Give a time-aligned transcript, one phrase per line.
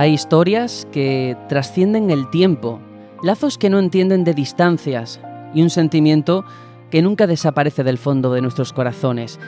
[0.00, 2.80] Hay historias que trascienden el tiempo,
[3.22, 5.20] lazos que no entienden de distancias
[5.52, 6.42] y un sentimiento
[6.90, 9.38] que nunca desaparece del fondo de nuestros corazones.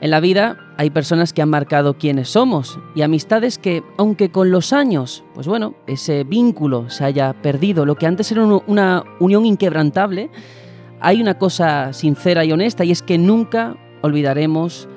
[0.00, 4.50] En la vida hay personas que han marcado quiénes somos y amistades que, aunque con
[4.50, 9.46] los años, pues bueno, ese vínculo se haya perdido, lo que antes era una unión
[9.46, 10.28] inquebrantable,
[10.98, 14.88] hay una cosa sincera y honesta y es que nunca olvidaremos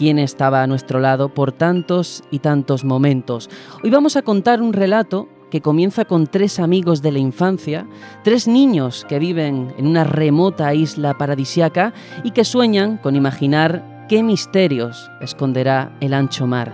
[0.00, 3.50] quién estaba a nuestro lado por tantos y tantos momentos.
[3.84, 7.86] Hoy vamos a contar un relato que comienza con tres amigos de la infancia,
[8.24, 11.92] tres niños que viven en una remota isla paradisiaca
[12.24, 16.72] y que sueñan con imaginar qué misterios esconderá el ancho mar.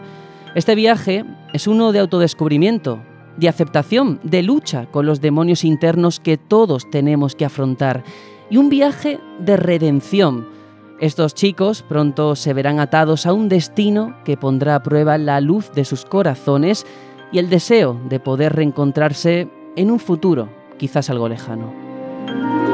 [0.55, 3.03] Este viaje es uno de autodescubrimiento,
[3.39, 8.05] de aceptación, de lucha con los demonios internos que todos tenemos que afrontar
[8.51, 10.55] y un viaje de redención.
[10.99, 15.71] Estos chicos pronto se verán atados a un destino que pondrá a prueba la luz
[15.73, 16.87] de sus corazones
[17.31, 22.66] y el deseo de poder reencontrarse en un futuro, quizás algo lejano.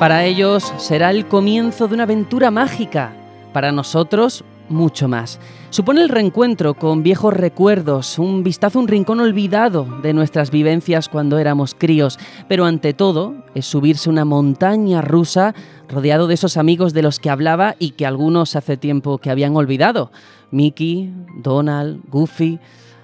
[0.00, 3.12] Para ellos será el comienzo de una aventura mágica.
[3.52, 5.38] Para nosotros, mucho más.
[5.68, 11.10] Supone el reencuentro con viejos recuerdos, un vistazo a un rincón olvidado de nuestras vivencias
[11.10, 15.54] cuando éramos críos, pero ante todo es subirse una montaña rusa
[15.86, 19.54] rodeado de esos amigos de los que hablaba y que algunos hace tiempo que habían
[19.54, 20.12] olvidado.
[20.50, 21.12] Mickey,
[21.42, 22.58] Donald, Goofy,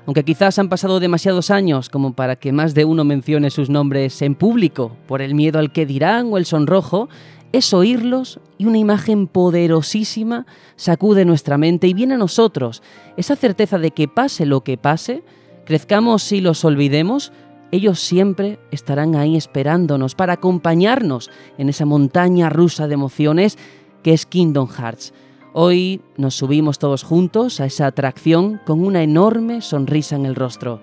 [0.06, 4.22] aunque quizás han pasado demasiados años como para que más de uno mencione sus nombres
[4.22, 7.08] en público por el miedo al que dirán o el sonrojo,
[7.52, 12.82] es oírlos y una imagen poderosísima sacude nuestra mente y viene a nosotros
[13.16, 15.24] esa certeza de que pase lo que pase,
[15.64, 17.32] crezcamos y los olvidemos,
[17.72, 23.58] ellos siempre estarán ahí esperándonos para acompañarnos en esa montaña rusa de emociones
[24.04, 25.12] que es Kingdom Hearts.
[25.58, 30.82] Hoy nos subimos todos juntos a esa atracción con una enorme sonrisa en el rostro.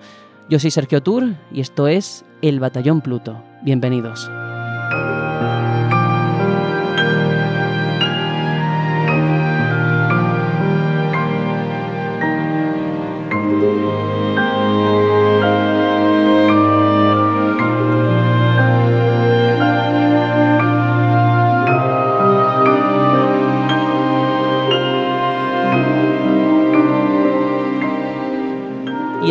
[0.50, 3.39] Yo soy Sergio Tour y esto es El Batallón Pluto.
[3.61, 4.28] Bienvenidos.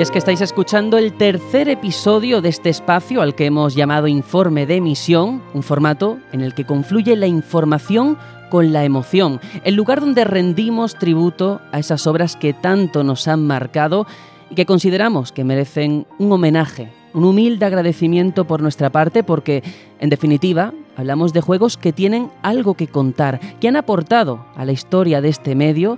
[0.03, 4.67] Es que estáis escuchando el tercer episodio de este espacio al que hemos llamado Informe
[4.67, 8.19] de Emisión, un formato en el que confluye la información
[8.51, 13.47] con la emoción, el lugar donde rendimos tributo a esas obras que tanto nos han
[13.47, 14.05] marcado
[14.51, 19.63] y que consideramos que merecen un homenaje, un humilde agradecimiento por nuestra parte porque,
[20.01, 24.73] en definitiva, hablamos de juegos que tienen algo que contar, que han aportado a la
[24.73, 25.97] historia de este medio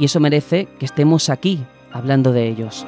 [0.00, 2.84] y eso merece que estemos aquí hablando de ellos.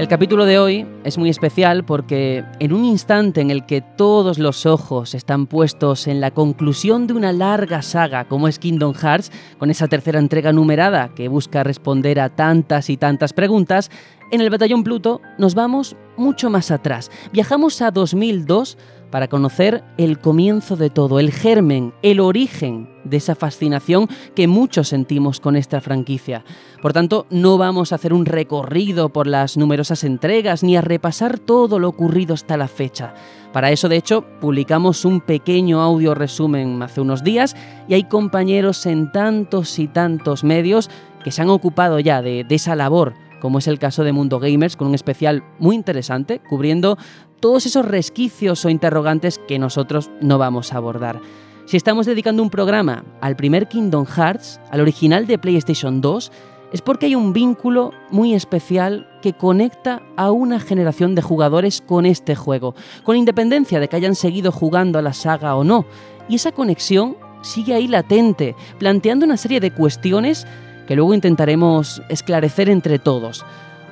[0.00, 4.38] El capítulo de hoy es muy especial porque en un instante en el que todos
[4.38, 9.30] los ojos están puestos en la conclusión de una larga saga como es Kingdom Hearts,
[9.58, 13.90] con esa tercera entrega numerada que busca responder a tantas y tantas preguntas,
[14.30, 17.10] en el Batallón Pluto nos vamos mucho más atrás.
[17.30, 18.78] Viajamos a 2002
[19.10, 24.88] para conocer el comienzo de todo, el germen, el origen de esa fascinación que muchos
[24.88, 26.44] sentimos con esta franquicia.
[26.82, 31.38] Por tanto, no vamos a hacer un recorrido por las numerosas entregas ni a repasar
[31.38, 33.14] todo lo ocurrido hasta la fecha.
[33.52, 37.56] Para eso, de hecho, publicamos un pequeño audio resumen hace unos días
[37.88, 40.88] y hay compañeros en tantos y tantos medios
[41.24, 44.38] que se han ocupado ya de, de esa labor como es el caso de Mundo
[44.38, 46.96] Gamers, con un especial muy interesante, cubriendo
[47.40, 51.20] todos esos resquicios o interrogantes que nosotros no vamos a abordar.
[51.64, 56.32] Si estamos dedicando un programa al primer Kingdom Hearts, al original de PlayStation 2,
[56.72, 62.06] es porque hay un vínculo muy especial que conecta a una generación de jugadores con
[62.06, 65.84] este juego, con independencia de que hayan seguido jugando a la saga o no.
[66.28, 70.46] Y esa conexión sigue ahí latente, planteando una serie de cuestiones
[70.86, 73.44] que luego intentaremos esclarecer entre todos.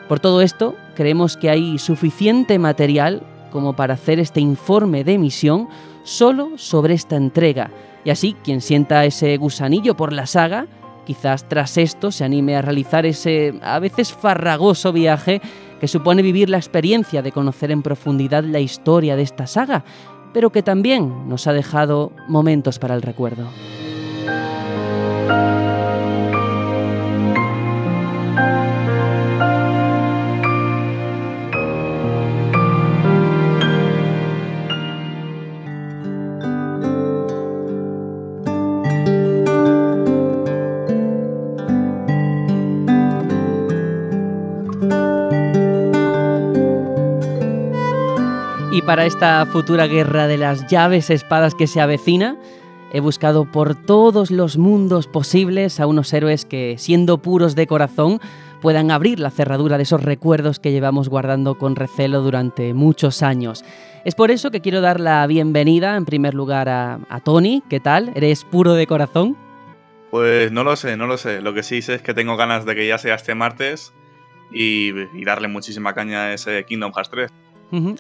[0.09, 5.69] Por todo esto, creemos que hay suficiente material como para hacer este informe de emisión
[6.03, 7.71] solo sobre esta entrega.
[8.05, 10.67] Y así, quien sienta ese gusanillo por la saga,
[11.05, 15.41] quizás tras esto se anime a realizar ese a veces farragoso viaje
[15.81, 19.85] que supone vivir la experiencia de conocer en profundidad la historia de esta saga,
[20.33, 23.47] pero que también nos ha dejado momentos para el recuerdo.
[48.89, 52.39] Para esta futura guerra de las llaves espadas que se avecina,
[52.91, 58.19] he buscado por todos los mundos posibles a unos héroes que, siendo puros de corazón,
[58.63, 63.63] puedan abrir la cerradura de esos recuerdos que llevamos guardando con recelo durante muchos años.
[64.07, 67.63] Es por eso que quiero dar la bienvenida en primer lugar a, Tony.
[67.69, 68.11] ¿Qué tal?
[68.15, 69.37] ¿Eres puro de corazón?
[70.11, 71.43] Pues no lo sé, no lo sé.
[71.43, 73.93] Lo que sí sé es que tengo ganas de que ya sea este martes
[74.51, 74.93] y,
[75.25, 77.31] darle muchísima caña a ese Kingdom Hearts 3.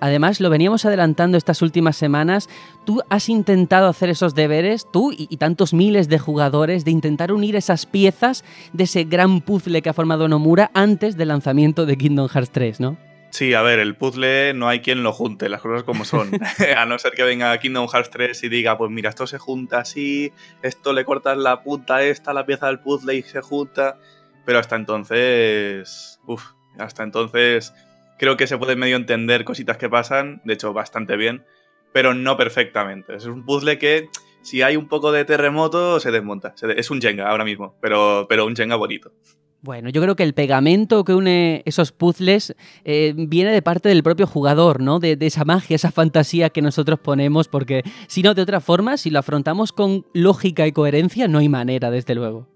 [0.00, 2.48] Además, lo veníamos adelantando estas últimas semanas.
[2.84, 7.56] Tú has intentado hacer esos deberes, tú y, tantos miles de jugadores, de intentar unir
[7.56, 12.28] esas piezas de ese gran puzzle que ha formado Nomura antes del lanzamiento de Kingdom
[12.28, 12.96] Hearts 3, ¿no?
[13.30, 16.30] Sí, a ver, el puzzle no hay quien lo junte, las cosas como son.
[16.76, 19.80] a no ser que venga Kingdom Hearts 3 y diga, pues mira, esto se junta
[19.80, 20.32] así,
[20.62, 23.98] esto le cortas la punta a esta, la pieza del puzzle y se junta.
[24.46, 26.20] Pero hasta entonces.
[26.26, 26.42] Uf,
[26.78, 27.74] hasta entonces
[28.18, 31.44] creo que se puede medio entender cositas que pasan, de hecho, bastante bien,
[31.92, 33.16] pero no perfectamente.
[33.16, 34.08] Es un puzzle que,
[34.42, 36.54] si hay un poco de terremoto, se desmonta.
[36.76, 39.12] Es un Jenga ahora mismo, pero, pero un Jenga bonito.
[39.60, 42.54] Bueno, yo creo que el pegamento que une esos puzzles
[42.84, 45.00] eh, viene de parte del propio jugador, ¿no?
[45.00, 49.10] De, esa magia, esa fantasía que nosotros ponemos, porque si no, de otra forma, si
[49.10, 52.46] lo afrontamos con lógica y coherencia, no hay manera, desde luego.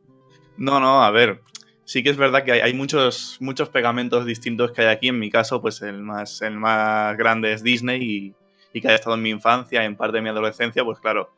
[0.56, 1.40] No, no, a ver,
[1.92, 5.08] sí que es verdad que hay, muchos, muchos pegamentos distintos que hay aquí.
[5.08, 8.34] En mi caso, pues el más, el más grande es Disney y,
[8.72, 11.34] y que haya estado en mi infancia, en parte de mi adolescencia, pues claro,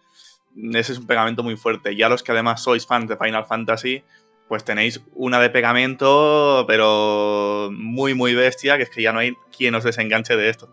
[0.56, 1.96] ese es un pegamento muy fuerte.
[1.96, 4.04] Ya los que además sois fans de Final Fantasy,
[4.46, 9.34] pues tenéis una de pegamento, pero muy, muy bestia, que es que ya no hay
[9.56, 10.68] quien os desenganche de esto.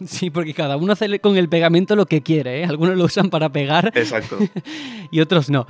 [0.06, 2.64] Sí, porque cada uno hace con el pegamento lo que quiere, ¿eh?
[2.64, 3.92] Algunos lo usan para pegar.
[3.94, 4.38] Exacto.
[5.10, 5.66] y otros no.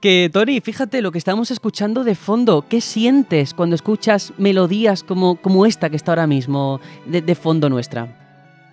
[0.00, 2.64] Que, Tori, fíjate lo que estamos escuchando de fondo.
[2.68, 8.16] ¿Qué sientes cuando escuchas melodías como, como esta que está ahora mismo de, fondo nuestra?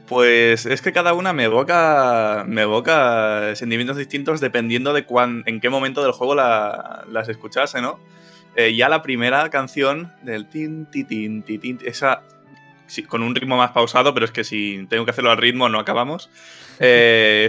[0.08, 5.60] Pues es que cada una me evoca, me evoca sentimientos distintos dependiendo de cuán, en
[5.60, 8.00] qué momento del juego las escuchase, ¿no?
[8.56, 12.22] Eh, ya la primera canción del tin, tin, tin, tin, esa
[13.08, 15.80] con un ritmo más pausado, pero es que si tengo que hacerlo al ritmo no
[15.80, 16.30] acabamos.
[16.80, 17.48] Eh,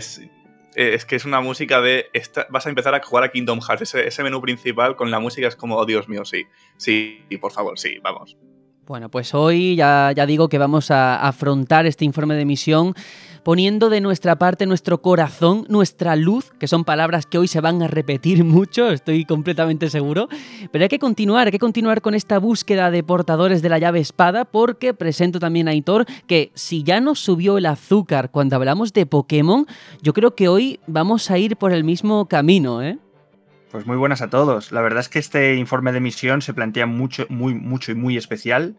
[0.76, 2.10] es, que es una música de.
[2.50, 3.94] vas a empezar a jugar a Kingdom Hearts.
[3.94, 6.44] Ese, menú principal con la música es como, oh Dios mío, sí.
[6.76, 8.36] Sí, por favor, sí, vamos.
[8.86, 12.94] Bueno, pues hoy ya, ya digo que vamos a afrontar este informe de misión
[13.42, 17.82] poniendo de nuestra parte nuestro corazón, nuestra luz, que son palabras que hoy se van
[17.82, 20.28] a repetir mucho, estoy completamente seguro,
[20.70, 23.98] pero hay que continuar, hay que continuar con esta búsqueda de portadores de la llave
[23.98, 28.92] espada porque presento también a Hitor que si ya nos subió el azúcar cuando hablamos
[28.92, 29.66] de Pokémon,
[30.00, 32.98] yo creo que hoy vamos a ir por el mismo camino, ¿eh?
[33.70, 34.70] Pues muy buenas a todos.
[34.72, 38.16] La verdad es que este informe de misión se plantea mucho, muy, mucho y muy
[38.16, 38.76] especial,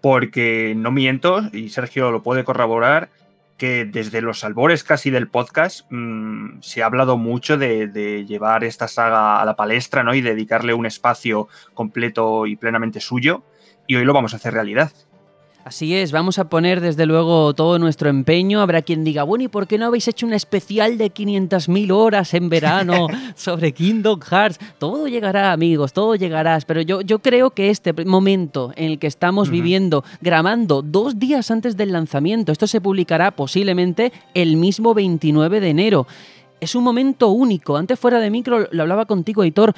[0.00, 3.10] porque no miento, y Sergio lo puede corroborar,
[3.56, 8.88] que desde los albores casi del podcast mm, se ha hablado mucho de, llevar esta
[8.88, 10.14] saga a la palestra ¿no?
[10.14, 13.42] y dedicarle un espacio completo y plenamente suyo.
[13.86, 14.92] Y hoy lo vamos a hacer realidad.
[15.66, 18.60] Así es, vamos a poner desde luego todo nuestro empeño.
[18.60, 22.34] Habrá quien diga, bueno, ¿y por qué no habéis hecho un especial de 500.000 horas
[22.34, 24.60] en verano sobre Kingdom Hearts?
[24.78, 26.56] Todo llegará, amigos, todo llegará.
[26.64, 31.50] Pero yo, yo creo que este momento en el que estamos viviendo, grabando dos días
[31.50, 36.06] antes del lanzamiento, esto se publicará posiblemente el mismo 29 de enero.
[36.60, 37.76] Es un momento único.
[37.76, 39.74] Antes fuera de micro lo hablaba contigo, Editor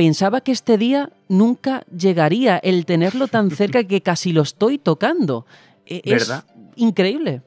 [0.00, 5.44] pensaba que este día nunca llegaría, el tenerlo tan cerca que casi lo estoy tocando.
[5.84, 6.44] E, es ¿verdad?
[6.74, 7.42] increíble.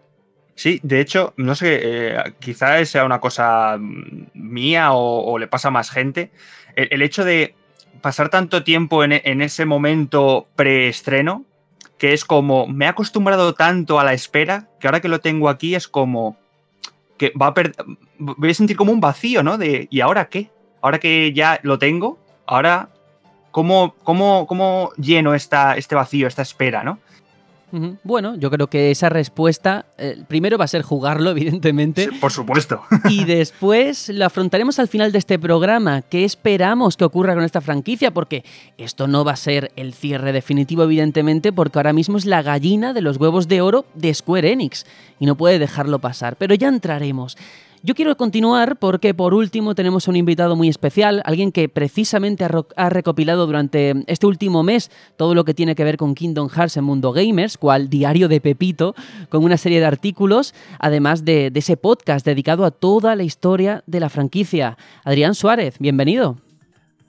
[0.53, 5.71] Sí, de hecho, no sé, eh, quizá sea una cosa mía o, le pasa a
[5.71, 6.29] más gente.
[6.75, 7.55] El, hecho de
[8.01, 11.45] pasar tanto tiempo en, ese momento preestreno,
[11.97, 15.49] que es como, me he acostumbrado tanto a la espera, que ahora que lo tengo
[15.49, 16.37] aquí es como,
[17.17, 17.53] que va a
[18.19, 19.57] voy a sentir como un vacío, ¿no?
[19.57, 20.51] De, ¿y ahora qué?
[20.83, 22.89] Ahora que ya lo tengo, Ahora,
[23.51, 26.99] ¿cómo, cómo, cómo lleno esta, este vacío, esta espera, no?
[28.03, 32.09] Bueno, yo creo que esa respuesta, eh, primero va a ser jugarlo, evidentemente.
[32.21, 32.83] por supuesto.
[33.09, 36.03] y después lo afrontaremos al final de este programa.
[36.03, 38.11] ¿Qué esperamos que ocurra con esta franquicia?
[38.11, 38.43] Porque
[38.77, 42.93] esto no va a ser el cierre definitivo, evidentemente, porque ahora mismo es la gallina
[42.93, 44.85] de los huevos de oro de Square Enix.
[45.19, 46.35] Y no puede dejarlo pasar.
[46.35, 47.37] Pero ya entraremos.
[47.85, 52.45] Yo quiero continuar porque por último tenemos un invitado muy especial, alguien que precisamente
[52.77, 56.77] ha recopilado durante este último mes todo lo que tiene que ver con Kingdom Hearts
[56.77, 58.95] en Mundo Gamers, cual diario de Pepito,
[59.27, 63.99] con una serie de artículos, además de, ese podcast dedicado a toda la historia de
[63.99, 64.77] la franquicia.
[65.03, 66.37] Adrián Suárez, bienvenido.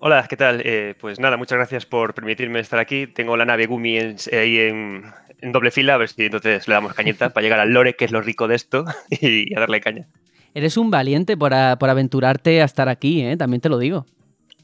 [0.01, 0.61] Hola, ¿qué tal?
[0.65, 3.07] Eh, pues nada, muchas gracias por permitirme estar aquí.
[3.07, 5.05] Tengo la nave Gumi ahí en,
[5.41, 8.11] doble fila, a ver si entonces le damos cañeta para llegar al lore, que es
[8.11, 10.09] lo rico de esto, y a darle caña.
[10.55, 13.37] Eres un valiente por, aventurarte a estar aquí, ¿eh?
[13.37, 14.07] también te lo digo.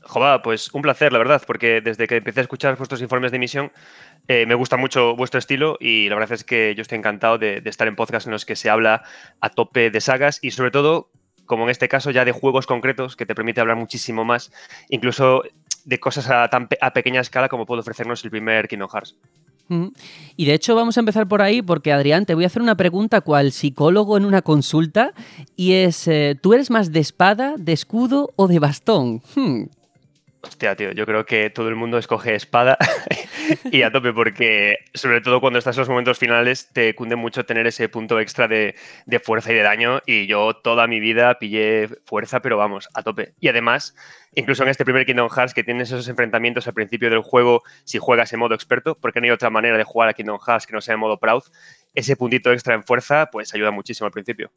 [0.02, 3.36] Joder, pues un placer, la verdad, porque desde que empecé a escuchar vuestros informes de
[3.36, 3.72] emisión,
[4.28, 7.60] eh, me gusta mucho vuestro estilo y la verdad es que yo estoy encantado de,
[7.64, 9.02] estar en podcasts en los que se habla
[9.40, 11.10] a tope de sagas y sobre todo
[11.44, 14.52] como en este caso ya de juegos concretos que te permite hablar muchísimo más,
[14.88, 15.42] incluso
[15.84, 19.16] de cosas a, tan a pequeña escala como puede ofrecernos el primer Kingdom Hearts.
[20.36, 22.76] Y de hecho vamos a empezar por ahí porque Adrián, te voy a hacer una
[22.76, 25.12] pregunta cual psicólogo en una consulta
[25.56, 29.22] y es, eh, ¿tú eres más de espada, de escudo o de bastón?
[29.34, 29.64] Hmm.
[30.42, 32.78] Hostia, tío, yo creo que todo el mundo escoge espada
[33.70, 37.44] y a tope, porque sobre todo cuando estás en los momentos finales te cunde mucho
[37.44, 38.74] tener ese punto extra de,
[39.22, 40.00] fuerza y de daño.
[40.06, 43.34] Y yo toda mi vida pillé fuerza, pero vamos, a tope.
[43.38, 43.94] Y además,
[44.34, 47.98] incluso en este primer Kingdom Hearts que tienes esos enfrentamientos al principio del juego, si
[47.98, 50.72] juegas en modo experto, porque no hay otra manera de jugar a Kingdom Hearts que
[50.72, 51.42] no sea en modo proud,
[51.94, 54.50] ese puntito extra en fuerza, pues ayuda muchísimo al principio.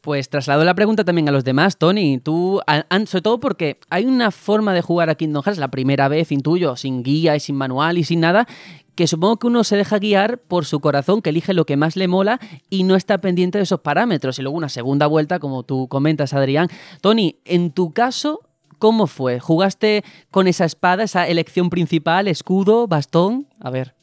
[0.00, 2.18] Pues traslado la pregunta también a los demás, Tony.
[2.18, 2.60] Tú,
[3.06, 6.76] sobre todo porque hay una forma de jugar a Kingdom Hearts, la primera vez, intuyo,
[6.76, 8.46] sin guía y sin manual y sin nada,
[8.94, 11.96] que supongo que uno se deja guiar por su corazón, que elige lo que más
[11.96, 12.38] le mola
[12.70, 14.38] y no está pendiente de esos parámetros.
[14.38, 16.68] Y luego una segunda vuelta, como tú comentas, Adrián.
[17.00, 18.40] Tony, en tu caso,
[18.78, 19.40] ¿cómo fue?
[19.40, 23.48] ¿Jugaste con esa espada, esa elección principal, escudo, bastón?
[23.60, 23.94] A ver.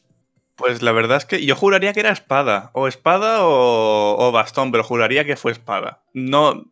[0.60, 2.70] Pues la verdad es que yo juraría que era espada.
[2.74, 6.02] O espada o, bastón, pero juraría que fue espada.
[6.12, 6.66] No.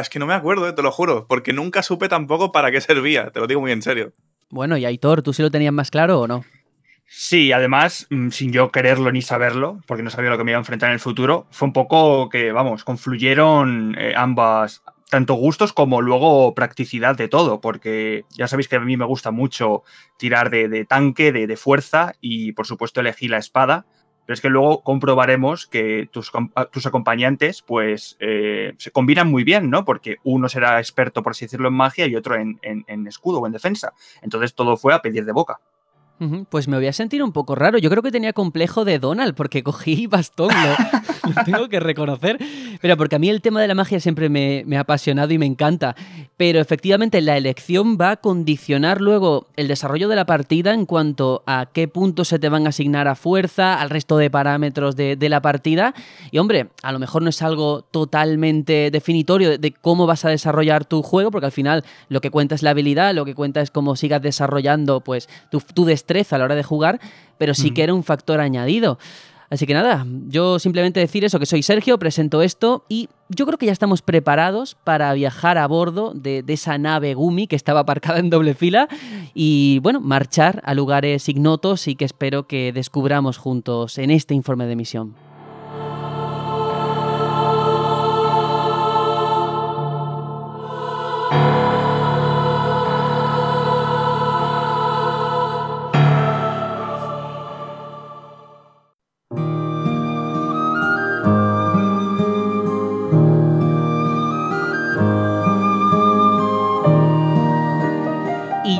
[0.00, 1.26] es que no me acuerdo, eh, te lo juro.
[1.28, 3.32] Porque nunca supe tampoco para qué servía.
[3.32, 4.12] Te lo digo muy en serio.
[4.48, 6.44] Bueno, y Aitor, ¿tú sí lo tenías más claro o no?
[7.08, 10.58] Sí, además, mm, sin yo quererlo ni saberlo, porque no sabía lo que me iba
[10.58, 15.72] a enfrentar en el futuro, fue un poco que, vamos, confluyeron eh, ambas, tanto gustos
[15.72, 19.82] como luego practicidad de todo, porque ya sabéis que a mí me gusta mucho
[20.16, 23.86] tirar de, tanque, de, fuerza y por supuesto elegí la espada,
[24.24, 26.30] pero es que luego comprobaremos que tus,
[26.70, 29.84] tus acompañantes pues eh, se combinan muy bien, ¿no?
[29.84, 33.46] Porque uno será experto, por así decirlo, en magia y otro en, en escudo o
[33.46, 33.92] en defensa.
[34.22, 35.60] Entonces todo fue a pedir de boca.
[36.50, 37.78] Pues me voy a sentir un poco raro.
[37.78, 42.38] Yo creo que tenía complejo de Donald porque cogí bastón, lo, tengo que reconocer.
[42.82, 45.46] Pero porque a mí el tema de la magia siempre me, ha apasionado y me
[45.46, 45.96] encanta.
[46.36, 51.42] Pero efectivamente la elección va a condicionar luego el desarrollo de la partida en cuanto
[51.46, 55.16] a qué puntos se te van a asignar a fuerza, al resto de parámetros de,
[55.30, 55.94] la partida.
[56.30, 60.84] Y hombre, a lo mejor no es algo totalmente definitorio de, cómo vas a desarrollar
[60.84, 63.70] tu juego, porque al final lo que cuenta es la habilidad, lo que cuenta es
[63.70, 65.84] cómo sigas desarrollando pues tu, tu
[66.30, 67.00] a la hora de jugar,
[67.38, 68.98] pero sí que era un factor añadido.
[69.50, 73.58] Así que nada, yo simplemente decir eso, que soy Sergio, presento esto y yo creo
[73.58, 77.80] que ya estamos preparados para viajar a bordo de, de, esa nave Gumi que estaba
[77.80, 78.88] aparcada en doble fila
[79.34, 84.66] y bueno, marchar a lugares ignotos y que espero que descubramos juntos en este informe
[84.66, 85.29] de misión.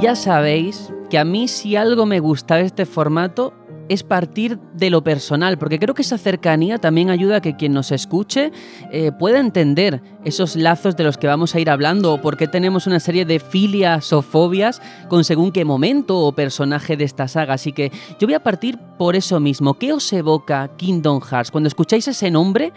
[0.01, 3.53] Ya sabéis que a mí si algo me gusta de este formato
[3.91, 7.73] es partir de lo personal, porque creo que esa cercanía también ayuda a que quien
[7.73, 8.53] nos escuche
[8.93, 12.47] eh, pueda entender esos lazos de los que vamos a ir hablando o por qué
[12.47, 17.27] tenemos una serie de filias o fobias con según qué momento o personaje de esta
[17.29, 17.55] saga.
[17.55, 19.75] Así que yo voy a partir por eso mismo.
[19.75, 21.51] ¿Qué os evoca Kingdom Hearts?
[21.51, 22.73] Cuando escucháis ese nombre,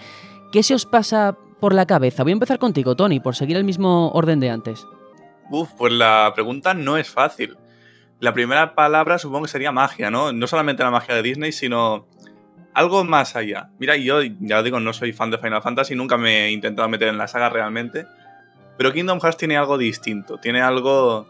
[0.51, 2.23] ¿qué se os pasa por la cabeza?
[2.23, 4.87] Voy a empezar contigo, Tony, por seguir el mismo orden de antes.
[5.49, 7.57] Uf, pues la pregunta no es fácil.
[8.19, 10.31] La primera palabra supongo que sería magia, ¿no?
[10.31, 12.07] No solamente la magia de Disney, sino
[12.73, 13.69] algo más allá.
[13.79, 16.87] Mira, yo ya lo digo, no soy fan de Final Fantasy, nunca me he intentado
[16.89, 18.05] meter en la saga realmente.
[18.77, 21.27] Pero Kingdom Hearts tiene algo distinto, tiene algo...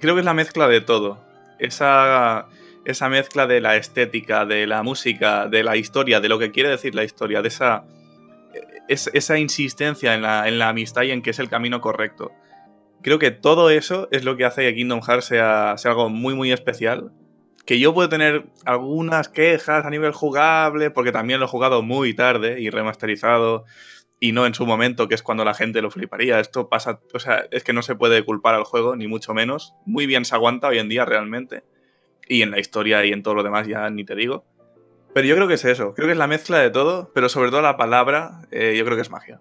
[0.00, 1.22] Creo que es la mezcla de todo.
[1.58, 2.46] Esa,
[2.84, 6.70] esa mezcla de la estética, de la música, de la historia, de lo que quiere
[6.70, 7.84] decir la historia, de esa,
[8.86, 12.32] esa insistencia en la, en la amistad y en que es el camino correcto
[13.02, 16.52] creo que todo eso es lo que hace que Kingdom Hearts sea, algo muy, muy
[16.52, 17.12] especial.
[17.66, 22.14] Que yo puedo tener algunas quejas a nivel jugable, porque también lo he jugado muy
[22.14, 23.64] tarde y remasterizado,
[24.20, 26.40] y no en su momento, que es cuando la gente lo fliparía.
[26.40, 29.74] Esto pasa, o sea, es que no se puede culpar al juego, ni mucho menos.
[29.84, 31.62] Muy bien se aguanta hoy en día realmente.
[32.26, 34.44] Y en la historia y en todo lo demás ya ni te digo.
[35.14, 37.50] Pero yo creo que es eso, creo que es la mezcla de todo, pero sobre
[37.50, 39.40] todo la palabra, eh, yo creo que es magia.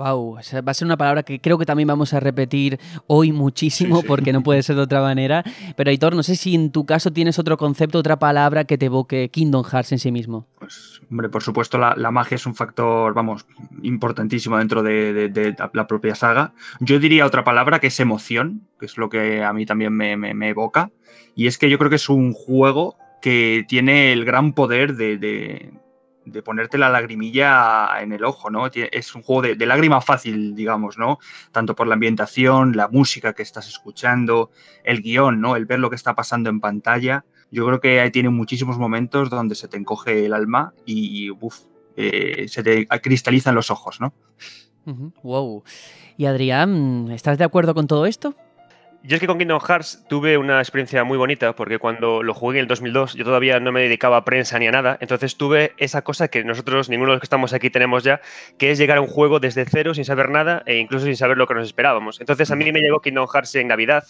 [0.00, 4.02] Wow, va a ser una palabra que creo que también vamos a repetir hoy muchísimo
[4.02, 5.44] porque no puede ser de otra manera.
[5.76, 8.86] Pero Aitor, no sé si en tu caso tienes otro concepto, otra palabra que te
[8.86, 10.46] evoque Kingdom Hearts en sí mismo.
[10.58, 13.44] Pues, hombre, por supuesto, la, magia es un factor, vamos,
[13.82, 16.54] importantísimo dentro de, la propia saga.
[16.78, 20.48] Yo diría otra palabra que es emoción, que es lo que a mí también me
[20.48, 20.90] evoca.
[21.34, 25.18] Y es que yo creo que es un juego que tiene el gran poder de
[25.18, 25.74] de
[26.42, 28.66] ponerte la lagrimilla en el ojo, ¿no?
[28.66, 31.18] Es un juego de, lágrima fácil, digamos, ¿no?
[31.52, 34.50] Tanto por la ambientación, la música que estás escuchando,
[34.84, 35.56] el guion, ¿no?
[35.56, 37.24] El ver lo que está pasando en pantalla.
[37.50, 41.30] Yo creo que ahí tiene muchísimos momentos donde se te encoge el alma y,
[41.96, 44.12] eh, se te cristalizan los ojos, ¿no?
[45.22, 45.62] Wow.
[46.16, 48.34] Y Adrián, ¿estás de acuerdo con todo esto?
[49.02, 52.58] Yo es que con Kingdom Hearts tuve una experiencia muy bonita porque cuando lo jugué
[52.58, 55.72] en el 2002 yo todavía no me dedicaba a prensa ni a nada, entonces tuve
[55.78, 58.20] esa cosa que nosotros, ninguno de los que estamos aquí tenemos ya,
[58.58, 61.38] que es llegar a un juego desde cero sin saber nada e incluso sin saber
[61.38, 62.20] lo que nos esperábamos.
[62.20, 64.04] Entonces a mí me llegó Kingdom Hearts en Navidad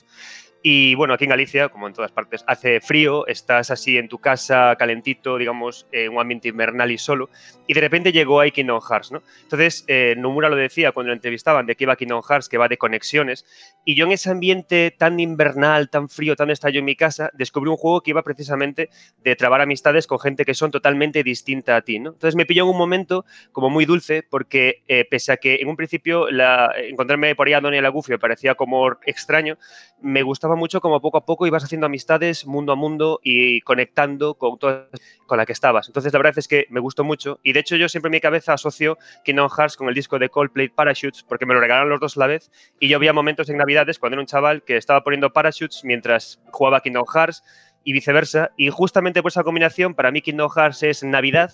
[0.62, 4.18] y bueno, aquí en Galicia, como en todas partes, hace frío, estás así en tu
[4.18, 7.30] casa calentito, digamos, en un ambiente invernal y solo,
[7.66, 9.22] y de repente llegó ahí Kingdom Hearts, ¿no?
[9.42, 12.68] Entonces, eh, Nomura lo decía cuando lo entrevistaban de que iba Kingdom Hearts, que va
[12.68, 13.46] de conexiones,
[13.86, 17.70] y yo en ese ambiente tan invernal, tan frío, tan estallo en mi casa, descubrí
[17.70, 18.90] un juego que iba precisamente
[19.22, 22.10] de trabar amistades con gente que son totalmente distinta a ti, ¿no?
[22.10, 25.68] Entonces me pilló en un momento como muy dulce, porque eh, pese a que en
[25.68, 29.56] un principio la, encontrarme por ahí a Donia Lagufio parecía como extraño,
[30.02, 34.34] me gustaba mucho como poco a poco ibas haciendo amistades mundo a mundo y conectando
[34.34, 35.88] con, con la que estabas.
[35.88, 37.40] Entonces, la verdad es que me gustó mucho.
[37.42, 40.28] Y de hecho, yo siempre en mi cabeza asocio Kingdom Hearts con el disco de
[40.28, 42.50] Coldplay Parachutes, porque me lo regalaron los dos a la vez.
[42.78, 46.40] Y yo había momentos en Navidades cuando era un chaval que estaba poniendo Parachutes mientras
[46.50, 47.42] jugaba Kingdom Hearts
[47.84, 48.50] y viceversa.
[48.56, 51.52] Y justamente por esa combinación, para mí Kingdom Hearts es Navidad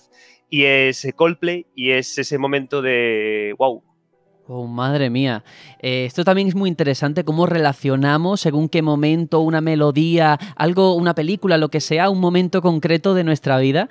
[0.49, 3.83] y es Coldplay y es ese momento de wow,
[4.49, 5.43] Oh, madre mía.
[5.81, 11.13] Eh, esto también es muy interesante, cómo relacionamos según qué momento, una melodía, algo, una
[11.13, 13.89] película, lo que sea, un momento concreto de nuestra vida.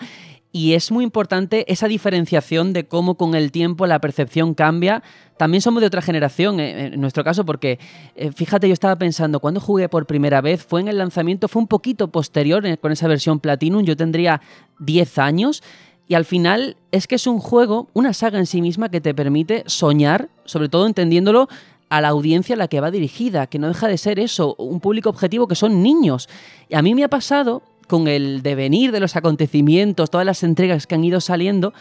[0.52, 5.02] Y es muy importante esa diferenciación de cómo con el tiempo la percepción cambia.
[5.36, 7.78] También somos de otra generación, eh, en nuestro caso, porque
[8.14, 11.60] eh, fíjate, yo estaba pensando, cuando jugué por primera vez, fue en el lanzamiento, fue
[11.60, 14.40] un poquito posterior con esa versión Platinum, yo tendría
[14.78, 15.62] 10 años
[16.08, 19.14] y al final es que es un juego, una saga en sí misma que te
[19.14, 21.48] permite soñar, sobre todo entendiéndolo
[21.88, 24.80] a la audiencia a la que va dirigida, que no deja de ser eso, un
[24.80, 26.28] público objetivo que son niños.
[26.68, 30.86] Y a mí me ha pasado con el devenir de los acontecimientos, todas las entregas
[30.86, 31.72] que han ido saliendo,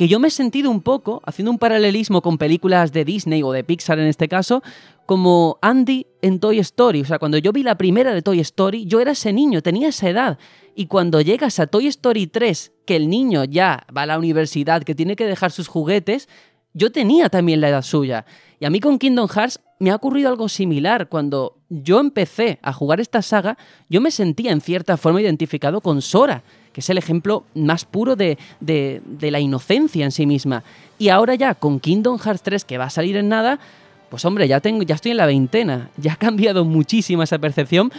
[0.00, 3.52] que yo me he sentido un poco, haciendo un paralelismo con películas de Disney o
[3.52, 4.62] de Pixar en este caso,
[5.04, 7.02] como Andy en Toy Story.
[7.02, 9.88] O sea, cuando yo vi la primera de Toy Story, yo era ese niño, tenía
[9.88, 10.38] esa edad.
[10.74, 14.84] Y cuando llegas a Toy Story 3, que el niño ya va a la universidad,
[14.84, 16.30] que tiene que dejar sus juguetes,
[16.72, 18.24] yo tenía también la edad suya.
[18.58, 21.08] Y a mí con Kingdom Hearts me ha ocurrido algo similar.
[21.08, 26.02] Cuando yo empecé a jugar esta saga, yo me sentía en cierta forma identificado con
[26.02, 30.62] Sora, que es el ejemplo más puro de, de, de la inocencia en sí misma.
[30.98, 33.58] Y ahora ya con Kingdom Hearts 3, que va a salir en nada,
[34.10, 37.90] pues hombre, ya, tengo, ya estoy en la veintena, ya ha cambiado muchísimo esa percepción,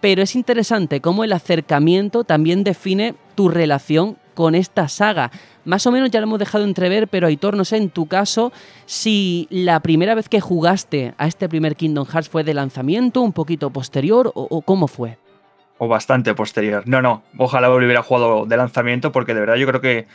[0.00, 5.32] pero es interesante cómo el acercamiento también define tu relación con esta saga.
[5.64, 8.52] Más o menos ya lo hemos dejado entrever, pero Aitor, no sé, en tu caso,
[8.86, 13.32] si la primera vez que jugaste a este primer Kingdom Hearts fue de lanzamiento, un
[13.32, 15.18] poquito posterior, o, cómo fue.
[15.78, 16.84] O bastante posterior.
[16.86, 20.06] No, no, ojalá lo hubiera jugado de lanzamiento, porque de verdad yo creo que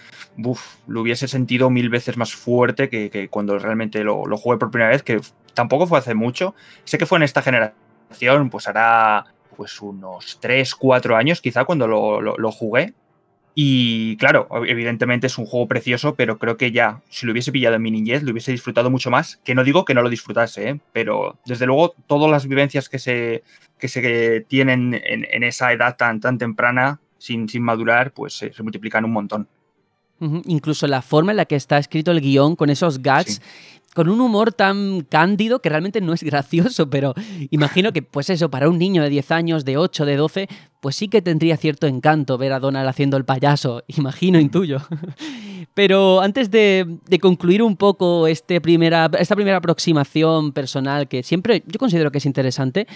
[0.87, 4.91] lo hubiese sentido mil veces más fuerte que, cuando realmente lo, lo jugué por primera
[4.91, 5.19] vez, que
[5.53, 6.55] tampoco fue hace mucho.
[6.85, 9.25] Sé que fue en esta generación, pues hará
[9.57, 12.93] pues unos 3, 4 años quizá cuando lo, jugué.
[13.55, 17.75] Y claro, evidentemente es un juego precioso, pero creo que ya, si lo hubiese pillado
[17.75, 19.39] en mi niñez, lo hubiese disfrutado mucho más.
[19.43, 20.79] Que no digo que no lo disfrutase, ¿eh?
[20.91, 23.43] pero desde luego todas las vivencias que se,
[23.77, 29.05] que se tienen en, esa edad tan, tan temprana, sin, sin madurar, pues se, multiplican
[29.05, 29.47] un montón.
[30.45, 33.41] Incluso la forma en la que está escrito el guion, con esos gags,
[33.93, 37.13] con un humor tan cándido que realmente no es gracioso, pero
[37.51, 40.47] imagino que, pues eso, para un niño de 10 años, de 8, de 12,
[40.79, 44.79] pues sí que tendría cierto encanto ver a Donald haciendo el payaso, imagino, intuyo.
[45.73, 51.79] Pero antes de, concluir un poco este primera, esta primera aproximación personal, que siempre yo
[51.79, 52.87] considero que es interesante,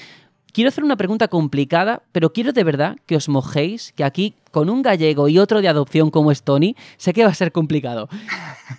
[0.51, 4.69] quiero hacer una pregunta complicada, pero quiero de verdad que os mojéis, que aquí con
[4.69, 8.09] un gallego y otro de adopción como es Tony, sé que va a ser complicado.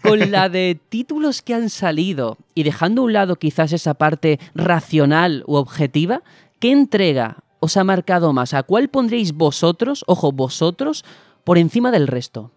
[0.02, 4.38] Con la de títulos que han salido y dejando a un lado quizás esa parte
[4.54, 6.22] racional u objetiva,
[6.58, 8.54] ¿qué entrega os ha marcado más?
[8.54, 11.04] ¿A cuál pondréis vosotros, ojo, vosotros,
[11.44, 12.52] por encima del resto?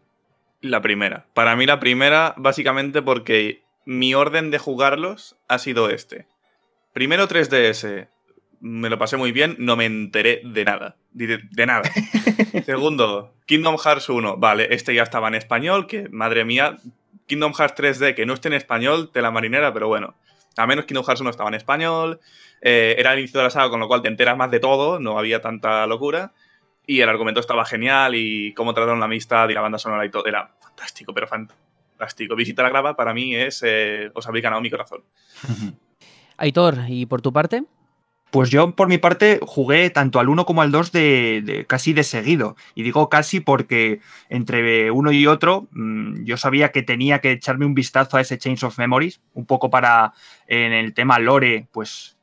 [0.62, 1.26] La primera.
[1.34, 6.28] Para mí la primera, básicamente porque mi orden de jugarlos ha sido este.
[6.94, 8.10] Primero 3DS,
[8.62, 10.96] me lo pasé muy bien, no me enteré de nada.
[11.12, 11.90] De, de nada.
[12.66, 14.38] Segundo, Kingdom Hearts 1.
[14.38, 16.78] Vale, este ya estaba en español, que madre mía.
[17.28, 20.16] Kingdom Hearts 3D, que no esté en español, tela marinera, pero bueno.
[20.58, 22.20] A menos Kingdom Hearts 1 estaba en español.
[22.62, 25.00] eh, era el inicio de la saga, con lo cual te enteras más de todo,
[25.00, 26.34] no había tanta locura.
[26.86, 30.10] Y el argumento estaba genial y cómo trataron la amistad y la banda sonora y
[30.12, 30.26] todo.
[30.26, 32.36] Era fantástico, pero fantástico.
[32.36, 33.62] Visita la grava para mí es.
[33.66, 35.04] eh, os habéis ganado mi corazón.
[36.38, 37.64] Aitor, ¿y por tu parte?
[38.32, 42.04] Pues yo, por mi parte, jugué tanto al 1 como al 2 de, casi de
[42.04, 42.56] seguido.
[42.76, 47.66] Y digo casi porque entre uno y otro, mm, yo sabía que tenía que echarme
[47.66, 50.14] un vistazo a ese Change of Memories, un poco para,
[50.48, 52.18] en el tema lore, pues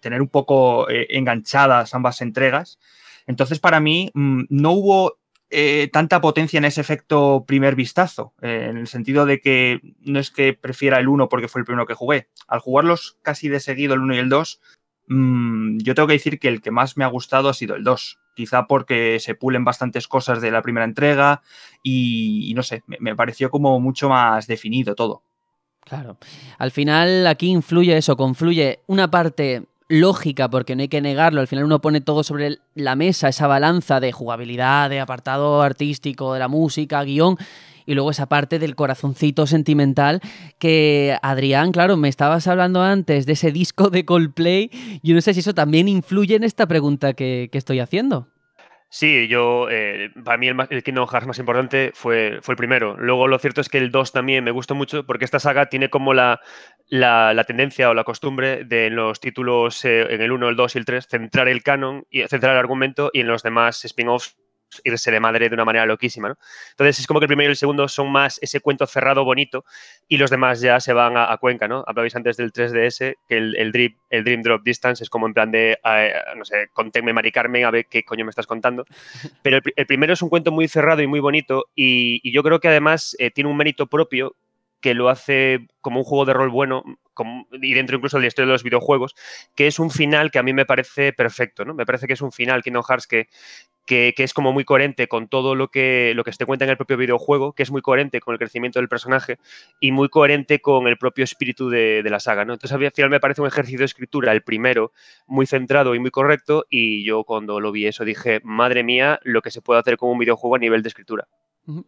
[0.00, 2.80] tener un poco eh, enganchadas ambas entregas.
[3.28, 5.18] Entonces, para mí, mm, no hubo
[5.50, 10.18] eh, tanta potencia en ese efecto primer vistazo, eh, en el sentido de que no
[10.18, 12.28] es que prefiera el 1 porque fue el primero que jugué.
[12.48, 14.60] Al jugarlos casi de seguido, el 1 y el 2,
[15.14, 17.84] Mm, yo tengo que decir que el que más me ha gustado ha sido el
[17.84, 18.18] 2.
[18.34, 21.42] Quizá porque se pulen bastantes cosas de la primera entrega
[21.82, 25.22] y, no sé, me, me pareció como mucho más definido todo.
[25.84, 26.16] Claro.
[26.56, 31.48] Al final aquí influye eso, confluye una parte lógica, porque no hay que negarlo, al
[31.48, 36.38] final uno pone todo sobre la mesa, esa balanza de jugabilidad, de apartado artístico, de
[36.38, 37.36] la música, guion,
[37.86, 40.20] y luego esa parte del corazoncito sentimental
[40.58, 44.70] que Adrián, claro, me estabas hablando antes de ese disco de Coldplay,
[45.02, 48.28] yo no sé si eso también influye en esta pregunta que, que estoy haciendo.
[48.94, 52.58] Sí, yo, eh, para mí el, más- el Kingdom Hearts más importante fue, fue el
[52.58, 52.94] primero.
[52.98, 55.88] Luego lo cierto es que el 2 también me gustó mucho porque esta saga tiene
[55.88, 56.40] como la,
[56.90, 60.74] la, tendencia o la costumbre de en los títulos, eh, en el 1, el 2
[60.74, 64.36] y el 3, centrar el canon y centrar el argumento y en los demás spin-offs
[64.84, 66.36] irse de madre de una manera loquísima, ¿no?
[66.70, 69.64] Entonces es como que el primero y el segundo son más ese cuento cerrado bonito
[70.08, 71.84] y los demás ya se van a, a Cuenca, ¿no?
[71.86, 75.34] Hablabais antes del 3DS, que el, el, Dream, el Dream Drop Distance es como en
[75.34, 78.84] plan de, eh, no sé, conténme Mari Carmen, a ver qué coño me estás contando.
[79.42, 82.32] Pero el, pri- el primero es un cuento muy cerrado y muy bonito y, y
[82.32, 84.36] yo creo que además eh, tiene un mérito propio
[84.80, 86.82] que lo hace como un juego de rol bueno
[87.14, 89.14] como- y dentro incluso de la historia de los videojuegos,
[89.54, 91.72] que es un final que a mí me parece perfecto, ¿no?
[91.74, 93.28] Me parece que es un final, Kingdom Hearts, que,
[93.86, 96.76] que, es como muy coherente con todo lo que, lo que se cuenta en el
[96.76, 99.38] propio videojuego, que es muy coherente con el crecimiento del personaje
[99.80, 102.52] y muy coherente con el propio espíritu de, de la saga, ¿no?
[102.52, 104.92] Entonces al final me parece un ejercicio de escritura, el primero,
[105.26, 109.42] muy centrado y muy correcto y yo cuando lo vi eso dije, madre mía, lo
[109.42, 111.28] que se puede hacer con un videojuego a nivel de escritura.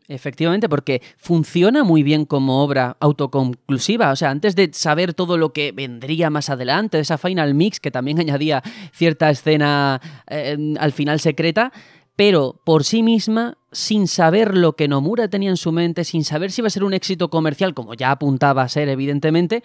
[0.06, 4.12] Efectivamente, porque funciona muy bien como obra autoconclusiva.
[4.12, 7.90] O sea, antes de saber todo lo que vendría más adelante, esa Final Mix, que
[7.90, 11.72] también añadía cierta escena eh, al final secreta,
[12.14, 16.52] pero por sí misma, sin saber lo que Nomura tenía en su mente, sin saber
[16.52, 19.64] si iba a ser un éxito comercial, como ya apuntaba a ser, evidentemente,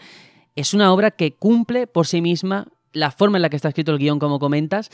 [0.56, 3.92] es una obra que cumple por sí misma la forma en la que está escrito
[3.92, 4.90] el guion, como comentas.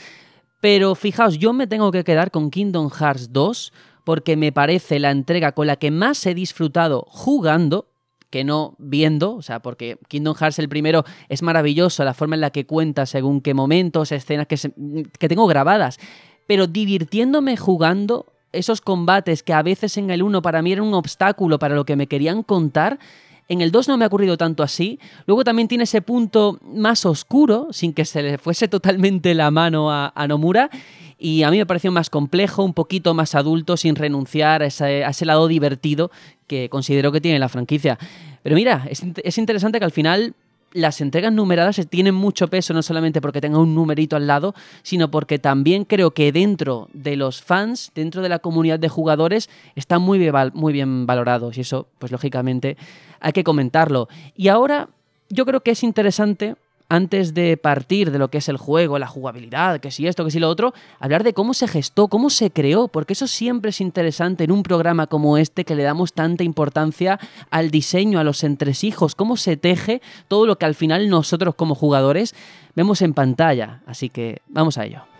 [0.60, 3.72] Pero fijaos, yo me tengo que quedar con Kingdom Hearts 2
[4.06, 7.88] porque me parece la entrega con la que más he disfrutado jugando
[8.30, 12.40] que no viendo, o sea, porque Kingdom Hearts el primero es maravilloso, la forma en
[12.40, 14.72] la que cuenta según qué momentos, escenas que, se-
[15.18, 15.98] que tengo grabadas,
[16.46, 20.94] pero divirtiéndome jugando esos combates que a veces en el 1 para mí eran un
[20.94, 23.00] obstáculo para lo que me querían contar,
[23.48, 24.98] en el 2 no me ha ocurrido tanto así.
[25.26, 29.90] Luego también tiene ese punto más oscuro, sin que se le fuese totalmente la mano
[29.92, 30.68] a, a Nomura.
[31.18, 35.24] Y a mí me pareció más complejo, un poquito más adulto, sin renunciar a ese,
[35.24, 36.10] lado divertido
[36.46, 37.98] que considero que tiene la franquicia.
[38.42, 40.34] Pero mira, es, es interesante que al final
[40.76, 45.10] las entregas numeradas tienen mucho peso, no solamente porque tenga un numerito al lado, sino
[45.10, 50.02] porque también creo que dentro de los fans, dentro de la comunidad de jugadores, están
[50.02, 51.56] muy bien, muy bien valorados.
[51.56, 52.76] Y eso, pues lógicamente,
[53.20, 54.08] hay que comentarlo.
[54.36, 54.90] Y ahora,
[55.30, 56.56] yo creo que es interesante
[56.88, 60.30] antes de partir de lo que es el juego, la jugabilidad, que si esto, que
[60.30, 63.80] si lo otro, hablar de cómo se gestó, cómo se creó, porque eso siempre es
[63.80, 67.18] interesante en un programa como este que le damos tanta importancia
[67.50, 71.74] al diseño, a los entresijos, cómo se teje todo lo que al final nosotros como
[71.74, 72.34] jugadores
[72.74, 73.82] vemos en pantalla.
[73.86, 75.15] Así que vamos a ello.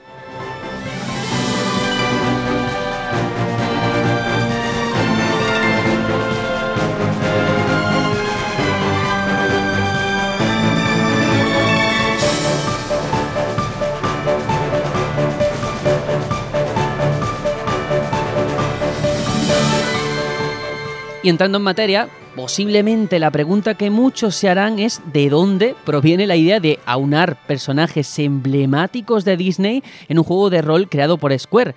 [21.27, 26.25] Y entrando en materia, posiblemente la pregunta que muchos se harán es de dónde proviene
[26.29, 31.37] la idea de aunar personajes emblemáticos de Disney en un juego de rol creado por
[31.37, 31.75] Square.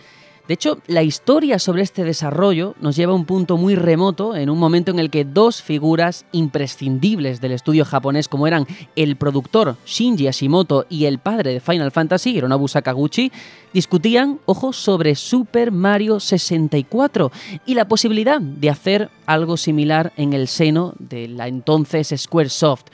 [0.50, 4.50] De hecho, la historia sobre este desarrollo nos lleva a un punto muy remoto, en
[4.50, 9.76] un momento en el que dos figuras imprescindibles del estudio japonés, como eran el productor
[9.86, 13.32] Shinji Hashimoto y el padre de Final Fantasy, Hironobu Sakaguchi,
[13.74, 17.32] discutían, ojo, sobre Super Mario 64
[17.68, 22.88] y la posibilidad de hacer algo similar en el seno de la entonces Squaresoft.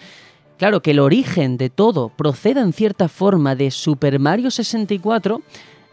[0.58, 5.42] Claro que el origen de todo proceda en cierta forma de Super Mario 64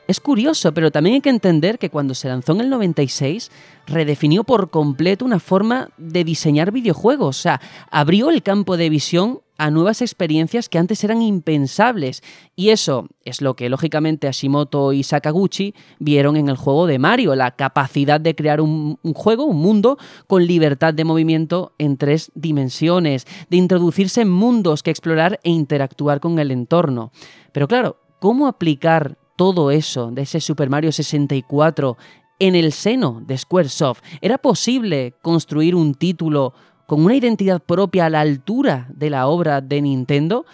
[0.09, 3.51] es curioso, pero también hay que entender que cuando se lanzó en el 96,
[3.87, 7.39] redefinió por completo una forma de diseñar videojuegos.
[7.39, 7.61] O sea,
[7.91, 12.23] abrió el campo de visión a nuevas experiencias que antes eran impensables.
[12.57, 17.37] Y eso es lo que lógicamente Hashimoto y Sakaguchi vieron en el juego de Mario,
[17.37, 22.33] la capacidad de crear un, un, juego, un mundo con libertad de movimiento en tres
[22.35, 27.13] dimensiones, de introducirse en mundos que explorar e interactuar con el entorno.
[27.53, 31.97] Pero claro, ¿cómo aplicar todo eso de ese Super Mario 64
[32.39, 34.03] en el seno de Squaresoft?
[34.21, 36.55] ¿Era posible construir un título
[36.87, 40.45] con una identidad propia a la altura de la obra de Nintendo?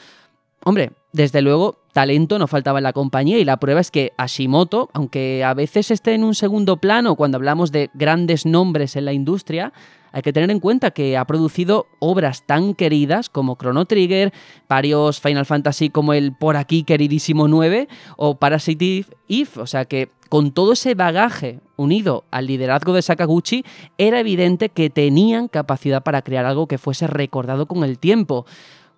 [0.64, 4.90] Hombre, desde luego, talento no faltaba en la compañía y la prueba es que Hashimoto,
[4.92, 9.12] aunque a veces esté en un segundo plano cuando hablamos de grandes nombres en la
[9.12, 9.72] industria,
[10.12, 14.32] hay que tener en cuenta que ha producido obras tan queridas como Chrono Trigger,
[14.68, 20.10] varios Final Fantasy como el por aquí queridísimo 9 o Parasite Eve, o sea que
[20.28, 23.64] con todo ese bagaje unido al liderazgo de Sakaguchi,
[23.96, 28.44] era evidente que tenían capacidad para crear algo que fuese recordado con el tiempo.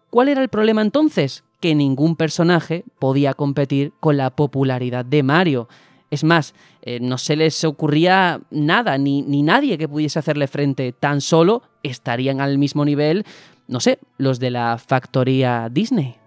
[0.08, 1.44] ¿Cuál era el problema entonces?
[1.60, 5.68] Que ningún personaje podía competir con la popularidad de Mario.
[6.10, 10.92] Es más, eh, no se les ocurría nada, ni, ni nadie que pudiese hacerle frente.
[10.92, 13.24] Tan solo estarían al mismo nivel,
[13.68, 16.19] no sé, los de la factoría Disney.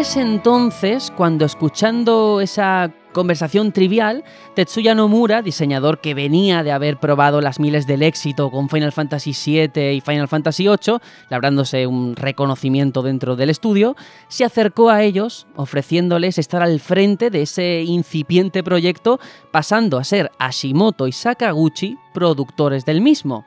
[0.00, 7.42] Es entonces cuando escuchando esa conversación trivial, Tetsuya Nomura, diseñador que venía de haber probado
[7.42, 13.02] las miles del éxito con Final Fantasy VII y Final Fantasy VIII, labrándose un reconocimiento
[13.02, 13.94] dentro del estudio,
[14.28, 20.32] se acercó a ellos ofreciéndoles estar al frente de ese incipiente proyecto, pasando a ser
[20.38, 23.44] Hashimoto y Sakaguchi productores del mismo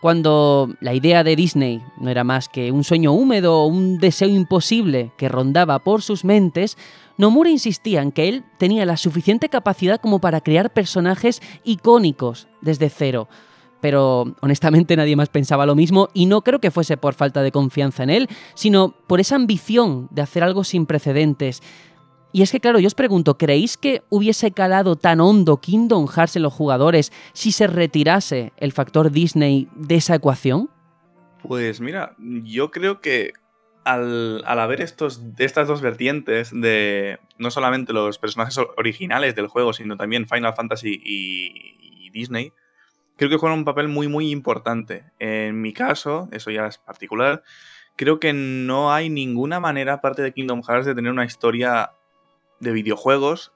[0.00, 4.28] cuando la idea de Disney no era más que un sueño húmedo o un deseo
[4.28, 6.76] imposible que rondaba por sus mentes,
[7.20, 12.88] Nomura insistía en que él tenía la suficiente capacidad como para crear personajes icónicos desde
[12.88, 13.28] cero.
[13.82, 17.52] Pero honestamente nadie más pensaba lo mismo y no creo que fuese por falta de
[17.52, 21.62] confianza en él, sino por esa ambición de hacer algo sin precedentes.
[22.32, 26.36] Y es que, claro, yo os pregunto, ¿creéis que hubiese calado tan hondo Kingdom Hearts
[26.36, 30.70] en los jugadores si se retirase el factor Disney de esa ecuación?
[31.42, 33.32] Pues mira, yo creo que
[33.84, 39.96] al, haber estos, estas dos vertientes de no solamente los personajes originales del juego, sino
[39.96, 42.52] también Final Fantasy y, y Disney,
[43.16, 45.04] creo que juegan un papel muy, muy importante.
[45.18, 47.42] En mi caso, eso ya es particular,
[47.96, 51.92] creo que no hay ninguna manera, aparte de Kingdom Hearts, de tener una historia
[52.60, 53.52] de videojuegos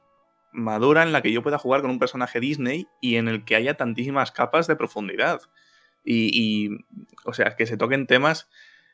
[0.54, 3.56] madura en la que yo pueda jugar con un personaje Disney y en el que
[3.56, 5.40] haya tantísimas capas de profundidad.
[6.04, 6.70] Y,
[7.24, 8.48] o sea, que se toquen temas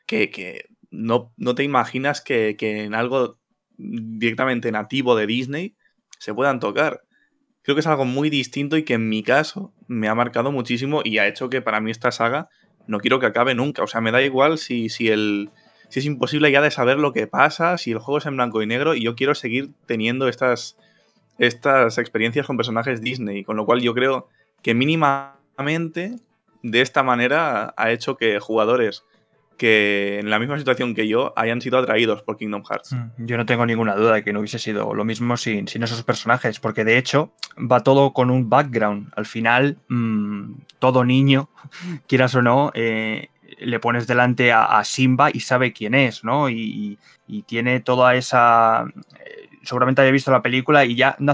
[0.07, 3.39] que, no, no, te imaginas que, que, en algo
[3.77, 5.75] directamente nativo de Disney
[6.19, 7.03] se puedan tocar.
[7.63, 11.01] Creo que es algo muy distinto y que en mi caso me ha marcado muchísimo
[11.03, 12.49] y ha hecho que para mí esta saga
[12.87, 13.83] no quiero que acabe nunca.
[13.83, 15.51] O sea, me da igual si, si el,
[15.91, 18.61] si es imposible ya de saber lo que pasa, si el juego es en blanco
[18.61, 20.77] y negro, y yo quiero seguir teniendo estas,
[21.37, 24.29] estas experiencias con personajes Disney, con lo cual yo creo
[24.61, 26.15] que mínimamente
[26.63, 29.03] de esta manera ha hecho que jugadores
[29.57, 32.93] que en la misma situación que yo hayan sido atraídos por Kingdom Hearts.
[32.93, 35.83] Mm, yo no tengo ninguna duda de que no hubiese sido lo mismo sin, sin
[35.83, 39.11] esos personajes, porque de hecho va todo con un background.
[39.15, 41.49] Al final, mmm, todo niño,
[42.07, 43.27] quieras o no, eh,
[43.61, 46.49] le pones delante a, Simba y sabe quién es, ¿no?
[46.49, 46.97] Y,
[47.45, 48.83] tiene toda esa...
[49.25, 51.33] Eh, seguramente haya visto la película y ya no,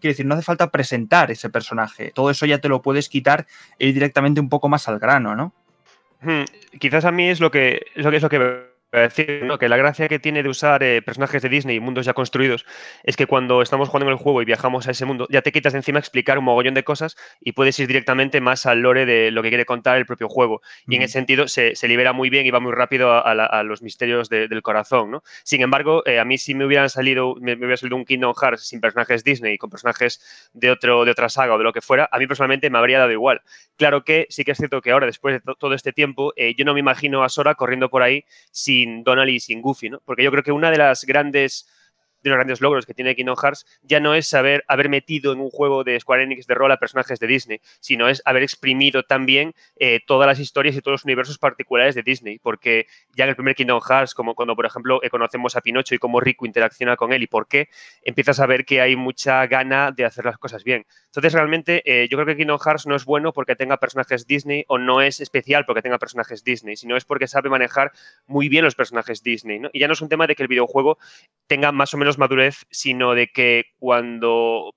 [0.00, 2.12] quiero decir, no hace falta presentar ese personaje.
[2.14, 3.46] Todo eso ya te lo puedes quitar
[3.80, 5.52] e ir directamente un poco más al grano, ¿no?
[6.20, 6.44] Hmm,
[6.78, 9.58] quizás a mí es lo que es lo que es lo que decir, ¿no?
[9.58, 12.64] que la gracia que tiene de usar eh, personajes de Disney y mundos ya construidos
[13.04, 15.52] es que cuando estamos jugando en el juego y viajamos a ese mundo, ya te
[15.52, 19.04] quitas de encima explicar un mogollón de cosas y puedes ir directamente más al lore
[19.04, 20.62] de lo que quiere contar el propio juego.
[20.86, 24.28] Y en ese sentido se, libera muy bien y va muy rápido a, los misterios
[24.28, 25.10] del corazón.
[25.10, 25.22] ¿no?
[25.44, 28.68] Sin embargo, eh, a mí si me hubieran salido, me, hubiera salido un Kingdom Hearts
[28.68, 31.80] sin personajes Disney y con personajes de, otro, de otra saga o de lo que
[31.80, 33.42] fuera, a mí personalmente me habría dado igual.
[33.76, 36.64] Claro que sí que es cierto que ahora, después de todo este tiempo, eh, yo
[36.64, 38.24] no me imagino a Sora corriendo por ahí
[38.78, 40.00] sin Donald y sin Goofy, ¿no?
[40.04, 41.68] Porque yo creo que una de las grandes
[42.22, 45.40] de los grandes logros que tiene Kingdom Hearts ya no es saber haber metido en
[45.40, 49.02] un juego de Square Enix de rol a personajes de Disney, sino es haber exprimido
[49.02, 53.30] también eh, todas las historias y todos los universos particulares de Disney, porque ya en
[53.30, 56.46] el primer Kingdom Hearts, como cuando por ejemplo eh, conocemos a Pinocho y cómo Rico
[56.46, 57.68] interacciona con él y por qué,
[58.02, 60.86] empiezas a ver que hay mucha gana de hacer las cosas bien.
[61.06, 64.64] Entonces realmente eh, yo creo que Kingdom Hearts no es bueno porque tenga personajes Disney
[64.68, 67.92] o no es especial porque tenga personajes Disney, sino es porque sabe manejar
[68.26, 69.60] muy bien los personajes Disney.
[69.72, 70.98] Y ya no es un tema de que el videojuego
[71.46, 74.72] tenga más o menos madurez, sino de que cuando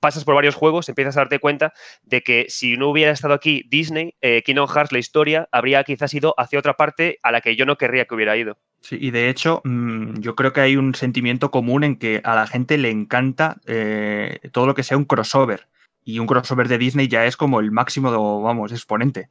[0.00, 1.72] pasas por varios juegos, empiezas a darte cuenta
[2.04, 6.14] de que si no hubiera estado aquí Disney, eh, Kingdom Hearts, la historia, habría quizás
[6.14, 8.56] ido hacia otra parte a la que yo no querría que hubiera ido.
[8.80, 12.36] Sí, y de hecho, mm, yo creo que hay un sentimiento común en que a
[12.36, 15.66] la gente le encanta eh, todo lo que sea un crossover.
[16.04, 19.28] Y un crossover de Disney ya es como el máximo, vamos, exponente.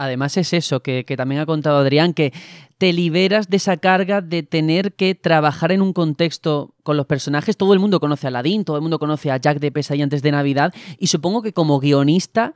[0.00, 2.32] Además es eso que, también ha contado Adrián, que
[2.78, 7.58] te liberas de esa carga de tener que trabajar en un contexto con los personajes.
[7.58, 10.22] Todo el mundo conoce a Aladdin, todo el mundo conoce a Jack de Pesadilla antes
[10.22, 12.54] de Navidad y supongo que como guionista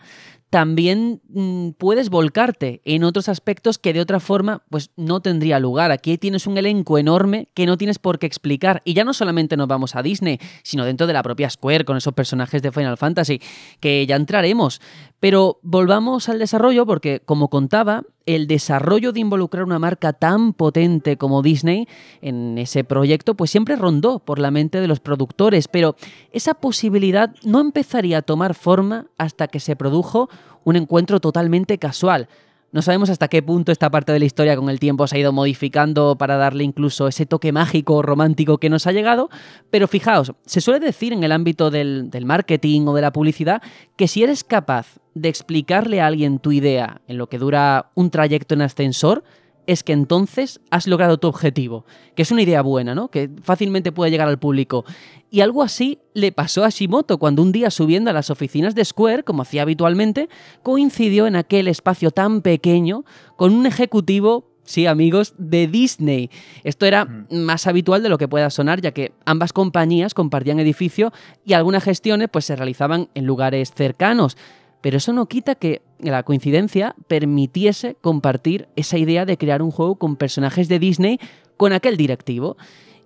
[0.55, 5.90] también mm, puedes volcarte en otros aspectos que de otra forma pues no tendría lugar.
[5.90, 8.81] Aquí tienes un elenco enorme que no tienes por qué explicar.
[8.85, 11.97] Y ya no solamente nos vamos a Disney, sino dentro de la propia Square con
[11.97, 13.40] esos personajes de Final Fantasy,
[13.81, 14.81] que ya entraremos.
[15.19, 21.17] Pero volvamos al desarrollo porque, como contaba, el desarrollo de involucrar una marca tan potente
[21.17, 21.88] como Disney
[22.21, 25.97] en ese proyecto, pues siempre rondó por la mente de los productores, pero
[26.33, 30.29] esa posibilidad no empezaría a tomar forma hasta que se produjo
[30.64, 32.28] un encuentro totalmente casual.
[32.72, 35.20] No sabemos hasta qué punto esta parte de la historia con el tiempo se ha
[35.20, 39.30] ido modificando para darle incluso ese toque mágico o romántico que nos ha llegado,
[39.70, 43.62] pero fijaos, se suele decir en el ámbito del, del, marketing o de la publicidad
[43.94, 48.11] que si eres capaz de explicarle a alguien tu idea en lo que dura un
[48.11, 49.22] trayecto en ascensor,
[49.66, 53.09] es que entonces has logrado tu objetivo, que es una idea buena, ¿no?
[53.09, 54.85] Que fácilmente puede llegar al público.
[55.31, 58.85] Y algo así le pasó a Shimoto cuando un día subiendo a las oficinas de
[58.85, 60.29] Square, como hacía habitualmente,
[60.62, 63.05] coincidió en aquel espacio tan pequeño
[63.37, 66.31] con un ejecutivo Sí, amigos, de Disney.
[66.62, 71.12] Esto era más habitual de lo que pueda sonar, ya que ambas compañías compartían edificio
[71.44, 74.38] y algunas gestiones pues, se realizaban en lugares cercanos
[74.85, 79.97] pero eso no quita que la coincidencia permitiese compartir esa idea de crear un juego
[79.97, 81.19] con personajes de Disney
[81.57, 82.57] con aquel directivo.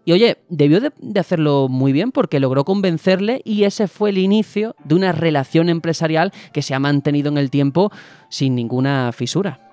[0.04, 4.74] Y oye, debió de, hacerlo muy bien porque logró convencerle y ese fue el inicio
[4.84, 7.92] de una relación empresarial que se ha mantenido en el tiempo
[8.30, 9.67] sin ninguna fisura.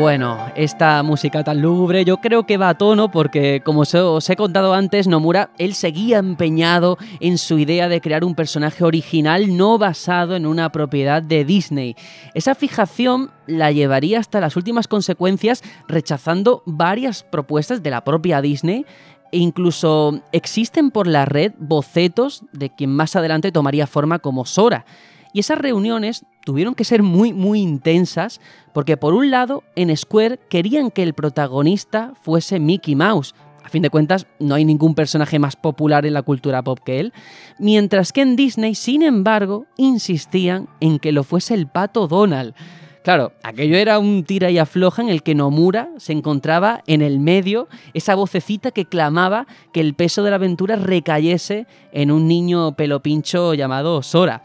[0.00, 4.34] Bueno, esta música tan lúgubre yo creo que va a tono porque, como os he
[4.34, 9.76] contado antes, Nomura, él seguía empeñado en su idea de crear un personaje original no
[9.76, 11.96] basado en una propiedad de Disney.
[12.32, 18.86] Esa fijación la llevaría hasta las últimas consecuencias rechazando varias propuestas de la propia Disney
[19.32, 24.86] e incluso existen por la red bocetos de quien más adelante tomaría forma como Sora.
[25.32, 28.40] Y esas reuniones tuvieron que ser muy, muy intensas,
[28.72, 33.34] porque por un lado, en Square querían que el protagonista fuese Mickey Mouse.
[33.64, 36.98] A fin de cuentas, no hay ningún personaje más popular en la cultura pop que
[36.98, 37.12] él.
[37.58, 42.54] Mientras que en Disney, sin embargo, insistían en que lo fuese el pato Donald.
[43.02, 47.18] Claro, aquello era un tira y afloja en el que Nomura se encontraba en el
[47.18, 52.76] medio, esa vocecita que clamaba que el peso de la aventura recayese en un niño
[52.76, 54.42] pelo pincho llamado Sora.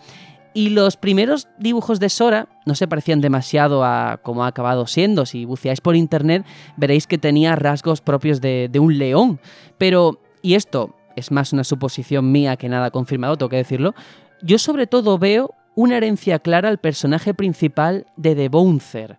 [0.56, 5.26] Y los primeros dibujos de Sora no se parecían demasiado a como ha acabado siendo.
[5.26, 6.45] Si buceáis por internet
[6.78, 9.41] veréis que tenía rasgos propios de, un león.
[9.78, 13.95] Pero, y esto es más una suposición mía que nada confirmado, tengo que decirlo,
[14.41, 19.18] yo sobre todo veo una herencia clara al personaje principal de The Bouncer.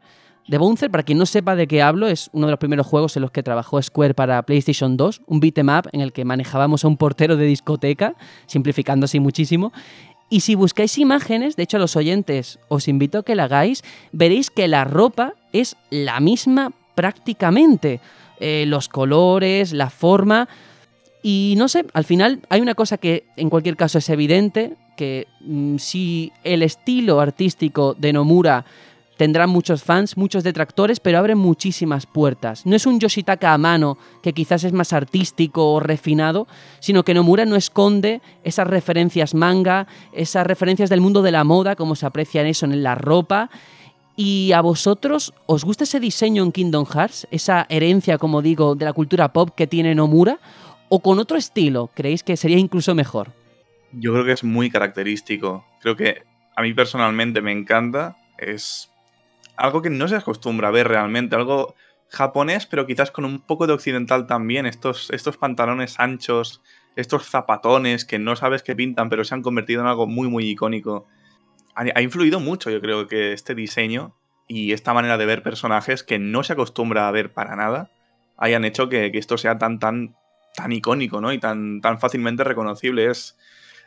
[0.49, 3.15] The Bouncer, para quien no sepa de qué hablo, es uno de los primeros juegos
[3.17, 6.85] en los que trabajó Square para PlayStation 2, un beat'em up en el que manejábamos
[6.85, 8.15] a un portero de discoteca,
[8.47, 9.73] simplificando así muchísimo,
[10.29, 14.51] y si buscáis imágenes, de hecho los oyentes os invito a que la hagáis, veréis
[14.51, 18.01] que la ropa es la misma prácticamente.
[18.39, 20.49] Eh, los colores, la forma.
[21.23, 25.27] Y no sé, al final hay una cosa que en cualquier caso es evidente, que
[25.41, 28.65] mm, si el estilo artístico de Nomura
[29.17, 32.67] tendrá muchos fans, muchos detractores, pero abre muchísimas puertas.
[32.67, 36.47] No es un Yoshitaka a mano, que quizás es más artístico o refinado,
[36.81, 41.77] sino que Nomura no esconde esas referencias manga, esas referencias del mundo de la moda,
[41.77, 43.51] como se aprecia en eso, en la ropa.
[44.17, 47.29] ¿Y a vosotros os gusta ese diseño en Kingdom Hearts?
[47.31, 50.39] Esa herencia, como digo, de la cultura pop que tiene Nomura?
[50.89, 53.33] ¿O con otro estilo creéis que sería incluso mejor?
[53.93, 55.65] Yo creo que es muy característico.
[55.81, 56.23] Creo que
[56.55, 58.17] a mí personalmente me encanta.
[58.39, 58.91] Es
[59.57, 61.37] algo que no se acostumbra a ver realmente.
[61.37, 61.75] Algo
[62.09, 64.67] japonés, pero quizás con un poco de occidental también.
[64.67, 66.63] Estos, estos pantalones anchos,
[66.97, 70.49] estos zapatones que no sabes qué pintan, pero se han convertido en algo muy, muy
[70.49, 71.07] icónico.
[71.75, 74.15] Ha, ha influido mucho, yo creo, que este diseño
[74.49, 77.91] y esta manera de ver personajes que no se acostumbra a ver para nada
[78.39, 80.15] hayan hecho que, que esto sea tan, tan
[80.57, 81.33] tan icónico, ¿no?
[81.33, 83.09] Y tan, tan fácilmente reconocible.
[83.09, 83.39] Es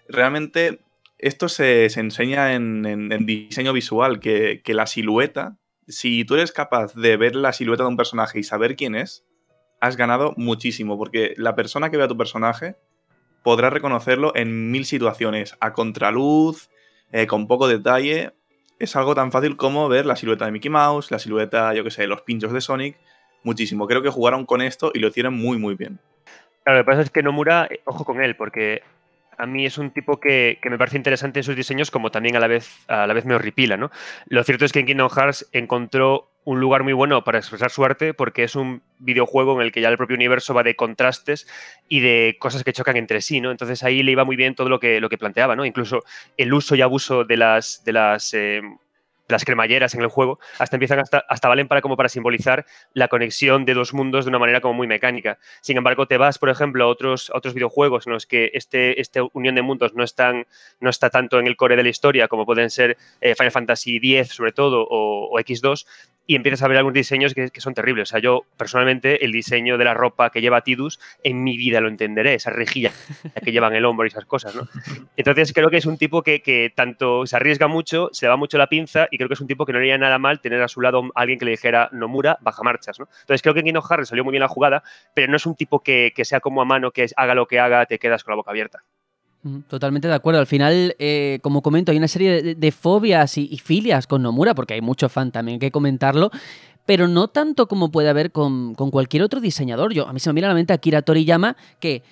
[0.08, 0.80] realmente
[1.20, 5.58] esto se, enseña en, diseño visual, que, la silueta,
[5.88, 9.26] si tú eres capaz de ver la silueta de un personaje y saber quién es,
[9.82, 12.78] has ganado muchísimo, porque la persona que vea tu personaje
[13.44, 16.70] podrá reconocerlo en mil situaciones, a contraluz,
[17.12, 18.34] eh, con poco detalle.
[18.80, 21.92] Es algo tan fácil como ver la silueta de Mickey Mouse, la silueta, yo que
[21.92, 22.98] sé, los pinchos de Sonic,
[23.44, 23.88] muchísimo.
[23.88, 26.00] Creo que jugaron con esto y lo hicieron muy, muy bien.
[26.64, 28.84] Claro, lo que pasa es que Nomura, eh, ojo con él, porque
[29.40, 32.40] a mí es un tipo que, me parece interesante en sus diseños, como también a
[32.40, 33.90] la vez, a la vez me horripila, ¿no?
[34.28, 37.86] Lo cierto es que en Kingdom Hearts encontró un lugar muy bueno para expresar su
[37.86, 41.48] arte porque es un videojuego en el que ya el propio universo va de contrastes
[41.88, 43.52] y de cosas que chocan entre sí, ¿no?
[43.52, 45.64] Entonces ahí le iba muy bien todo lo que, lo que planteaba, ¿no?
[45.64, 46.04] Incluso
[46.36, 48.62] el uso y abuso de las, de las eh,
[49.30, 53.08] las cremalleras en el juego, hasta empiezan hasta, hasta valen para como para simbolizar la
[53.08, 55.40] conexión de dos mundos de una manera como muy mecánica.
[55.62, 59.22] Sin embargo, te vas, por ejemplo, a otros, otros videojuegos en los que este, este
[59.34, 60.04] unión de mundos no,
[60.80, 63.98] no está tanto en el core de la historia, como pueden ser eh, Final Fantasy
[63.98, 65.86] X sobre todo o, o X2,
[66.30, 68.08] y empiezas a ver algunos diseños que, son terribles.
[68.08, 71.82] O sea, yo personalmente el diseño de la ropa que lleva Tidus en mi vida
[71.82, 72.92] lo entenderé, esa rejilla
[73.44, 74.68] que llevan el hombro y esas cosas, ¿no?
[75.18, 78.60] Entonces creo que es un tipo que, tanto se arriesga mucho, se le va mucho
[78.60, 80.68] la pinza y creo que es un tipo que no haría nada mal tener a
[80.68, 83.08] su lado a alguien que le dijera Nomura, baja marchas, ¿no?
[83.22, 84.84] Entonces creo que en Kingdom Hearts salió muy bien la jugada,
[85.16, 87.60] pero no es un tipo que, que sea como a mano, que haga lo que
[87.60, 88.84] haga, te quedas con la boca abierta.
[89.70, 90.42] Totalmente de acuerdo.
[90.42, 94.74] Al final, eh, como comento, hay una serie de, fobias y, filias con Nomura, porque
[94.74, 96.30] hay mucho fan también, que comentarlo,
[96.86, 99.94] pero no tanto como puede haber con, con, cualquier otro diseñador.
[99.94, 102.04] Yo, a mí se me viene a la mente Akira Toriyama, que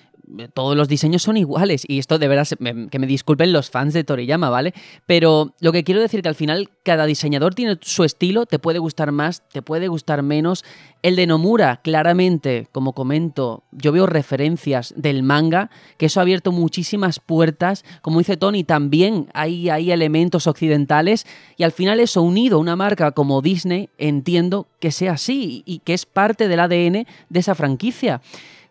[0.52, 1.84] todos los diseños son iguales.
[1.86, 2.54] Y esto de veras,
[2.90, 4.74] que me disculpen los fans de Toriyama, ¿vale?
[5.06, 8.78] Pero lo que quiero decir que al final cada diseñador tiene su estilo, te puede
[8.78, 10.64] gustar más, te puede gustar menos.
[11.02, 16.50] El de Nomura, claramente, como comento, yo veo referencias del manga, que eso ha abierto
[16.50, 17.84] muchísimas puertas.
[18.02, 21.26] Como dice Tony, también hay, hay elementos occidentales.
[21.56, 25.80] Y al final eso unido a una marca como Disney, entiendo que sea así y
[25.80, 28.20] que es parte del ADN de esa franquicia.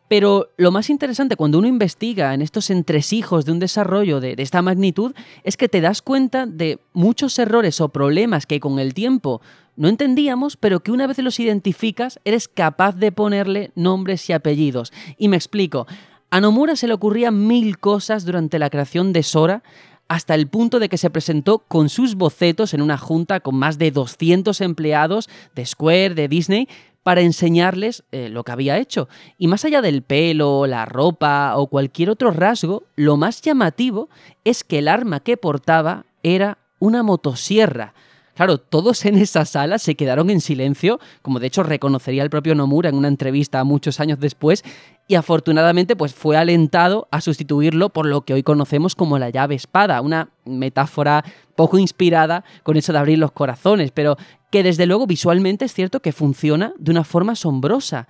[0.08, 4.62] Pero lo más interesante cuando uno investiga en estos entresijos de un desarrollo de, esta
[4.62, 9.42] magnitud es que te das cuenta de muchos errores o problemas que con el tiempo
[9.76, 14.92] no entendíamos, pero que una vez los identificas eres capaz de ponerle nombres y apellidos.
[15.18, 15.88] Y me explico.
[16.30, 19.64] A Nomura se le ocurrían mil cosas durante la creación de Sora,
[20.08, 23.78] hasta el punto de que se presentó con sus bocetos en una junta con más
[23.78, 26.68] de 200 empleados de Square, de Disney,
[27.08, 29.08] para enseñarles eh, lo que había hecho.
[29.38, 34.10] Y más allá del pelo, la ropa o cualquier otro rasgo, lo más llamativo
[34.44, 37.94] es que el arma que portaba era una motosierra.
[38.36, 42.56] Claro, todos en esa sala se quedaron en silencio, como de hecho reconocería el propio
[42.56, 44.66] Nomura en una entrevista muchos años después,
[45.08, 49.56] y afortunadamente pues fue alentado a sustituirlo por lo que hoy conocemos como la llave
[49.56, 51.24] espada, una metáfora
[51.56, 54.18] poco inspirada con eso de abrir los corazones, pero
[54.50, 58.08] que desde luego visualmente es cierto que funciona de una forma asombrosa.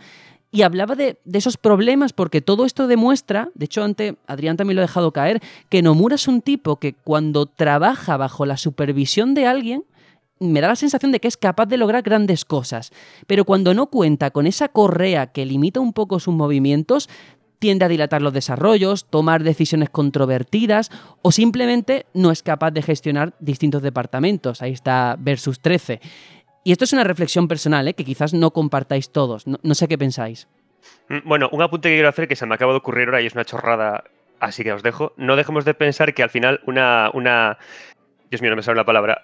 [0.49, 4.81] Y hablaba de, esos problemas porque todo esto demuestra, de hecho antes Adrián también lo
[4.81, 9.45] ha dejado caer, que Nomura es un tipo que cuando trabaja bajo la supervisión de
[9.45, 9.83] alguien,
[10.39, 12.91] me da la sensación de que es capaz de lograr grandes cosas,
[13.25, 17.09] pero cuando no cuenta con esa correa que limita un poco sus movimientos,
[17.59, 20.91] tiende a dilatar los desarrollos, tomar decisiones controvertidas
[21.21, 24.61] o simplemente no es capaz de gestionar distintos departamentos.
[24.61, 25.99] Ahí está Versus 13.
[26.63, 27.93] Y esto es una reflexión personal, ¿eh?
[27.93, 29.45] que quizás no compartáis todos.
[29.47, 30.47] No, sé qué pensáis.
[31.07, 33.25] Mm, bueno, un apunte que quiero hacer que se me acaba de ocurrir ahora y
[33.25, 34.03] es una chorrada,
[34.39, 35.13] así que os dejo.
[35.15, 37.09] No dejemos de pensar que al final una...
[37.13, 37.57] una...
[38.29, 39.23] Dios mío, no me sale la palabra.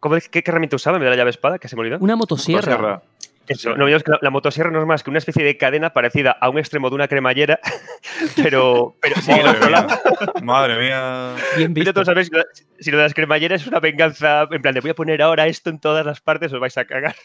[0.00, 1.58] ¿Cómo, qué, qué, herramienta usaba en vez de la llave espada?
[1.58, 1.98] Que se me olvidó.
[2.00, 3.02] Una motosierra.
[3.50, 6.48] Eso, no que la, motosierra no es más que una especie de cadena parecida a
[6.48, 7.58] un extremo de una cremallera,
[8.36, 9.86] pero, pero Madre, mía.
[10.40, 11.34] Madre mía.
[11.56, 12.04] Bien visto.
[12.04, 12.30] sabéis,
[12.78, 15.48] si lo de las cremalleras es una venganza, en plan, de voy a poner ahora
[15.48, 17.16] esto en todas las partes, os vais a cagar.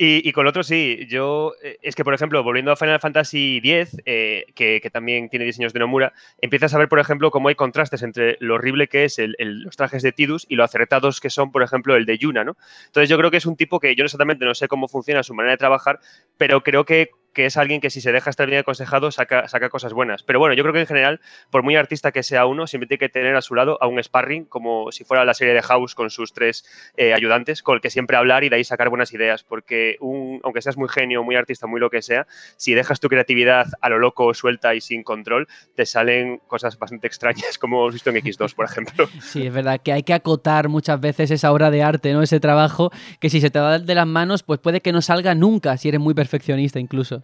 [0.00, 4.00] Y, con otro sí, yo, eh, es que por ejemplo, volviendo a Final Fantasy X,
[4.06, 8.04] eh, que, también tiene diseños de Nomura, empiezas a ver, por ejemplo, cómo hay contrastes
[8.04, 11.64] entre lo horrible que es los trajes de Tidus y lo acertados que son, por
[11.64, 12.56] ejemplo, el de Yuna, ¿no?
[12.86, 15.34] Entonces yo creo que es un tipo que yo exactamente no sé cómo funciona su
[15.34, 15.98] manera de trabajar,
[16.36, 19.68] pero creo que que es alguien que si se deja estar bien aconsejado saca, saca
[19.68, 20.24] cosas buenas.
[20.24, 21.20] Pero bueno, yo creo que en general,
[21.52, 24.02] por muy artista que sea uno, siempre tiene que tener a su lado a un
[24.02, 26.64] sparring, como si fuera la serie de House con sus tres
[26.96, 29.44] eh, ayudantes, con el que siempre hablar y de ahí sacar buenas ideas.
[29.44, 32.26] Porque un, aunque seas muy genio, muy artista, muy lo que sea,
[32.56, 37.06] si dejas tu creatividad a lo loco, suelta y sin control, te salen cosas bastante
[37.06, 39.08] extrañas, como hemos visto en X2, por ejemplo.
[39.20, 42.22] Sí, es verdad que hay que acotar muchas veces esa obra de arte, ¿no?
[42.22, 45.36] Ese trabajo que si se te va de las manos, pues puede que no salga
[45.36, 47.22] nunca si eres muy perfeccionista incluso.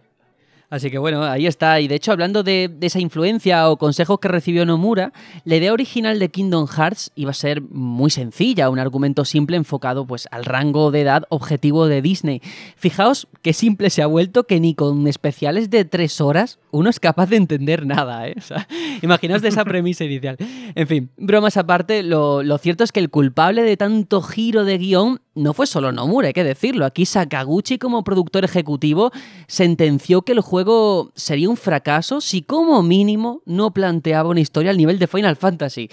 [0.69, 1.79] Así que bueno, ahí está.
[1.79, 5.13] Y de hecho, hablando de, esa influencia o consejos que recibió Nomura,
[5.43, 10.05] la idea original de Kingdom Hearts iba a ser muy sencilla, un argumento simple enfocado
[10.05, 12.41] pues, al rango de edad objetivo de Disney.
[12.75, 16.99] Fijaos qué simple se ha vuelto que ni con especiales de tres horas uno es
[16.99, 18.27] capaz de entender nada.
[18.27, 18.35] ¿eh?
[19.01, 20.37] imaginaos de esa premisa inicial.
[20.75, 24.77] En fin, bromas aparte, lo, lo cierto es que el culpable de tanto giro de
[24.77, 26.85] guion no fue solo Nomura, hay que decirlo.
[26.85, 29.11] Aquí Sakaguchi, como productor ejecutivo,
[29.47, 34.77] sentenció que el juego sería un fracaso si, como mínimo, no planteaba una historia al
[34.77, 35.89] nivel de Final Fantasy.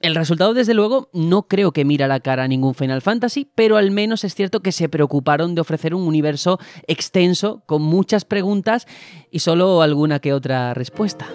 [0.00, 3.76] El resultado, desde luego, no creo que mira la cara a ningún Final Fantasy, pero
[3.76, 8.86] al menos es cierto que se preocuparon de ofrecer un universo extenso, con muchas preguntas
[9.32, 11.26] y solo alguna que otra respuesta.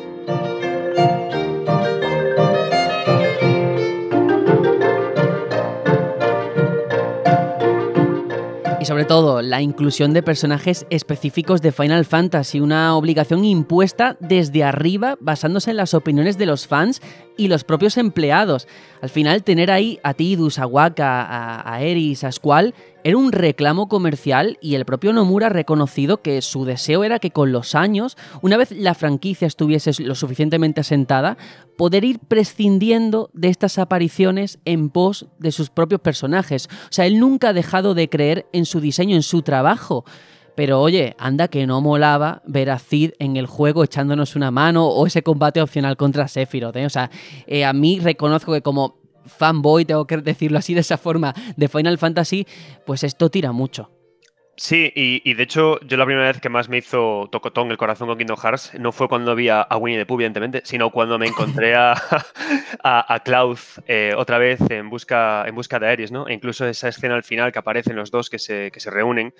[8.84, 14.66] Y sobre todo, la inclusión de personajes específicos de Final Fantasy, una obligación impuesta desde
[14.66, 17.02] arriba basándose en las opiniones de los fans
[17.38, 18.68] y los propios empleados.
[19.02, 22.74] Al final, tener ahí a Tidus, a Waka, a, Eris, a Squall,
[23.04, 27.32] era un reclamo comercial y el propio Nomura ha reconocido que su deseo era que
[27.32, 31.38] con los años, una vez la franquicia estuviese lo suficientemente asentada,
[31.78, 36.70] poder ir prescindiendo de estas apariciones en pos de sus propios personajes.
[36.72, 40.06] O sea, él nunca ha dejado de creer en su diseño, en su trabajo.
[40.56, 44.88] Pero oye, anda que no molaba ver a Cid en el juego echándonos una mano
[44.88, 46.76] o ese combate opcional contra Sephiroth.
[46.76, 46.86] ¿eh?
[46.86, 47.10] O sea,
[47.48, 51.68] eh, a mí reconozco que como fanboy, tengo que decirlo así de esa forma, de
[51.68, 52.46] Final Fantasy,
[52.86, 53.90] pues esto tira mucho.
[54.56, 58.08] Sí, y, de hecho, yo la primera vez que más me hizo tocotón el corazón
[58.08, 61.26] con Kingdom Hearts no fue cuando vi a, Winnie the Pooh, evidentemente, sino cuando me
[61.26, 61.96] encontré a,
[62.84, 66.28] a, Cloud eh, otra vez en busca, en busca de Ares, ¿no?
[66.28, 69.34] E incluso esa escena al final que aparecen los dos que se, que se reúnen,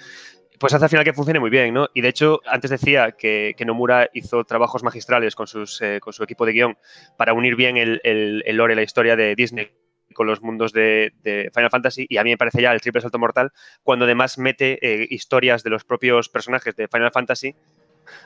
[0.64, 1.90] pues hace al final que funcione muy bien, ¿no?
[1.94, 6.24] Y de hecho, antes decía que, Nomura hizo trabajos magistrales con, sus, eh, con su
[6.24, 6.78] equipo de guion
[7.18, 9.72] para unir bien el, el, el lore, la historia de Disney
[10.14, 11.12] con los mundos de,
[11.54, 13.52] Final Fantasy y a mí me parece ya el triple salto mortal
[13.82, 17.56] cuando además mete eh, historias de los propios personajes de Final Fantasy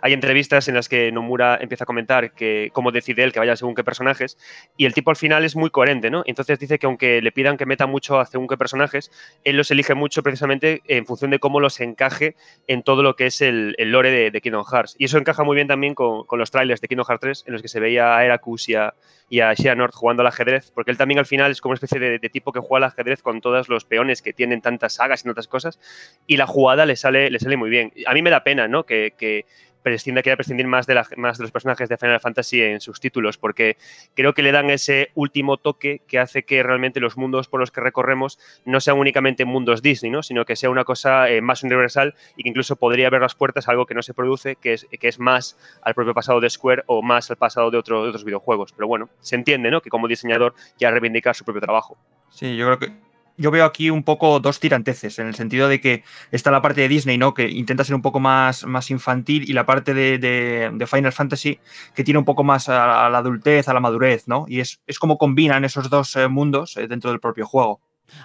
[0.02, 3.56] hay entrevistas en las que Nomura empieza a comentar que cómo decide él que vaya
[3.56, 4.38] según qué personajes
[4.78, 6.24] y el tipo al final es muy coherente, ¿no?
[6.26, 9.12] Entonces dice que aunque le pidan que meta mucho a según qué personajes,
[9.44, 12.36] él los elige mucho precisamente en función de cómo los encaje
[12.68, 14.96] en todo lo que es el, lore de, Kingdom Hearts.
[14.98, 17.62] Y eso encaja muy bien también con, los trailers de Kingdom Hearts 3 en los
[17.62, 18.94] que se veía a Heracus y a,
[19.30, 22.00] y a Xehanort jugando al ajedrez, porque él también al final es como una especie
[22.00, 25.24] de, tipo que juega al ajedrez con todos los peones que tienen tantas sagas y
[25.26, 25.80] tantas cosas,
[26.28, 27.94] y la jugada le sale, le sale muy bien.
[28.06, 28.84] A mí me da pena, ¿no?
[28.84, 29.46] Que
[29.88, 33.38] prescinda, quiera prescindir más de, más de los personajes de Final Fantasy en sus títulos,
[33.38, 33.78] porque
[34.16, 37.72] creo que le dan ese último toque que hace que realmente los mundos por los
[37.72, 40.24] que recorremos no sean únicamente mundos Disney, ¿no?
[40.24, 43.70] sino que sea una cosa eh, más universal y que incluso podría abrir las puertas
[43.70, 46.50] a algo que no se produce, que es, que es más al propio pasado de
[46.50, 48.74] Square o más al pasado de, otros videojuegos.
[48.74, 49.82] Pero bueno, se entiende ¿no?
[49.82, 51.98] que como diseñador ya reivindica su propio trabajo.
[52.30, 53.07] Sí, yo creo que
[53.38, 56.82] yo veo aquí un poco dos tiranteces, en el sentido de que está la parte
[56.82, 57.34] de Disney, ¿no?
[57.34, 61.60] Que intenta ser un poco más, más infantil, y la parte de, Final Fantasy,
[61.96, 64.46] que tiene un poco más a, la adultez, a la madurez, ¿no?
[64.48, 67.80] Y es, como combinan esos dos eh, mundos eh, dentro del propio juego.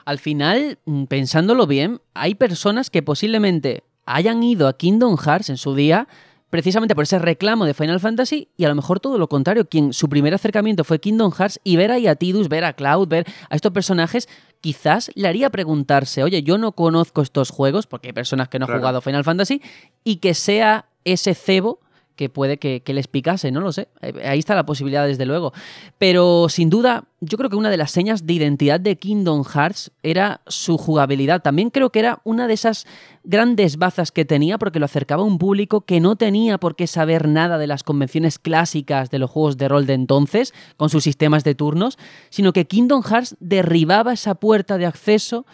[0.04, 5.56] Al final, mm, pensándolo bien, hay personas que posiblemente hayan ido a Kingdom Hearts en
[5.56, 6.08] su día
[6.52, 9.94] precisamente por ese reclamo de Final Fantasy y a lo mejor todo lo contrario, quien
[9.94, 13.24] su primer acercamiento fue Kingdom Hearts y ver ahí a Tidus, ver a Cloud, ver
[13.48, 14.28] a estos personajes,
[14.62, 18.64] quizás le haría preguntarse, oye, yo no conozco estos juegos, porque hay personas que no
[18.66, 19.60] han jugado Final Fantasy,
[20.04, 21.80] y que sea ese cebo
[22.16, 23.88] que puede que, les picase, no lo sé.
[24.00, 25.52] Eh, ahí está la posibilidad, desde luego.
[25.98, 29.92] Pero sin duda, yo creo que una de las señas de identidad de Kingdom Hearts
[30.02, 31.42] era su jugabilidad.
[31.42, 32.86] También creo que era una de esas
[33.24, 36.86] grandes bazas que tenía porque lo acercaba a un público que no tenía por qué
[36.86, 41.04] saber nada de las convenciones clásicas de los juegos de rol de entonces, con sus
[41.04, 41.98] sistemas de turnos,
[42.30, 45.46] sino que Kingdom Hearts derribaba esa puerta de acceso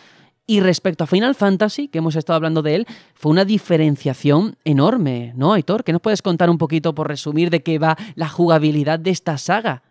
[0.48, 5.34] y respecto a Final Fantasy, que hemos estado hablando de él, fue una diferenciación enorme,
[5.36, 5.84] ¿no, Aitor?
[5.84, 9.36] ¿Qué nos puedes contar un poquito, por resumir, de qué va la jugabilidad de esta
[9.36, 9.82] saga?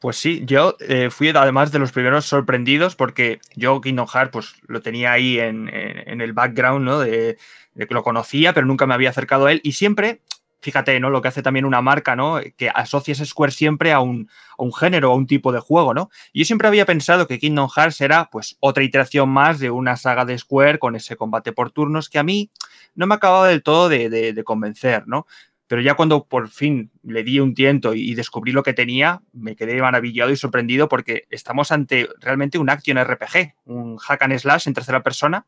[0.00, 4.54] Pues sí, yo eh, fui además de los primeros sorprendidos porque yo Kingdom Hearts pues
[4.66, 7.00] lo tenía ahí en, el background, ¿no?
[7.00, 7.38] De,
[7.74, 10.20] de, que lo conocía, pero nunca me había acercado a él y siempre
[10.66, 11.10] fíjate, ¿no?
[11.10, 12.40] Lo que hace también una marca, ¿no?
[12.56, 16.10] Que asocias Square siempre a un, a un género, a un tipo de juego, ¿no?
[16.32, 19.96] Y yo siempre había pensado que Kingdom Hearts era, pues, otra iteración más de una
[19.96, 22.50] saga de Square con ese combate por turnos que a mí
[22.96, 25.28] no me acababa del todo de, convencer, ¿no?
[25.68, 29.54] Pero ya cuando por fin le di un tiento y descubrí lo que tenía, me
[29.54, 34.66] quedé maravillado y sorprendido porque estamos ante realmente un action RPG, un hack and slash
[34.66, 35.46] en tercera persona,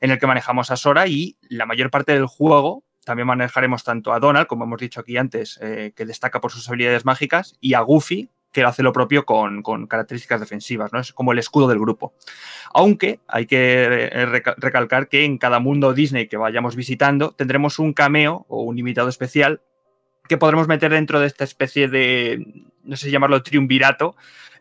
[0.00, 4.12] en el que manejamos a Sora y la mayor parte del juego también manejaremos tanto
[4.12, 7.74] a Donald, como hemos dicho aquí antes, eh, que destaca por sus habilidades mágicas, y
[7.74, 10.98] a Goofy, que hace lo propio con, características defensivas, ¿no?
[10.98, 12.14] Es como el escudo del grupo.
[12.74, 14.26] Aunque hay que eh,
[14.56, 19.08] recalcar que en cada mundo Disney que vayamos visitando tendremos un cameo o un invitado
[19.08, 19.60] especial
[20.28, 22.44] que podremos meter dentro de esta especie de,
[22.86, 24.16] no sé si llamarlo triunvirato,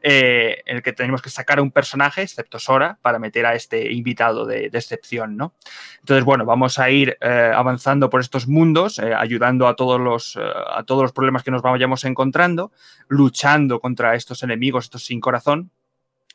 [0.08, 3.56] eh, en el que tenemos que sacar a un personaje, excepto Sora, para meter a
[3.56, 5.56] este invitado de, excepción, ¿no?
[6.02, 10.38] Entonces, bueno, vamos a ir eh, avanzando por estos mundos, eh, ayudando a todos, los,
[10.38, 12.72] a todos los problemas que nos vayamos encontrando,
[13.08, 15.72] luchando contra estos enemigos, estos sin corazón,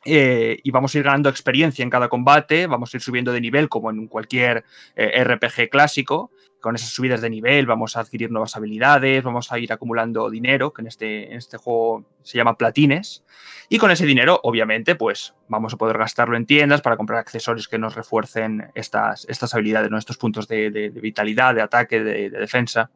[0.03, 3.69] y vamos a ir ganando experiencia en cada combate, vamos a ir subiendo de nivel
[3.69, 4.65] como en cualquier
[4.97, 6.31] RPG clásico
[6.61, 10.71] con esas subidas de nivel vamos a adquirir nuevas habilidades, vamos a ir acumulando dinero,
[10.71, 13.23] que en este, en este juego se llama platines.
[13.69, 17.69] Y con ese dinero, obviamente, pues vamos a poder gastarlo en tiendas para comprar accesorios
[17.69, 22.91] que nos refuercen estas, estas habilidades, estos puntos de, vitalidad, de ataque, de, defensa.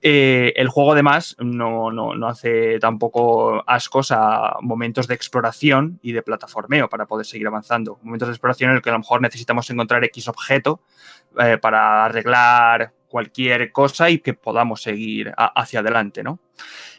[0.00, 6.12] Eh, el juego, además, no, no, no, hace tampoco ascos a momentos de exploración y
[6.12, 7.98] de plataformeo para poder seguir avanzando.
[8.02, 10.80] Momentos de exploración en el que a lo mejor necesitamos encontrar X objeto
[11.38, 16.40] eh, para arreglar cualquier cosa y que podamos seguir hacia adelante, ¿no?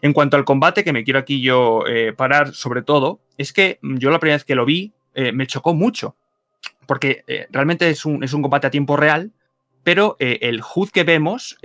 [0.02, 3.80] En cuanto al combate, que me quiero aquí yo eh, parar sobre todo, es que
[3.82, 6.16] yo la primera vez que lo vi eh, me chocó mucho,
[6.86, 9.32] porque realmente es un, es un, combate a tiempo real,
[9.84, 11.58] pero el HUD que vemos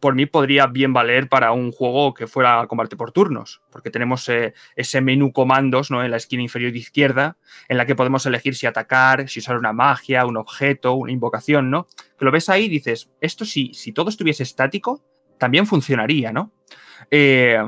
[0.00, 4.28] por mí podría bien valer para un juego que fuera combate por turnos, porque tenemos
[4.28, 6.04] eh, ese menú comandos ¿no?
[6.04, 7.36] en la esquina inferior izquierda,
[7.68, 11.70] en la que podemos elegir si atacar, si usar una magia, un objeto, una invocación,
[11.70, 11.86] ¿no?
[12.18, 15.04] Que lo ves ahí y dices, esto si, si todo estuviese estático,
[15.38, 16.52] también funcionaría, ¿no?
[17.10, 17.58] Eh,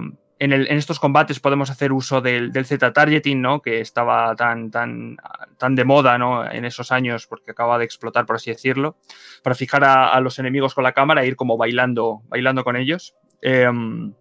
[0.40, 3.60] en, estos combates podemos hacer uso del, Z-targeting, ¿no?
[3.60, 5.16] Que estaba tan, tan,
[5.56, 6.48] tan de moda, ¿no?
[6.48, 8.96] En esos años, porque acaba de explotar, por así decirlo,
[9.42, 13.14] para fijar a, los enemigos con la cámara e ir como bailando, bailando con ellos.
[13.42, 14.12] Em,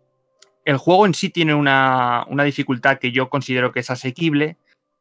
[0.65, 4.57] el juego en sí tiene una, dificultad que yo considero que es asequible,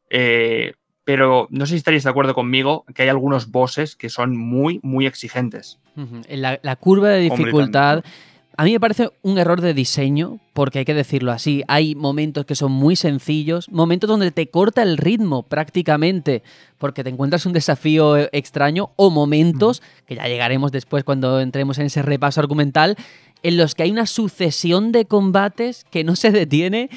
[0.09, 4.37] eh, pero no sé si estaréis de acuerdo conmigo que hay algunos bosses que son
[4.37, 5.79] muy, muy exigentes.
[6.29, 8.03] la, la, curva de dificultad...
[8.59, 11.63] A mí me parece un error de diseño, porque hay que decirlo así.
[11.67, 16.41] Hay momentos que son muy sencillos, momentos donde te corta el ritmo prácticamente,
[16.79, 21.85] porque te encuentras un desafío extraño, o momentos, que ya llegaremos después cuando entremos en
[21.85, 22.95] ese repaso argumental,
[23.43, 26.89] en los que hay una sucesión de combates que no se detiene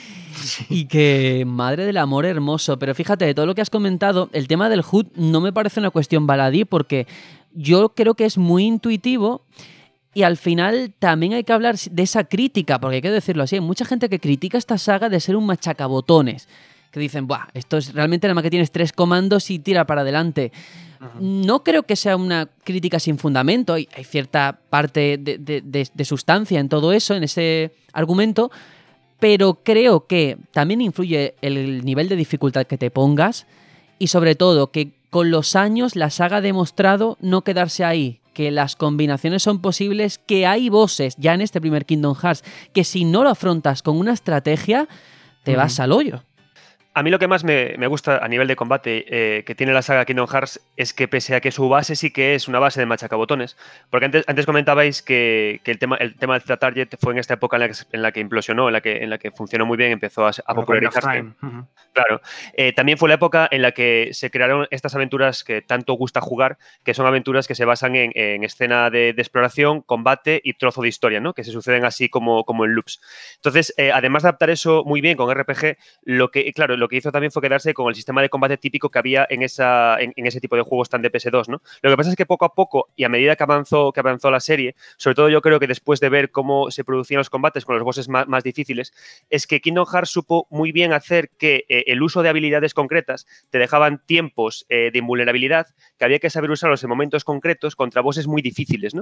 [0.70, 2.78] y que, madre del amor hermoso.
[2.78, 5.80] Pero fíjate, de todo lo que has comentado, el tema del HUD no me parece
[5.80, 7.06] una cuestión baladí, porque
[7.52, 9.42] yo creo que es muy intuitivo
[10.12, 13.56] y al final también hay que hablar de esa crítica, porque hay que decirlo así,
[13.56, 16.48] hay mucha gente que critica esta saga de ser un machacabotones,
[16.90, 20.00] que dicen, Buah, esto es realmente nada más que tienes tres comandos y tira para
[20.00, 20.50] adelante.
[21.18, 26.92] No creo que sea una crítica sin fundamento, hay, cierta parte de, sustancia en todo
[26.92, 28.50] eso, en ese argumento,
[29.18, 33.46] pero creo que también influye el nivel de dificultad que te pongas
[33.98, 38.50] y sobre todo que con los años la saga ha demostrado no quedarse ahí, que
[38.50, 43.04] las combinaciones son posibles, que hay bosses ya en este primer Kingdom Hearts, que si
[43.04, 44.88] no lo afrontas con una estrategia,
[45.42, 46.22] te vas al hoyo.
[46.92, 49.80] A mí lo que más me, gusta a nivel de combate eh, que tiene la
[49.80, 52.80] saga Kingdom Hearts es que pese a que su base sí que es una base
[52.80, 53.56] de machacabotones,
[53.90, 57.56] porque antes, antes comentabais que, el, tema, el tema del Z-Target fue en esta época
[57.58, 60.32] en la, que, implosionó, en la que, en la que funcionó muy bien, empezó a,
[60.32, 61.26] popularizarse.
[61.92, 62.20] Claro.
[62.54, 66.20] Eh, también fue la época en la que se crearon estas aventuras que tanto gusta
[66.20, 70.88] jugar, que son aventuras que se basan en, escena de, exploración, combate y trozo de
[70.88, 71.34] historia, ¿no?
[71.34, 73.00] que se suceden así como, como en loops.
[73.36, 76.96] Entonces, eh, además de adaptar eso muy bien con RPG, lo que, claro, lo que
[76.96, 80.12] hizo también fue quedarse con el sistema de combate típico que había en, esa, en,
[80.16, 81.62] ese tipo de juegos tan de PS2, ¿no?
[81.82, 84.30] Lo que pasa es que poco a poco y a medida que avanzó, que avanzó
[84.30, 87.64] la serie, sobre todo yo creo que después de ver cómo se producían los combates
[87.64, 88.94] con los bosses más, difíciles,
[89.28, 93.26] es que Kingdom Hearts supo muy bien hacer que eh, el uso de habilidades concretas
[93.50, 95.66] te dejaban tiempos eh, de invulnerabilidad
[95.98, 98.94] que había que saber usarlos en momentos concretos contra bosses muy difíciles.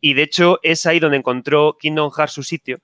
[0.00, 2.80] Y de hecho es ahí donde encontró Kingdom Hearts su sitio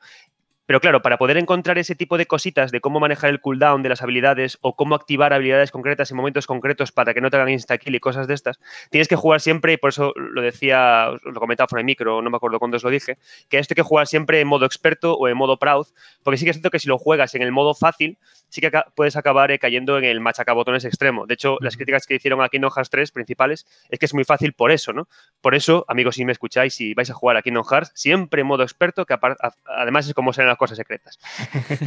[0.71, 3.89] pero claro, para poder encontrar ese tipo de cositas de cómo manejar el cooldown de
[3.89, 7.49] las habilidades o cómo activar habilidades concretas en momentos concretos para que no te hagan
[7.49, 11.41] insta-kill y cosas de estas, tienes que jugar siempre, y por eso lo decía, lo
[11.41, 13.19] comentaba fuera de micro, no me acuerdo cuándo os lo dije,
[13.49, 15.89] que esto hay que jugar siempre en modo experto o en modo proud,
[16.23, 18.17] porque sí que es cierto que si lo juegas en el modo fácil,
[18.51, 21.27] sí que puedes acabar eh, cayendo en el machacabotones extremo.
[21.27, 24.25] De hecho, las críticas que hicieron a Kingdom Hearts 3 principales es que es muy
[24.25, 25.09] fácil por eso, ¿no?
[25.41, 28.47] Por eso, amigos, si me escucháis, si vais a jugar a Kingdom Hearts, siempre en
[28.47, 29.17] modo experto, que
[29.65, 31.19] además es como serán las cosas secretas.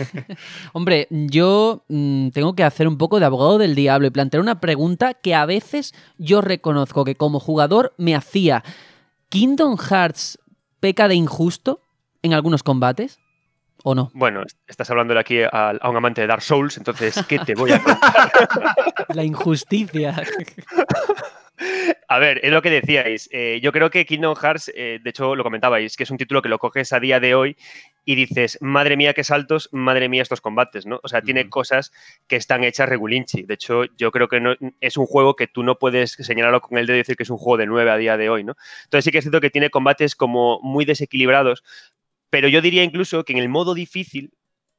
[0.74, 4.60] Hombre, yo mm, tengo que hacer un poco de abogado del diablo y plantear una
[4.60, 8.64] pregunta que a veces yo reconozco que como jugador me hacía.
[9.30, 10.40] ¿Kingdom Hearts
[10.80, 11.82] peca de injusto
[12.24, 13.20] en algunos combates?
[13.84, 14.10] ¿O no?
[14.14, 17.84] Bueno, estás hablando aquí a, un amante de Dark Souls, entonces, ¿qué te voy a
[17.84, 18.32] contar?
[19.10, 20.16] La injusticia.
[22.07, 23.30] A ver, es lo que decíais.
[23.32, 26.41] Eh, yo creo que Kingdom Hearts, eh, de hecho lo comentabais, que es un título
[26.41, 27.57] que lo coges a día de hoy
[28.05, 30.99] y dices, madre mía, qué saltos, madre mía, estos combates, ¿no?
[31.03, 31.91] O sea, tiene cosas
[32.28, 33.43] que están hechas regulinchi.
[33.43, 36.78] De hecho, yo creo que no, es un juego que tú no puedes señalarlo con
[36.78, 38.55] el dedo y decir que es un juego de 9 a día de hoy, ¿no?
[38.84, 41.64] Entonces sí que es cierto que tiene combates como muy desequilibrados,
[42.30, 44.34] pero yo diría incluso que en el modo difícil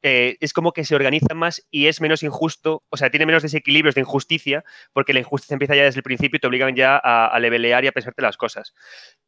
[0.06, 3.42] eh, es como que se organiza más y es menos injusto, o sea, tiene menos
[3.42, 6.98] desequilibrios de injusticia, porque la injusticia empieza ya desde el principio y te obligan ya
[6.98, 8.74] a, levelear y a pensarte las cosas.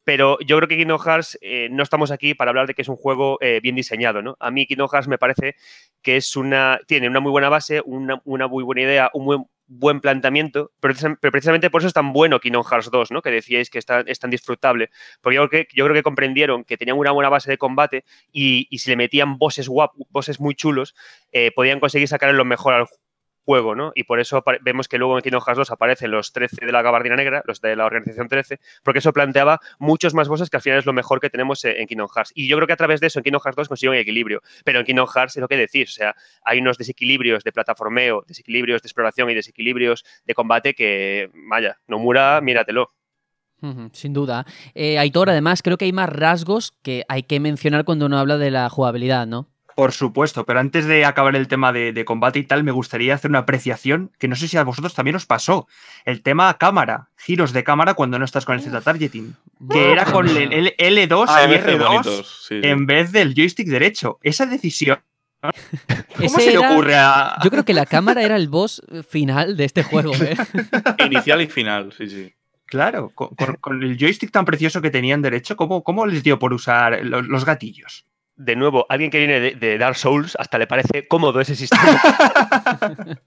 [0.03, 2.89] Pero yo creo que Kingdom Hearts eh, no estamos aquí para hablar de que es
[2.89, 4.37] un juego eh, bien diseñado, ¿no?
[4.39, 5.55] A mí Kingdom Hearts me parece
[6.03, 9.45] que es una, tiene una muy buena base, una, una muy buena idea, un buen,
[9.67, 13.21] buen planteamiento, pero, precisamente por eso es tan bueno Kingdom Hearts 2, ¿no?
[13.21, 14.89] Que decíais que está, es tan disfrutable.
[15.21, 18.95] Porque yo creo, que, comprendieron que tenían una buena base de combate y, si le
[18.95, 19.69] metían bosses
[20.39, 20.95] muy chulos,
[21.31, 22.87] eh, podían conseguir sacar lo mejor al,
[23.47, 23.93] juego, ¿no?
[23.95, 26.81] Y por eso vemos que luego en Kingdom Hearts 2 aparecen los 13 de la
[26.81, 30.61] gabardina negra, los de la organización 13, porque eso planteaba muchos más bosses que al
[30.61, 32.33] final es lo mejor que tenemos en Kingdom Hearts.
[32.35, 34.81] Y yo creo que a través de eso en Kingdom Hearts 2 consiguen equilibrio, pero
[34.81, 38.81] en Kingdom Hearts es lo que decís, o sea, hay unos desequilibrios de plataformeo, desequilibrios
[38.81, 42.91] de exploración y desequilibrios de combate que, vaya, Nomura, míratelo.
[43.93, 44.45] Sin duda.
[44.75, 48.37] Eh, Aitor, además, creo que hay más rasgos que hay que mencionar cuando uno habla
[48.37, 49.49] de la jugabilidad, ¿no?
[49.77, 53.29] Por supuesto, pero antes de acabar el tema de, combate y tal, me gustaría hacer
[53.29, 55.67] una apreciación que no sé si a vosotros también os pasó.
[56.03, 59.35] El tema cámara, giros de cámara cuando no estás con el Z-Targeting.
[59.69, 64.17] Que era con el L2 ah, y R2 en vez del joystick derecho.
[64.23, 64.97] Esa decisión
[66.17, 67.37] ¿Cómo se le ocurre a.?
[67.43, 70.35] Yo creo que la cámara era el boss final de este juego, ¿eh?
[71.05, 72.33] Inicial y final, sí, sí.
[72.65, 77.05] Claro, con, el joystick tan precioso que tenían derecho, ¿cómo, cómo les dio por usar
[77.05, 78.07] los gatillos?
[78.37, 82.01] De nuevo, alguien que viene de, Dark Souls hasta le parece cómodo ese sistema.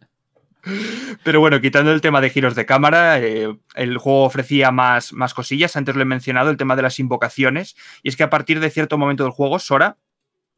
[1.25, 5.35] Pero bueno, quitando el tema de giros de cámara, eh, el juego ofrecía más, más
[5.35, 5.77] cosillas.
[5.77, 7.77] Antes lo he mencionado, el tema de las invocaciones.
[8.03, 9.97] Y es que a partir de cierto momento del juego, Sora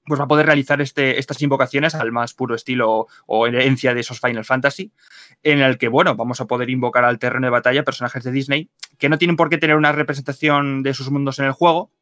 [0.04, 4.00] pues va a poder realizar este, estas invocaciones al más puro estilo o herencia de
[4.00, 4.92] esos Final Fantasy,
[5.42, 8.70] en el que, bueno, vamos a poder invocar al terreno de batalla personajes de Disney
[8.98, 11.92] que no tienen por qué tener una representación de sus mundos en el juego,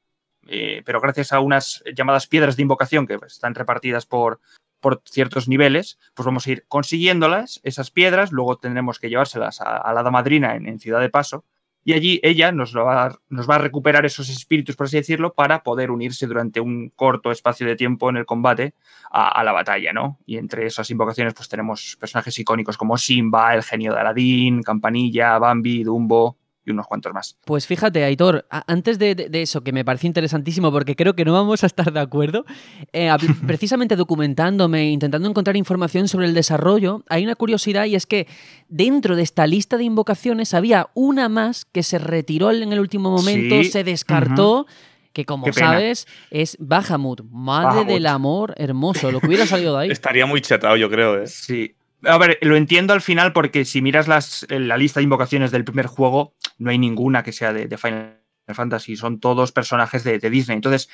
[0.48, 4.40] eh, pero gracias a unas llamadas piedras de invocación que están repartidas por,
[4.80, 9.92] por ciertos niveles, pues vamos a ir consiguiéndolas, esas piedras, luego tendremos que llevárselas a,
[9.92, 11.44] la damadrina en, en, Ciudad de Paso,
[11.82, 15.62] y allí ella nos, va, nos va a recuperar esos espíritus, por así decirlo, para
[15.62, 18.74] poder unirse durante un corto espacio de tiempo en el combate
[19.10, 20.18] a, a, la batalla, ¿no?
[20.26, 25.38] Y entre esas invocaciones, pues tenemos personajes icónicos como Simba, el genio de Aladín, Campanilla,
[25.38, 26.36] Bambi, Dumbo,
[26.70, 27.36] y unos cuantos más.
[27.44, 31.62] Pues fíjate, Aitor, antes de, eso, que me parece interesantísimo, porque creo que no vamos
[31.62, 32.44] a estar de acuerdo,
[32.92, 33.10] eh,
[33.46, 38.26] precisamente documentándome, intentando encontrar información sobre el desarrollo, hay una curiosidad y es que
[38.68, 43.10] dentro de esta lista de invocaciones había una más que se retiró en el último
[43.10, 44.66] momento, se descartó.
[45.12, 49.90] que como sabes es Bahamut, madre del amor hermoso, lo que hubiera salido de ahí.
[49.90, 51.20] Estaría muy chetado, yo creo.
[51.20, 51.26] ¿eh?
[51.26, 51.74] Sí,
[52.04, 55.64] A ver, lo entiendo al final porque si miras las, la lista de invocaciones del
[55.64, 58.20] primer juego, no hay ninguna que sea de, de Final
[58.54, 60.56] Fantasy, son todos personajes de, de Disney.
[60.56, 60.88] Entonces,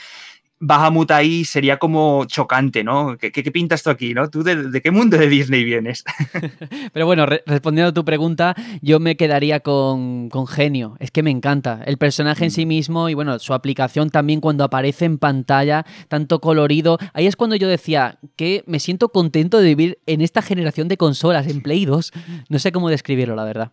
[0.59, 3.17] Bahamut ahí sería como chocante, ¿no?
[3.19, 4.31] ¿Qué, qué, pinta esto aquí, no?
[4.31, 6.05] ¿Tú de, de, qué mundo de Disney vienes?
[6.93, 10.97] Pero bueno, re respondiendo a tu pregunta, yo me quedaría con, con, Genio.
[10.99, 11.83] Es que me encanta.
[11.85, 12.69] El personaje en sí Mm.
[12.69, 16.99] mismo y bueno, su aplicación también cuando aparece en pantalla, tanto colorido.
[17.13, 20.97] Ahí es cuando yo decía que me siento contento de vivir en esta generación de
[20.97, 22.13] consolas, en Play 2.
[22.49, 23.73] No sé cómo describirlo, la verdad.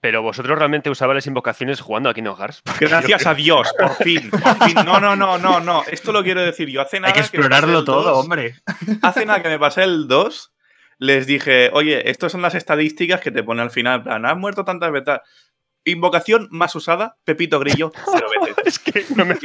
[0.00, 2.62] Pero vosotros realmente usabais las invocaciones jugando a Kingdom Hearts.
[2.80, 4.74] Gracias a Dios, por fin, por fin.
[4.84, 5.82] No, no, no, no, no.
[5.90, 6.80] Esto lo quiero decir yo.
[6.82, 8.54] Hace nada Hay que explorarlo que todo, 2, hombre.
[9.02, 10.52] Hace nada que me pasé el 2,
[10.98, 14.02] les dije, oye, estas son las estadísticas que te pone al final.
[14.02, 15.20] plan, has muerto tantas veces.
[15.88, 18.56] Invocación más usada, Pepito Grillo, cero veces.
[18.64, 19.36] es que no me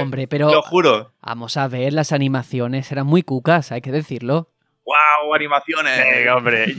[0.00, 0.48] Hombre, pero.
[0.48, 1.12] Lo juro.
[1.22, 4.52] Vamos a ver, las animaciones eran muy cucas, hay que decirlo.
[4.84, 5.34] ¡Wow!
[5.34, 5.98] Animaciones.
[5.98, 6.72] Venga, hombre.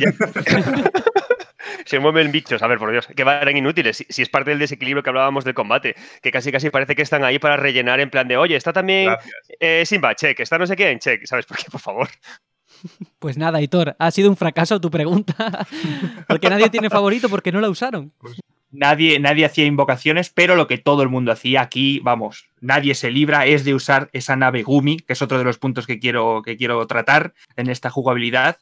[1.85, 3.97] Se mueven bichos, a ver, por Dios, que eran inútiles.
[3.97, 7.01] Si, si, es parte del desequilibrio que hablábamos del combate, que casi casi parece que
[7.01, 9.15] están ahí para rellenar en plan de, oye, está también
[9.59, 11.65] eh, Simba, check, está no sé qué en check, ¿sabes por qué?
[11.71, 12.07] Por favor.
[13.19, 15.67] Pues nada, Hitor, ha sido un fracaso tu pregunta.
[16.27, 18.11] porque nadie tiene favorito porque no la usaron.
[18.71, 23.11] Nadie, nadie hacía invocaciones, pero lo que todo el mundo hacía aquí, vamos, nadie se
[23.11, 26.41] libra, es de usar esa nave Gumi, que es otro de los puntos que quiero,
[26.41, 28.57] que quiero tratar en esta jugabilidad.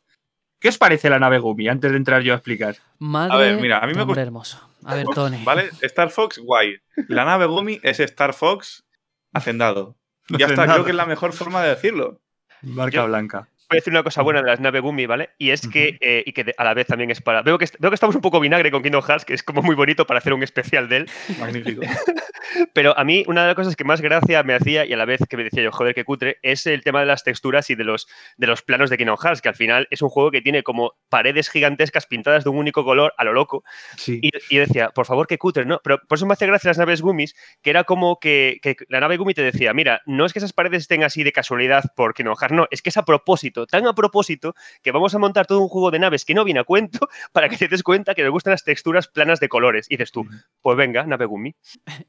[0.60, 1.68] ¿Qué os parece la nave Gumi?
[1.68, 2.76] Antes de entrar yo a explicar.
[3.00, 4.22] Madre a ver, mira, a mí me gusta.
[4.22, 4.70] hermoso.
[4.84, 5.44] A ver, Tony.
[5.44, 6.78] Vale, Star Fox, guay.
[7.08, 8.86] La nave Gumi es Star Fox
[9.34, 9.96] hacendado.
[10.38, 12.22] Ya está, creo que es la mejor forma de decirlo.
[12.62, 13.48] Marca yo, blanca.
[13.70, 15.30] Voy a decir una cosa buena de las naves Gumi, ¿vale?
[15.38, 17.44] Y es que, eh, y que a la vez también es para.
[17.44, 19.76] Veo que, veo que estamos un poco vinagre con Kingdom Hearts, que es como muy
[19.76, 21.10] bonito para hacer un especial de él.
[21.40, 21.82] Magnífico.
[22.74, 25.06] Pero a mí, una de las cosas que más gracia me hacía y a la
[25.06, 27.76] vez que me decía yo, joder, qué cutre, es el tema de las texturas y
[27.76, 28.08] de los,
[28.38, 30.94] de los planos de Kingdom Hearts, que al final es un juego que tiene como
[31.10, 33.64] paredes gigantescas pintadas de un único color a lo loco.
[33.98, 34.20] Sí.
[34.24, 35.80] Y, y decía, por favor, qué cutre, ¿no?
[35.84, 39.00] Pero por eso me hace gracia las naves Gumis, que era como que, que, la
[39.00, 42.16] nave Gumi te decía, mira, no es que esas paredes estén así de casualidad por
[42.16, 45.48] Kingdom Hearts, no, es que es a propósito, tan a propósito que vamos a montar
[45.48, 47.00] todo un juego de naves que no viene a cuento
[47.32, 49.88] para que te des cuenta que me gustan las texturas planas de colores.
[49.90, 50.26] Y dices tú,
[50.62, 51.56] pues venga, nave Gumi.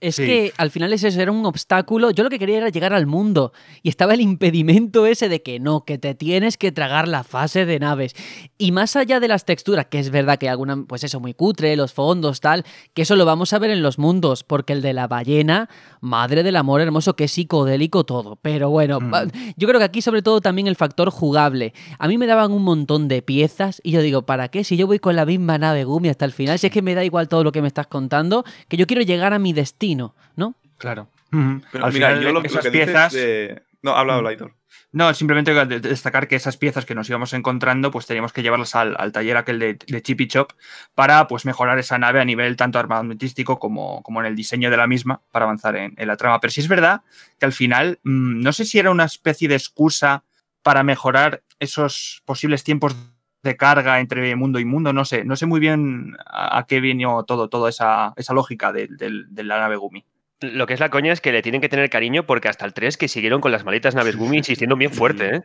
[0.01, 0.26] Es sí.
[0.26, 2.11] que al final ese era un obstáculo.
[2.11, 5.61] Yo lo que quería era llegar al mundo y estaba el impedimento ese de que
[5.61, 8.14] no, que te tienes que tragar la fase de naves.
[8.59, 11.76] Y más allá de las texturas, que es verdad que alguna, pues eso, muy cutre,
[11.76, 14.92] los fondos, tal, que eso lo vamos a ver en los mundos, porque el de
[14.92, 15.68] la ballena,
[16.01, 18.36] madre del amor hermoso, que es psicodélico todo.
[18.36, 19.12] Pero bueno, mm.
[19.57, 21.11] yo creo que aquí sobre todo también el factor
[21.41, 21.72] jugable.
[21.99, 24.64] A mí me daban un montón de piezas y yo digo, ¿para qué?
[24.64, 26.95] Si yo voy con la misma nave Gumi hasta el final, si es que me
[26.95, 30.14] da igual todo lo que me estás contando, que yo quiero llegar a mi destino,
[30.36, 30.55] ¿no?
[30.78, 31.09] Claro.
[31.30, 33.12] Pero Al mira, final, yo lo, esas lo que piezas...
[33.12, 33.62] De...
[33.82, 34.55] No, habla, habla, Aitor.
[34.93, 38.97] No, simplemente destacar que esas piezas que nos íbamos encontrando, pues teníamos que llevarlas al,
[38.99, 40.51] al taller aquel de, de Chippy Chop
[40.97, 44.76] para pues mejorar esa nave a nivel tanto armamentístico como, como en el diseño de
[44.76, 46.41] la misma para avanzar en, en la trama.
[46.41, 47.03] Pero sí es verdad
[47.38, 50.24] que al final, mmm, no sé si era una especie de excusa
[50.63, 52.97] para mejorar esos posibles tiempos
[53.43, 56.81] de carga entre mundo y mundo, no sé, no sé muy bien a, a qué
[56.81, 60.05] vino todo, toda esa, esa lógica de, de, de, la nave Gumi.
[60.41, 62.75] Lo que es la coña es que le tienen que tener cariño porque hasta el
[62.75, 65.43] 3 que siguieron con las maletas naves Gumi insistiendo bien fuerte, ¿eh?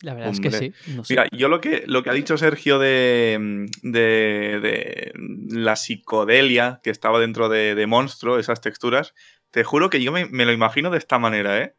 [0.00, 0.48] La verdad Hombre.
[0.48, 0.92] es que sí.
[0.94, 1.14] No sé.
[1.14, 5.12] Mira, yo lo que, lo que ha dicho Sergio de, de, de
[5.48, 9.14] la psicodelia que estaba dentro de, de, Monstruo, esas texturas,
[9.50, 11.74] te juro que yo me, me lo imagino de esta manera, ¿eh?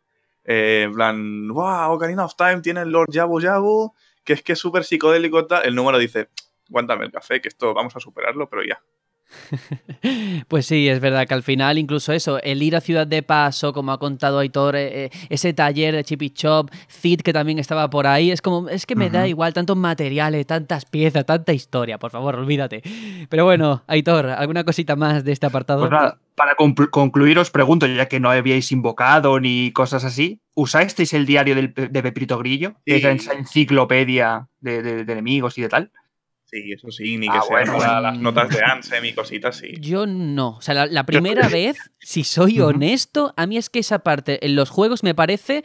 [0.51, 3.93] Eh, en plan, wow, Ocarina of Time tiene el Lord Yabu Yabu,
[4.23, 5.45] que es que es súper psicodélico.
[5.63, 6.29] El número dice,
[6.67, 8.81] aguántame el café, que esto vamos a superarlo, pero ya.
[10.47, 13.73] Pues sí, es verdad que al final incluso eso, el ir a Ciudad de Paso,
[13.73, 18.07] como ha contado Aitor, eh, ese taller de Chippy Chop, Cid que también estaba por
[18.07, 19.11] ahí, es como, es que me uh -huh.
[19.11, 22.81] da igual tantos materiales, tantas piezas, tanta historia, por favor, olvídate.
[23.29, 25.81] Pero bueno, Aitor, ¿alguna cosita más de este apartado?
[25.81, 31.13] Pues nada, para concluir os pregunto, ya que no habíais invocado ni cosas así, ¿usasteis
[31.13, 32.75] el diario del, de Pepito Grillo?
[32.85, 32.93] Sí.
[32.93, 35.91] Esa enciclopedia de, de, de enemigos y de tal.
[36.49, 38.01] Sí, eso sí, ni que ah, sean bueno.
[38.01, 39.73] las notas de Ansem y cositas, sí.
[39.79, 40.57] Yo no.
[40.57, 44.43] O sea, la, la primera vez, si soy honesto, a mí es que esa parte
[44.45, 45.63] en los juegos me parece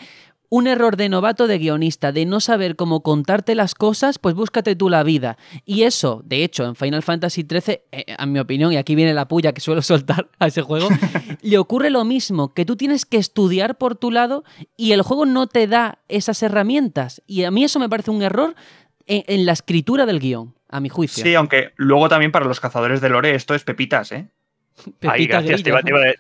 [0.56, 4.76] un error de novato de guionista, de no saber cómo contarte las cosas, pues búscate
[4.76, 5.36] tú la vida.
[5.64, 9.14] Y eso, de hecho, en Final Fantasy XIII, eh, en mi opinión, y aquí viene
[9.14, 10.88] la puya que suelo soltar a ese juego,
[11.42, 14.44] le ocurre lo mismo, que tú tienes que estudiar por tu lado
[14.76, 17.20] y el juego no te da esas herramientas.
[17.26, 18.54] Y a mí eso me parece un error
[19.06, 21.22] en, en la escritura del guion a mi juicio.
[21.22, 24.28] Sí, aunque luego también para los cazadores de lore esto es pepitas, ¿eh?
[24.76, 26.14] Ay, Pepita gracias, te iba, te iba a-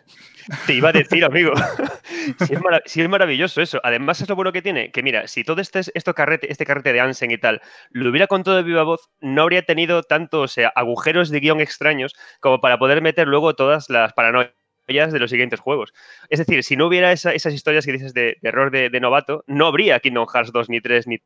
[0.66, 1.52] te iba a decir, amigo.
[2.46, 3.80] si, es mara- si es maravilloso eso.
[3.82, 6.92] Además, es lo bueno que tiene, que mira, si todo este, esto carrete, este carrete
[6.92, 7.60] de Ansen y tal
[7.90, 11.60] lo hubiera contado de viva voz, no habría tenido tantos o sea, agujeros de guion
[11.60, 14.52] extraños como para poder meter luego todas las paranoias
[14.86, 15.92] de los siguientes juegos.
[16.28, 19.00] Es decir, si no hubiera esa- esas historias que dices de, de error de, de
[19.00, 21.18] novato, no habría Kingdom Hearts 2, ni 3, ni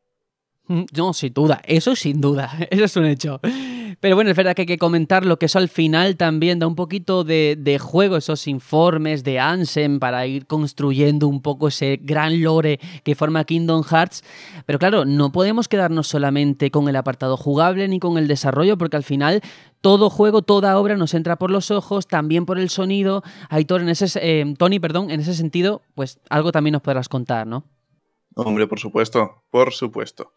[0.68, 3.40] No, sin duda, eso sin duda, eso es un hecho.
[4.00, 6.76] Pero bueno, es verdad que hay que comentarlo, que eso al final también da un
[6.76, 12.42] poquito de, de juego, esos informes de Ansem para ir construyendo un poco ese gran
[12.42, 14.22] lore que forma Kingdom Hearts.
[14.66, 18.96] Pero claro, no podemos quedarnos solamente con el apartado jugable ni con el desarrollo, porque
[18.96, 19.42] al final
[19.80, 23.22] todo juego, toda obra nos entra por los ojos, también por el sonido.
[23.48, 27.46] Aitor, en ese, eh, Tony, perdón, en ese sentido, pues algo también nos podrás contar,
[27.46, 27.64] ¿no?
[28.34, 30.32] Hombre, por supuesto, por supuesto.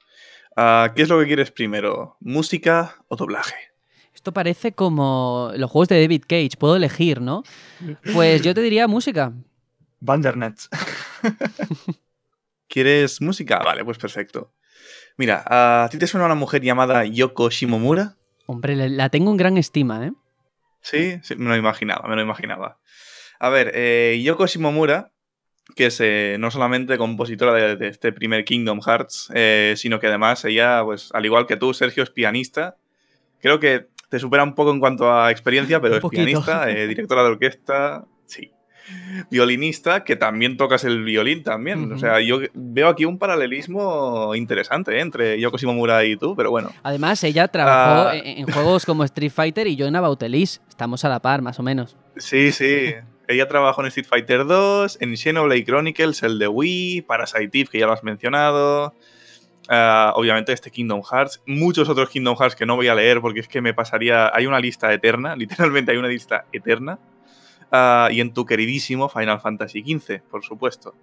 [0.56, 2.18] Ah, ¿Qué es lo que quieres primero?
[2.20, 3.56] ¿Música o doblaje?
[4.14, 7.43] Esto parece como los juegos de David Cage, puedo elegir, ¿no?
[8.14, 9.34] Pues yo te diría música.
[9.99, 10.70] Bandernets.
[12.68, 13.60] ¿Quieres música?
[13.60, 14.54] Vale, pues perfecto.
[15.18, 18.16] Mira, ¿a ti te suena una mujer llamada Yoko Shimomura?
[18.45, 20.12] Hombre, la tengo en gran estima, ¿eh?
[20.82, 22.80] Sí, sí, me lo imaginaba, me lo imaginaba.
[23.39, 25.12] A ver, eh, Yoko Shimomura,
[25.76, 30.08] que es eh, no solamente compositora de, de este primer Kingdom Hearts, eh, sino que
[30.08, 32.76] además ella, pues al igual que tú, Sergio, es pianista.
[33.42, 36.26] Creo que te supera un poco en cuanto a experiencia, pero Un es poquito.
[36.26, 38.52] pianista, eh, directora de orquesta, sí.
[39.30, 41.92] Violinista, que también tocas el violín también.
[41.94, 46.52] O sea, yo veo aquí un paralelismo interesante eh, entre Yoko Shimomura y tú, pero
[46.52, 46.72] bueno.
[46.84, 48.16] Además, ella trabajó Ah.
[48.18, 50.60] en, en juegos como Street Fighter y yo en About Elise.
[50.68, 51.96] Estamos a la par, más o menos.
[52.18, 52.94] Sí, sí.
[53.32, 57.80] Ella trabajó en Street Fighter 2, en Xenoblade Chronicles, el de Wii, Parasite Eve, que
[57.80, 58.94] ya lo has mencionado.
[59.70, 61.42] Ah, obviamente este Kingdom Hearts.
[61.46, 64.32] Muchos otros Kingdom Hearts que no voy a leer porque es que me pasaría...
[64.36, 67.00] Hay una lista eterna, literalmente hay una lista eterna.
[67.72, 70.94] Ah, y en tu queridísimo Final Fantasy XV, por supuesto.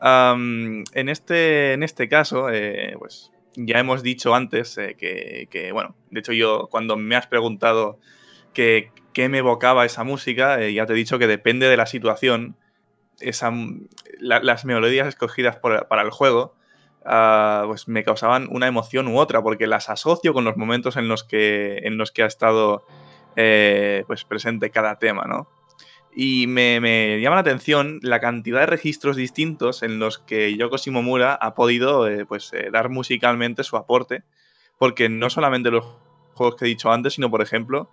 [0.00, 5.96] En, este, en este caso, eh, pues ya hemos dicho antes eh, que, que, bueno,
[6.10, 7.98] de hecho yo cuando me has preguntado
[8.52, 11.86] que, qué me evocaba esa música, eh, ya te he dicho que depende de la
[11.86, 12.54] situación,
[13.20, 13.50] esa,
[14.20, 16.54] la- las melodías escogidas para el juego,
[17.06, 21.08] ah, pues me causaban una emoción u otra, porque las asocio con los momentos en
[21.08, 22.84] los que, en los que ha estado
[23.36, 25.48] eh, pues presente cada tema, ¿no?
[26.14, 30.76] Y me, me llama la atención la cantidad de registros distintos en los que Yoko
[30.76, 34.24] Shimomura ha podido eh, pues, dar musicalmente su aporte,
[34.78, 35.86] porque no solamente los
[36.34, 37.88] juegos que he dicho antes, sino por ejemplo,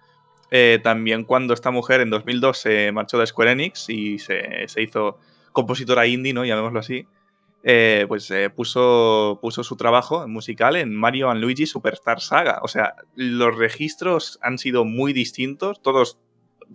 [0.56, 4.84] eh, también cuando esta mujer en 2002 se marchó de Square Enix y se, se
[4.84, 5.18] hizo
[5.52, 6.46] compositora indie, ¿no?
[6.46, 7.08] Llamémoslo así,
[7.64, 12.60] eh, pues eh, puso, puso su trabajo musical en Mario and Luigi Superstar Saga.
[12.62, 16.20] O sea, los registros han sido muy distintos, todos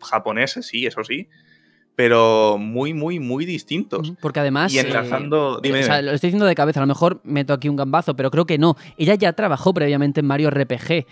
[0.02, 1.28] japoneses, sí, eso sí,
[1.94, 4.12] pero muy, muy, muy distintos.
[4.20, 4.72] Porque además...
[4.72, 5.60] Y eh, enlazando...
[5.62, 8.16] dime, o sea, lo estoy diciendo de cabeza, a lo mejor meto aquí un gambazo,
[8.16, 8.74] pero creo que no.
[8.96, 11.06] Ella ya trabajó previamente en Mario RPG.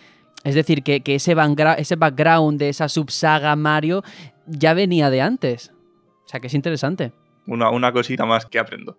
[0.45, 1.35] Es decir, que, que ese,
[1.79, 4.03] ese background de esa subsaga Mario
[4.47, 5.73] ya venía de antes.
[6.25, 7.13] O sea, que es interesante.
[7.47, 8.99] una, una cosita más que aprendo.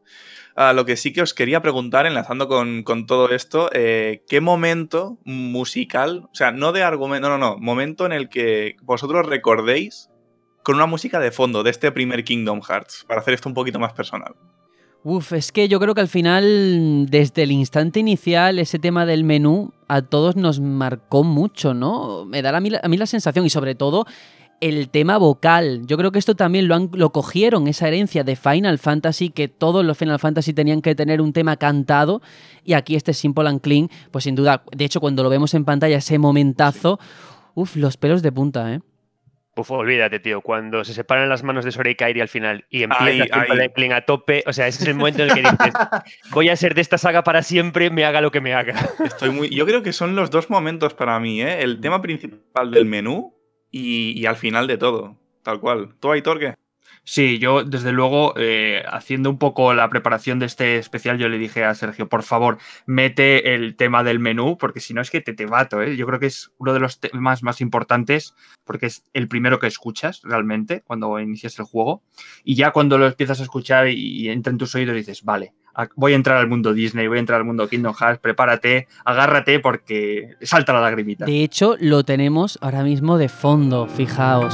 [0.56, 4.42] Ah, lo que sí que os quería preguntar, enlazando con, con todo esto, eh, ¿qué
[4.42, 9.28] momento musical, o sea, no de argumento, no, no, no, momento en el que vosotros
[9.28, 10.10] recordéis
[10.64, 13.78] con una música de fondo de este primer Kingdom Hearts, para hacer esto un poquito
[13.78, 14.34] más personal?
[15.10, 19.24] Uf, es que yo creo que al final, desde el instante inicial, ese tema del
[19.24, 22.26] menú a todos nos marcó mucho, ¿no?
[22.26, 24.05] Me da a mí, la- a mí la sensación y sobre todo
[24.60, 25.84] el tema vocal.
[25.86, 29.47] Yo creo que esto también lo, han, lo cogieron, esa herencia de Final Fantasy, que
[29.47, 32.22] todos los Final Fantasy tenían que tener un tema cantado
[32.66, 35.64] y aquí este Simple and Clean, pues sin duda, de hecho cuando lo vemos en
[35.64, 36.99] pantalla, ese momentazo,
[37.55, 38.82] uf, los pelos de punta, ¿eh?
[39.58, 40.41] Uf, olvídate, tío.
[40.41, 44.01] Cuando se separan las manos de Sora y Kairi al final y empieza el a
[44.05, 45.74] tope, o sea, ese es el momento en el que dices,
[46.32, 48.76] voy a ser de esta saga para siempre, me haga lo que me haga.
[49.03, 51.64] Estoy muy, yo creo que son los dos momentos para mí, ¿eh?
[51.64, 53.36] El tema principal del menú
[53.72, 55.95] y, y al final de todo, tal cual.
[55.99, 56.53] ¿Tú, Aitor, qué?
[57.10, 61.38] Sí, yo desde luego, eh, haciendo un poco la preparación de este especial, yo le
[61.38, 65.22] dije a Sergio, por favor, mete el tema del menú, porque si no es que
[65.22, 65.95] te, te bato, ¿eh?
[65.95, 68.36] Yo creo que es uno de los temas más importantes,
[68.66, 72.03] porque es el primero que escuchas realmente cuando inicias el juego.
[72.43, 75.53] Y ya cuando lo empiezas a escuchar y, y entra en tus oídos dices, vale,
[75.95, 79.62] voy a entrar al mundo Disney, voy a entrar al mundo Kingdom Hearts, prepárate, agárrate
[79.62, 81.24] porque salta la lagrimita.
[81.24, 84.53] De hecho, lo tenemos ahora mismo de fondo, fijaos.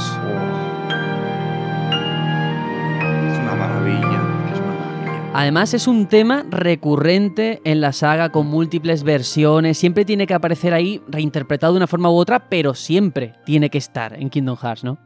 [5.36, 10.72] Además es un tema recurrente en la saga con múltiples versiones, siempre tiene que aparecer
[10.72, 14.84] ahí reinterpretado de una forma u otra, pero siempre tiene que estar en Kingdom Hearts,
[14.84, 14.96] ¿no?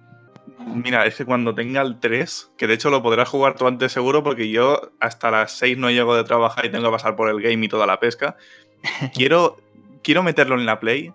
[0.74, 3.90] Mira, es que cuando tenga el 3, que de hecho lo podrás jugar tú antes
[3.90, 7.30] seguro, porque yo hasta las 6 no llego de trabajar y tengo que pasar por
[7.30, 8.36] el game y toda la pesca.
[9.14, 9.56] Quiero,
[10.02, 11.10] quiero meterlo en la Play.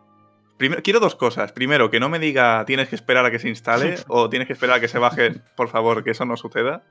[0.58, 1.52] Primero, quiero dos cosas.
[1.52, 4.54] Primero, que no me diga tienes que esperar a que se instale o tienes que
[4.54, 6.82] esperar a que se baje, por favor, que eso no suceda.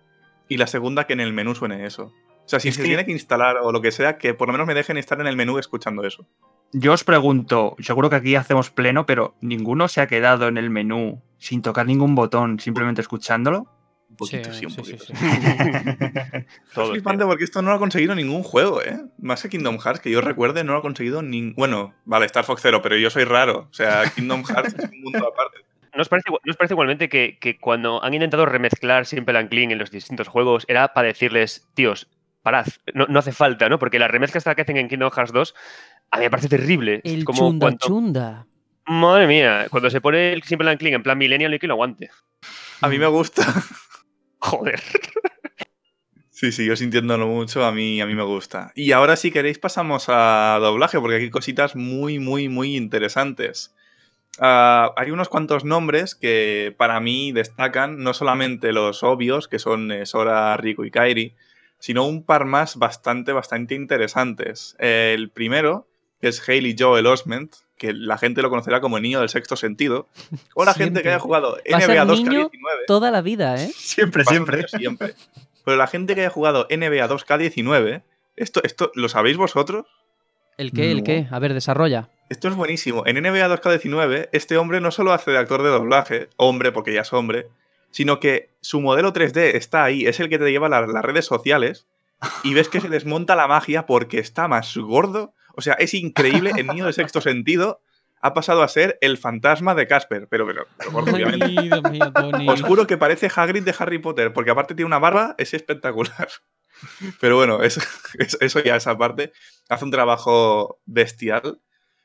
[0.53, 2.12] Y la segunda, que en el menú suene eso.
[2.44, 4.48] O sea, si Es se que- tiene que instalar o lo que sea, que por
[4.48, 6.26] lo menos me dejen estar en el menú escuchando eso.
[6.72, 10.70] Yo os pregunto, seguro que aquí hacemos pleno, pero ninguno se ha quedado en el
[10.70, 13.66] menú sin tocar ningún botón, simplemente escuchándolo.
[14.11, 15.05] Un poquito, sí, un sí, poquito.
[15.07, 15.12] sí,
[16.76, 19.00] Es flipante porque esto no lo ha conseguido ningún juego, ¿eh?
[19.18, 21.55] Más que Kingdom Hearts, que yo recuerde, no lo ha conseguido ningún.
[21.57, 23.68] Bueno, vale, Star Fox Zero, pero yo soy raro.
[23.70, 25.59] O sea, Kingdom Hearts es un mundo aparte.
[25.95, 29.38] ¿No os parece, igual- ¿no os parece igualmente que, que cuando han intentado remezclar Simple
[29.38, 32.09] and Clean en los distintos juegos era para decirles, tíos,
[32.43, 33.78] parad, no, no hace falta, ¿no?
[33.78, 35.55] Porque la remezcla esta que hacen en Kingdom Hearts 2
[36.11, 37.01] a mí me parece terrible.
[37.05, 38.47] Es El como chunda cuando- chunda.
[38.86, 41.74] Madre mía, cuando se pone el Simple and Clean en plan Millennial y que lo
[41.74, 42.11] aguante.
[42.80, 43.43] A mí me gusta.
[44.38, 44.80] Joder.
[46.30, 48.72] Sí, sí, yo sintiéndolo mucho, a mí, a mí me gusta.
[48.74, 53.72] Y ahora, si queréis, pasamos a doblaje, porque aquí hay cositas muy, muy, muy interesantes.
[54.39, 59.93] Ah, hay unos cuantos nombres que para mí destacan, no solamente los obvios, que son
[59.93, 61.35] eh, Sora, Riku y Kairi,
[61.78, 64.76] sino un par más bastante, bastante interesantes.
[64.78, 65.87] el primero,
[66.20, 69.57] que es Hayley Joel Osment, que la gente lo conocerá como el niño del sexto
[69.57, 70.09] sentido.
[70.55, 72.87] O la gente que haya jugado NBA niño 2K19.
[72.87, 73.72] Toda la vida, ¿eh?
[73.76, 74.68] Siempre, siempre.
[74.68, 75.14] siempre.
[75.64, 78.03] Pero la gente que haya jugado NBA 2K19,
[78.37, 79.87] esto, esto ¿lo sabéis vosotros?
[80.59, 80.93] ¿El qué?
[80.93, 81.26] ¿El qué?
[81.33, 82.09] A ver, desarrolla.
[82.33, 83.03] Esto es buenísimo.
[83.07, 87.03] En NBA 2K19, este hombre no solo hace de actor de doblaje, hombre, porque ya
[87.03, 87.49] es hombre,
[87.91, 91.26] sino que su modelo 3D está ahí, es el que te lleva a las redes
[91.26, 91.87] sociales
[92.43, 95.35] y ves que se desmonta la magia porque está más gordo.
[95.55, 96.53] O sea, es increíble.
[96.57, 97.83] El niño del sexto sentido
[98.22, 101.45] ha pasado a ser el fantasma de Casper, pero, pero, pero gordo, obviamente.
[101.45, 102.49] Ay, Dios mío, Tony.
[102.49, 106.28] Os juro que parece Hagrid de Harry Potter, porque aparte tiene una barba, es espectacular.
[107.20, 107.78] Pero bueno, es-
[108.18, 109.33] es- eso ya esa parte.
[109.68, 111.61] Hace un trabajo bestial.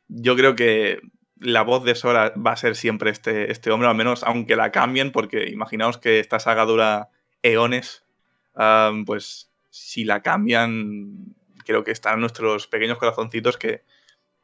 [0.08, 1.00] Yo creo que
[1.40, 4.72] la voz de Sora va a ser siempre este, este hombre, al menos aunque la
[4.72, 7.10] cambien, porque imaginaos que esta saga dura
[7.44, 8.04] eones,
[9.06, 11.36] pues si la cambian,
[11.66, 13.84] creo que están nuestros pequeños corazoncitos que,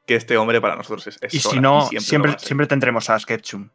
[0.05, 3.09] que este hombre para nosotros es, es Y Sora, si no, lo siempre, siempre tendremos
[3.09, 3.69] a Sketchum.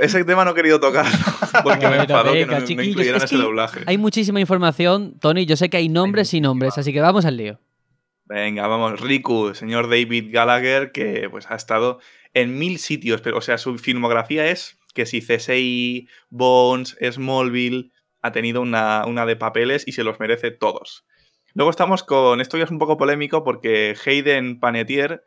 [0.00, 1.06] Ese tema no he querido tocar
[1.64, 3.80] porque me enfadó que no, chiquillos, incluyeran es ese doblaje.
[3.86, 5.44] Hay muchísima información, Tony.
[5.44, 7.58] Yo sé que hay nombres y nombres, así que vamos al lío.
[8.28, 9.00] Venga, vamos.
[9.00, 12.00] Riku, señor David Gallagher, que pues ha estado
[12.34, 18.32] en mil sitios, pero o sea, su filmografía es que si CSI, Bones, Smallville, ha
[18.32, 21.06] tenido una, una de papeles y se los merece todos.
[21.54, 25.20] Luego estamos con, esto ya es un poco polémico porque Hayden Panettiere,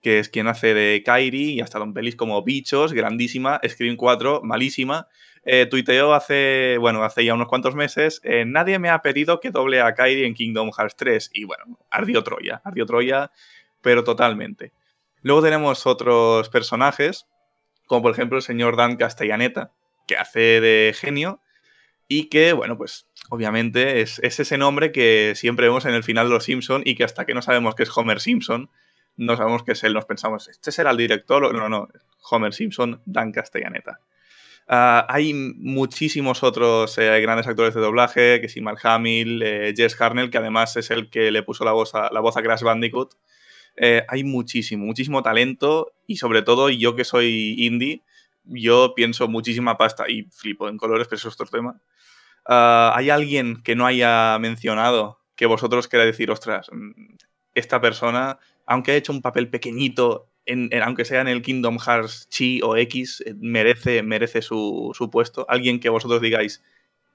[0.00, 3.96] que es quien hace de Kairi y ha estado en pelis como Bichos, grandísima, Scream
[3.96, 5.08] 4, malísima,
[5.50, 9.50] eh, tuiteó hace, bueno, hace ya unos cuantos meses, eh, nadie me ha pedido que
[9.50, 11.30] doble a Kairi en Kingdom Hearts 3.
[11.32, 13.30] Y bueno, ardió Troya, ardió Troya,
[13.80, 14.72] pero totalmente.
[15.22, 17.26] Luego tenemos otros personajes,
[17.86, 19.72] como por ejemplo el señor Dan Castellaneta,
[20.06, 21.40] que hace de genio,
[22.06, 26.28] y que, bueno, pues obviamente es, es ese nombre que siempre vemos en el final
[26.28, 28.70] de Los Simpson y que hasta que no sabemos que es Homer Simpson,
[29.16, 31.44] no sabemos que es él, nos pensamos, ¿este será el director?
[31.44, 31.88] o- No, no,
[32.30, 34.00] Homer Simpson, Dan Castellaneta.
[34.70, 39.98] Ah, hay muchísimos otros eh, grandes actores de doblaje, que si Mark Hamill, eh, Jess
[39.98, 42.62] Harnell, que además es el que le puso la voz a, la voz a Crash
[42.62, 43.14] Bandicoot.
[43.76, 48.02] Eh, hay muchísimo, muchísimo talento y sobre todo yo que soy indie,
[48.44, 51.80] yo pienso muchísima pasta y flipo en colores, pero eso es otro tema.
[52.44, 57.14] Ah, ¿Hay alguien que no haya mencionado que vosotros queráis decir, ostras, mm,
[57.54, 61.78] esta persona, aunque ha hecho un papel pequeñito, en- en- aunque sea en el Kingdom
[61.78, 65.46] Hearts Chi o X, eh, merece, merece su, su puesto?
[65.48, 66.62] ¿Alguien que vosotros digáis,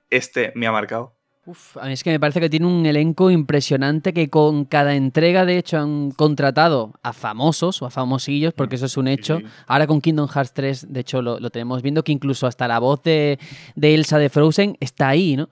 [0.10, 1.14] este me ha marcado?
[1.46, 4.96] Uf, a mí es que me parece que tiene un elenco impresionante que con cada
[4.96, 9.42] entrega, de hecho, han contratado a famosos o a famosillos, porque eso es un hecho.
[9.68, 12.80] Ahora con Kingdom Hearts 3, de hecho, lo, lo tenemos viendo que incluso hasta la
[12.80, 13.40] voz de,
[13.76, 15.50] de Elsa de Frozen está ahí, ¿no?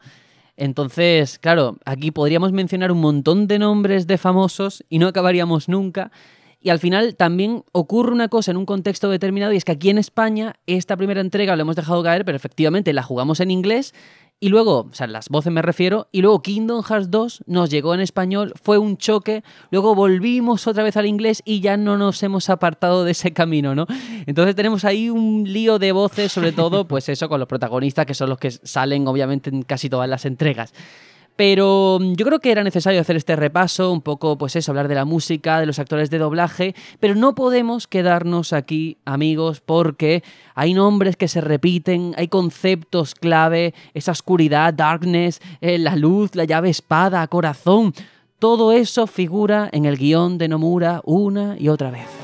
[0.56, 6.12] Entonces, claro, aquí podríamos mencionar un montón de nombres de famosos y no acabaríamos nunca.
[6.62, 9.90] Y al final también ocurre una cosa en un contexto determinado y es que aquí
[9.90, 13.94] en España esta primera entrega lo hemos dejado caer, pero efectivamente la jugamos en inglés
[14.44, 17.94] y luego, o sea, las voces me refiero, y luego Kingdom Hearts 2 nos llegó
[17.94, 22.24] en español, fue un choque, luego volvimos otra vez al inglés y ya no nos
[22.24, 23.86] hemos apartado de ese camino, ¿no?
[24.26, 28.16] Entonces tenemos ahí un lío de voces, sobre todo, pues eso, con los protagonistas, que
[28.16, 30.74] son los que salen obviamente en casi todas las entregas.
[31.36, 34.88] Pero mm, yo creo que era necesario hacer este repaso, un poco, pues eso, hablar
[34.88, 40.24] de la música, de los actores de doblaje, pero no podemos quedarnos aquí, amigos, porque
[40.56, 46.46] hay nombres que se repiten, hay conceptos clave, esa oscuridad, darkness, eh, la luz, la
[46.46, 47.94] llave espada, corazón.
[48.40, 52.21] Todo eso figura en el guion de Nomura una y otra vez.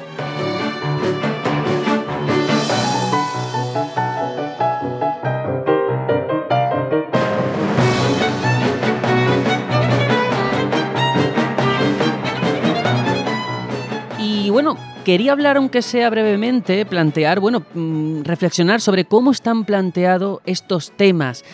[15.08, 21.46] Quería hablar, aunque sea brevemente, plantear, bueno, mm, reflexionar sobre cómo están planteados estos temas.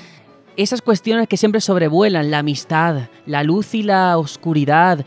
[0.58, 5.06] Esas cuestiones que siempre sobrevuelan, la amistad, la luz y la oscuridad,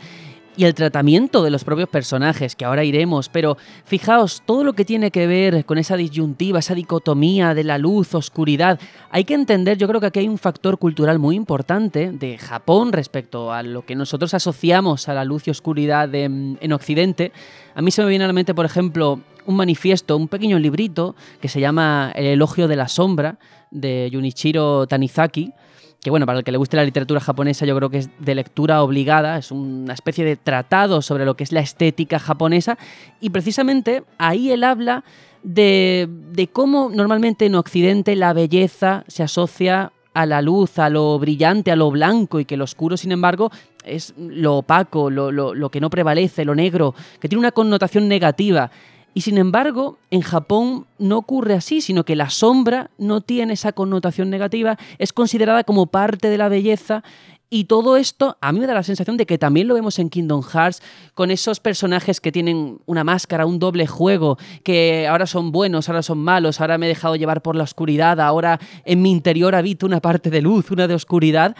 [0.57, 4.85] y el tratamiento de los propios personajes, que ahora iremos, pero fijaos, todo lo que
[4.85, 8.79] tiene que ver con esa disyuntiva, esa dicotomía de la luz, oscuridad,
[9.11, 12.91] hay que entender, yo creo que aquí hay un factor cultural muy importante de Japón
[12.91, 17.31] respecto a lo que nosotros asociamos a la luz y oscuridad en, en Occidente.
[17.75, 21.15] A mí se me viene a la mente, por ejemplo, un manifiesto, un pequeño librito
[21.39, 23.37] que se llama El elogio de la sombra
[23.71, 25.53] de Junichiro Tanizaki,
[26.01, 28.35] que bueno, para el que le guste la literatura japonesa yo creo que es de
[28.35, 32.77] lectura obligada, es una especie de tratado sobre lo que es la estética japonesa
[33.19, 35.03] y precisamente ahí él habla
[35.43, 41.19] de, de cómo normalmente en Occidente la belleza se asocia a la luz, a lo
[41.19, 43.51] brillante, a lo blanco y que lo oscuro, sin embargo,
[43.85, 48.07] es lo opaco, lo, lo, lo que no prevalece, lo negro, que tiene una connotación
[48.07, 48.71] negativa.
[49.17, 53.71] Y sin embargo, en Japón no ocurre así, sino que la sombra no tiene esa
[53.71, 57.03] connotación negativa, es considerada como parte de la belleza
[57.49, 60.11] y todo esto a mí me da la sensación de que también lo vemos en
[60.11, 60.83] Kingdom Hearts,
[61.15, 66.03] con esos personajes que tienen una máscara, un doble juego, que ahora son buenos, ahora
[66.03, 69.87] son malos, ahora me he dejado llevar por la oscuridad, ahora en mi interior habito
[69.87, 71.55] una parte de luz, una de oscuridad.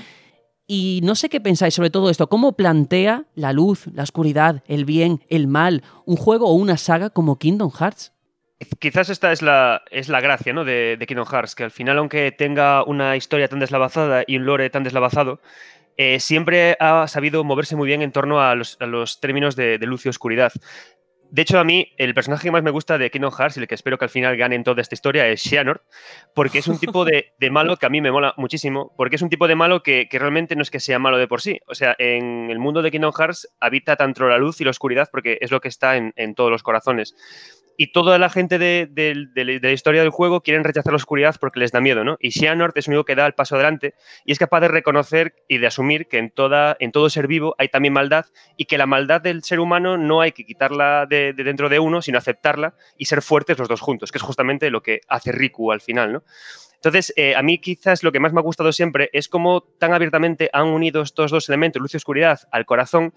[0.67, 4.83] Y no sé qué pensáis sobre todo esto, cómo plantea la luz, la oscuridad, el
[4.83, 8.11] bien, el mal, un juego o una saga como Kingdom Hearts.
[8.79, 10.65] Quizás esta es la, es la gracia ¿no?
[10.65, 14.69] de, Kingdom Hearts, que al final, aunque tenga una historia tan deslavazada y un lore
[14.69, 15.39] tan deslavazado,
[15.95, 20.09] eh, siempre ha sabido moverse muy bien en torno a los, términos de, luz y
[20.09, 20.51] oscuridad.
[21.29, 23.67] De hecho, a mí, el personaje que más me gusta de Kingdom Hearts y el
[23.67, 25.81] que espero que al final gane en toda esta historia es Xehanort,
[26.33, 29.21] porque es un tipo de, de, malo que a mí me mola muchísimo, porque es
[29.21, 31.59] un tipo de malo que, que, realmente no es que sea malo de por sí.
[31.67, 35.09] O sea, en el mundo de Kingdom Hearts habita tanto la luz y la oscuridad
[35.11, 37.15] porque es lo que está en, en todos los corazones
[37.77, 41.35] y toda la gente de, de, de, la historia del juego quieren rechazar la oscuridad
[41.39, 42.17] porque les da miedo, ¿no?
[42.19, 43.93] Y Xehanort es el único que da el paso adelante
[44.25, 47.55] y es capaz de reconocer y de asumir que en, toda, en todo ser vivo
[47.59, 48.25] hay también maldad
[48.57, 52.01] y que la maldad del ser humano no hay que quitarla de, dentro de uno,
[52.01, 55.71] sino aceptarla y ser fuertes los dos juntos, que es justamente lo que hace Riku
[55.71, 56.23] al final, ¿no?
[56.75, 59.93] Entonces, eh, a mí quizás lo que más me ha gustado siempre es cómo tan
[59.93, 63.13] abiertamente han unido estos dos elementos, luz y oscuridad, al corazón,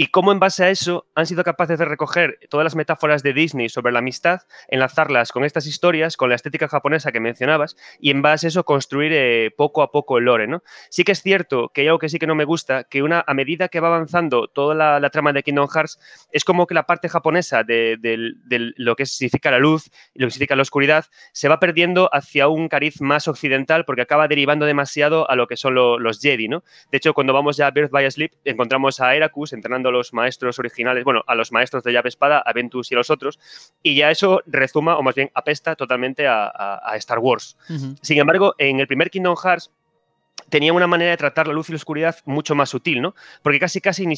[0.00, 3.32] y cómo en base a eso han sido capaces de recoger todas las metáforas de
[3.32, 8.12] Disney sobre la amistad, enlazarlas con estas historias, con la estética japonesa que mencionabas, y
[8.12, 10.62] en base a eso construir eh, poco a poco el lore, ¿no?
[10.88, 13.24] Sí que es cierto que hay algo que sí que no me gusta, que una,
[13.26, 15.98] a medida que va avanzando toda la, trama de Kingdom Hearts,
[16.30, 17.98] es como que la parte japonesa de,
[18.76, 22.46] lo que significa la luz y lo que significa la oscuridad se va perdiendo hacia
[22.46, 26.46] un cariz más occidental porque acaba derivando demasiado a lo que son lo, los Jedi,
[26.46, 26.62] ¿no?
[26.92, 30.12] De hecho, cuando vamos ya a Birth by Sleep, encontramos a Heracus entrenando a los
[30.12, 33.38] maestros originales, bueno, a los maestros de llave espada, a Ventus y a los otros,
[33.82, 37.56] y ya eso rezuma, o más bien apesta totalmente a, a, a Star Wars.
[37.68, 37.98] Uh -huh.
[38.02, 39.70] Sin embargo, en el primer Kingdom Hearts
[40.50, 43.14] tenía una manera de tratar la luz y la oscuridad mucho más sutil, ¿no?
[43.42, 44.16] Porque casi casi ni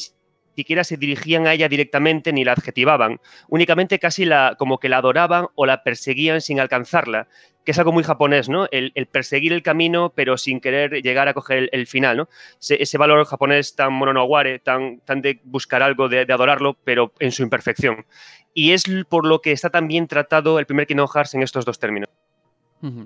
[0.55, 3.19] siquiera se dirigían a ella directamente ni la adjetivaban,
[3.49, 7.27] únicamente casi la, como que la adoraban o la perseguían sin alcanzarla,
[7.65, 8.67] que es algo muy japonés, ¿no?
[8.71, 12.29] El, perseguir el camino pero sin querer llegar a coger el, final, ¿no?
[12.59, 17.43] Ese, valor japonés tan mononoguare, tan, tan de buscar algo, de, adorarlo, pero en su
[17.43, 18.05] imperfección.
[18.53, 21.65] Y es por lo que está tan bien tratado el primer Kingdom Hearts en estos
[21.65, 22.09] dos términos.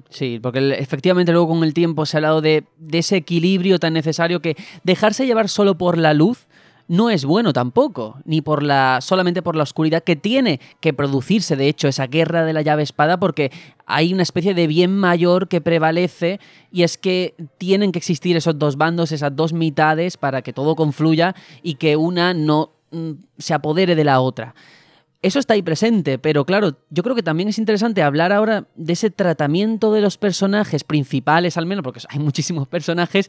[0.10, 2.64] Sí, porque efectivamente luego con el tiempo se ha hablado de
[2.94, 4.56] ese equilibrio tan necesario que
[4.86, 6.48] dejarse llevar solo por la luz
[6.88, 11.56] no es bueno tampoco, ni por la solamente por la oscuridad que tiene que producirse,
[11.56, 13.52] de hecho, esa guerra de la llave espada, porque
[13.86, 16.40] hay una especie de bien mayor que prevalece
[16.72, 20.76] y es que tienen que existir esos dos bandos, esas dos mitades para que todo
[20.76, 24.54] confluya y que una no mm, se apodere de la otra.
[25.26, 28.94] Eso está ahí presente, pero claro, yo creo que también es interesante hablar ahora de
[28.94, 33.28] ese tratamiento de los personajes principales, al menos, porque hay muchísimos personajes,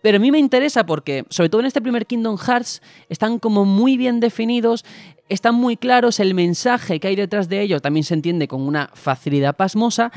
[0.00, 2.80] pero a mí me interesa porque, sobre todo en este primer Kingdom Hearts,
[3.10, 4.86] están como muy bien definidos,
[5.28, 8.88] están muy claros, el mensaje que hay detrás de ellos también se entiende con una
[8.94, 10.12] facilidad pasmosa,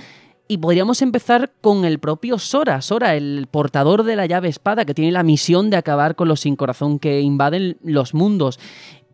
[0.50, 4.94] Y podríamos empezar con el propio Sora, Sora, el portador de la llave espada, que
[4.94, 8.58] tiene la misión de acabar con los sin corazón que invaden los mundos.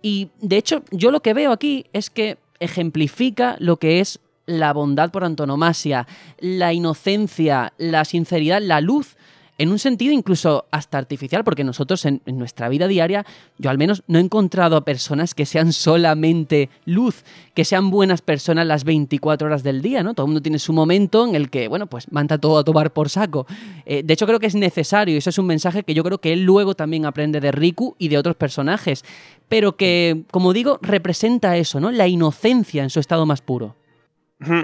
[0.04, 4.74] Y de hecho, yo lo que veo aquí es que ejemplifica lo que es la
[4.74, 6.06] bondad por antonomasia,
[6.40, 9.16] la inocencia, la sinceridad, la luz
[9.58, 13.26] en un sentido incluso hasta artificial, porque nosotros en, nuestra vida diaria,
[13.58, 17.24] yo al menos no he encontrado a personas que sean solamente luz,
[17.54, 20.14] que sean buenas personas las 24 horas del día, ¿no?
[20.14, 22.94] Todo el mundo tiene su momento en el que, bueno, pues manda todo a tomar
[22.94, 23.46] por saco.
[23.86, 26.18] Eh, de hecho, creo que es necesario, y eso es un mensaje que yo creo
[26.18, 29.06] que él luego también aprende de Riku y de otros personajes,
[29.50, 31.92] pero que, como digo, representa eso, ¿no?
[31.92, 33.76] La inocencia en su estado más puro.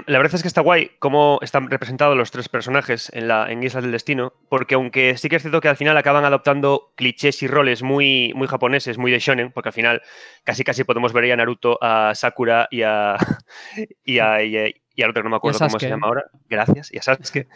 [0.06, 3.62] La verdad es que está guay cómo están representados los tres personajes en, la, en
[3.62, 7.42] Islas del Destino, porque aunque sí que es cierto que al final acaban adoptando clichés
[7.42, 10.02] y roles muy, muy japoneses, muy de shonen, porque al final
[10.44, 13.16] casi casi podemos ver a Naruto, a Sakura y a,
[14.04, 16.24] y a, y al otro no me acuerdo cómo se llama ahora.
[16.48, 17.48] Gracias, y a Sasuke.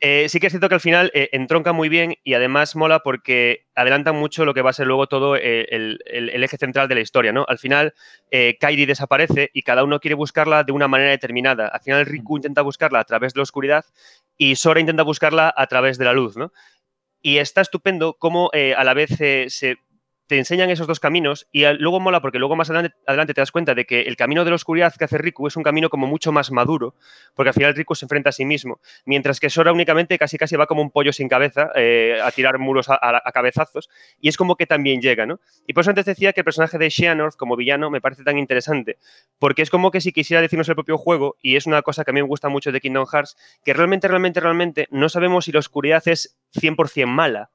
[0.00, 3.00] Eh, sí que es cierto que al final eh, entronca muy bien y además mola
[3.00, 6.00] porque adelanta mucho lo que va a ser luego todo eh, el,
[6.44, 7.44] eje central de la historia, ¿no?
[7.48, 7.94] Al final,
[8.60, 11.68] Kairi desaparece y cada uno quiere buscarla de una manera determinada.
[11.68, 13.84] Al final, Riku intenta buscarla a través de la oscuridad
[14.36, 16.52] y Sora intenta buscarla a través de la luz, ¿no?
[17.22, 19.10] Y está estupendo cómo a la vez
[19.48, 19.76] se
[20.26, 23.74] te enseñan esos dos caminos y luego mola porque luego más adelante, te das cuenta
[23.74, 26.32] de que el camino de la oscuridad que hace Riku es un camino como mucho
[26.32, 26.94] más maduro,
[27.34, 30.56] porque al final Riku se enfrenta a sí mismo, mientras que Sora únicamente casi casi
[30.56, 33.88] va como un pollo sin cabeza eh, a tirar muros a, cabezazos
[34.20, 35.40] y es como que también llega, ¿no?
[35.66, 38.38] Y por eso antes decía que el personaje de Xehanort como villano me parece tan
[38.38, 38.98] interesante,
[39.38, 42.10] porque es como que si quisiera decirnos el propio juego, y es una cosa que
[42.10, 45.52] a mí me gusta mucho de Kingdom Hearts, que realmente, realmente, realmente no sabemos si
[45.52, 47.50] la oscuridad es 100% mala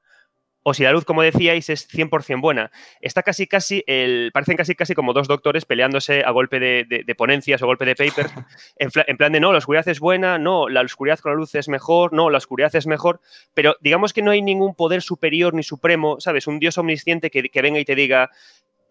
[0.64, 2.72] o si la luz, como decíais, es 100% buena.
[3.02, 7.62] Está casi, casi, el, parecen casi, casi como dos doctores peleándose a golpe de, ponencias
[7.62, 8.32] o golpe de papers,
[8.78, 11.68] en, plan de no, la oscuridad es buena, no, la oscuridad con la luz es
[11.68, 13.22] mejor, no, la oscuridad es mejor,
[13.54, 16.48] pero digamos que no hay ningún poder superior ni supremo, ¿sabes?
[16.48, 18.30] Un dios omnisciente que, que venga y te diga,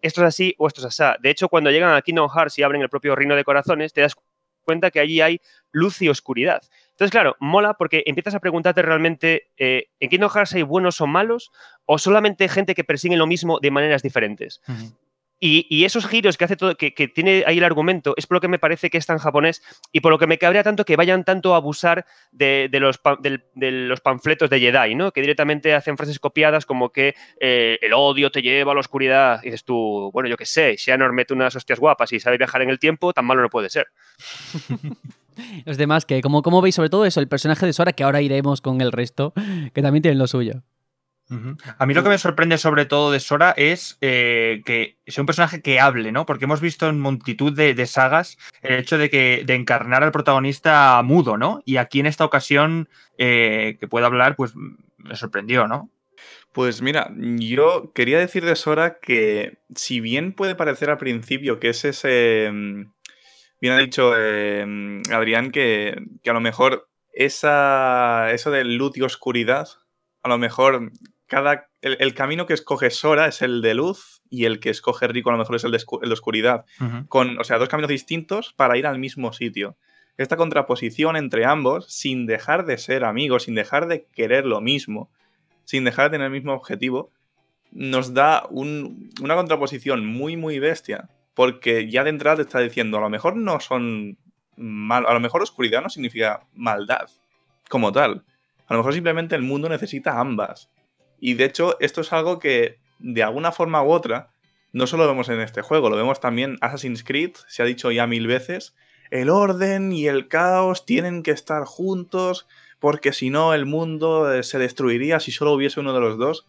[0.01, 1.21] esto es así o esto es así.
[1.21, 4.01] De hecho, cuando llegan a Kingdom Hearts y abren el propio reino de corazones, te
[4.01, 4.15] das
[4.63, 5.41] cuenta que allí hay
[5.71, 6.61] luz y oscuridad.
[7.01, 11.07] Entonces, claro, mola porque empiezas a preguntarte realmente, eh, ¿en Kingdom Hearts hay buenos o
[11.07, 11.49] malos?
[11.85, 14.61] ¿O solamente gente que persigue lo mismo de maneras diferentes?
[15.43, 18.47] Y, esos giros que hace todo, que, tiene ahí el argumento, es por lo que
[18.47, 21.23] me parece que es tan japonés y por lo que me cabrea tanto que vayan
[21.23, 22.99] tanto a abusar de, los,
[24.01, 25.11] panfletos de Jedi, ¿no?
[25.11, 29.39] Que directamente hacen frases copiadas como que eh, el odio te lleva a la oscuridad.
[29.41, 32.37] Y dices tú, bueno, yo qué sé, si Anor mete unas hostias guapas y sabe
[32.37, 33.87] viajar en el tiempo, tan malo no puede ser.
[35.65, 38.21] Los demás, que como, como veis, sobre todo eso, el personaje de Sora, que ahora
[38.21, 39.33] iremos con el resto,
[39.73, 40.61] que también tienen lo suyo.
[41.77, 45.25] A mí lo que me sorprende sobre todo de Sora es eh, que sea un
[45.25, 46.25] personaje que hable, ¿no?
[46.25, 51.01] Porque hemos visto en multitud de, sagas el hecho de que de encarnar al protagonista
[51.03, 51.61] mudo, ¿no?
[51.65, 54.53] Y aquí en esta ocasión eh, que pueda hablar, pues
[54.97, 55.89] me sorprendió, ¿no?
[56.51, 61.69] Pues mira, yo quería decir de Sora que si bien puede parecer al principio que
[61.69, 62.91] es ese mm,
[63.61, 65.95] bien ha dicho em, Adrián que,
[66.25, 69.69] a lo mejor esa, eso de luz y oscuridad,
[70.23, 70.91] a lo mejor
[71.31, 75.29] cada, el, camino que escoge Sora es el de luz y el que escoge Rico
[75.29, 75.77] a lo mejor es el de,
[76.11, 76.65] oscuridad.
[77.07, 79.77] con, o sea, dos caminos distintos para ir al mismo sitio.
[80.17, 85.09] Esta contraposición entre ambos, sin dejar de ser amigos, sin dejar de querer lo mismo,
[85.63, 87.13] sin dejar de tener el mismo objetivo,
[87.71, 93.01] nos da una contraposición muy, muy bestia porque ya de entrada te está diciendo, a
[93.01, 94.17] lo mejor no son
[94.57, 97.09] mal, a lo mejor oscuridad no significa maldad
[97.69, 98.25] como tal.
[98.67, 100.69] A lo mejor simplemente el mundo necesita ambas.
[101.21, 104.31] Y de hecho, esto es algo que de alguna forma u otra
[104.73, 108.07] no solo vemos en este juego, lo vemos también Assassin's Creed, se ha dicho ya
[108.07, 108.75] mil veces,
[109.11, 112.47] el orden y el caos tienen que estar juntos
[112.79, 116.47] porque si no el mundo eh, se destruiría si solo hubiese uno de los dos.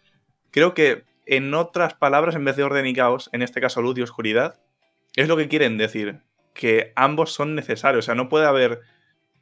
[0.50, 3.98] Creo que en otras palabras, en vez de orden y caos, en este caso luz
[3.98, 4.58] y oscuridad,
[5.16, 6.20] es lo que quieren decir,
[6.54, 8.80] que ambos son necesarios, o sea, no puede haber...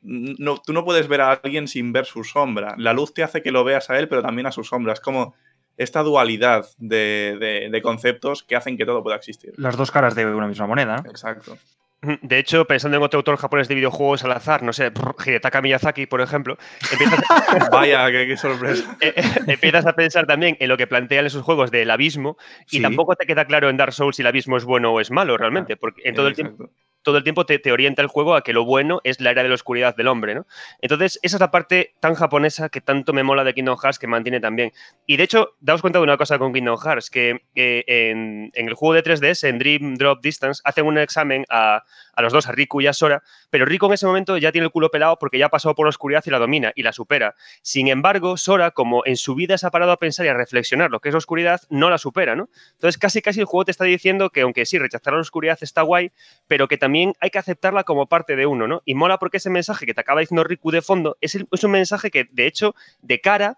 [0.02, 2.74] No, tú no puedes ver a alguien sin ver su sombra.
[2.78, 4.94] La luz te hace que lo veas a él, pero también a su sombra.
[4.94, 5.34] Es como
[5.76, 9.52] esta dualidad de, conceptos que hacen que todo pueda existir.
[9.56, 11.02] Las dos caras de una misma moneda.
[11.06, 11.56] Exacto.
[12.22, 14.90] De hecho, pensando en otro autor japonés de videojuegos al azar, no sé,
[15.26, 16.56] Hidetaka Miyazaki, por ejemplo,
[16.90, 17.20] empiezas
[17.70, 18.96] Vaya, qué, sorpresa.
[19.02, 22.38] Eh, eh, empiezas a pensar también en lo que plantean esos juegos del abismo
[22.70, 25.10] y tampoco te queda claro en Dark Souls si el abismo es bueno o es
[25.10, 26.70] malo realmente, porque en todo el tiempo
[27.02, 29.48] todo el tiempo te, orienta el juego a que lo bueno es la era de
[29.48, 30.46] la oscuridad del hombre, ¿no?
[30.80, 34.06] Entonces, esa es la parte tan japonesa que tanto me mola de Kingdom Hearts que
[34.06, 34.72] mantiene también.
[35.06, 38.94] Y de hecho, daos cuenta de una cosa con Kingdom Hearts, que en, el juego
[38.94, 41.82] de 3DS, en Dream Drop Distance, hacen un examen a,
[42.20, 44.66] a, los dos, a Riku y a Sora, pero Riku en ese momento ya tiene
[44.66, 46.92] el culo pelado porque ya ha pasado por la oscuridad y la domina y la
[46.92, 47.34] supera.
[47.62, 50.90] Sin embargo, Sora, como en su vida se ha parado a pensar y a reflexionar
[50.90, 52.48] lo que es la oscuridad, no la supera, ¿no?
[52.72, 55.82] Entonces, casi casi el juego te está diciendo que aunque sí, rechazar la oscuridad está
[55.82, 56.12] guay,
[56.46, 58.82] pero que también hay que aceptarla como parte de uno, ¿no?
[58.84, 61.70] Y mola porque ese mensaje que te acaba diciendo Riku de fondo es, es un
[61.70, 63.56] mensaje que, de hecho, de cara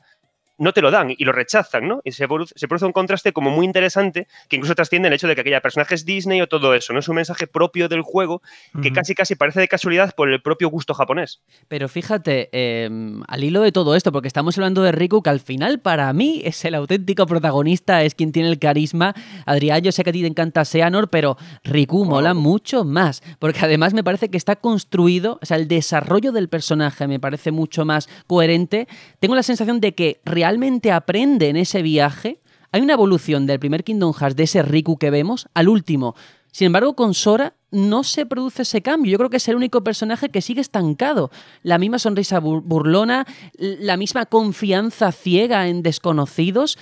[0.59, 2.01] no te lo dan y lo rechazan, ¿no?
[2.05, 2.55] Y se produce,
[2.85, 6.05] un contraste como muy interesante que incluso trasciende el hecho de que aquella personaje es
[6.05, 6.99] Disney o todo eso, ¿no?
[6.99, 8.43] Es un mensaje propio del juego
[8.83, 11.43] que casi casi parece de casualidad por el propio gusto japonés.
[11.69, 15.41] Pero fíjate, em, al hilo de todo esto, porque estamos hablando de Riku, que al
[15.41, 19.15] final para mí es el auténtico protagonista, es quien tiene el carisma.
[19.47, 23.61] Adrián, yo sé que a ti te encanta Seanor, pero Riku mola mucho más, porque
[23.63, 27.85] además me parece que está construido, o sea, el desarrollo del personaje me parece mucho
[27.85, 28.87] más coherente.
[29.21, 32.41] Tengo la sensación de que realmente realmente aprende en ese viaje.
[32.73, 36.17] Hay una evolución del primer Kingdom Hearts, de ese Riku que vemos, al último.
[36.51, 39.13] Sin embargo, con Sora no se produce ese cambio.
[39.13, 41.31] Yo creo que es el único personaje que sigue estancado.
[41.63, 43.25] La misma sonrisa burlona,
[43.57, 46.77] la misma confianza ciega en desconocidos.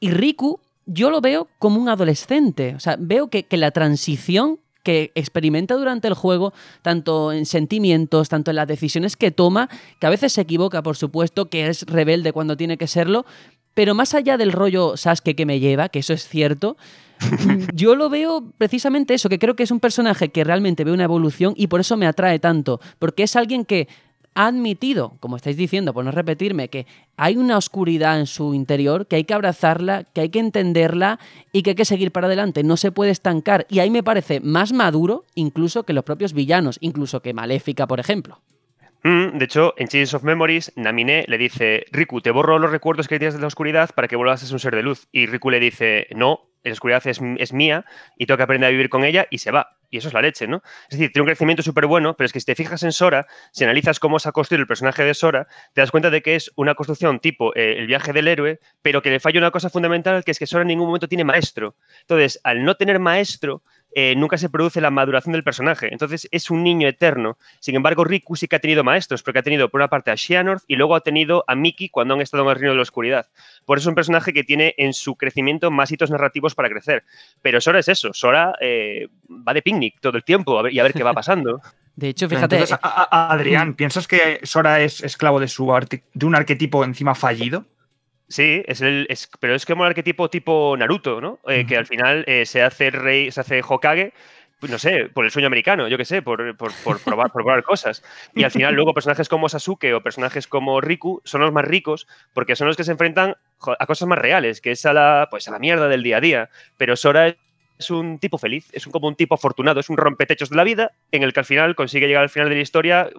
[0.00, 2.74] Y Riku, yo lo veo como un adolescente.
[2.74, 6.52] O sea, veo que, que la transición que experimenta durante el juego,
[6.82, 10.96] tanto en sentimientos, tanto en las decisiones que toma, que a veces se equivoca, por
[10.96, 13.26] supuesto, que es rebelde cuando tiene que serlo,
[13.74, 16.76] pero más allá del rollo Sasuke que me lleva, que eso es cierto,
[17.74, 21.04] yo lo veo precisamente eso, que creo que es un personaje que realmente ve una
[21.04, 23.88] evolución y por eso me atrae tanto, porque es alguien que
[24.34, 26.86] ha admitido, como estáis diciendo, por no repetirme, que
[27.16, 31.18] hay una oscuridad en su interior, que hay que abrazarla, que hay que entenderla
[31.52, 33.66] y que hay que seguir para adelante, no se puede estancar.
[33.68, 38.00] Y ahí me parece más maduro incluso que los propios villanos, incluso que Maléfica, por
[38.00, 38.40] ejemplo.
[39.04, 43.06] Mm, de hecho, en Chains of Memories, Naminé le dice, Riku, te borro los recuerdos
[43.06, 45.08] que tienes de la oscuridad para que vuelvas a ser un ser de luz.
[45.12, 47.84] Y Riku le dice, no, la oscuridad es, es, mía
[48.16, 49.76] y tengo que aprender a vivir con ella y se va.
[49.90, 50.62] Y eso es la leche, ¿no?
[50.90, 53.26] Es decir, tiene un crecimiento súper bueno, pero es que si te fijas en Sora,
[53.52, 56.34] si analizas cómo se ha construido el personaje de Sora, te das cuenta de que
[56.34, 59.70] es una construcción tipo eh, el viaje del héroe, pero que le falla una cosa
[59.70, 61.76] fundamental, que es que Sora en ningún momento tiene maestro.
[62.00, 63.62] Entonces, al no tener maestro,
[63.94, 65.88] eh, nunca se produce la maduración del personaje.
[65.92, 67.38] Entonces es un niño eterno.
[67.60, 70.16] Sin embargo, Riku sí que ha tenido maestros, porque ha tenido por una parte a
[70.16, 72.82] Xehanort y luego ha tenido a Miki cuando han estado en el reino de la
[72.82, 73.26] oscuridad.
[73.64, 77.04] Por eso es un personaje que tiene en su crecimiento más hitos narrativos para crecer.
[77.42, 80.92] Pero Sora es eso, Sora eh, va de picnic todo el tiempo y a ver
[80.92, 81.60] qué va pasando.
[81.96, 82.64] De hecho, fíjate.
[82.82, 83.74] Adrián.
[83.74, 85.72] ¿piensas que Sora es esclavo de, su
[86.12, 87.66] de un arquetipo encima fallido?
[88.28, 89.06] Sí, es el,
[89.38, 91.38] pero es como un arquetipo tipo Naruto, ¿no?
[91.46, 94.14] Eh, que al final eh, se hace rey, se hace Hokage,
[94.64, 96.56] pues no sé, por el sueño americano, yo qué sé, por,
[97.04, 98.02] probar, probar cosas.
[98.34, 102.06] Y al final luego personajes como Sasuke o personajes como Riku son los más ricos
[102.32, 103.36] porque son los que se enfrentan
[103.78, 106.20] a cosas más reales, que es a la, pues a la mierda del día a
[106.22, 106.50] día.
[106.78, 107.36] Pero Sora
[107.78, 110.64] es un tipo feliz, es un, como un tipo afortunado, es un rompetechos de la
[110.64, 113.10] vida en el que al final consigue llegar al final de la historia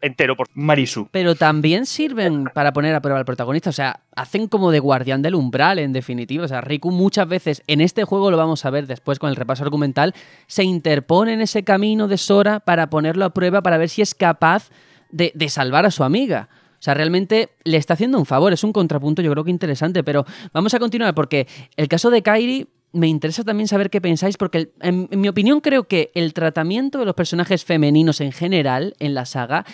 [0.00, 1.08] entero por Marisu.
[1.10, 3.70] Pero también sirven para poner a prueba al protagonista.
[3.70, 6.44] O sea, hacen como de guardián del umbral, en definitiva.
[6.44, 9.36] O sea, Riku muchas veces, en este juego lo vamos a ver después con el
[9.36, 10.14] repaso argumental,
[10.46, 14.14] se interpone en ese camino de Sora para ponerlo a prueba, para ver si es
[14.14, 14.70] capaz
[15.10, 16.48] de, de salvar a su amiga.
[16.78, 20.04] O sea, realmente le está haciendo un favor, es un contrapunto yo creo que interesante,
[20.04, 21.46] pero vamos a continuar porque
[21.76, 25.84] el caso de Kairi me interesa también saber qué pensáis, porque en, mi opinión creo
[25.84, 29.64] que el tratamiento de los personajes femeninos en general en la saga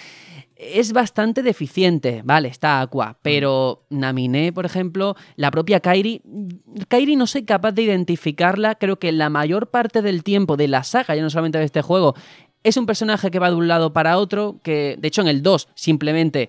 [0.57, 2.23] es bastante deficiente.
[2.25, 6.23] Vale, está Aqua, pero Naminé, por ejemplo, la propia Kairi.
[6.89, 8.77] Kairi no soy capaz de identificarla.
[8.77, 11.83] Creo que la mayor parte del tiempo de la saga, ya no solamente de este
[11.83, 12.15] juego,
[12.63, 14.61] es un personaje que va de un lado para otro.
[14.63, 16.49] Que de hecho en el 2 simplemente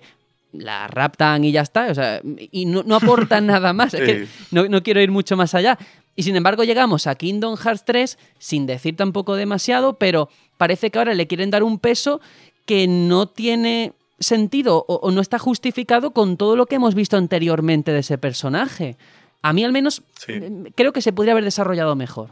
[0.52, 1.86] la raptan y ya está.
[1.90, 3.94] O sea, y no, no aportan nada más.
[3.94, 5.76] Es que no, no quiero ir mucho más allá.
[6.16, 10.98] Y sin embargo llegamos a Kingdom Hearts 3 sin decir tampoco demasiado, pero parece que
[10.98, 12.20] ahora le quieren dar un peso
[12.66, 17.92] que no tiene sentido o, no está justificado con todo lo que hemos visto anteriormente
[17.92, 18.96] de ese personaje.
[19.42, 22.30] A mí al menos eh, creo que se podría haber desarrollado mejor.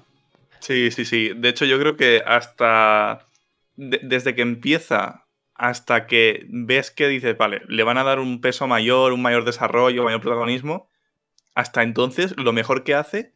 [0.61, 1.33] Sí, sí, sí.
[1.35, 3.27] De hecho yo creo que hasta
[3.77, 8.67] desde que empieza hasta que ves que dices, vale, le van a dar un peso
[8.67, 10.89] mayor, un mayor desarrollo, mayor protagonismo,
[11.55, 13.35] hasta entonces lo mejor que hace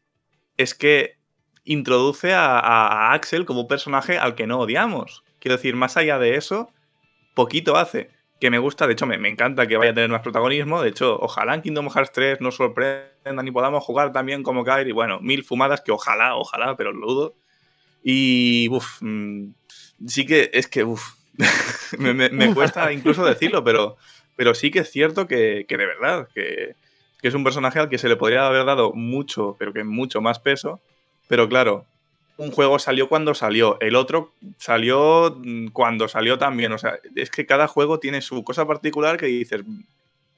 [0.56, 1.16] es que
[1.64, 5.24] introduce a, Axel como un personaje al que no odiamos.
[5.38, 6.70] Quiero decir, más allá de eso,
[7.34, 8.10] poquito hace.
[8.40, 10.82] Que me gusta, de hecho, me, encanta que vaya a tener más protagonismo.
[10.82, 14.92] De hecho, ojalá en Kingdom Hearts 3 nos sorprendan y podamos jugar también como Kairi.
[14.92, 17.34] Bueno, mil fumadas que ojalá, ojalá, pero lo dudo.
[18.02, 19.48] Y, uff, mm,
[20.06, 21.14] sí que es que, uff,
[21.98, 23.96] me, cuesta incluso decirlo, pero,
[24.36, 26.76] pero sí que es cierto que, de verdad, que,
[27.20, 30.20] que, es un personaje al que se le podría haber dado mucho, pero que mucho
[30.20, 30.80] más peso.
[31.28, 31.84] Pero claro,
[32.36, 36.72] un juego salió cuando salió, el otro salió mm, cuando salió también.
[36.72, 39.62] O sea, es que cada juego tiene su cosa particular que dices,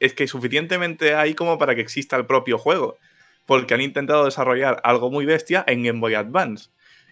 [0.01, 2.97] es que suficientemente hay como para que exista el propio juego.
[3.47, 6.69] Porque han intentado desarrollar algo muy bestia en Game Boy Advance.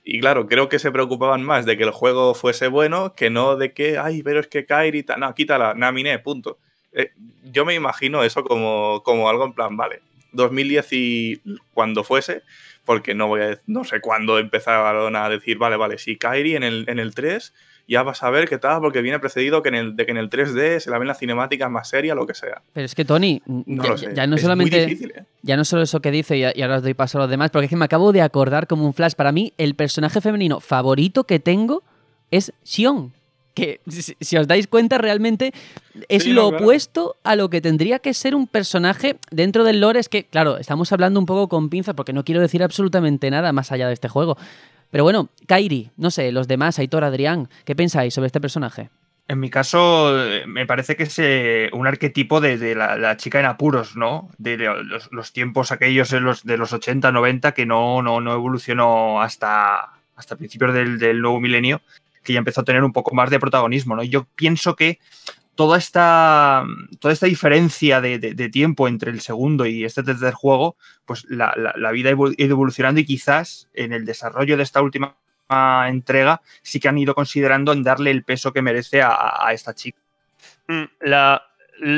[0.09, 3.57] Y claro, creo que se preocupaban más de que el juego fuese bueno que no
[3.57, 6.59] de que, ay, pero es que Kairi, no, quítala, Naminé, punto.
[6.97, 7.13] Eh,
[7.53, 10.01] yo me imagino eso como, como algo en plan, vale,
[10.33, 11.43] 2010 y
[11.75, 12.43] cuando fuese,
[12.85, 16.63] porque no voy a no sé cuándo empezaron a decir, vale, vale, si Kairi en
[16.63, 17.53] el, en el 3
[17.89, 20.17] ya vas a ver qué tal, porque viene precedido que en el, de que en
[20.17, 22.61] el 3D se la ven las cinemáticas más serias, lo que sea.
[22.73, 24.85] Pero es que, Tony, ya, no solamente.
[24.85, 25.25] ¿eh?
[25.43, 27.67] Ya no solo eso que dice, y, ahora os doy paso a los demás, porque
[27.67, 29.15] es que me acabo de acordar como un flash.
[29.15, 31.85] Para mí, el personaje femenino favorito que tengo
[32.33, 33.13] es Xion
[33.57, 35.53] que si, os dais cuenta realmente
[36.09, 39.99] es lo opuesto a lo que tendría que ser un personaje dentro del lore.
[39.99, 43.53] Es que, claro, estamos hablando un poco con pinzas porque no quiero decir absolutamente nada
[43.53, 44.37] más allá de este juego.
[44.91, 48.91] Pero bueno, Kairi, no sé, los demás, Aitor, Adrián, ¿qué pensáis sobre este personaje?
[49.27, 50.15] En mi caso,
[50.47, 54.29] me parece que es eh, un arquetipo de, la, chica en apuros, ¿no?
[54.37, 59.23] De los, tiempos aquellos de los, de los 80, 90 que no, no, no evolucionó
[59.23, 61.81] hasta, hasta principios del, del nuevo milenio
[62.27, 64.03] que ya empezó a tener un poco más de protagonismo, ¿no?
[64.03, 64.99] Yo pienso que
[65.55, 66.65] toda esta,
[66.99, 70.77] toda esta diferencia de, tiempo entre el segundo y este tercer juego,
[71.07, 71.55] pues la,
[71.93, 75.17] vida ha ido evolucionando y quizás en el desarrollo de esta última
[75.89, 79.75] entrega sí que han ido considerando en darle el peso que merece a, a esta
[79.75, 80.01] chica.
[80.69, 81.43] Mm, la,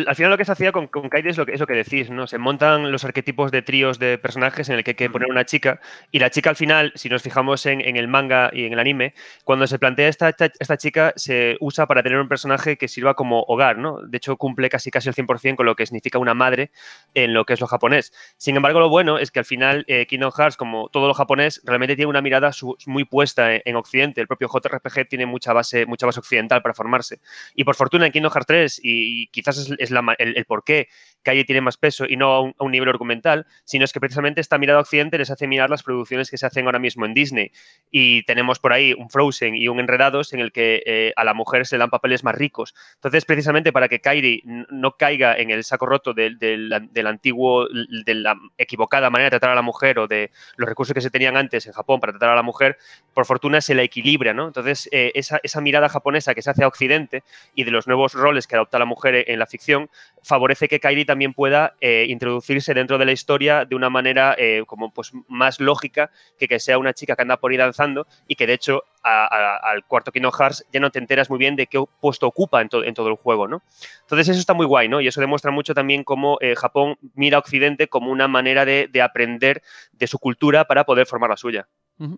[0.07, 2.11] al final lo que se hacía con, con Kairi es lo, que, es que decís,
[2.11, 2.27] ¿no?
[2.27, 5.45] Se montan los arquetipos de tríos de personajes en el que hay que poner una
[5.45, 5.81] chica
[6.11, 9.15] y la chica al final, si nos fijamos en, el manga y en el anime,
[9.45, 13.43] cuando se plantea esta, esta, chica se usa para tener un personaje que sirva como
[13.43, 14.01] hogar, ¿no?
[14.03, 16.71] De hecho cumple casi casi el 100% con lo que significa una madre
[17.15, 18.13] en lo que es lo japonés.
[18.37, 21.61] Sin embargo, lo bueno es que al final eh, Kingdom Hearts, como todo lo japonés,
[21.65, 22.51] realmente tiene una mirada
[22.87, 24.21] muy puesta en, Occidente.
[24.21, 27.21] El propio JRPG tiene mucha base, mucha base occidental para formarse.
[27.55, 30.89] Y por fortuna en Kingdom Hearts 3 y, y quizás es es, el, por qué
[31.23, 34.57] Calle tiene más peso y no a un, nivel argumental, sino es que precisamente esta
[34.57, 37.53] mirada occidente les hace mirar las producciones que se hacen ahora mismo en Disney.
[37.91, 41.35] Y tenemos por ahí un Frozen y un Enredados en el que eh, a la
[41.35, 42.75] mujer se dan papeles más ricos.
[42.95, 46.73] Entonces, precisamente para que Kairi no caiga en el saco roto del,
[47.07, 51.01] antiguo, de la equivocada manera de tratar a la mujer o de los recursos que
[51.01, 52.79] se tenían antes en Japón para tratar a la mujer,
[53.19, 54.47] por fortuna se la equilibra, ¿no?
[54.47, 58.15] Entonces, eh, esa, esa mirada japonesa que se hace a Occidente y de los nuevos
[58.15, 59.91] roles que adopta la mujer en la ficción,
[60.23, 64.63] favorece que Kairi también pueda eh, introducirse dentro de la historia de una manera eh,
[64.69, 68.37] como pues más lógica que que sea una chica que anda por ahí danzando y
[68.37, 71.83] que de hecho al cuarto Kingdom Hearts ya no te enteras muy bien de qué
[72.01, 73.63] puesto ocupa en, en, todo el juego, ¿no?
[74.03, 75.01] Entonces eso está muy guay, ¿no?
[75.01, 79.03] Y eso demuestra mucho también cómo Japón mira a Occidente como una manera de, de
[79.03, 81.67] aprender de su cultura para poder formar la suya.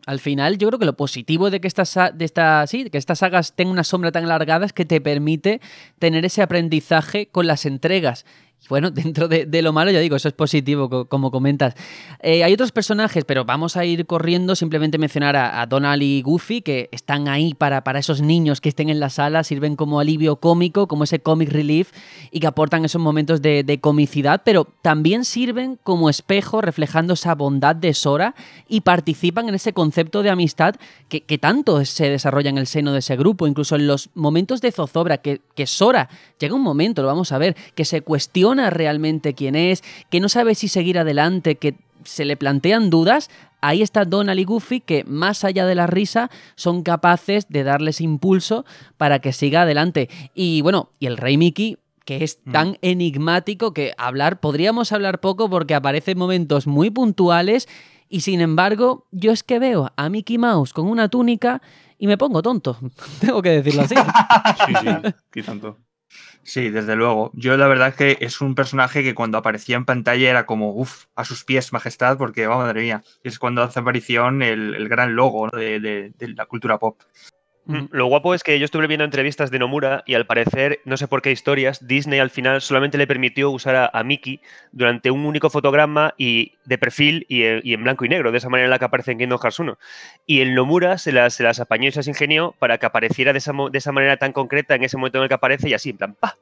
[0.04, 3.20] Al final, yo creo que lo positivo de que estas, de esta, sí, que estas
[3.20, 5.60] sagas tengan una sombra tan alargada es que te permite
[5.98, 8.26] tener ese aprendizaje con las entregas
[8.68, 11.74] bueno, dentro de, lo malo, ya digo, eso es positivo, como comentas.
[12.20, 16.62] Eh, hay otros personajes, pero vamos a ir corriendo, simplemente mencionar a, Donald y Goofy,
[16.62, 20.36] que están ahí para, para, esos niños que estén en la sala, sirven como alivio
[20.36, 21.92] cómico, como ese comic relief,
[22.30, 27.76] y que aportan esos momentos de, comicidad, pero también sirven como espejo, reflejando esa bondad
[27.76, 28.34] de Sora,
[28.68, 30.74] y participan en ese concepto de amistad
[31.08, 34.72] que, tanto se desarrolla en el seno de ese grupo, incluso en los momentos de
[34.72, 36.08] zozobra, que, que Sora
[36.38, 40.28] llega un momento, lo vamos a ver, que se cuestiona realmente quién es, que no
[40.28, 45.04] sabe si seguir adelante, que se le plantean dudas, ahí está Donald y Goofy que
[45.04, 48.64] más allá de la risa son capaces de darles impulso
[48.96, 50.08] para que siga adelante.
[50.34, 52.52] Y bueno, y el Rey Mickey que es mm.
[52.52, 57.68] tan enigmático que hablar, podríamos hablar poco porque aparece en momentos muy puntuales
[58.08, 61.62] y sin embargo yo es que veo a Mickey Mouse con una túnica
[61.98, 62.78] y me pongo tonto,
[63.20, 63.94] tengo que decirlo así.
[64.66, 65.78] sí, sí, ¿qué tanto?
[66.42, 67.30] Sí, desde luego.
[67.34, 70.74] Yo la verdad es que es un personaje que cuando aparecía en pantalla era como,
[70.74, 75.14] uff, a sus pies, majestad, porque, vamos, madre mía, es cuando hace aparición el, gran
[75.14, 77.00] logo de, la cultura pop.
[77.90, 81.08] Lo guapo es que yo estuve viendo entrevistas de Nomura y al parecer, no sé
[81.08, 84.40] por qué historias, Disney al final solamente le permitió usar a, Mickey
[84.72, 88.48] durante un único fotograma y de perfil eh, y, en blanco y negro, de esa
[88.48, 89.78] manera en la que aparece en Kingdom Hearts 1.
[90.26, 93.32] Y el Nomura se las, se las apañó y se las ingenió para que apareciera
[93.32, 95.74] de esa, de esa manera tan concreta en ese momento en el que aparece y
[95.74, 96.36] así, en plan, ¡pa!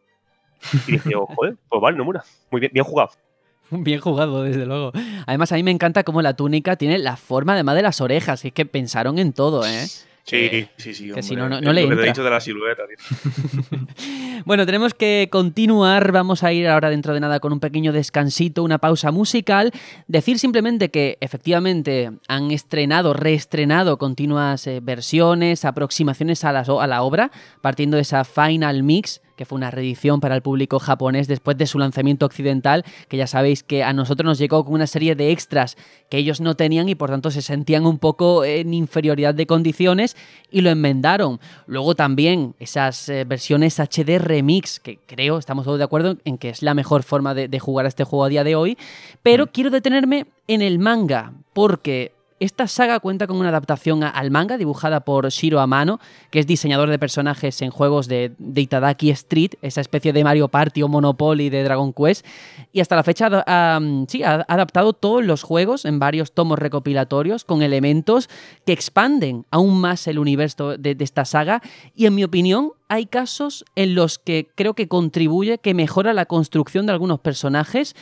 [0.86, 3.10] Y dije, oh, joder, pues vale, Nomura, muy bien, bien jugado.
[3.70, 4.92] Bien jugado, desde luego.
[5.26, 8.44] Además, a mí me encanta cómo la túnica tiene la forma además de las orejas.
[8.44, 9.86] Y es que pensaron en todo, ¿eh?
[10.28, 11.10] Sí, sí, sí.
[11.12, 12.04] que si no, no- le lo que te entra.
[12.04, 13.78] he dicho de la silueta, tío.
[14.44, 16.12] Bueno, tenemos que continuar.
[16.12, 19.72] Vamos a ir ahora dentro de nada con un pequeño descansito, una pausa musical.
[20.06, 26.86] Decir simplemente que efectivamente han estrenado, reestrenado continuas eh, versiones, aproximaciones a, las o- a
[26.86, 27.30] la obra,
[27.60, 31.66] partiendo de esa Final Mix que fue una reedición para el público japonés después de
[31.66, 35.30] su lanzamiento occidental, que ya sabéis que a nosotros nos llegó con una serie de
[35.30, 35.76] extras
[36.10, 40.16] que ellos no tenían y por tanto se sentían un poco en inferioridad de condiciones
[40.50, 41.38] y lo enmendaron.
[41.66, 46.48] Luego también esas eh, versiones HD Remix, que creo, estamos todos de acuerdo en que
[46.48, 48.76] es la mejor forma de, de jugar a este juego a día de hoy,
[49.22, 54.56] pero quiero detenerme en el manga, porque esta saga cuenta con una adaptación al manga
[54.58, 56.00] dibujada por Shiro Amano,
[56.30, 60.82] que es diseñador de personajes en juegos de, Itadaki Street, esa especie de Mario Party
[60.82, 62.24] o Monopoly de Dragon Quest,
[62.72, 66.58] y hasta la fecha ha, ha- sí, ha adaptado todos los juegos en varios tomos
[66.58, 68.28] recopilatorios con elementos
[68.64, 71.62] que expanden aún más el universo de, esta saga,
[71.94, 76.26] y en mi opinión hay casos en los que creo que contribuye, que mejora la
[76.26, 77.94] construcción de algunos personajes,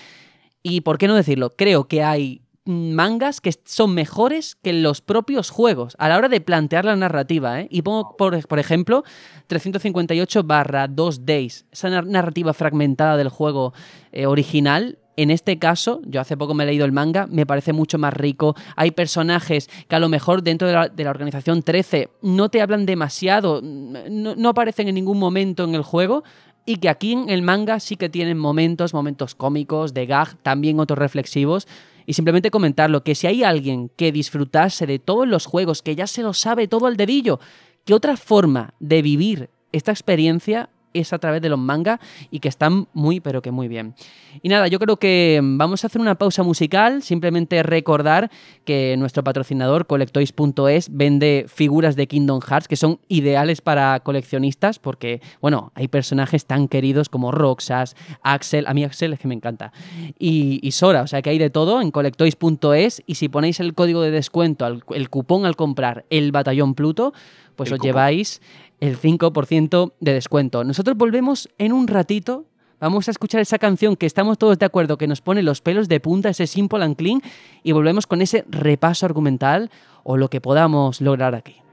[0.62, 5.00] y por qué no decirlo, creo que hay mm, mangas que son mejores que los
[5.00, 7.60] propios juegos a la hora de plantear la narrativa.
[7.60, 7.68] ¿eh?
[7.70, 9.04] Y pongo, por, ejemplo,
[9.46, 13.72] 358 barra 2 Days, esa nar- narrativa fragmentada del juego
[14.12, 14.98] eh, original.
[15.18, 18.12] En este caso, yo hace poco me he leído el manga, me parece mucho más
[18.12, 18.54] rico.
[18.76, 20.74] Hay personajes que a lo mejor dentro de
[21.04, 25.82] la, organización 13 no te hablan demasiado, no, no aparecen en ningún momento en el
[25.82, 26.22] juego,
[26.66, 30.80] y que aquí en el manga sí que tienen momentos, momentos cómicos, de gag, también
[30.80, 31.66] otros reflexivos.
[32.06, 36.06] Y simplemente comentarlo, que si hay alguien que disfrutase de todos los juegos, que ya
[36.06, 37.40] se lo sabe todo al dedillo,
[37.84, 42.00] que otra forma de vivir esta experiencia es a través de los manga
[42.30, 43.94] y que están muy, pero que muy bien.
[44.42, 48.30] Y nada, yo creo que vamos a hacer una pausa musical, simplemente recordar
[48.64, 55.20] que nuestro patrocinador Colectoys.es vende figuras de Kingdom Hearts que son ideales para coleccionistas porque,
[55.40, 59.72] bueno, hay personajes tan queridos como Roxas, Axel, a mí Axel es que me encanta,
[60.18, 63.74] y, y Sora, o sea que hay de todo en Colectoys.es y si ponéis el
[63.74, 67.12] código de descuento, el cupón al comprar el batallón Pluto,
[67.56, 67.88] pues El os cupón.
[67.88, 68.42] lleváis
[68.80, 70.64] el 5% de descuento.
[70.64, 72.44] Nosotros volvemos en un ratito.
[72.78, 75.88] Vamos a escuchar esa canción que estamos todos de acuerdo que nos pone los pelos
[75.88, 77.22] de punta, ese Simple and Clean,
[77.62, 79.70] y volvemos con ese repaso argumental
[80.04, 81.65] o lo que podamos lograr aquí.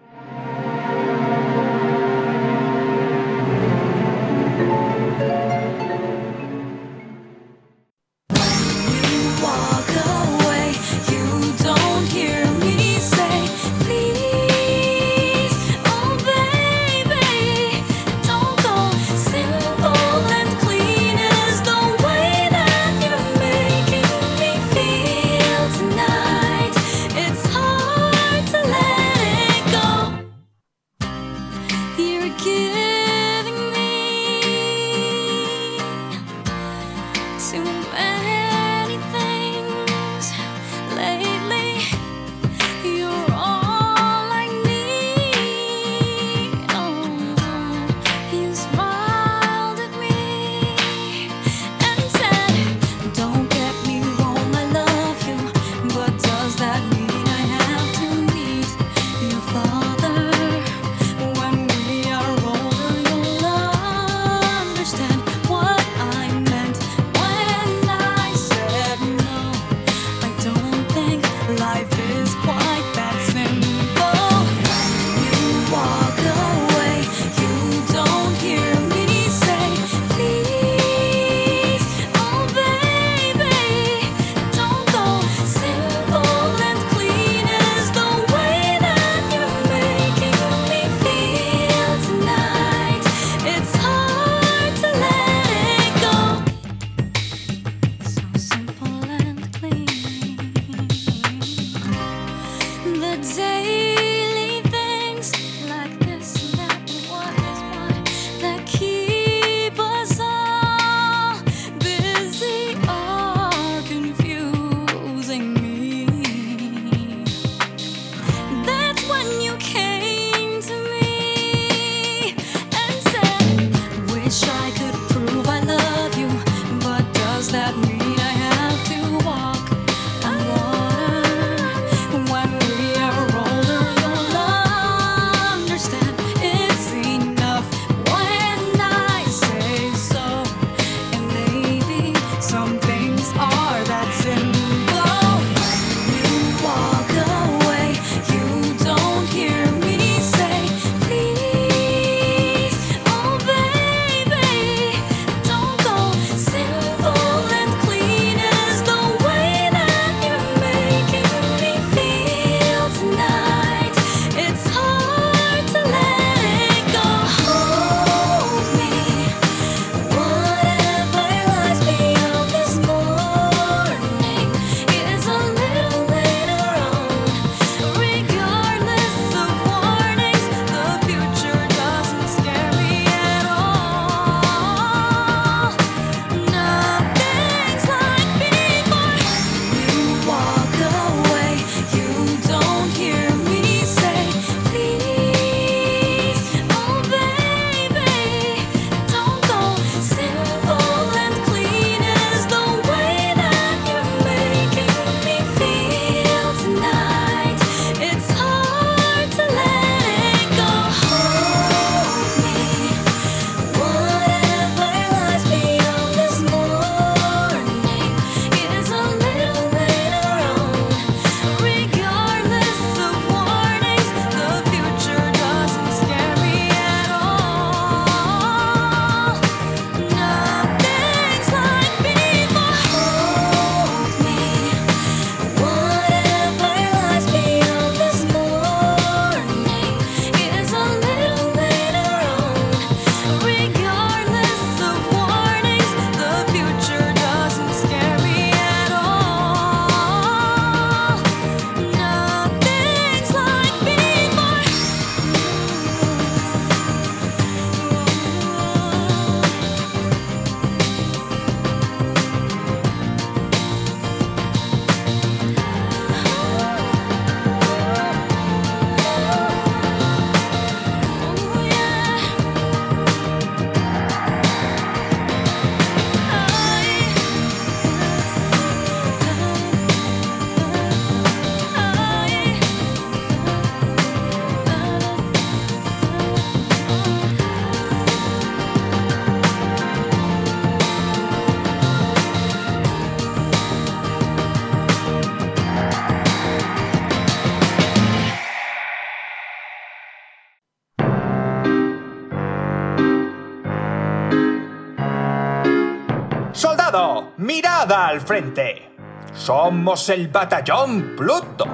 [308.14, 308.90] Al frente.
[309.34, 311.66] Somos el Batallón Pluto.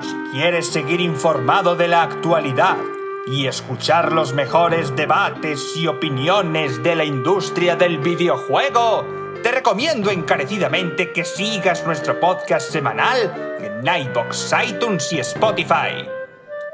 [0.00, 2.78] Si quieres seguir informado de la actualidad
[3.26, 9.04] y escuchar los mejores debates y opiniones de la industria del videojuego,
[9.42, 16.08] te recomiendo encarecidamente que sigas nuestro podcast semanal en iBox, iTunes y Spotify.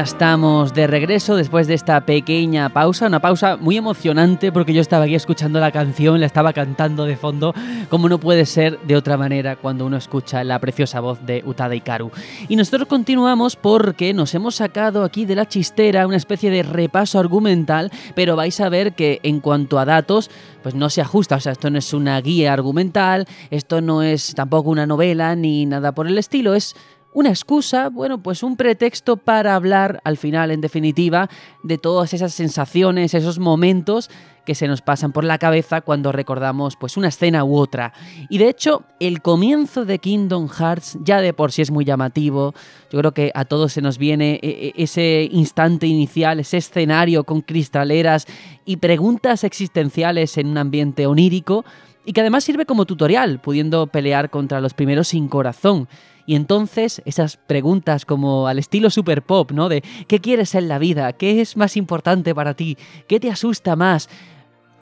[0.00, 5.04] Estamos de regreso después de esta pequeña pausa, una pausa muy emocionante porque yo estaba
[5.04, 7.54] aquí escuchando la canción, la estaba cantando de fondo,
[7.88, 11.74] como no puede ser de otra manera cuando uno escucha la preciosa voz de Utada
[11.74, 12.10] Hikaru.
[12.48, 17.18] Y nosotros continuamos porque nos hemos sacado aquí de la chistera una especie de repaso
[17.18, 20.30] argumental, pero vais a ver que en cuanto a datos,
[20.62, 24.34] pues no se ajusta, o sea, esto no es una guía argumental, esto no es
[24.34, 26.76] tampoco una novela ni nada por el estilo, es
[27.12, 31.28] una excusa, bueno, pues un pretexto para hablar al final, en definitiva,
[31.62, 34.10] de todas esas sensaciones, esos momentos
[34.44, 37.92] que se nos pasan por la cabeza cuando recordamos pues una escena u otra.
[38.30, 42.54] Y de hecho, el comienzo de Kingdom Hearts ya de por sí es muy llamativo.
[42.90, 47.24] Yo creo que a todos se nos viene e- e- ese instante inicial, ese escenario
[47.24, 48.26] con cristaleras
[48.64, 51.66] y preguntas existenciales en un ambiente onírico
[52.06, 55.88] y que además sirve como tutorial, pudiendo pelear contra los primeros sin corazón.
[56.28, 59.70] Y entonces esas preguntas como al estilo super pop, ¿no?
[59.70, 61.14] De ¿qué quieres en la vida?
[61.14, 62.76] ¿Qué es más importante para ti?
[63.06, 64.10] ¿Qué te asusta más?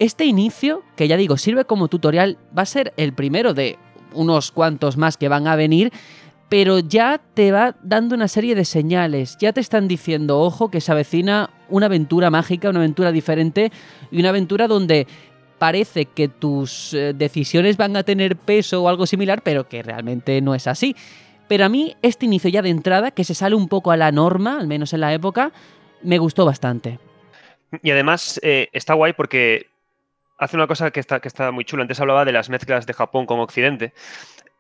[0.01, 3.79] Este inicio, que ya digo, sirve como tutorial, va a ser el primero de
[4.13, 5.93] unos cuantos más que van a venir,
[6.49, 10.81] pero ya te va dando una serie de señales, ya te están diciendo, ojo, que
[10.81, 13.71] se avecina una aventura mágica, una aventura diferente
[14.11, 15.07] y una aventura donde
[15.59, 20.41] parece que tus eh, decisiones van a tener peso o algo similar, pero que realmente
[20.41, 20.97] no es así.
[21.49, 24.13] Pero a mí este inicio ya de entrada, que se sale un poco a la
[24.13, 25.53] norma, al menos en la época,
[26.03, 26.99] me gustó bastante.
[27.83, 29.67] Y además eh, está guay porque
[30.39, 31.83] hace una cosa que está, que está muy chula.
[31.83, 33.93] Antes hablaba de las mezclas de Japón con Occidente.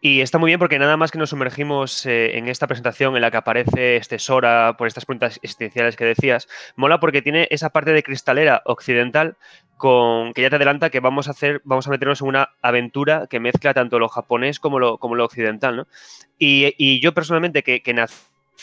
[0.00, 3.22] Y está muy bien porque nada más que nos sumergimos eh, en esta presentación en
[3.22, 7.70] la que aparece este Sora por estas preguntas existenciales que decías, mola porque tiene esa
[7.70, 9.36] parte de cristalera occidental
[9.78, 13.26] con que ya te adelanta que vamos a hacer, vamos a meternos en una aventura
[13.28, 15.86] que mezcla tanto lo japonés como lo, como lo occidental, ¿no?
[16.38, 17.94] Y, y yo personalmente que, que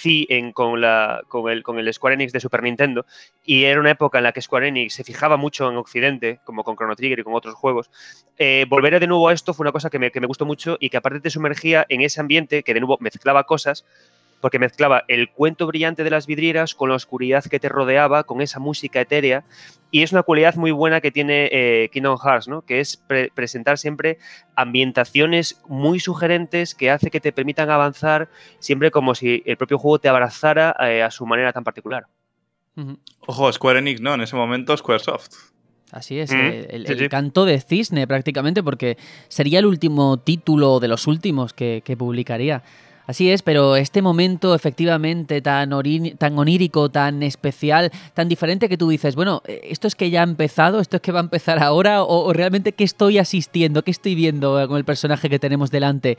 [0.04, 3.06] en, con, la, con, el, con el Square Enix de Super Nintendo
[3.44, 6.64] y era una época en la que Square Enix se fijaba mucho en Occidente, como
[6.64, 7.90] con Chrono Trigger y con otros juegos,
[8.38, 10.78] eh, volver de nuevo a esto fue una cosa que me, que me gustó mucho
[10.80, 13.86] y que aparte te sumergía en ese ambiente que de nuevo mezclaba cosas
[14.44, 18.42] porque mezclaba el cuento brillante de las vidrieras con la oscuridad que te rodeaba, con
[18.42, 19.46] esa música etérea,
[19.90, 22.62] y es una cualidad muy buena que tiene eh, Kingdom Hearts, ¿no?
[22.64, 24.18] que es pre- presentar siempre
[24.58, 28.28] ambientaciones muy sugerentes que hace que te permitan avanzar
[28.60, 32.08] siempre como si el propio juego te abrazara eh, a su manera tan particular.
[33.28, 35.30] Ojo, Square Enix, no, en ese momento Squaresoft.
[35.92, 37.08] Así es, Mm, el, sí, el sí.
[37.10, 38.98] canto de cisne prácticamente, porque
[39.30, 42.64] sería el último título de los últimos que, que publicaría.
[43.06, 45.72] Así es, pero este momento efectivamente tan,
[46.18, 50.22] tan onírico, tan especial, tan diferente que tú dices, bueno, eh, esto es que ya
[50.22, 53.84] ha empezado, esto es que va a empezar ahora, o, o realmente qué estoy asistiendo,
[53.84, 56.18] qué estoy viendo eh, con el personaje que tenemos delante.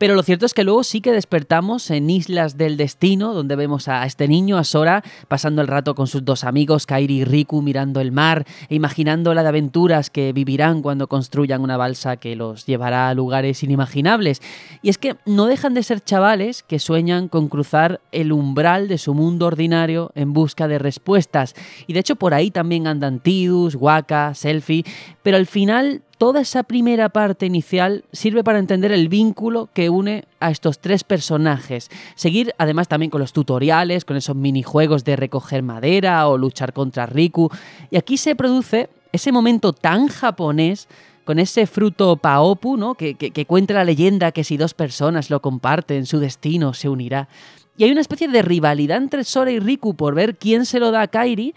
[0.00, 3.86] Pero lo cierto es que luego sí que despertamos en Islas del Destino, donde vemos
[3.86, 7.60] a este niño, a Sora, pasando el rato con sus dos amigos, Kairi y Riku,
[7.60, 12.34] mirando el mar e imaginando la de aventuras que vivirán cuando construyan una balsa que
[12.34, 14.40] los llevará a lugares inimaginables.
[14.80, 18.96] Y es que no dejan de ser chavales que sueñan con cruzar el umbral de
[18.96, 21.54] su mundo ordinario en busca de respuestas.
[21.86, 24.86] Y de hecho por ahí también andan Tidus, Waka, Selfie,
[25.22, 30.26] pero al final toda esa primera parte inicial sirve para entender el vínculo que une
[30.38, 31.88] a estos tres personajes.
[32.14, 37.06] Seguir además también con los tutoriales, con esos minijuegos de recoger madera o luchar contra
[37.06, 37.48] Riku.
[37.90, 40.88] Y aquí se produce ese momento tan japonés
[41.24, 42.96] con ese fruto paopu, ¿no?
[42.96, 46.90] Que, que, que cuenta la leyenda que si dos personas lo comparten, su destino se
[46.90, 47.30] unirá.
[47.78, 50.90] Y hay una especie de rivalidad entre Sora y Riku por ver quién se lo
[50.90, 51.54] da a Kairi,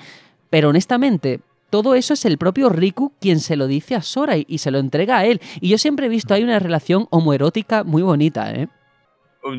[0.49, 1.41] pero honestamente,
[1.73, 4.69] todo eso es el propio Riku quien se lo dice a Sora y, y se
[4.69, 5.41] lo entrega a él.
[5.59, 8.67] Y yo siempre he visto ahí una relación homoerótica muy bonita, ¿eh?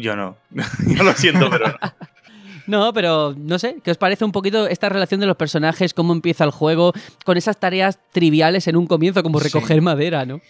[0.00, 0.36] Yo no.
[0.96, 1.74] Yo lo siento, pero no.
[2.68, 6.12] No, pero no sé, ¿qué os parece un poquito esta relación de los personajes, cómo
[6.12, 6.92] empieza el juego,
[7.24, 9.44] con esas tareas triviales en un comienzo, como Sí.
[9.52, 10.40] recoger madera, ¿no?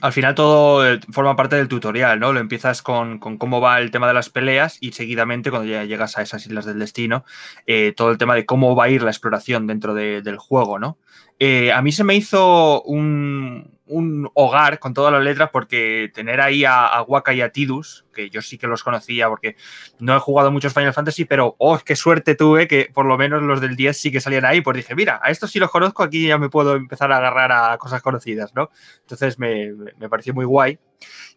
[0.00, 2.32] Al final todo eh, forma parte del tutorial, ¿no?
[2.32, 5.84] Lo empiezas con, con cómo va el tema de las peleas y seguidamente cuando ya
[5.84, 7.24] llegas a esas islas del destino,
[7.66, 10.80] eh, todo el tema de cómo va a ir la exploración dentro de- del juego,
[10.80, 10.98] ¿no?
[11.44, 16.40] Eh, a mí se me hizo un, un hogar con todas las letras porque tener
[16.40, 19.56] ahí a, a Waka y a Tidus, que yo sí que los conocía porque
[19.98, 23.42] no he jugado muchos Final Fantasy, pero oh, qué suerte tuve que por lo menos
[23.42, 24.60] los del 10 sí que salían ahí.
[24.60, 27.50] Pues dije, mira, a estos sí los conozco, aquí ya me puedo empezar a agarrar
[27.50, 28.70] a cosas conocidas, ¿no?
[29.00, 30.78] Entonces me, me pareció muy guay.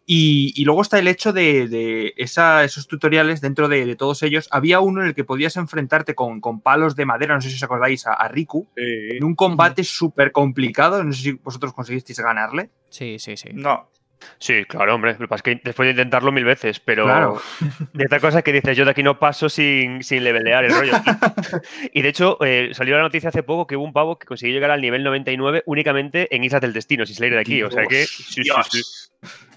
[0.08, 4.22] Y, y luego está el hecho de, de esa- esos tutoriales, dentro de, de todos
[4.22, 7.48] ellos, había uno en el que podías enfrentarte con, con palos de madera, no sé
[7.50, 11.72] si os acordáis, a, a Riku, en un combate súper complicado, no sé si vosotros
[11.72, 12.70] conseguisteis ganarle.
[12.88, 13.48] Sí, sí, sí.
[13.52, 13.90] No.
[14.38, 15.12] Sí, claro, hombre.
[15.12, 17.40] Lo que pasa es que después de intentarlo mil veces, pero Claro.
[17.92, 20.92] de esta cosa que dices, yo de aquí no paso sin, sin levelear el rollo.
[21.92, 24.26] Y, y de hecho, eh, salió la noticia hace poco que hubo un pavo que
[24.26, 27.62] consiguió llegar al nivel 99 únicamente en Islas del Destino, sin salir de aquí.
[27.62, 27.98] O sea que.
[27.98, 28.66] Dios, sí, sí, Dios.
[28.70, 28.82] sí.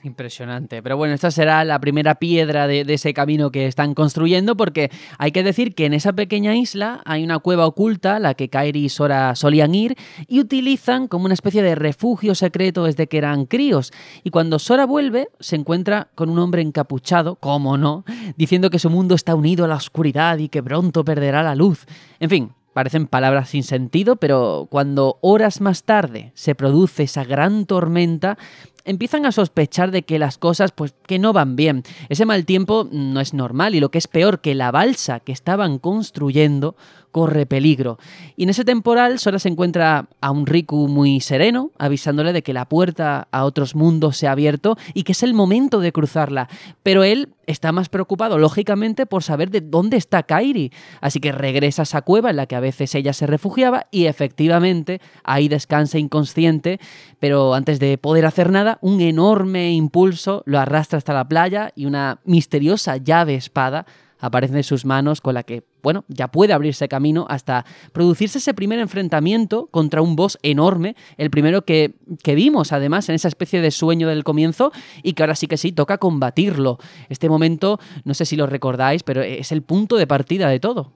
[0.04, 0.82] Impresionante.
[0.82, 5.32] Pero bueno, esta será la primera piedra de, ese camino que están construyendo, porque hay
[5.32, 8.90] que decir que en esa pequeña isla hay una cueva oculta, la que Kairi y
[8.90, 9.98] Sora solían ir,
[10.28, 13.92] y utilizan como una especie de refugio secreto desde que eran críos.
[14.24, 18.06] Y cuando Sora vuelve, se encuentra con un hombre encapuchado, como no,
[18.38, 21.86] diciendo que su mundo está unido a la oscuridad y que pronto perderá la luz.
[22.20, 22.52] En fin.
[22.74, 28.38] Parecen palabras sin sentido, pero cuando horas más tarde se produce esa gran tormenta,
[28.86, 31.84] empiezan a sospechar de que las cosas pues que no van bien.
[32.10, 35.32] Ese mal tiempo no es normal y lo que es peor que la balsa que
[35.32, 36.76] estaban construyendo
[37.12, 37.98] corre peligro.
[38.36, 42.54] Y en ese temporal Sora se encuentra a un Riku muy sereno, avisándole de que
[42.54, 46.50] la puerta a otros mundos se ha abierto y que es el momento de cruzarla.
[46.84, 50.72] Pero él está más preocupado, lógicamente, por saber de dónde está Kairi.
[51.02, 54.06] Así que regresa a esa cueva en la que a veces ella se refugiaba y
[54.06, 56.80] efectivamente ahí descansa inconsciente,
[57.20, 61.86] pero antes de poder hacer nada, un enorme impulso lo arrastra hasta la playa y
[61.86, 63.86] una misteriosa llave espada
[64.20, 68.54] aparece en sus manos con la que, bueno, ya puede abrirse camino hasta producirse ese
[68.54, 73.62] primer enfrentamiento contra un boss enorme, el primero que, que vimos además en esa especie
[73.62, 74.72] de sueño del comienzo
[75.04, 76.78] y que ahora sí que sí toca combatirlo.
[77.10, 80.94] Este momento, no sé si lo recordáis, pero es el punto de partida de todo.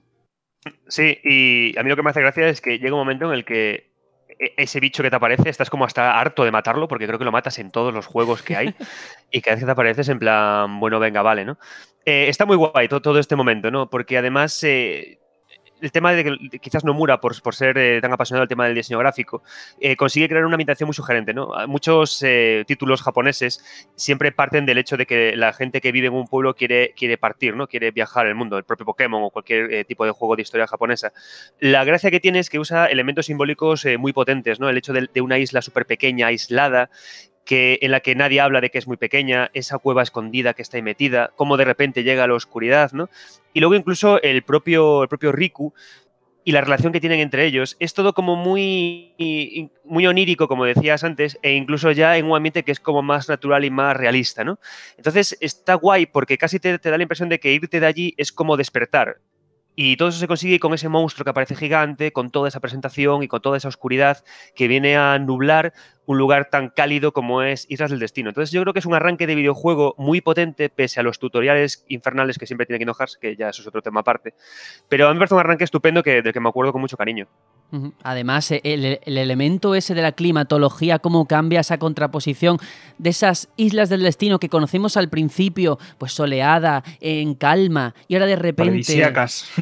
[0.88, 3.32] Sí, y a mí lo que me hace gracia es que llega un momento en
[3.32, 3.92] el que
[4.38, 7.24] e- ese bicho que te aparece, estás como hasta harto de matarlo, porque creo que
[7.24, 8.74] lo matas en todos los juegos que hay,
[9.30, 11.58] y cada vez que te apareces en plan, bueno, venga, vale, ¿no?
[12.06, 13.88] Eh, está muy guay todo, este momento, ¿no?
[13.88, 15.18] Porque además eh,
[15.80, 18.74] el tema de que quizás Nomura, por, por ser eh, tan apasionado del tema del
[18.74, 19.42] diseño gráfico,
[19.96, 21.50] consigue crear una ambientación muy sugerente, ¿no?
[21.66, 26.14] Muchos eh, títulos japoneses siempre parten del hecho de que la gente que vive en
[26.14, 27.66] un pueblo quiere, quiere partir, ¿no?
[27.66, 31.12] Quiere viajar el mundo, el propio Pokémon o cualquier tipo de juego de historia japonesa.
[31.58, 34.68] La gracia que tiene es que usa elementos simbólicos muy potentes, ¿no?
[34.68, 36.90] El hecho de, de una isla súper pequeña, aislada,
[37.44, 40.62] que, en la que nadie habla de que es muy pequeña, esa cueva escondida que
[40.62, 43.08] está ahí metida, cómo de repente llega a la oscuridad, ¿no?
[43.52, 45.72] Y luego incluso el propio, el propio Riku
[46.44, 49.14] y la relación que tienen entre ellos es todo como muy,
[49.84, 53.28] muy onírico, como decías antes, e incluso ya en un ambiente que es como más
[53.28, 54.58] natural y más realista, ¿no?
[54.96, 58.14] Entonces está guay porque casi te, te da la impresión de que irte de allí
[58.18, 59.18] es como despertar.
[59.76, 63.22] Y todo eso se consigue con ese monstruo que aparece gigante, con toda esa presentación
[63.22, 64.24] y con toda esa oscuridad
[64.54, 65.72] que viene a nublar
[66.06, 68.28] un lugar tan cálido como es Islas del Destino.
[68.28, 71.84] Entonces yo creo que es un arranque de videojuego muy potente, pese a los tutoriales
[71.88, 74.34] infernales que siempre tiene que enojarse, que ya eso es otro tema aparte.
[74.88, 76.96] Pero a mí me parece un arranque estupendo que, del que me acuerdo con mucho
[76.96, 77.26] cariño.
[78.02, 82.58] Además, e- el, el elemento ese de la climatología, cómo cambia esa contraposición
[82.98, 88.26] de esas islas del destino que conocimos al principio, pues soleada, en calma, y ahora
[88.26, 88.72] de repente.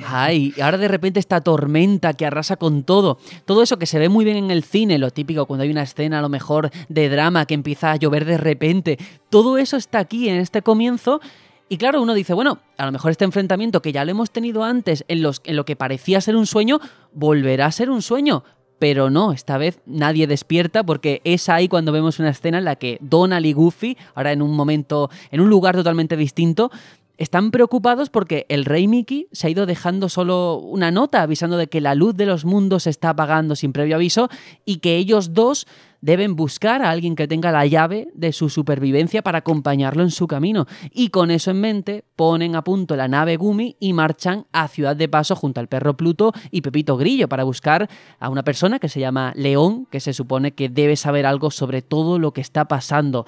[0.06, 3.18] Ay, y ahora de repente esta tormenta que arrasa con todo.
[3.44, 5.82] Todo eso que se ve muy bien en el cine, lo típico cuando hay una
[5.82, 8.98] escena a lo mejor de drama que empieza a llover de repente.
[9.30, 11.20] Todo eso está aquí en este comienzo.
[11.68, 14.62] Y claro, uno dice, bueno, a lo mejor este enfrentamiento que ya lo hemos tenido
[14.62, 16.80] antes en, los, en lo que parecía ser un sueño,
[17.12, 18.44] volverá a ser un sueño.
[18.78, 22.74] pero no, esta vez nadie despierta porque es ahí cuando vemos una escena en la
[22.74, 26.72] que Donald y Goofy, ahora en un momento, en un lugar totalmente distinto,
[27.18, 31.68] están preocupados porque el rey Mickey se ha ido dejando solo una nota avisando de
[31.68, 34.28] que la luz de los mundos se está apagando sin previo aviso
[34.64, 35.66] y que ellos dos
[36.02, 40.26] deben buscar a alguien que tenga la llave de su supervivencia para acompañarlo en su
[40.26, 40.66] camino.
[40.90, 44.97] Y con eso en mente, ponen a punto la nave Gumi y marchan a Ciudad
[44.97, 48.89] de Paso junto al perro Pluto y Pepito Grillo para buscar a una persona que
[48.89, 52.66] se llama León, que se supone que debe saber algo sobre todo lo que está
[52.66, 53.24] pasando.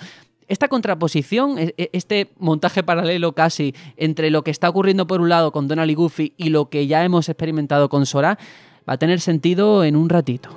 [0.46, 5.28] Esta contraposición, e- e- este montaje paralelo casi entre lo que está ocurriendo por un
[5.28, 8.38] lado con Donald y Goofy y lo que ya hemos experimentado con Sora,
[8.88, 10.50] va a tener sentido en un ratito.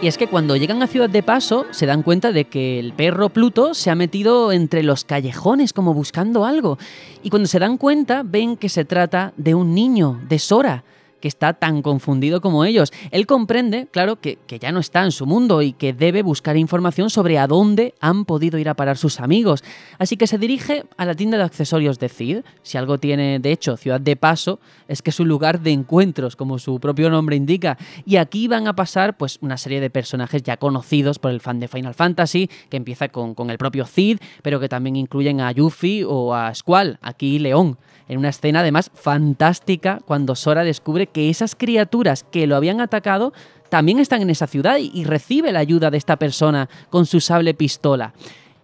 [0.00, 2.92] Y es que cuando llegan a Ciudad de Paso se dan cuenta de que el
[2.92, 6.76] perro Pluto se ha metido entre los callejones como buscando algo.
[7.22, 10.84] Y cuando se dan cuenta ven que se trata de un niño, de Sora,
[11.24, 12.92] que está tan confundido como ellos.
[13.10, 16.58] Él comprende, claro, que, que ya no está en su mundo y que debe buscar
[16.58, 19.64] información sobre a dónde han podido ir a parar sus amigos.
[19.98, 22.38] Así que se dirige a la tienda de accesorios de Cid.
[22.62, 26.36] Si algo tiene, de hecho, Ciudad de Paso, es que es un lugar de encuentros,
[26.36, 27.78] como su propio nombre indica.
[28.04, 31.58] Y aquí van a pasar pues, una serie de personajes ya conocidos por el fan
[31.58, 35.50] de Final Fantasy, que empieza con, con el propio Cid, pero que también incluyen a
[35.52, 37.78] Yuffie o a Squall, aquí León
[38.08, 43.32] en una escena además fantástica cuando Sora descubre que esas criaturas que lo habían atacado
[43.68, 47.54] también están en esa ciudad y, recibe la ayuda de esta persona con su sable
[47.54, 48.12] pistola.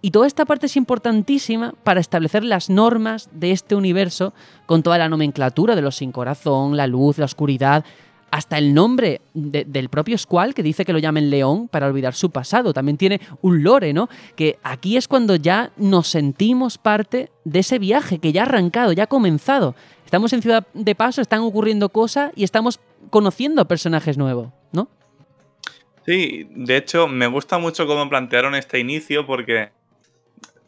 [0.03, 4.33] Y toda esta parte es importantísima para establecer las normas de este universo
[4.67, 7.85] con toda la nomenclatura de los sin corazón, la luz, la oscuridad,
[8.31, 12.15] hasta el nombre de- del propio Squall, que dice que lo llamen León para olvidar
[12.15, 12.73] su pasado.
[12.73, 14.09] También tiene un lore, ¿no?
[14.36, 18.93] Que aquí es cuando ya nos sentimos parte de ese viaje que ya ha arrancado,
[18.93, 19.74] ya ha comenzado.
[20.05, 22.81] Estamos en Ciudad de Paso, están ocurriendo cosas y estamos
[23.11, 24.89] conociendo personajes nuevos, ¿no?
[26.07, 29.70] Sí, de hecho, me gusta mucho cómo plantearon este inicio porque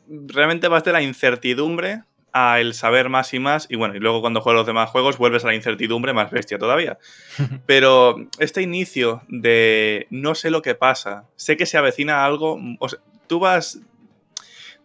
[0.08, 2.02] realmente vas de la incertidumbre
[2.32, 3.66] a el saber más y más.
[3.70, 6.58] Y bueno, y luego cuando juegas los demás juegos vuelves a la incertidumbre más bestia
[6.58, 6.98] todavía.
[7.66, 12.58] Pero este inicio de no sé lo que pasa, sé que se avecina algo.
[12.78, 13.80] o sea, tú vas,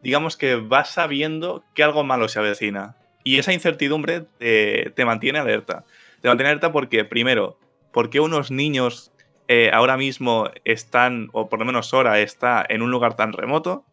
[0.01, 2.95] digamos que vas sabiendo que algo malo se avecina.
[3.23, 5.83] Y esa incertidumbre te, te mantiene alerta.
[6.21, 7.59] Te mantiene alerta porque, primero,
[7.91, 9.11] porque unos niños
[9.47, 13.85] eh, ahora mismo están, o por lo menos Sora está en un lugar tan remoto.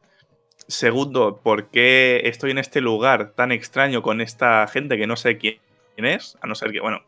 [0.67, 5.37] Segundo, ¿por qué estoy en este lugar tan extraño con esta gente que no sé
[5.37, 5.59] quién
[5.97, 6.39] es?
[6.41, 7.03] A no ser que, bueno,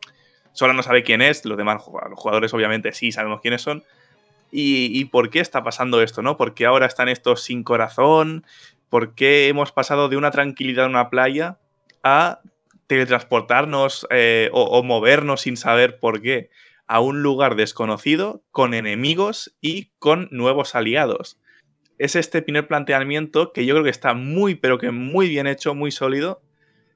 [0.53, 3.83] Sora no sabe quién es, los demás jugadores obviamente sí sabemos quiénes son.
[4.51, 6.37] ¿Y, por qué está pasando esto, no?
[6.37, 8.45] ¿Por qué ahora están estos sin corazón?
[8.89, 11.59] ¿Por qué hemos pasado de una tranquilidad en una playa
[12.01, 12.39] a
[12.87, 16.49] teletransportarnos eh, o movernos sin saber por qué
[16.87, 21.37] a un lugar desconocido con enemigos y con nuevos aliados?
[21.97, 25.75] Es este primer planteamiento que yo creo que está muy, pero que muy bien hecho,
[25.75, 26.41] muy sólido,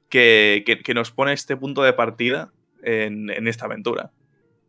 [0.09, 2.51] que, que- que nos pone este punto de partida
[2.83, 4.11] en, en esta aventura.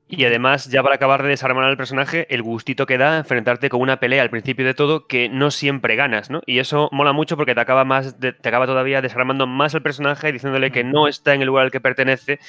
[0.09, 3.80] Y además, ya para acabar de desarmar al personaje, el gustito que da enfrentarte con
[3.80, 6.42] una pelea al principio de todo que no siempre ganas, ¿no?
[6.44, 9.80] Y eso mola mucho porque te acaba más de- te acaba todavía desarmando más al
[9.82, 12.40] personaje, diciéndole que no está en el lugar al que pertenece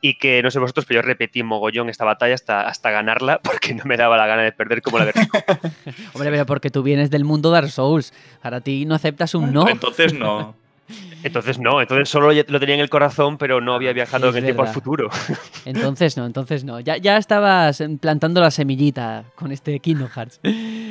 [0.00, 3.74] y que no sé vosotros, pero yo repetí mogollón esta batalla hasta, hasta ganarla porque
[3.74, 5.38] no me daba la gana de perder como la de Rico.
[6.14, 8.12] Hombre, pero porque tú vienes del mundo Dark Souls.
[8.42, 9.68] Para ti no aceptas un no.
[9.68, 10.54] Entonces no.
[11.22, 14.38] Entonces no, entonces solo lo tenía en el corazón, pero no había viajado Es en
[14.38, 15.10] el tiempo al futuro.
[15.64, 16.78] Entonces no, entonces no.
[16.78, 20.38] Ya, ya estabas plantando la semillita con este Kingdom Hearts.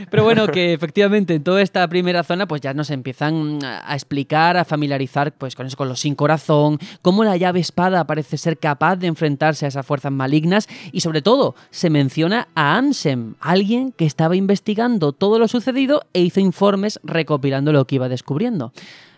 [0.09, 4.57] Pero bueno, que efectivamente en toda esta primera zona pues ya nos empiezan a explicar,
[4.57, 8.57] a familiarizar pues con eso, con los sin corazón, cómo la llave espada parece ser
[8.57, 13.93] capaz de enfrentarse a esas fuerzas malignas y sobre todo se menciona a Ansem, alguien
[13.93, 18.73] que estaba investigando todo lo sucedido e hizo informes recopilando lo que iba descubriendo.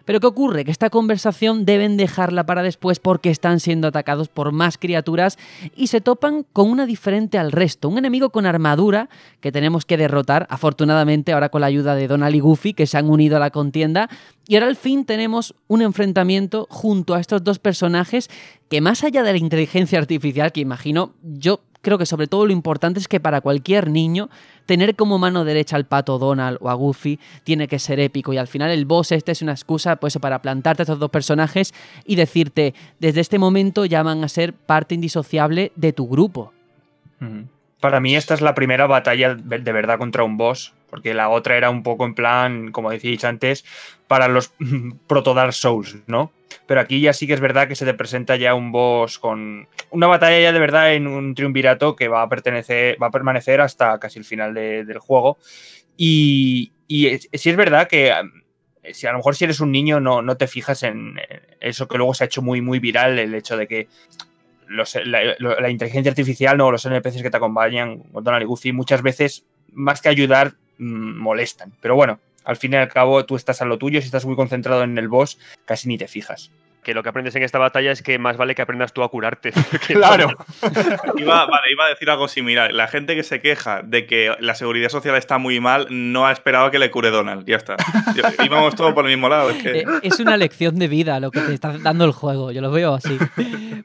[0.08, 0.64] Pero ¿qué ocurre?
[0.64, 5.38] Que esta conversación deben dejarla para después porque están siendo atacados por más criaturas
[5.76, 9.10] y se topan con una diferente al resto, un enemigo con armadura
[9.42, 12.98] que tenemos que derrotar, afortunadamente ahora con la ayuda de Donald y Goofy que se
[12.98, 14.10] han unido a la contienda
[14.48, 18.30] y ahora al fin tenemos un enfrentamiento junto a estos dos personajes
[18.70, 22.52] que más allá de la inteligencia artificial que imagino, yo creo que sobre todo lo
[22.52, 24.30] importante es que para cualquier niño
[24.66, 28.38] tener como mano derecha al pato Donald o a Goofy tiene que ser épico y
[28.38, 31.74] al final el boss este es una excusa pues para plantarte a estos dos personajes
[32.04, 36.52] y decirte desde este momento ya van a ser parte indisociable de tu grupo.
[37.80, 41.30] Para mí esta es la primera batalla de de verdad contra un boss, porque la
[41.30, 43.64] otra era un poco en plan, como decíais antes,
[44.10, 44.52] para los
[45.08, 46.34] proto Dark Souls, ¿no?
[46.66, 49.68] Pero aquí ya sí que es verdad que se te presenta ya un boss con
[49.92, 53.62] una batalla ya de verdad en un triunvirato que va a pertenecer, va a permanecer
[53.62, 55.38] hasta casi el final de- del juego.
[55.96, 58.14] Y, es- sí es verdad que
[58.92, 61.16] si a lo mejor si eres un niño no, no te fijas en
[61.60, 63.88] eso que luego se ha hecho muy, muy viral, el hecho de que
[64.68, 69.46] los- la, inteligencia artificial, no, los NPCs que te acompañan, Donald y Goofy, muchas veces,
[69.74, 71.74] más que ayudar, mm, molestan.
[71.82, 74.38] Pero bueno, al fin y al cabo, tú estás a lo tuyo, si estás muy
[74.38, 76.50] concentrado en el boss, casi ni te fijas.
[76.88, 79.10] Que lo que aprendes en esta batalla es que más vale que aprendas tú a
[79.10, 79.52] curarte.
[79.88, 80.30] Claro.
[81.18, 82.72] Iba, vale, iba a decir algo similar.
[82.72, 86.32] La gente que se queja de que la seguridad social está muy mal no ha
[86.32, 87.46] esperado que le cure Donald.
[87.46, 87.76] Ya está.
[88.42, 89.50] Íbamos todos por el mismo lado.
[89.50, 89.80] Es que...
[89.80, 92.72] Eh, Es una lección de vida lo que te está dando el juego, yo lo
[92.72, 93.18] veo así.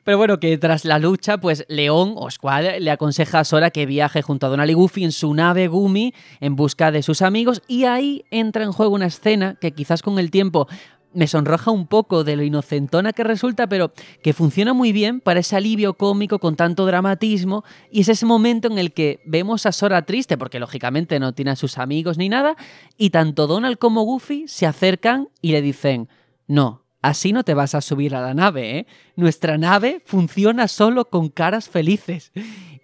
[0.05, 3.85] Pero bueno, que tras la lucha, pues León o Squall le aconseja a Sora que
[3.85, 7.62] viaje junto a Donald y Goofy en su nave Gumi en busca de sus amigos
[7.66, 10.69] y ahí entra en juego una escena que quizás con el tiempo
[11.14, 15.40] me sonroja un poco de lo inocentona que resulta, pero que funciona muy bien para
[15.40, 19.72] ese alivio cómico con tanto dramatismo y es ese momento en el que vemos a
[19.72, 22.56] Sora triste porque lógicamente no tiene a sus amigos ni nada
[22.97, 26.09] y tanto Donald como Goofy se acercan y le dicen,
[26.47, 28.86] no, así no te vas a subir a la nave, ¿eh?
[29.16, 32.32] Nuestra nave funciona solo con caras felices.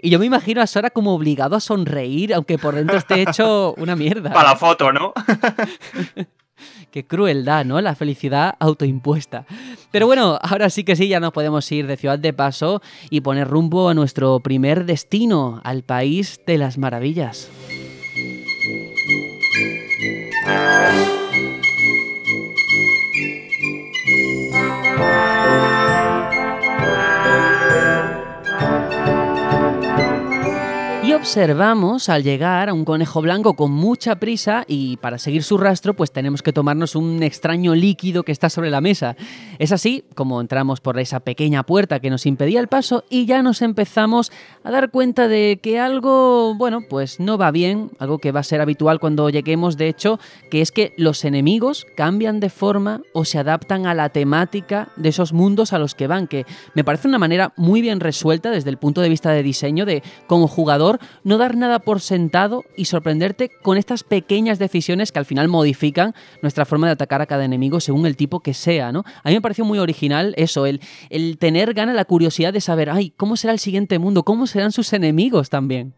[0.00, 3.74] Y yo me imagino a Sora como obligado a sonreír, aunque por dentro esté hecho
[3.78, 4.32] una mierda.
[4.34, 5.12] Para la foto, ¿no?
[6.90, 7.80] Qué crueldad, ¿no?
[7.80, 9.46] La felicidad autoimpuesta.
[9.90, 13.20] Pero bueno, ahora sí que sí, ya nos podemos ir de ciudad de paso y
[13.20, 17.50] poner rumbo a nuestro primer destino, al país de las maravillas.
[31.18, 35.94] Observamos al llegar a un conejo blanco con mucha prisa y para seguir su rastro
[35.94, 39.16] pues tenemos que tomarnos un extraño líquido que está sobre la mesa.
[39.58, 43.42] Es así como entramos por esa pequeña puerta que nos impedía el paso y ya
[43.42, 44.30] nos empezamos
[44.62, 48.44] a dar cuenta de que algo, bueno, pues no va bien, algo que va a
[48.44, 50.20] ser habitual cuando lleguemos de hecho,
[50.52, 55.08] que es que los enemigos cambian de forma o se adaptan a la temática de
[55.08, 58.70] esos mundos a los que van, que me parece una manera muy bien resuelta desde
[58.70, 62.86] el punto de vista de diseño de como jugador no dar nada por sentado y
[62.86, 67.44] sorprenderte con estas pequeñas decisiones que al final modifican nuestra forma de atacar a cada
[67.44, 69.04] enemigo según el tipo que sea, ¿no?
[69.22, 70.80] A mí me pareció muy original eso, el,
[71.10, 74.22] el tener gana la curiosidad de saber, ay, ¿cómo será el siguiente mundo?
[74.22, 75.94] ¿Cómo serán sus enemigos también?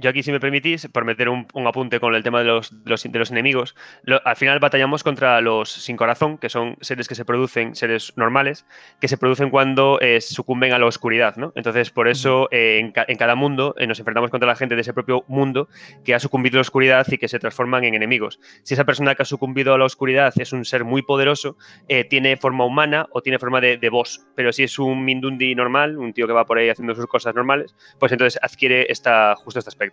[0.00, 2.70] Yo aquí, si me permitís, por meter un, un apunte con el tema de los,
[2.84, 6.76] de los, de los enemigos, lo- al final batallamos contra los sin corazón, que son
[6.80, 8.66] seres que se producen, seres normales,
[9.00, 11.52] que se producen cuando eh, sucumben a la oscuridad, ¿no?
[11.54, 14.74] Entonces, por eso, eh, en, ca- en cada mundo eh, nos enfrentamos contra la gente
[14.74, 15.68] de ese propio mundo
[16.04, 18.40] que ha sucumbido a la oscuridad y que se transforman en enemigos.
[18.62, 21.56] Si esa persona que ha sucumbido a la oscuridad es un ser muy poderoso,
[21.88, 25.54] eh, tiene forma humana o tiene forma de, de boss, pero si es un Mindundi
[25.54, 29.34] normal, un tío que va por ahí haciendo sus cosas normales, pues entonces adquiere esta,
[29.36, 29.89] justo este aspecto.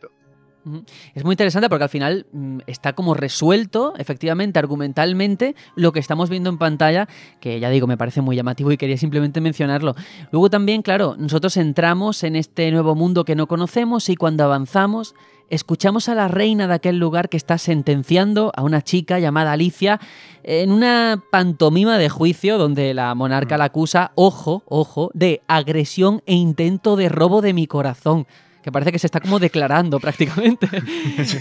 [1.13, 6.29] Es muy interesante porque al final mm, está como resuelto, efectivamente, argumentalmente, lo que estamos
[6.29, 7.07] viendo en pantalla,
[7.39, 9.95] que ya digo, me parece muy llamativo y quería simplemente mencionarlo.
[10.31, 15.15] Luego también, claro, nosotros entramos en este nuevo mundo que no conocemos y cuando avanzamos,
[15.49, 19.99] escuchamos a la reina de aquel lugar que está sentenciando a una chica llamada Alicia
[20.43, 26.35] en una pantomima de juicio donde la monarca la acusa, ojo, ojo, de agresión e
[26.35, 28.27] intento de robo de mi corazón
[28.67, 30.67] que parece que se está como declarando prácticamente.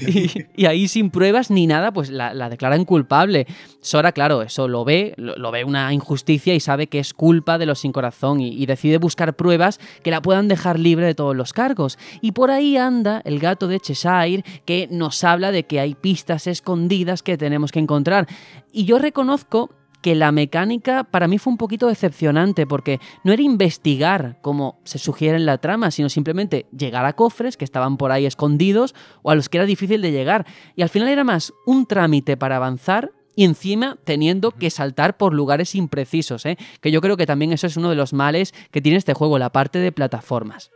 [0.07, 3.49] y, y ahí sin pruebas ni nada, pues la, la declaran culpable.
[3.81, 7.59] Sora, claro, eso lo ve, lo, lo ve una injusticia y sabe que es culpa
[7.59, 11.17] de los sin corazón y, y decide buscar pruebas que la puedan dejar libre de
[11.17, 11.99] todos los cargos.
[12.21, 16.47] Y por ahí anda el gato de Cheshire que nos habla de que hay pistas
[16.47, 18.29] escondidas que tenemos que encontrar.
[18.71, 19.75] Y yo reconozco
[20.07, 25.01] que la mecánica para mí fue un poquito decepcionante porque no era investigar como se
[25.01, 29.33] sugiere en la trama, sino simplemente llegar a cofres que estaban por ahí escondidos o
[29.33, 30.47] a los que era difícil de llegar.
[30.77, 35.35] Y al final era más un trámite para avanzar y encima teniendo que saltar por
[35.35, 36.57] lugares imprecisos, ¿eh?
[36.81, 39.41] que yo creo que también eso es uno de los males que tiene este juego,
[39.41, 40.71] la parte de plataformas.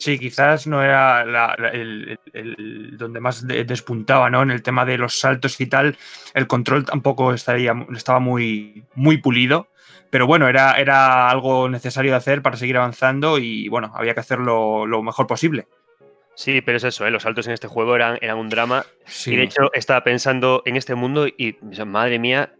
[0.00, 2.18] Sí, quizás no era la- la- el,
[2.96, 4.40] donde más de- despuntaba, ¿no?
[4.42, 5.94] En el tema de los saltos y tal,
[6.32, 9.68] el control tampoco estaría, estaba muy, muy pulido,
[10.08, 14.20] pero bueno, era, era algo necesario de hacer para seguir avanzando y bueno, había que
[14.20, 15.66] hacerlo lo mejor posible.
[16.34, 17.10] Sí, pero es eso, ¿eh?
[17.10, 18.86] los saltos en este juego eran, eran un drama.
[19.04, 19.34] Sí.
[19.34, 22.54] Y de hecho, estaba pensando en este mundo y, o sea, madre mía,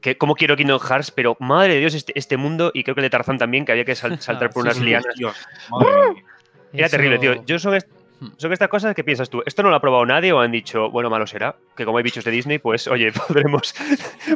[0.00, 1.10] que, ¿cómo quiero Kingdom Hearts?
[1.10, 3.72] Pero madre de Dios, este, este mundo, y creo que el de Tarzán también, que
[3.72, 4.84] había que sal- saltar por unas sí.
[4.84, 5.14] lianas.
[5.16, 5.36] Dios,
[5.70, 6.24] madre mía.
[6.72, 7.44] Era Eso- terrible, tío.
[7.46, 7.88] Yo est-
[8.18, 8.28] Hmm.
[8.38, 9.42] son estas cosas que piensas tú.
[9.44, 11.54] ¿Esto no lo ha probado nadie o han dicho, bueno, malo será?
[11.76, 13.74] Que como hay bichos de Disney, pues, oye, podremos,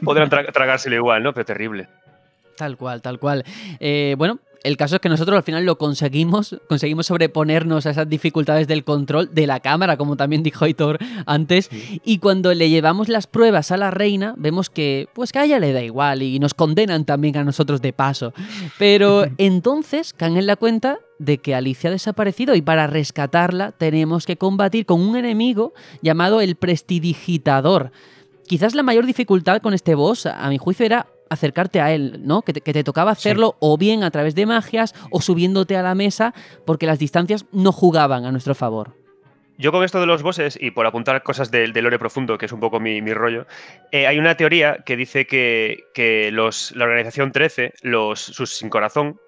[0.04, 1.32] podrán tra- tragárselo igual, ¿no?
[1.32, 1.88] Pero terrible.
[2.58, 3.42] Tal cual, tal cual.
[3.78, 8.08] Eh, bueno, el caso es que nosotros al final lo conseguimos, conseguimos sobreponernos a esas
[8.08, 11.70] dificultades del control de la cámara, como también dijo Aitor antes,
[12.04, 15.58] y cuando le llevamos las pruebas a la reina, vemos que pues que a ella
[15.58, 18.32] le da igual y nos condenan también a nosotros de paso.
[18.78, 24.26] Pero entonces caen en la cuenta de que Alicia ha desaparecido y para rescatarla tenemos
[24.26, 25.72] que combatir con un enemigo
[26.02, 27.92] llamado el prestidigitador.
[28.46, 32.42] Quizás la mayor dificultad con este boss, a mi juicio, era acercarte a él, ¿no?
[32.42, 35.82] Que te, que te tocaba hacerlo o bien a través de magias o subiéndote a
[35.82, 36.34] la mesa
[36.66, 39.00] porque las distancias no jugaban a nuestro favor.
[39.60, 42.46] Yo con esto de los bosses, y por apuntar cosas del, del lore profundo, que
[42.46, 43.46] es un poco mi, mi rollo,
[43.92, 48.70] eh, hay una teoría que dice que, que los, la organización 13, los, sus sin
[48.70, 49.20] corazón,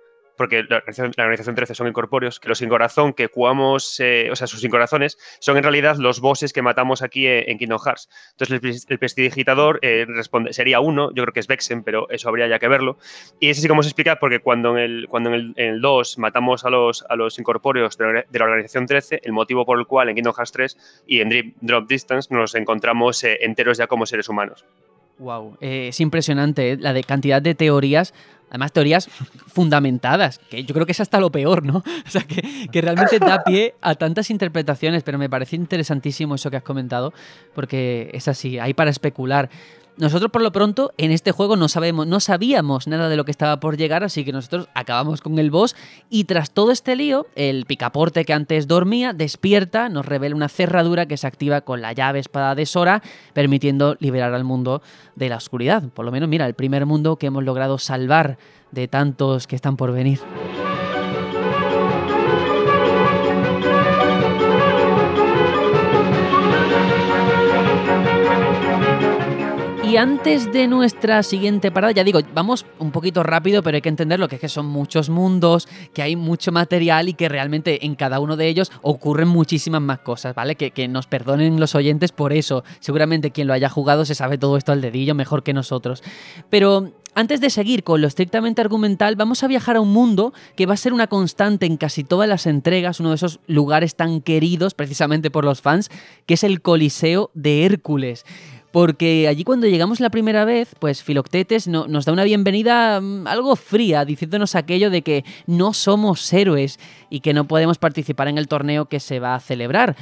[0.42, 4.28] porque la organización, la organización 13 son incorpóreos, que los sin corazón que jugamos, eh,
[4.28, 7.58] o sea, sus sin corazones, son en realidad los bosses que matamos aquí en, en
[7.58, 8.08] Kingdom Hearts.
[8.32, 12.28] Entonces, el, el prestidigitador eh, responde, sería uno, yo creo que es Vexen, pero eso
[12.28, 12.98] habría ya que verlo.
[13.38, 15.80] Y ese sí como se explica porque cuando en el, cuando en el, en el
[15.80, 19.78] 2 matamos a los, a los incorpóreos de de la organización 13, el motivo por
[19.78, 23.78] el cual en Kingdom Hearts 3 y en Drip, Drop Distance nos encontramos eh, enteros
[23.78, 24.64] ya como seres humanos.
[25.22, 26.76] Wow, es impresionante ¿eh?
[26.80, 28.12] la cantidad de teorías,
[28.50, 29.08] además teorías
[29.46, 31.84] fundamentadas, que yo creo que es hasta lo peor, ¿no?
[32.06, 36.56] O sea, que realmente da pie a tantas interpretaciones, pero me parece interesantísimo eso que
[36.56, 37.14] has comentado,
[37.54, 39.48] porque es así, hay para especular.
[39.98, 43.30] Nosotros por lo pronto en este juego no sabemos, no sabíamos nada de lo que
[43.30, 45.76] estaba por llegar, así que nosotros acabamos con el boss
[46.08, 51.06] y tras todo este lío, el picaporte que antes dormía despierta, nos revela una cerradura
[51.06, 53.02] que se activa con la llave espada de Sora,
[53.34, 54.82] permitiendo liberar al mundo
[55.14, 55.82] de la oscuridad.
[55.94, 58.38] Por lo menos, mira, el primer mundo que hemos logrado salvar
[58.70, 60.20] de tantos que están por venir.
[69.92, 73.90] Y antes de nuestra siguiente parada, ya digo, vamos un poquito rápido, pero hay que
[73.90, 77.84] entender lo que es que son muchos mundos, que hay mucho material y que realmente
[77.84, 80.54] en cada uno de ellos ocurren muchísimas más cosas, ¿vale?
[80.54, 82.64] Que, que nos perdonen los oyentes por eso.
[82.80, 86.02] Seguramente quien lo haya jugado se sabe todo esto al dedillo mejor que nosotros.
[86.48, 90.64] Pero antes de seguir con lo estrictamente argumental, vamos a viajar a un mundo que
[90.64, 94.22] va a ser una constante en casi todas las entregas, uno de esos lugares tan
[94.22, 95.90] queridos precisamente por los fans,
[96.24, 98.24] que es el Coliseo de Hércules.
[98.72, 103.26] Porque allí cuando llegamos la primera vez, pues Filoctetes no- nos da una bienvenida mm,
[103.26, 106.80] algo fría, diciéndonos aquello de que no somos héroes
[107.10, 109.94] y que no podemos participar en el torneo que se va a celebrar.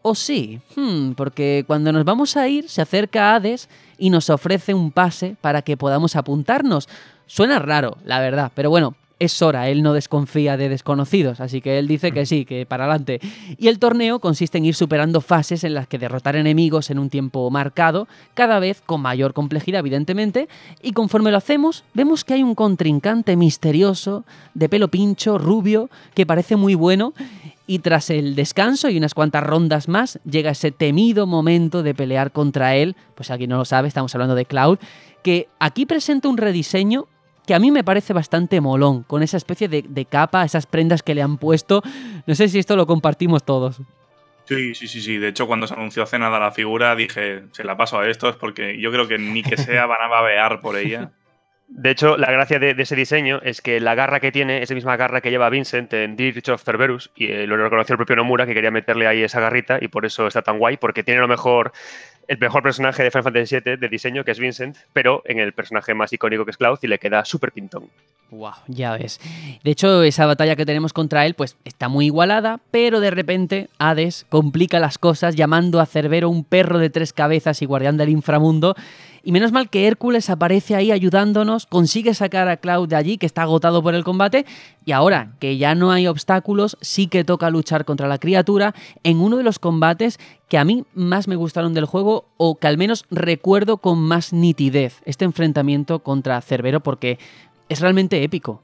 [0.00, 0.60] ¿O sí?
[0.74, 3.68] Hmm, porque cuando nos vamos a ir, se acerca Hades
[3.98, 6.88] y nos ofrece un pase para que podamos apuntarnos.
[7.26, 8.94] Suena raro, la verdad, pero bueno,
[9.24, 12.84] es Sora, él no desconfía de desconocidos, así que él dice que sí, que para
[12.84, 13.20] adelante.
[13.58, 17.10] Y el torneo consiste en ir superando fases en las que derrotar enemigos en un
[17.10, 20.48] tiempo marcado, cada vez con mayor complejidad, evidentemente,
[20.82, 24.24] y conforme lo hacemos, vemos que hay un contrincante misterioso,
[24.54, 27.14] de pelo pincho, rubio, que parece muy bueno,
[27.66, 32.30] y tras el descanso y unas cuantas rondas más, llega ese temido momento de pelear
[32.30, 34.78] contra él, pues alguien no lo sabe, estamos hablando de Cloud,
[35.22, 37.06] que aquí presenta un rediseño
[37.46, 41.02] que a mí me parece bastante molón, con esa especie de, de capa, esas prendas
[41.02, 41.82] que le han puesto.
[42.26, 43.80] No sé si esto lo compartimos todos.
[44.44, 45.18] Sí, sí, sí, sí.
[45.18, 48.36] De hecho, cuando se anunció hace nada la figura, dije, se la paso a estos
[48.36, 51.10] porque yo creo que ni que sea van a babear por ella.
[51.66, 54.68] De hecho, la gracia de, de ese diseño es que la garra que tiene es
[54.68, 57.96] la misma garra que lleva Vincent en Dirge of Cerberus, y eh, lo reconoció el
[57.96, 61.02] propio Nomura, que quería meterle ahí esa garrita, y por eso está tan guay, porque
[61.02, 61.72] tiene lo mejor,
[62.28, 65.52] el mejor personaje de Final Fantasy VII de diseño, que es Vincent, pero en el
[65.52, 67.88] personaje más icónico que es Cloud, y le queda súper pintón.
[68.30, 69.20] Wow, ya ves.
[69.62, 73.68] De hecho, esa batalla que tenemos contra él, pues está muy igualada, pero de repente
[73.78, 78.08] Hades complica las cosas llamando a Cerbero un perro de tres cabezas y guardián del
[78.08, 78.74] inframundo.
[79.26, 83.24] Y menos mal que Hércules aparece ahí ayudándonos, consigue sacar a Cloud de allí, que
[83.24, 84.44] está agotado por el combate,
[84.84, 89.20] y ahora que ya no hay obstáculos, sí que toca luchar contra la criatura en
[89.20, 90.18] uno de los combates
[90.48, 94.34] que a mí más me gustaron del juego, o que al menos recuerdo con más
[94.34, 97.18] nitidez, este enfrentamiento contra Cerbero, porque
[97.70, 98.62] es realmente épico.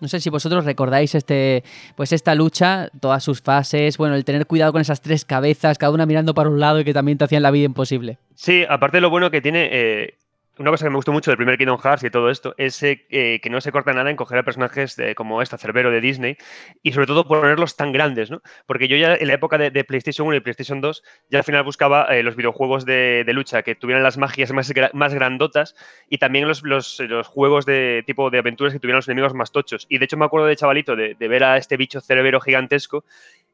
[0.00, 1.64] No sé si vosotros recordáis este,
[1.96, 5.92] pues esta lucha, todas sus fases, bueno, el tener cuidado con esas tres cabezas, cada
[5.92, 8.18] una mirando para un lado y que también te hacían la vida imposible.
[8.34, 10.14] Sí, aparte lo bueno que tiene, eh,
[10.58, 13.06] una cosa que me gustó mucho del primer Kingdom Hearts y todo esto es eh,
[13.10, 16.36] eh, que no se corta nada en coger a personajes como esta, Cerbero de Disney,
[16.82, 18.40] y sobre todo ponerlos tan grandes, ¿no?
[18.66, 21.44] Porque yo ya en la época de, de PlayStation 1 y PlayStation 2 ya al
[21.44, 25.76] final buscaba eh, los videojuegos de, lucha que tuvieran las magias más, gra- más grandotas
[26.08, 29.86] y también los, los, juegos de tipo de aventuras que tuvieran los enemigos más tochos.
[29.90, 33.04] Y de hecho me acuerdo de chavalito de, de ver a este bicho Cerbero gigantesco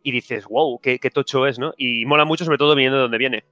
[0.03, 1.75] y dices, wow, qué, qué tocho es, ¿no?
[1.77, 3.45] Y mola mucho sobre todo viniendo de donde viene.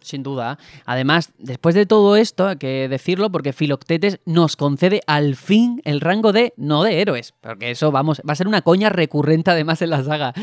[0.00, 0.58] Sin duda.
[0.84, 6.00] Además, después de todo esto, hay que decirlo, porque Filoctetes nos concede al fin el
[6.00, 9.80] rango de, no de héroes, porque eso vamos, va a ser una coña recurrente además
[9.80, 10.34] en la saga,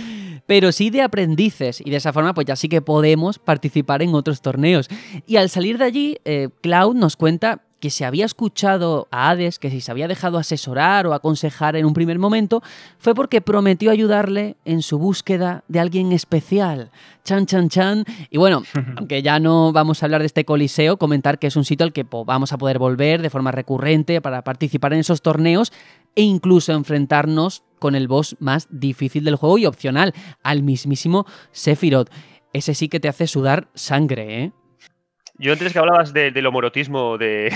[0.47, 4.15] pero sí de aprendices, y de esa forma pues ya sí que podemos participar en
[4.15, 4.89] otros torneos.
[5.27, 9.59] Y al salir de allí, eh, Cloud nos cuenta que se había escuchado a Hades,
[9.59, 12.61] que si se había dejado asesorar o aconsejar en un primer momento,
[12.97, 16.91] fue porque prometió ayudarle en su búsqueda de alguien especial.
[17.23, 18.05] Chan, chan, chan.
[18.29, 18.63] Y bueno,
[18.97, 21.93] aunque ya no vamos a hablar de este coliseo, comentar que es un sitio al
[21.93, 25.71] que vamos a poder volver de forma recurrente para participar en esos torneos
[26.15, 32.09] e incluso enfrentarnos con el boss más difícil del juego y opcional, al mismísimo Sephiroth.
[32.51, 34.51] Ese sí que te hace sudar sangre, ¿eh?
[35.39, 37.51] Yo antes que hablabas de- del homorotismo de,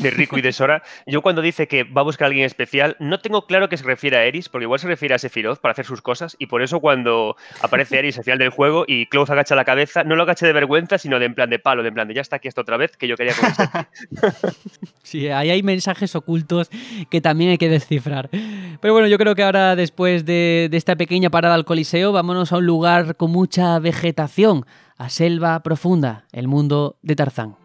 [0.00, 3.20] Riku y de Sora, yo cuando dice que va a buscar a alguien especial, no
[3.20, 5.84] tengo claro que se refiere a Eris, porque igual se refiere a Sephiroth para hacer
[5.84, 9.54] sus cosas, y por eso cuando aparece Eris al final del juego y Cloud agacha
[9.54, 11.94] la cabeza, no lo agacha de vergüenza, sino de en plan de palo, de en
[11.94, 13.68] plan de ya está aquí esto otra vez, que yo quería conocer.
[15.02, 16.68] Sí, ahí hay mensajes ocultos
[17.10, 18.28] que también hay que descifrar.
[18.30, 22.52] Pero bueno, yo creo que ahora, después de, de esta pequeña parada al Coliseo, vámonos
[22.52, 24.66] a un lugar con mucha vegetación,
[24.98, 27.56] a Selva Profunda, el mundo de Tarzán.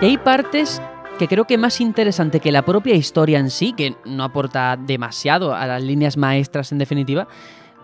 [0.00, 0.82] Y hay partes
[1.18, 5.54] que creo que más interesante que la propia historia en sí, que no aporta demasiado
[5.54, 7.28] a las líneas maestras en definitiva,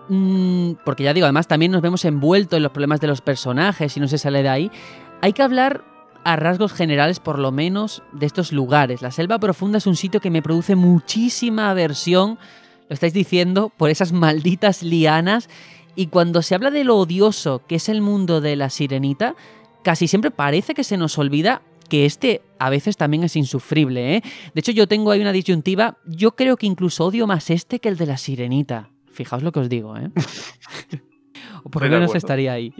[0.08, 3.96] mm, porque ya digo, además también nos vemos envueltos en los problemas de los personajes
[3.96, 4.70] y no se sale de ahí,
[5.20, 5.84] hay que hablar
[6.24, 9.02] a rasgos generales por lo menos de estos lugares.
[9.02, 12.38] La selva profunda es un sitio que me produce muchísima aversión,
[12.88, 15.48] lo estáis diciendo, por esas malditas lianas,
[15.94, 19.34] y cuando se habla de lo odioso que es el mundo de la sirenita,
[19.82, 24.22] casi siempre parece que se nos olvida que este a veces también es insufrible, ¿eh?
[24.54, 25.98] De hecho, yo tengo ahí una disyuntiva.
[26.06, 28.91] Yo creo que incluso odio más este que el de la sirenita.
[29.12, 30.10] Fijaos lo que os digo, ¿eh?
[31.64, 32.72] o por lo menos estaría ahí.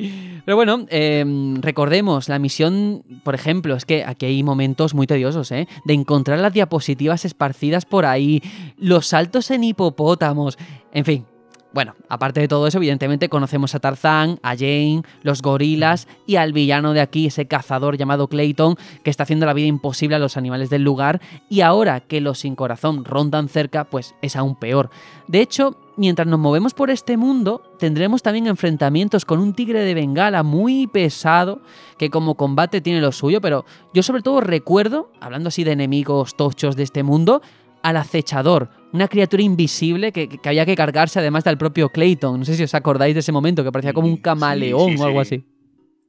[0.45, 1.25] Pero bueno, eh,
[1.61, 5.69] recordemos, la misión, por ejemplo, es que aquí hay momentos muy tediosos, ¿eh?
[5.85, 8.43] De encontrar las diapositivas esparcidas por ahí,
[8.77, 10.59] los saltos en hipopótamos,
[10.93, 11.27] en fin.
[11.73, 16.53] Bueno, aparte de todo eso, evidentemente conocemos a Tarzán, a Jane, los gorilas y al
[16.53, 20.37] villano de aquí, ese cazador llamado Clayton, que está haciendo la vida imposible a los
[20.37, 24.91] animales del lugar, y ahora que los sin corazón rondan cerca, pues es aún peor.
[25.29, 29.94] De hecho, mientras nos movemos por este mundo, tendremos también enfrentamientos con un tigre de
[29.94, 31.60] Bengala muy pesado,
[31.98, 36.36] que como combate tiene lo suyo, pero yo sobre todo recuerdo, hablando así de enemigos
[36.36, 37.43] tochos de este mundo,
[37.82, 42.39] al acechador, una criatura invisible que, que había que cargarse además del propio Clayton.
[42.39, 45.02] No sé si os acordáis de ese momento, que parecía como un Sí, camaleón sí,
[45.02, 45.35] o algo sí.
[45.36, 45.44] así.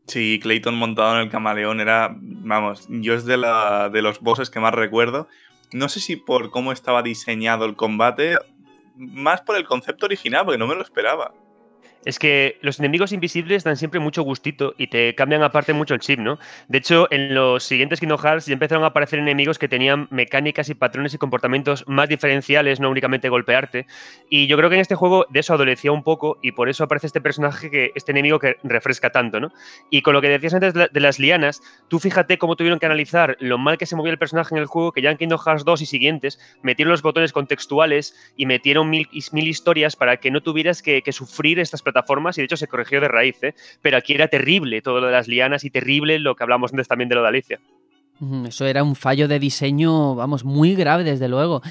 [0.05, 4.49] Sí, Clayton montado en el camaleón era, vamos, yo es de, la, de los bosses
[4.49, 5.27] que más recuerdo.
[5.71, 8.35] No sé si por cómo estaba diseñado el combate,
[8.95, 11.33] más por el concepto original, porque no me lo esperaba.
[12.05, 16.01] Es que los enemigos invisibles dan siempre mucho gustito y te cambian aparte mucho el
[16.01, 16.37] chip, ¿no?
[16.67, 20.67] De hecho, en los siguientes Kingdom Hearts ya empezaron a aparecer enemigos que tenían mecánicas
[20.67, 23.85] y patrones y comportamientos más diferenciales, no únicamente golpearte.
[24.29, 26.83] Y yo creo que en este juego de eso adolecía un poco y por eso
[26.83, 29.53] aparece este personaje, que este enemigo que refresca tanto, ¿no?
[29.89, 32.79] Y con lo que decías antes de la- de las lianas, tú fíjate cómo tuvieron
[32.79, 35.15] que analizar lo mal que se movía el personaje en el juego, que ya en
[35.17, 40.17] Kingdom Hearts 2 y siguientes metieron los botones contextuales y metieron mil, mil historias para
[40.17, 41.92] que no tuvieras que, que sufrir estas plataformas
[42.37, 43.55] y de hecho se corrigió de raíz, ¿eh?
[43.81, 46.87] pero aquí era terrible todo lo de las lianas y terrible lo que hablamos antes
[46.87, 47.59] también de lo de Alicia.
[48.47, 51.61] Eso era un fallo de diseño, vamos, muy grave desde luego.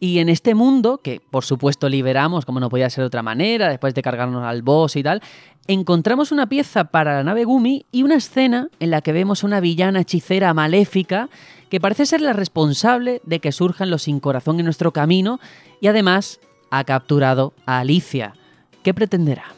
[0.00, 3.68] Y en este mundo, que por supuesto liberamos, como no podía ser de otra manera,
[3.68, 5.20] después de cargarnos al boss y tal,
[5.66, 9.46] encontramos una pieza para la nave Gumi y una escena en la que vemos a
[9.48, 11.28] una villana hechicera maléfica
[11.68, 15.40] que parece ser la responsable de que surjan los sin corazón en nuestro camino
[15.80, 16.40] y además
[16.70, 18.34] ha capturado a Alicia.
[18.82, 19.57] ¿Qué pretenderá?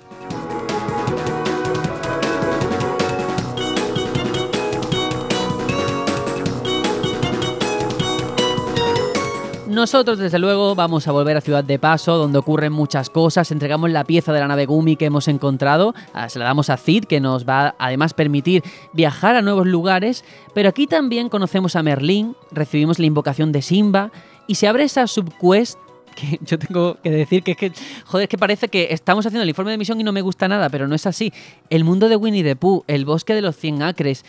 [9.70, 13.52] Nosotros, desde luego, vamos a volver a Ciudad de Paso, donde ocurren muchas cosas.
[13.52, 16.76] Entregamos la pieza de la nave Gumi que hemos encontrado, ah, se la damos a
[16.76, 20.24] Cid, que nos va además permitir viajar a nuevos lugares.
[20.54, 24.10] Pero aquí también conocemos a Merlín, recibimos la invocación de Simba
[24.48, 25.78] y se abre esa subquest
[26.16, 27.72] que yo tengo que decir que es que,
[28.06, 30.48] joder, es que parece que estamos haciendo el informe de misión y no me gusta
[30.48, 31.32] nada, pero no es así.
[31.68, 34.24] El mundo de Winnie the Pooh, el bosque de los 100 acres.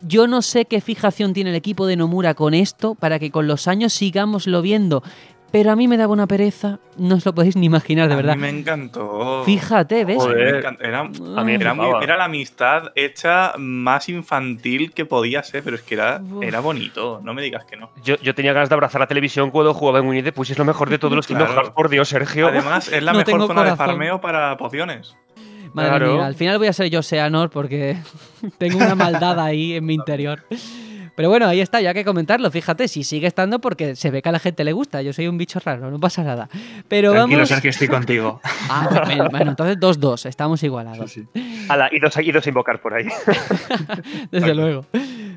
[0.00, 3.46] Yo no sé qué fijación tiene el equipo de Nomura con esto para que con
[3.48, 5.02] los años sigámoslo viendo,
[5.50, 8.16] pero a mí me daba una pereza, no os lo podéis ni imaginar, de A
[8.18, 8.36] verdad.
[8.36, 9.42] mí me encantó.
[9.46, 10.18] Fíjate, ¿ves?
[10.18, 10.64] A Joder.
[10.80, 12.04] Era, A mí me era, muy- flipaba.
[12.04, 16.20] era la amistad hecha más infantil que podía ser, pero es que era,
[16.60, 17.20] bonito.
[17.24, 17.90] No me digas que no.
[18.04, 20.52] Yo, yo tenía ganas de abrazar la televisión cuando jugaba en Winnie the Pooh, y
[20.52, 21.62] es lo mejor de todos los Kingdom Claro.
[21.62, 22.48] Hearts, por Dios, Sergio.
[22.48, 25.16] Además, es la No mejor zona de farmeo para pociones.
[25.82, 26.14] Madre Claro.
[26.16, 27.96] mía, al final voy a ser yo Seanor porque
[28.58, 30.44] tengo una maldad ahí en mi interior.
[31.14, 32.48] Pero bueno, ahí está, ya que comentarlo.
[32.48, 35.02] Fíjate, si sigue estando porque se ve que a la gente le gusta.
[35.02, 36.48] Yo soy un bicho raro, no pasa nada.
[36.86, 37.48] Pero Tranquilo, vamos.
[37.48, 38.40] Sergio, estoy contigo.
[38.70, 41.10] Ah, bueno, bueno, entonces 2-2, estamos igualados.
[41.10, 41.66] Sí, sí.
[41.70, 43.06] Ala, y dos, y dos invocar por ahí.
[44.30, 44.84] Desde luego.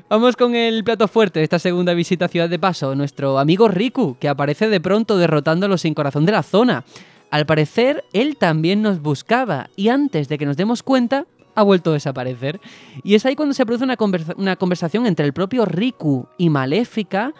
[0.08, 3.68] Vamos con el plato fuerte de esta segunda visita a Ciudad de Paso, nuestro amigo
[3.68, 6.84] Riku, que aparece de pronto derrotando a los sin corazón de la zona.
[7.32, 11.90] Al parecer, él también nos buscaba y antes de que nos demos cuenta, ha vuelto
[11.90, 12.60] a desaparecer.
[13.02, 16.50] Y es ahí cuando se produce una, conversa- una conversación entre el propio Riku y
[16.50, 17.32] Maléfica,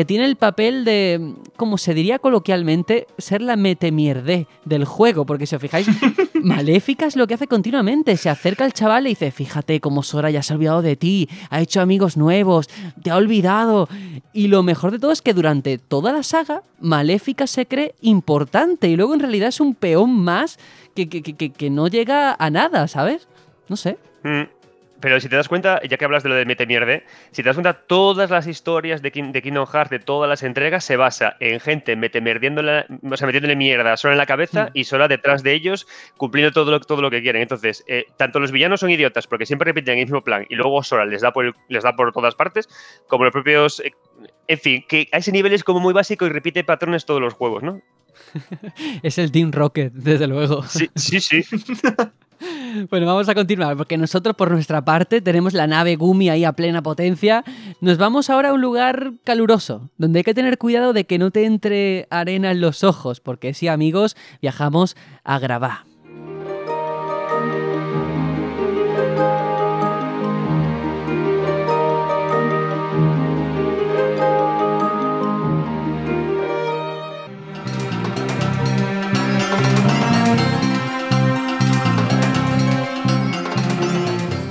[0.00, 5.44] que tiene el papel de, como se diría coloquialmente, ser la metemierde del juego, porque
[5.46, 5.86] si os fijáis,
[6.42, 10.30] Maléfica es lo que hace continuamente, se acerca al chaval y dice, fíjate cómo Sora
[10.30, 12.68] ya se ha olvidado de ti, ha hecho amigos nuevos,
[13.02, 13.90] te ha olvidado.
[14.32, 18.88] Y lo mejor de todo es que durante toda la saga, Maléfica se cree importante
[18.88, 20.58] y luego en realidad es un peón más
[20.94, 23.28] que, que- que- que- que no llega a nada, ¿sabes?
[23.68, 23.98] No sé.
[24.24, 24.44] Mm,
[25.00, 27.48] Pero si te das cuenta, ya que hablas de lo de mete mierde, si te
[27.48, 30.96] das cuenta, todas las historias de, King- de Kingdom Hearts, de todas las entregas, se
[30.96, 34.70] basa en gente mete mierdiéndole, o sea, metiéndole mierda sola en la cabeza Mm.
[34.74, 35.86] y sola detrás de ellos,
[36.16, 37.42] cumpliendo todo lo, todo lo que quieren.
[37.42, 40.82] Entonces, eh, tanto los villanos son idiotas porque siempre repiten el mismo plan y luego
[40.82, 42.68] Sora les da por, el- les da por todas partes,
[43.06, 43.82] como los propios.
[44.50, 47.34] En fin, que a ese nivel es como muy básico y repite patrones todos los
[47.34, 47.80] juegos, ¿no?
[49.04, 50.64] Es el Team Rocket, desde luego.
[50.64, 51.44] Sí, sí, sí.
[52.88, 56.54] Bueno, vamos a continuar, porque nosotros por nuestra parte tenemos la nave Gumi ahí a
[56.54, 57.44] plena potencia.
[57.82, 61.32] Nos vamos ahora a un lugar caluroso, donde hay que tener cuidado de que no
[61.32, 65.84] te entre arena en los ojos, porque sí, amigos, viajamos a Gravá.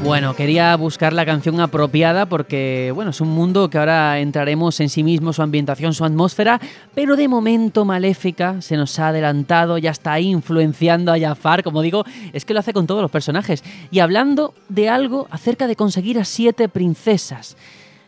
[0.10, 4.90] Bueno, quería buscar la canción apropiada porque, bueno, es un mundo que ahora entraremos en
[4.90, 6.60] sí mismo, su ambientación, su atmósfera,
[6.96, 12.06] pero de momento Maléfica se nos ha adelantado, ya está influenciando a Jafar, como digo,
[12.34, 13.64] es que lo hace con todos los personajes.
[13.92, 17.56] Y hablando de algo acerca de conseguir a siete princesas.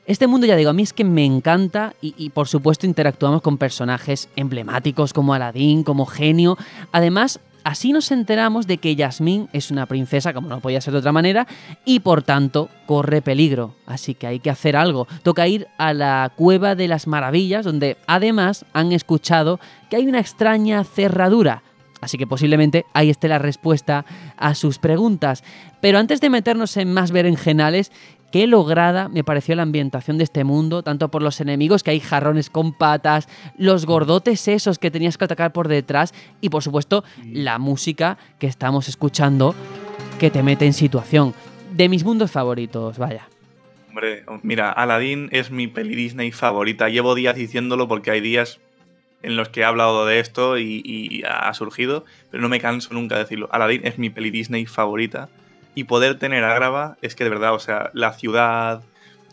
[0.07, 3.43] Este mundo, ya digo, a mí es que me encanta y, y, por supuesto interactuamos
[3.43, 6.57] con personajes emblemáticos como Aladdin, como Genio.
[6.91, 10.99] Además, así nos enteramos de que Yasmín es una princesa, como no podía ser de
[10.99, 11.47] otra manera,
[11.85, 13.75] y por tanto corre peligro.
[13.85, 15.07] Así que hay que hacer algo.
[15.23, 19.59] Toca ir a la Cueva de las Maravillas, donde además han escuchado
[19.89, 21.63] que hay una extraña cerradura.
[22.01, 24.05] Así que posiblemente ahí esté la respuesta
[24.35, 25.43] a sus preguntas.
[25.81, 27.91] Pero antes de meternos en más berenjenales,
[28.31, 31.99] qué lograda me pareció la ambientación de este mundo, tanto por los enemigos, que hay
[31.99, 33.27] jarrones con patas,
[33.57, 38.47] los gordotes esos que tenías que atacar por detrás, y por supuesto la música que
[38.47, 39.53] estamos escuchando
[40.19, 41.33] que te mete en situación.
[41.71, 43.27] De mis mundos favoritos, vaya.
[43.89, 46.89] Hombre, mira, Aladdin es mi peli Disney favorita.
[46.89, 48.59] Llevo días diciéndolo porque hay días
[49.21, 52.93] en los que he hablado de esto y, y ha surgido, pero no me canso
[52.93, 53.49] nunca de decirlo.
[53.51, 55.29] Aladdin es mi peli Disney favorita.
[55.73, 58.83] Y poder tener Ágrava es que de verdad, o sea, la ciudad,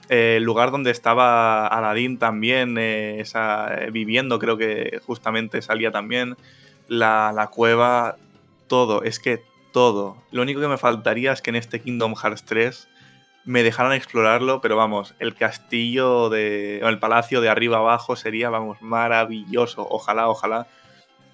[0.09, 5.91] eh, el lugar donde estaba Aladdin también, eh, esa, eh, viviendo, creo que justamente salía
[5.91, 6.37] también,
[6.87, 8.17] la, la cueva,
[8.69, 9.43] todo, es que
[9.73, 10.17] todo.
[10.31, 12.89] Lo único que me faltaría es que en este Kingdom Hearts 3
[13.45, 16.81] me dejaran explorarlo, pero vamos, el castillo de.
[16.85, 19.87] o el palacio de arriba abajo sería, vamos, maravilloso.
[19.91, 20.67] Ojalá, ojalá.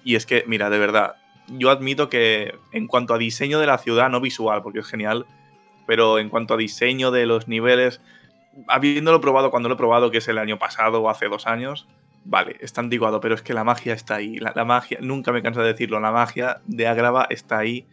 [0.03, 1.15] Y es que, mira, de verdad,
[1.47, 5.25] yo admito que en cuanto a diseño de la ciudad, no visual, porque es genial,
[5.85, 8.01] pero en cuanto a diseño de los niveles,
[8.67, 11.87] habiéndolo probado cuando lo he probado, que es el año pasado o hace dos años,
[12.23, 14.37] vale, está antiguado, pero es que la magia está ahí.
[14.37, 17.85] La, la magia, nunca me canso de decirlo, la magia de Agrava está ahí.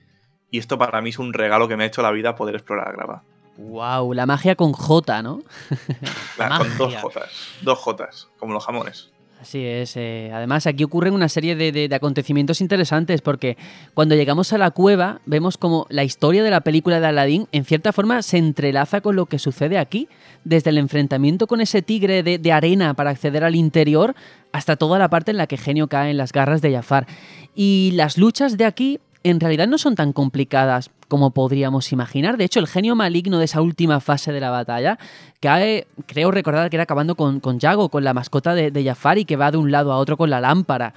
[0.51, 2.89] Y esto para mí es un regalo que me ha hecho la vida poder explorar
[2.89, 3.23] Agrava.
[3.59, 5.43] Wow, la magia con J, ¿no?
[6.39, 6.95] La- con dos.
[6.97, 7.59] Jotas.
[7.61, 9.12] Dos Jotas, como los jamones.
[9.43, 9.97] Así es.
[9.97, 13.57] eh, además, aquí ocurren una serie de, acontecimientos interesantes porque
[13.93, 17.65] cuando llegamos a la cueva vemos como la historia de la película de Aladdin en
[17.65, 20.09] cierta forma se entrelaza con lo que sucede aquí,
[20.45, 24.15] desde el enfrentamiento con ese tigre de, de arena para acceder al interior
[24.53, 27.09] hasta toda la parte en la que Genio cae en las garras de Jafar.
[27.57, 32.37] Y las luchas de aquí en realidad no son tan complicadas como podríamos imaginar.
[32.37, 34.99] De hecho, el genio maligno de esa última fase de la batalla,
[35.43, 39.37] eh, creo recordar que era acabando con, con Yago, con la mascota de, de que
[39.37, 40.95] va de un lado a otro con la lámpara.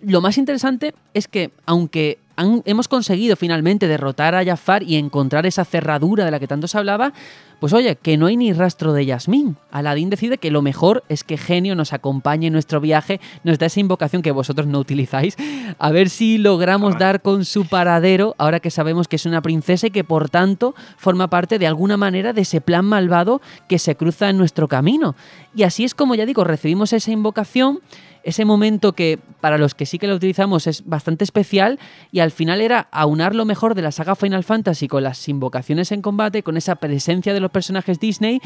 [0.00, 5.44] Lo más interesante es que, aunque han- hemos conseguido finalmente derrotar a Jafar y encontrar
[5.44, 7.12] esa cerradura de la que tanto se hablaba,
[7.60, 9.56] pues oye, que no hay ni rastro de Yasmín.
[9.72, 13.66] Aladín decide que lo mejor es que Genio nos acompañe en nuestro viaje, nos da
[13.66, 15.36] esa invocación que vosotros no utilizáis,
[15.78, 19.88] a ver si logramos dar con su paradero, ahora que sabemos que es una princesa
[19.88, 23.96] y que por tanto forma parte de alguna manera de ese plan malvado que se
[23.96, 25.16] cruza en nuestro camino.
[25.56, 27.80] Y así es como ya digo, recibimos esa invocación
[28.28, 31.78] ese momento que para los que sí que lo utilizamos es bastante especial
[32.12, 35.92] y al final era aunar lo mejor de la saga Final Fantasy con las invocaciones
[35.92, 38.40] en combate, con esa presencia de los personajes Disney.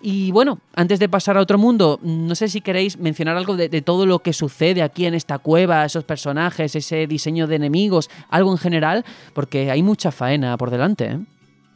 [0.00, 3.68] Y bueno, antes de pasar a otro mundo, no sé si queréis mencionar algo de,
[3.82, 8.52] todo lo que sucede aquí en esta cueva, esos personajes, ese diseño de enemigos, algo
[8.52, 11.06] en general, porque hay mucha faena por delante.
[11.06, 11.18] ¿eh?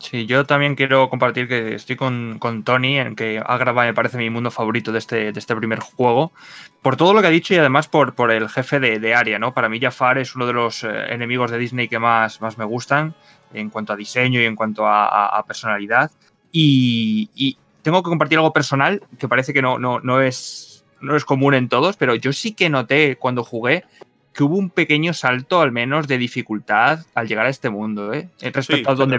[0.01, 4.17] Sí, yo también quiero compartir que estoy con, con Tony, en que Agrava me parece
[4.17, 6.33] mi mundo favorito de este, de este primer juego,
[6.81, 9.39] por todo lo que ha dicho y además por, por el jefe de, de área,
[9.39, 9.53] ¿no?
[9.53, 12.65] Para mí Jafar es uno de los eh, enemigos de Disney que más, más me
[12.65, 13.15] gustan
[13.53, 16.11] en cuanto a diseño y en cuanto a, a- a personalidad.
[16.51, 21.15] Y, y tengo que compartir algo personal que parece que no, no, no, es, no
[21.15, 23.85] es común en todos, pero yo sí que noté cuando jugué
[24.33, 28.31] que hubo un pequeño salto al menos de dificultad al llegar a este mundo, ¿eh?
[28.55, 29.19] respecto estoy a donde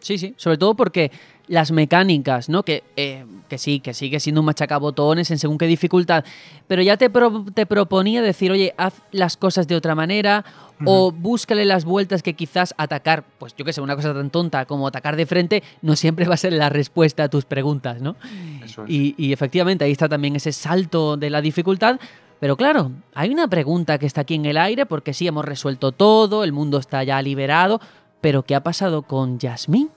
[0.00, 1.10] Sí, sí, sobre todo porque
[1.48, 2.62] las mecánicas, ¿no?
[2.62, 6.24] Que, eh, que sí, que sigue siendo un machacabotones en según qué dificultad,
[6.66, 10.44] pero ya te, pro- te proponía decir, oye, haz las cosas de otra manera
[10.84, 14.64] o búscale las vueltas que quizás atacar, pues yo que sé, una cosa tan tonta
[14.66, 18.16] como atacar de frente no siempre va a ser la respuesta a tus preguntas, ¿no?
[18.64, 18.90] Eso es.
[18.90, 21.98] Y, y efectivamente ahí está también ese salto de la dificultad.
[22.40, 25.92] Pero claro, hay una pregunta que está aquí en el aire porque sí, hemos resuelto
[25.92, 27.80] todo, el mundo está ya liberado,
[28.22, 29.90] pero ¿qué ha pasado con Jasmine?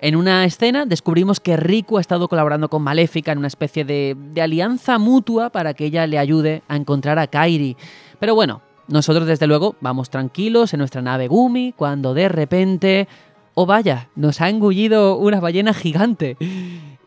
[0.00, 4.16] En una escena descubrimos que Riku ha estado colaborando con Maléfica en una especie de,
[4.16, 7.76] de alianza mutua para que ella le ayude a encontrar a Kairi.
[8.20, 13.08] Pero bueno, nosotros desde luego vamos tranquilos en nuestra nave Gumi cuando de repente...
[13.54, 16.36] Oh vaya, nos ha engullido una ballena gigante.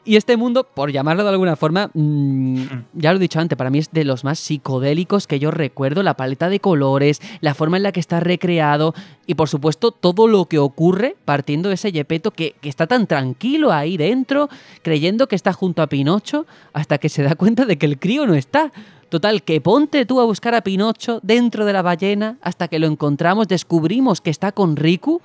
[0.08, 2.64] Y este mundo, por llamarlo de alguna forma, mm,
[2.94, 6.04] ya lo he dicho antes, para mí es de los más psicodélicos que yo recuerdo,
[6.04, 8.94] la paleta de colores, la forma en la que está recreado
[9.26, 13.08] y por supuesto todo lo que ocurre partiendo de ese Yepeto que, que está tan
[13.08, 14.48] tranquilo ahí dentro,
[14.84, 18.28] creyendo que está junto a Pinocho, hasta que se da cuenta de que el crío
[18.28, 18.72] no está.
[19.10, 22.86] Total, que ponte tú a buscar a Pinocho dentro de la ballena hasta que lo
[22.86, 25.22] encontramos, descubrimos que está con Riku,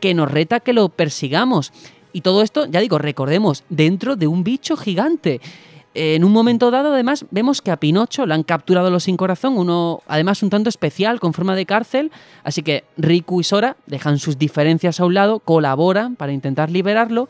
[0.00, 1.72] que nos reta que lo persigamos.
[2.14, 5.40] Y todo esto, ya digo, recordemos, dentro de un bicho gigante.
[5.94, 9.58] En un momento dado, además, vemos que a Pinocho lo han capturado los sin corazón,
[9.58, 12.12] uno además un tanto especial, con forma de cárcel.
[12.44, 17.28] Así que Riku y Sora dejan sus diferencias a un lado, colaboran para intentar liberarlo.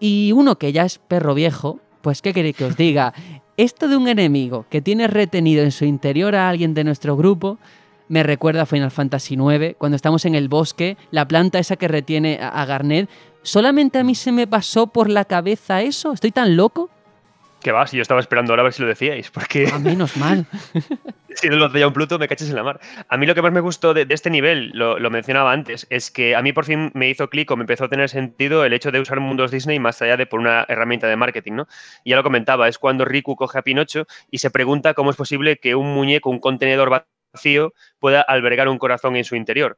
[0.00, 3.14] Y uno que ya es perro viejo, pues ¿qué queréis que os diga?
[3.56, 7.58] Esto de un enemigo que tiene retenido en su interior a alguien de nuestro grupo
[8.10, 11.86] me recuerda a Final Fantasy IX, cuando estamos en el bosque, la planta esa que
[11.86, 13.08] retiene a Garnet.
[13.42, 16.12] ¿Solamente a mí se me pasó por la cabeza eso?
[16.12, 16.90] ¿Estoy tan loco?
[17.62, 20.16] Que va, si yo estaba esperando ahora a ver si lo decíais, porque A menos
[20.16, 20.46] mal.
[21.34, 22.80] si no lo hacía un Pluto me caches en la mar.
[23.08, 25.86] A mí lo que más me gustó de, de este nivel, lo, lo mencionaba antes,
[25.90, 28.64] es que a mí por fin me hizo clic o me empezó a tener sentido
[28.64, 31.68] el hecho de usar mundos Disney más allá de por una herramienta de marketing, ¿no?
[32.02, 35.16] Y ya lo comentaba, es cuando Riku coge a Pinocho y se pregunta cómo es
[35.16, 37.04] posible que un muñeco, un contenedor
[37.34, 39.76] vacío, pueda albergar un corazón en su interior.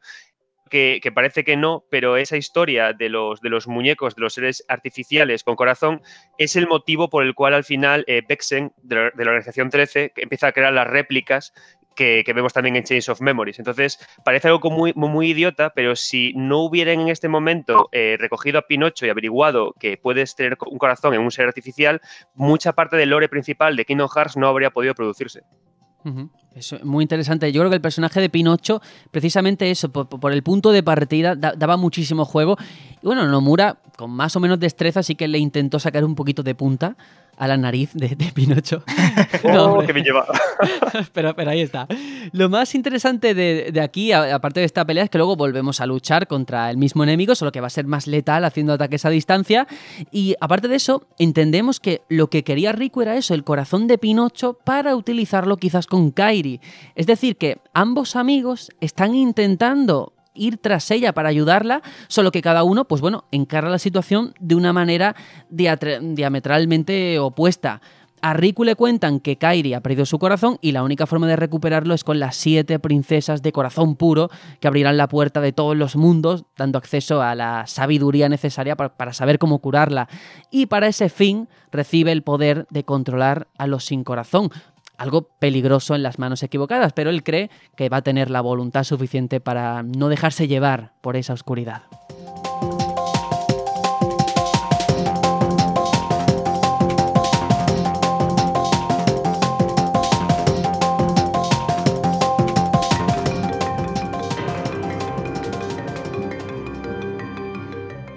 [0.72, 4.64] Que, parece que no, pero esa historia de los, de los muñecos, de los seres
[4.68, 6.00] artificiales con corazón,
[6.38, 10.22] es el motivo por el cual al final eh, Bexen, de la, organización 13, que
[10.22, 11.52] empieza a crear las réplicas
[11.94, 13.58] que, vemos también en Chains of Memories.
[13.58, 18.58] Entonces, parece algo muy, muy, idiota, pero si no hubieran en este momento eh, recogido
[18.58, 22.00] a Pinocho y averiguado que puedes tener un corazón en un ser artificial,
[22.34, 25.42] mucha parte del lore principal de Kingdom Hearts no habría podido producirse.
[26.04, 27.50] Eso es muy interesante.
[27.52, 28.80] Yo creo que el personaje de Pinocho,
[29.10, 32.56] precisamente eso, por, por el punto de partida, da- daba muchísimo juego.
[33.02, 36.42] Y bueno, Nomura, con más o menos destreza, sí que le intentó sacar un poquito
[36.42, 36.96] de punta
[37.38, 38.82] a la nariz de, de Pinocho.
[39.44, 40.24] No, Oh, que me lleva.
[41.12, 41.86] pero, pero ahí está.
[42.32, 45.86] Lo más interesante de, de aquí, aparte de esta pelea, es que luego volvemos a
[45.86, 49.10] luchar contra el mismo enemigo, solo que va a ser más letal haciendo ataques a
[49.10, 49.66] distancia.
[50.12, 53.98] Y aparte de eso, entendemos que lo que quería Riku era eso, el corazón de
[53.98, 56.10] Pinocho, para utilizarlo quizás con
[56.94, 62.64] Es decir, que ambos amigos están intentando ir tras ella para ayudarla, solo que cada
[62.64, 65.14] uno, pues bueno, encara la situación de una manera
[65.50, 67.80] diametralmente opuesta.
[68.24, 71.34] A Riku le cuentan que Kairi ha perdido su corazón y la única forma de
[71.34, 75.76] recuperarlo es con las siete princesas de corazón puro que abrirán la puerta de todos
[75.76, 80.08] los mundos, dando acceso a la sabiduría necesaria para saber cómo curarla.
[80.52, 84.50] Y para ese fin recibe el poder de controlar a los sin corazón.
[85.02, 88.84] Algo peligroso en las manos equivocadas, pero él cree que va a tener la voluntad
[88.84, 91.82] suficiente para no dejarse llevar por esa oscuridad.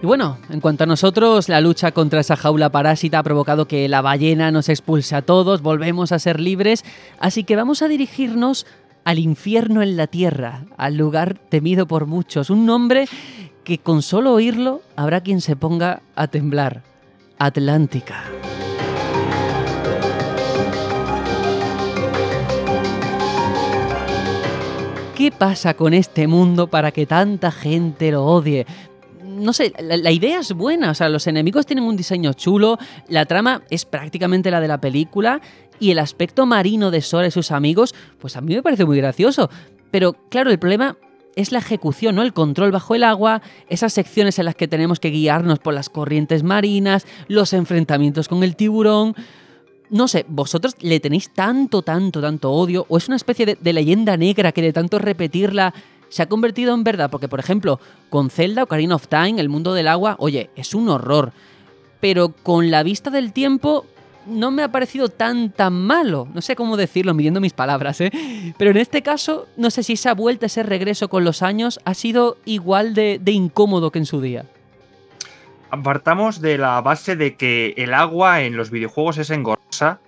[0.06, 3.90] Y bueno, en cuanto a nosotros, la lucha contra esa jaula parásita ha provocado que
[3.90, 6.86] la ballena nos expulse a todos, volvemos a ser libres,
[7.18, 8.68] así que vamos a dirigirnos
[9.04, 13.08] al infierno en la tierra, al lugar temido por muchos, un nombre
[13.64, 16.84] que con solo oírlo habrá quien se ponga a temblar.
[17.40, 18.26] Atlántica.
[25.16, 28.68] ¿Qué pasa con este mundo para que tanta gente lo odie?
[29.36, 33.26] No sé, la, idea es buena, o sea, los enemigos tienen un diseño chulo, la
[33.26, 35.42] trama es prácticamente la de la película
[35.80, 38.98] y el aspecto marino de Sora y sus amigos, pues a mí me parece muy
[38.98, 39.50] gracioso.
[39.92, 40.98] Pero claro, el problema
[41.36, 42.22] es la ejecución, ¿no?
[42.22, 45.90] El control bajo el agua, esas secciones en las que tenemos que guiarnos por las
[45.90, 49.16] corrientes marinas, los enfrentamientos con el tiburón.
[49.90, 52.86] No sé, ¿vosotros le tenéis tanto, tanto, tanto odio?
[52.90, 55.74] ¿O es una especie de leyenda negra que de tanto repetirla
[56.10, 59.74] se ha convertido en verdad, porque por ejemplo, con Zelda Ocarina of Time, el mundo
[59.74, 61.32] del agua, oye, es un horror.
[62.00, 63.86] Pero con la vista del tiempo
[64.26, 66.28] no me ha parecido tan tan malo.
[66.34, 68.12] No sé cómo decirlo, midiendo mis palabras, ¿eh?
[68.58, 71.94] Pero en este caso, no sé si esa vuelta, ese regreso con los años ha
[71.94, 74.46] sido igual de, de incómodo que en su día.
[75.70, 80.00] Apartamos de la base de que el agua en los videojuegos es engorrosa,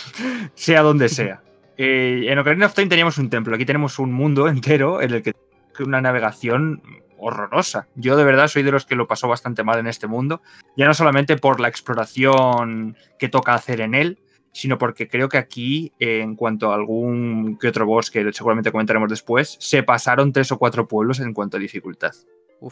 [0.54, 1.42] sea donde sea.
[1.84, 5.22] Eh, en Ocarina of Time teníamos un templo, aquí tenemos un mundo entero en el
[5.24, 5.32] que
[5.80, 6.80] una navegación
[7.18, 7.88] horrorosa.
[7.96, 10.42] Yo de verdad soy de los que lo pasó bastante mal en este mundo,
[10.76, 14.20] ya no solamente por la exploración que toca hacer en él,
[14.52, 19.10] sino porque creo que aquí, en cuanto a algún que otro boss que seguramente comentaremos
[19.10, 22.12] después, se pasaron tres o cuatro pueblos en cuanto a dificultad.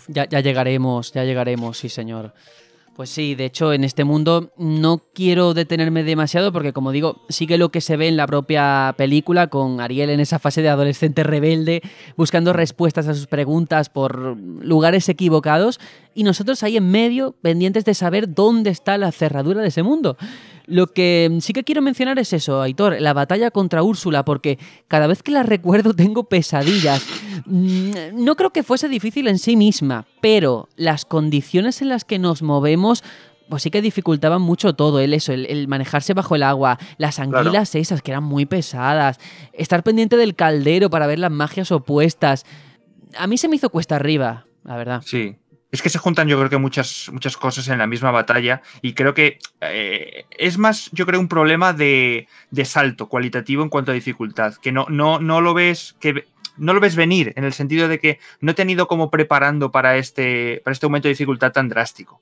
[0.06, 2.32] Ya llegaremos, ya llegaremos, sí señor.
[3.00, 7.56] Pues sí, de hecho en este mundo no quiero detenerme demasiado porque como digo, sigue
[7.56, 11.22] lo que se ve en la propia película con Ariel en esa fase de adolescente
[11.22, 11.80] rebelde,
[12.18, 15.80] buscando respuestas a sus preguntas por lugares equivocados
[16.14, 20.18] y nosotros ahí en medio pendientes de saber dónde está la cerradura de ese mundo.
[20.70, 25.08] Lo que sí que quiero mencionar es eso, Aitor, la batalla contra Úrsula, porque cada
[25.08, 27.04] vez que la recuerdo tengo pesadillas.
[27.46, 32.42] No creo que fuese difícil en sí misma, pero las condiciones en las que nos
[32.42, 33.02] movemos
[33.48, 37.18] pues sí que dificultaban mucho todo, el eso, el, el, manejarse bajo el agua, las
[37.18, 37.82] anguilas claro.
[37.82, 39.18] esas que eran muy pesadas,
[39.52, 42.46] estar pendiente del caldero para ver las magias opuestas.
[43.18, 45.02] A mí se me hizo cuesta arriba, la verdad.
[45.04, 45.34] Sí,
[45.72, 48.94] es que se juntan yo creo que muchas, muchas cosas en la misma batalla y
[48.94, 53.92] creo que eh, es más, yo creo, un problema de, de, salto cualitativo en cuanto
[53.92, 56.24] a dificultad, que no, no, no lo ves, que
[56.56, 59.70] no lo ves venir, en el sentido de que no te han ido como preparando
[59.70, 62.20] para este, para este aumento de dificultad tan drástico.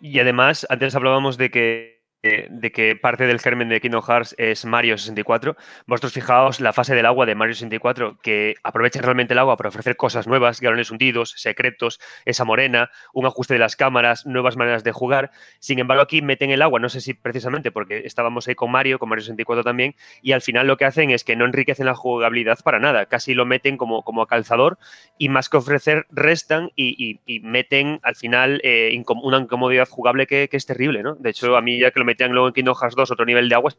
[0.00, 4.64] Y además, antes hablábamos de que de que parte del germen de Kingdom Hearts es
[4.64, 5.56] Mario 64.
[5.86, 9.68] Vosotros fijaos la fase del agua de Mario 64, que aprovecha realmente el agua para
[9.68, 14.84] ofrecer cosas nuevas, galones hundidos, secretos, esa morena, un ajuste de las cámaras, nuevas maneras
[14.84, 15.30] de jugar.
[15.58, 18.98] Sin embargo, aquí meten el agua, no sé si precisamente porque estábamos ahí con Mario,
[18.98, 21.94] con Mario 64 también, y al final lo que hacen es que no enriquecen la
[21.94, 24.78] jugabilidad para nada, casi lo meten como, como a calzador
[25.18, 29.88] y más que ofrecer, restan y, y, y meten al final eh, incom una incomodidad
[29.88, 31.14] jugable que, que, es terrible, ¿no?
[31.14, 33.48] De hecho, a mí ya que lo metían luego en Kingdom Hearts 2 otro nivel
[33.48, 33.72] de agua,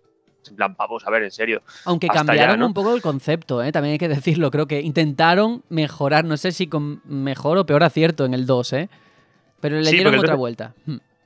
[0.50, 1.62] en plan, vamos a ver, en serio.
[1.86, 3.72] Aunque cambiaron un poco el concepto, ¿eh?
[3.72, 4.50] también hay que decirlo.
[4.52, 8.74] Creo que intentaron mejorar, no sé si con mejor o peor acierto en el 2,
[8.74, 8.90] ¿eh?
[9.60, 10.74] Pero le sí, dieron otra vuelta.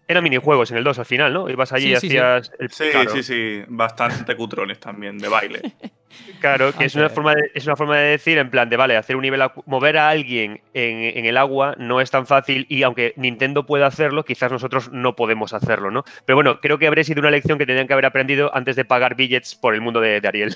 [0.08, 1.50] Eran minijuegos en el 2 al final, ¿no?
[1.50, 2.48] Ibas allí y sí, hacías.
[2.48, 2.69] Sí, el...
[2.72, 3.09] sí, claro.
[3.11, 5.61] sí, sí, bastante cutrones también, de baile.
[6.40, 8.98] Claro, que es una, forma de, es una forma de decir, en plan de, vale,
[8.98, 12.84] hacer un nivel, mover a alguien en, en, el agua no es tan fácil y
[12.84, 16.03] aunque Nintendo pueda hacerlo, quizás nosotros no podemos hacerlo, ¿no?
[16.25, 18.85] Pero bueno, creo que habría sido una lección que tenían que haber aprendido antes de
[18.85, 20.56] pagar billets por el mundo de, de Ariel.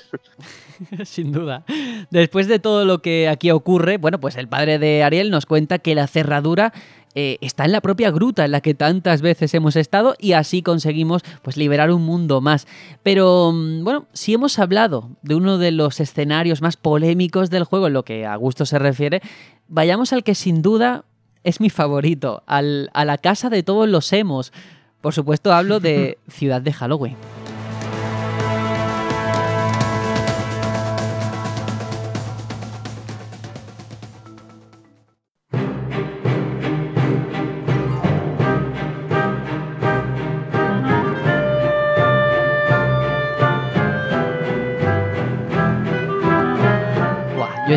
[1.04, 1.64] Sin duda.
[2.10, 5.78] Después de todo lo que aquí ocurre, bueno, pues el padre de Ariel nos cuenta
[5.78, 6.72] que la cerradura
[7.14, 10.62] eh, está en la propia gruta en la que tantas veces hemos estado y así
[10.62, 12.66] conseguimos pues liberar un mundo más.
[13.02, 17.88] Pero mm, bueno, si hemos hablado de uno de los escenarios más polémicos del juego
[17.88, 19.22] en lo que a gusto se refiere,
[19.68, 21.04] vayamos al que sin duda
[21.42, 24.52] es mi favorito, al, a la casa de todos los emos.
[25.00, 27.16] Por supuesto hablo de Ciudad de Halloween.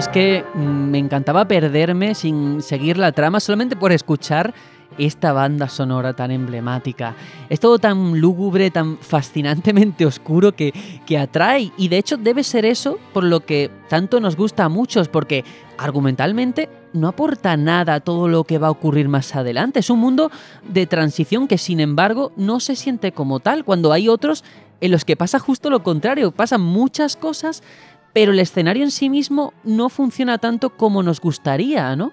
[0.04, 4.54] Es que mm, me encantaba perderme sin seguir la trama solamente por escuchar
[4.98, 7.16] esta banda sonora tan emblemática.
[7.50, 10.74] Es todo tan lúgubre, tan fascinantemente oscuro que,
[11.06, 14.70] que atrae y de hecho debe ser eso por lo que tanto nos gusta a
[14.70, 15.46] muchos porque
[15.78, 19.80] argumentalmente no aporta nada a todo lo que va a ocurrir más adelante.
[19.80, 20.32] Es un mundo
[20.68, 24.44] de transición que sin embargo no se siente como tal cuando hay otros
[24.84, 27.64] en los que pasa justo lo contrario, pasan muchas cosas
[28.14, 32.12] pero el escenario en sí mismo no funciona tanto como nos gustaría, ¿no?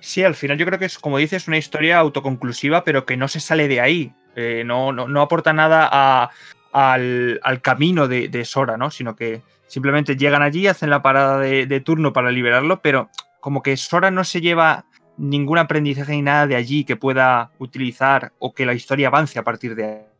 [0.00, 3.28] Sí, al final yo creo que es, como dices, una historia autoconclusiva, pero que no
[3.28, 4.12] se sale de ahí.
[4.34, 6.30] Eh, no, no, no aporta nada
[6.72, 8.90] al, al camino de, Sora, ¿no?
[8.90, 13.62] Sino que simplemente llegan allí, hacen la parada de, de turno para liberarlo, pero como
[13.62, 14.86] que Sora no se lleva
[15.16, 19.44] ningún aprendizaje ni nada de allí que pueda utilizar o que la historia avance a
[19.44, 20.11] partir de.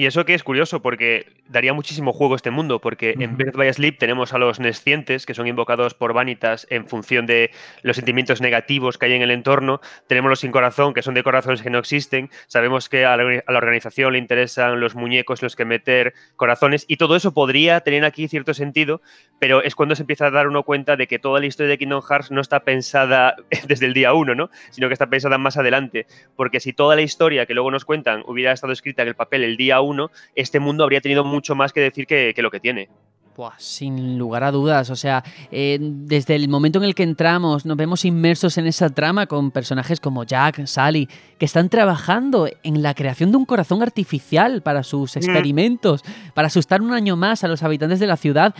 [0.00, 3.36] Y eso que es curioso, porque daría muchísimo juego este mundo, porque en.
[3.36, 7.50] Birth by Sleep tenemos a los nescientes, que son invocados por Vanitas en función de
[7.82, 9.82] los sentimientos negativos que hay en el entorno.
[10.06, 12.30] Tenemos los sin corazón, que son de corazones que no existen.
[12.46, 16.14] Sabemos que a la, orga- a la organización le interesan los muñecos los que meter
[16.36, 19.02] corazones, y todo eso podría tener aquí cierto sentido,
[19.38, 21.76] pero es cuando se empieza a dar uno cuenta de que toda la historia de
[21.76, 23.36] Kingdom Hearts no está pensada
[23.68, 24.48] desde el día uno, ¿no?
[24.70, 26.06] Sino que está pensada más adelante.
[26.36, 29.44] Porque si toda la historia que luego nos cuentan hubiera estado escrita en el papel
[29.44, 29.89] el día uno,
[30.34, 32.88] este mundo habría tenido mucho más que decir que, que lo que tiene.
[33.36, 37.64] Buah, sin lugar a dudas, o sea, eh, desde el momento en el que entramos
[37.64, 42.82] nos vemos inmersos en esa trama con personajes como Jack, Sally, que están trabajando en
[42.82, 46.02] la creación de un corazón artificial para sus experimentos,
[46.34, 48.54] para asustar un año más a los habitantes de la ciudad.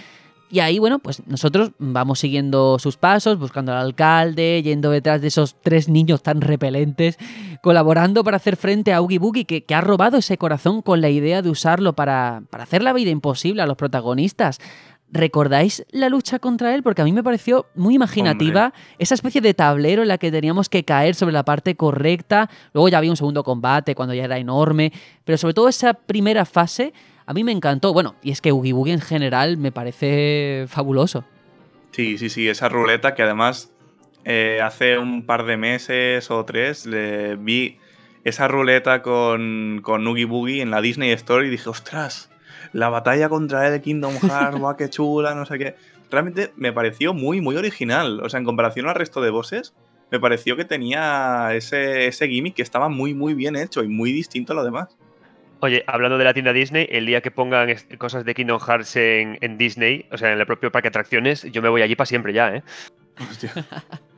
[0.51, 5.29] Y ahí, bueno, pues nosotros vamos siguiendo sus pasos, buscando al alcalde, yendo detrás de
[5.29, 7.19] esos tres niños tan repelentes,
[7.63, 11.09] colaborando para hacer frente a Oogie Boogie, que, que ha robado ese corazón con la
[11.09, 14.59] idea de usarlo para, para hacer la vida imposible a los protagonistas.
[15.13, 16.85] ¿Recordáis la lucha contra él?
[16.85, 20.69] Porque a mí me pareció muy imaginativa esa especie de tablero en la que teníamos
[20.69, 22.49] que caer sobre la parte correcta.
[22.73, 24.93] Luego ya había un segundo combate cuando ya era enorme.
[25.25, 26.93] Pero sobre todo esa primera fase
[27.31, 27.93] a mí me encantó.
[27.93, 31.25] Bueno, y es que Oogie Boogie en general me parece fabuloso.
[31.93, 33.73] Sí, sí, sí, esa ruleta que además
[34.25, 37.79] eh, hace un par de meses o tres le vi
[38.25, 42.31] esa ruleta con, con Oogie Boogie en la Disney Store y dije, ostras,
[42.73, 45.77] la batalla contra de Kingdom Hearts, guau, qué chula, no sé qué.
[46.11, 48.21] Realmente me pareció muy, muy original.
[48.25, 49.73] O sea, en comparación al resto de bosses,
[50.11, 54.11] me pareció que tenía ese, ese gimmick que estaba muy, muy bien hecho y muy
[54.11, 54.97] distinto a lo demás.
[55.63, 59.37] Oye, hablando de la tienda Disney, el día que pongan cosas de Kingdom Hearts en,
[59.43, 62.07] en Disney, o sea, en el propio parque de atracciones, yo me voy allí para
[62.07, 62.63] siempre ya, ¿eh?
[63.29, 63.53] Hostia.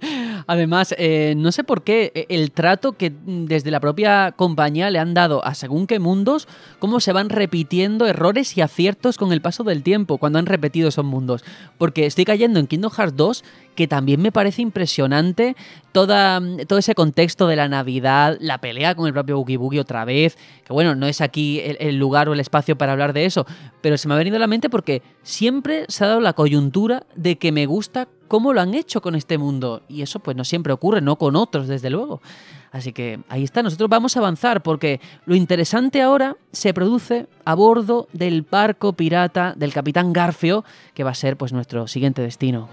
[0.47, 4.91] Además, eh, no sé por qué eh, el trato que mm, desde la propia compañía
[4.91, 6.49] le han dado a según qué mundos,
[6.79, 10.89] cómo se van repitiendo errores y aciertos con el paso del tiempo cuando han repetido
[10.89, 11.45] esos mundos.
[11.79, 15.57] Porque estoy cayendo en Kingdom Hearts 2, que también me parece impresionante
[15.93, 19.81] toda, mm, todo ese contexto de la Navidad, la pelea con el propio Boogie Boogie
[19.81, 23.13] otra vez, que bueno, no es aquí el, el lugar o el espacio para hablar
[23.13, 23.47] de eso,
[23.81, 27.05] pero se me ha venido a la mente porque siempre se ha dado la coyuntura
[27.15, 29.83] de que me gusta cómo lo han hecho con este mundo.
[29.89, 32.23] Y eso pues no siempre ocurre, no con otros, desde luego.
[32.71, 37.55] Así que ahí está, nosotros vamos a avanzar porque lo interesante ahora se produce a
[37.55, 42.71] bordo del barco pirata del capitán Garfio, que va a ser pues nuestro siguiente destino.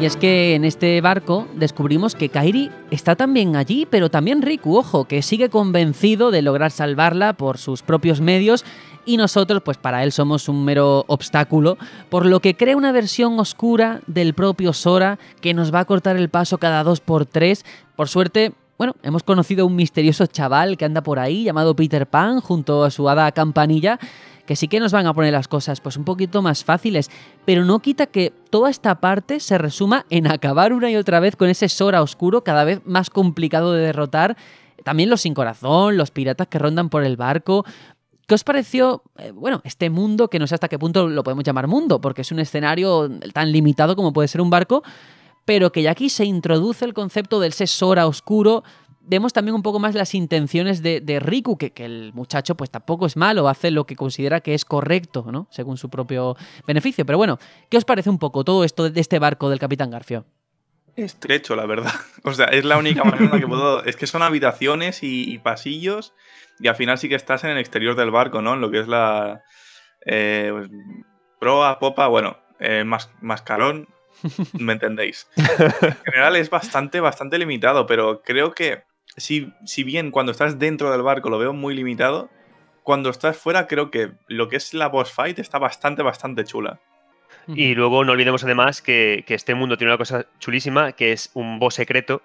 [0.00, 4.78] Y es que en este barco descubrimos que Kairi está también allí, pero también Riku,
[4.78, 8.64] ojo, que sigue convencido de lograr salvarla por sus propios medios
[9.04, 11.76] y nosotros, pues para él somos un mero obstáculo,
[12.08, 16.16] por lo que crea una versión oscura del propio Sora que nos va a cortar
[16.16, 17.66] el paso cada dos por tres.
[17.94, 22.06] Por suerte, bueno, hemos conocido a un misterioso chaval que anda por ahí llamado Peter
[22.06, 23.98] Pan junto a su hada campanilla
[24.50, 27.08] que sí que nos van a poner las cosas pues un poquito más fáciles,
[27.44, 31.36] pero no quita que toda esta parte se resuma en acabar una y otra vez
[31.36, 34.36] con ese Sora oscuro cada vez más complicado de derrotar.
[34.82, 37.64] También los sin corazón, los piratas que rondan por el barco.
[38.26, 41.44] ¿Qué os pareció, eh, bueno, este mundo, que no sé hasta qué punto lo podemos
[41.44, 44.82] llamar mundo, porque es un escenario tan limitado como puede ser un barco,
[45.44, 48.64] pero que ya aquí se introduce el concepto del ese Sora oscuro,
[49.00, 52.70] vemos también un poco más las intenciones de, de Riku, que, que, el muchacho pues
[52.70, 55.48] tampoco es malo, hace lo que considera que es correcto, ¿no?
[55.50, 57.04] Según su propio beneficio.
[57.06, 57.38] Pero bueno,
[57.68, 60.24] ¿qué os parece un poco todo esto de este barco del Capitán Garfio?
[60.96, 61.92] Estrecho, la verdad.
[62.24, 63.82] O sea, es la única manera en la que puedo...
[63.86, 66.12] Es que son habitaciones y, y pasillos
[66.60, 68.54] y al final sí que estás en el exterior del barco, ¿no?
[68.54, 69.42] En lo que es la...
[70.04, 70.68] Eh, pues,
[71.38, 73.88] proa, popa, bueno, eh, mas, mascarón.
[74.58, 75.28] me entendéis.
[75.36, 78.84] En general es bastante, bastante limitado, pero creo que
[79.20, 82.30] si, si bien cuando estás dentro del barco lo veo muy limitado,
[82.82, 86.80] cuando estás fuera creo que lo que es la boss fight está bastante, bastante chula.
[87.46, 91.30] Y luego no olvidemos además que, que este mundo tiene una cosa chulísima, que es
[91.34, 92.22] un boss secreto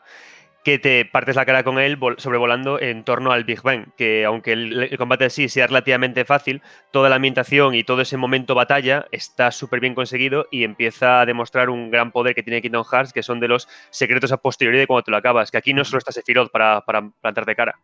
[0.66, 4.26] que te partes la cara con él vol- sobrevolando en torno al Big Bang, que
[4.26, 6.62] aunque el, el combate en sí sea relativamente fácil,
[6.92, 11.26] toda la ambientación y todo ese momento batalla está súper bien conseguido y empieza a
[11.26, 14.80] demostrar un gran poder que tiene Kingdom Hearts, que son de los secretos a posteriori
[14.80, 17.76] de cuando te lo acabas, que aquí no solo está Sephiroth para, para plantarte cara.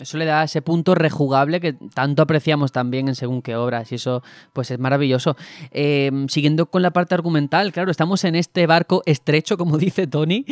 [0.00, 3.96] Eso le da ese punto rejugable que tanto apreciamos también en según qué obras y
[3.96, 4.22] eso
[4.52, 5.36] pues es maravilloso.
[5.72, 10.44] Eh, siguiendo con la parte argumental, claro, estamos en este barco estrecho, como dice Tony,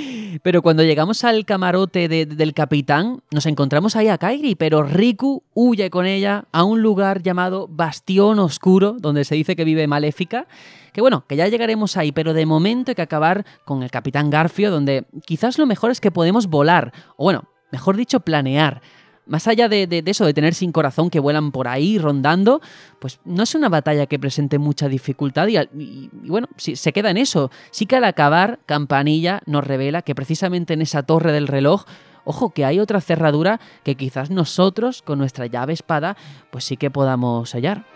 [0.42, 5.44] pero cuando llegamos al camarote de- del capitán nos encontramos ahí a Kairi, pero Riku
[5.54, 10.48] huye con ella a un lugar llamado Bastión Oscuro, donde se dice que vive Maléfica.
[10.92, 14.30] Que bueno, que ya llegaremos ahí, pero de momento hay que acabar con el Capitán
[14.30, 18.82] Garfio, donde quizás lo mejor es que podemos volar, o bueno, mejor dicho, planear.
[19.26, 22.60] Más allá de, eso, de tener sin corazón que vuelan por ahí rondando,
[22.98, 26.92] pues no es una batalla que presente mucha dificultad y, y- y bueno, sí, se
[26.92, 27.50] queda en eso.
[27.70, 31.84] Sí que al acabar, Campanilla nos revela que precisamente en esa torre del reloj,
[32.24, 36.16] ojo, que hay otra cerradura que quizás nosotros, con nuestra llave espada,
[36.50, 37.91] pues sí que podamos sellar.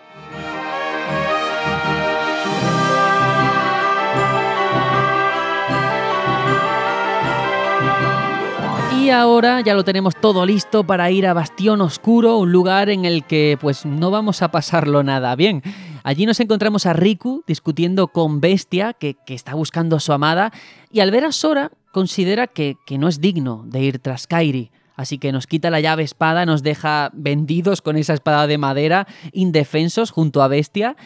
[9.07, 13.05] Y ahora ya lo tenemos todo listo para ir a Bastión Oscuro, un lugar en
[13.05, 15.63] el que pues no vamos a pasarlo nada bien.
[16.03, 20.51] Allí nos encontramos a Riku discutiendo con Bestia, que, que está buscando a su amada,
[20.91, 24.73] y al ver a Sora considera que, que no es digno de ir tras Kairi.
[24.97, 29.07] Así que nos quita la llave espada, nos deja vendidos con esa espada de madera,
[29.31, 30.97] indefensos junto a Bestia.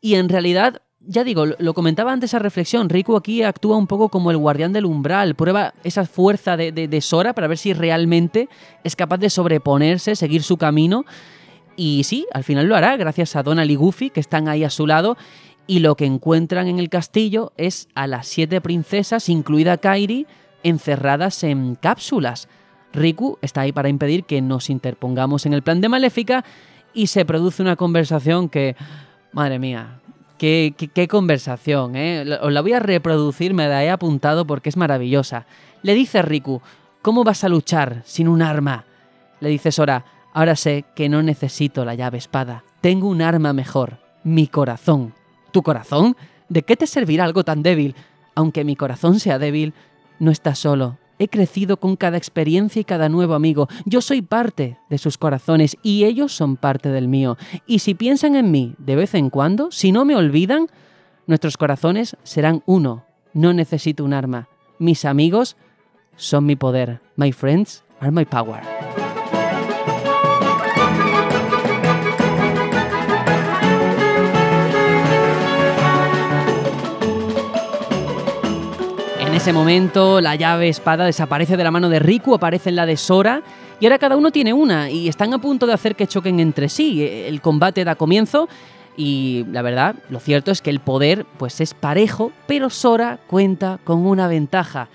[0.00, 4.08] Y en realidad, ya digo, lo- comentaba antes esa reflexión, Riku aquí actúa un poco
[4.08, 7.72] como el guardián del umbral, prueba esa fuerza de, de- de Sora para ver si
[7.72, 8.48] realmente
[8.84, 11.04] es capaz de sobreponerse, seguir su camino.
[11.76, 14.70] Y sí, al final lo hará, gracias a Donald y Goofy, que están ahí a
[14.70, 15.16] su lado.
[15.66, 20.26] Y lo que encuentran en el castillo es a las siete princesas, incluida Kairi,
[20.62, 22.48] encerradas en cápsulas.
[22.92, 26.44] Riku está ahí para impedir que nos interpongamos en el plan de Maléfica
[26.92, 28.76] y se produce una conversación que,
[29.32, 30.00] madre mía,
[30.38, 32.38] qué, conversación, ¿eh?
[32.42, 35.46] Os la voy a reproducir, me la he apuntado porque es maravillosa.
[35.82, 36.60] Le dice Riku,
[37.02, 38.84] ¿cómo vas a luchar sin un arma?
[39.40, 43.98] Le dice Sora, ahora sé que no necesito la llave espada, tengo un arma mejor,
[44.24, 45.14] mi corazón.
[45.52, 46.16] ¿Tu corazón?
[46.48, 47.94] ¿De qué te servirá algo tan débil?
[48.34, 49.72] Aunque mi corazón sea débil,
[50.18, 50.98] no estás solo.
[51.18, 53.68] He crecido con cada experiencia y cada nuevo amigo.
[53.84, 57.36] Yo soy parte de sus corazones y ellos son parte del mío.
[57.66, 60.68] Y si piensan en mí de vez en cuando, si no me olvidan,
[61.26, 63.04] nuestros corazones serán uno.
[63.32, 64.48] No necesito un arma.
[64.78, 65.56] Mis amigos
[66.16, 67.00] son mi poder.
[67.16, 68.62] My friends are my power.
[79.34, 82.86] En ese momento, la llave espada desaparece de la mano de Riku, aparece en la
[82.86, 83.42] de Sora,
[83.80, 86.68] y ahora cada uno tiene una, y están a punto de hacer que choquen entre
[86.68, 87.02] sí.
[87.04, 88.48] El combate da comienzo,
[88.96, 93.80] y la verdad, lo cierto es que el poder pues es parejo, pero Sora cuenta
[93.82, 94.86] con una ventaja,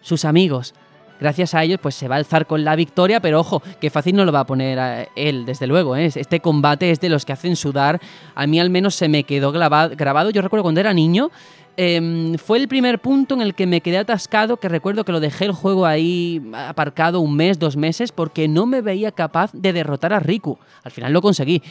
[0.00, 0.74] sus amigos.
[1.20, 4.16] Gracias a ellos, pues se va a alzar con la victoria, pero ojo, que fácil
[4.16, 5.94] no lo va a poner él, desde luego.
[5.94, 6.06] ¿eh?
[6.12, 8.00] Este combate es de los que hacen sudar.
[8.34, 10.30] A mí al menos se me quedó graba- grabado.
[10.30, 11.30] Yo recuerdo cuando era niño,
[11.76, 15.20] em, fue el primer punto en el que me quedé atascado, que recuerdo que lo
[15.20, 19.72] dejé el juego ahí aparcado un mes, dos meses, porque no me veía capaz de
[19.72, 20.58] derrotar a Riku.
[20.82, 21.62] Al final lo conseguí,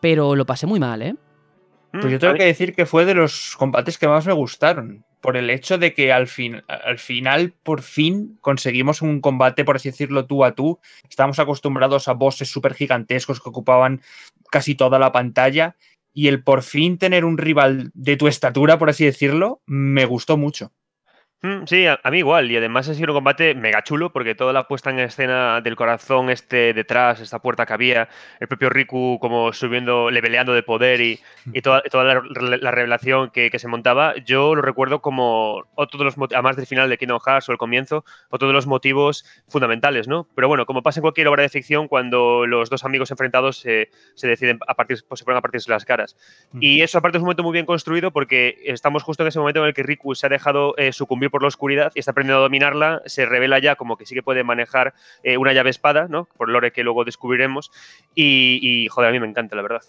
[0.00, 1.14] pero lo pasé muy mal, ¿eh?
[2.00, 5.04] Pues yo tengo que decir que fue de los combates que más me gustaron.
[5.20, 9.76] Por el hecho de que al, fin, al final, por fin, conseguimos un combate, por
[9.76, 10.78] así decirlo, tú a tú.
[11.08, 14.02] Estábamos acostumbrados a bosses súper gigantescos que ocupaban
[14.50, 15.76] casi toda la pantalla.
[16.18, 20.38] Y el por fin tener un rival de tu estatura, por así decirlo, me gustó
[20.38, 20.72] mucho.
[21.42, 22.50] Mm, Sí, a, a mí igual.
[22.50, 25.76] Y además ha sido un combate mega chulo porque toda la puesta en escena del
[25.76, 28.08] corazón este detrás, esta puerta que había,
[28.40, 31.20] el propio Riku como subiendo, leveleando de poder y,
[31.52, 35.64] y toda, toda la, re- la revelación que, que se montaba, yo lo recuerdo como
[35.74, 38.54] otro de los motivos, además del final de Kingdom Hearts o el comienzo, otro de
[38.54, 40.26] los motivos fundamentales, ¿no?
[40.34, 43.90] Pero bueno, como pasa en cualquier obra de ficción, cuando los dos amigos enfrentados se,
[44.14, 46.16] se deciden a partir, pues, se ponen a partirse las caras.
[46.58, 49.60] Y eso aparte es un momento muy bien construido porque estamos justo en ese momento
[49.60, 52.38] en el que Riku se ha dejado eh, sucumbir por la oscuridad y está aprendiendo
[52.38, 56.06] a dominarla, se revela ya como que sí que puede manejar eh, una llave espada,
[56.08, 56.28] ¿no?
[56.36, 57.70] Por lore que luego descubriremos.
[58.14, 59.82] Y, y, joder, a mí me encanta, la verdad.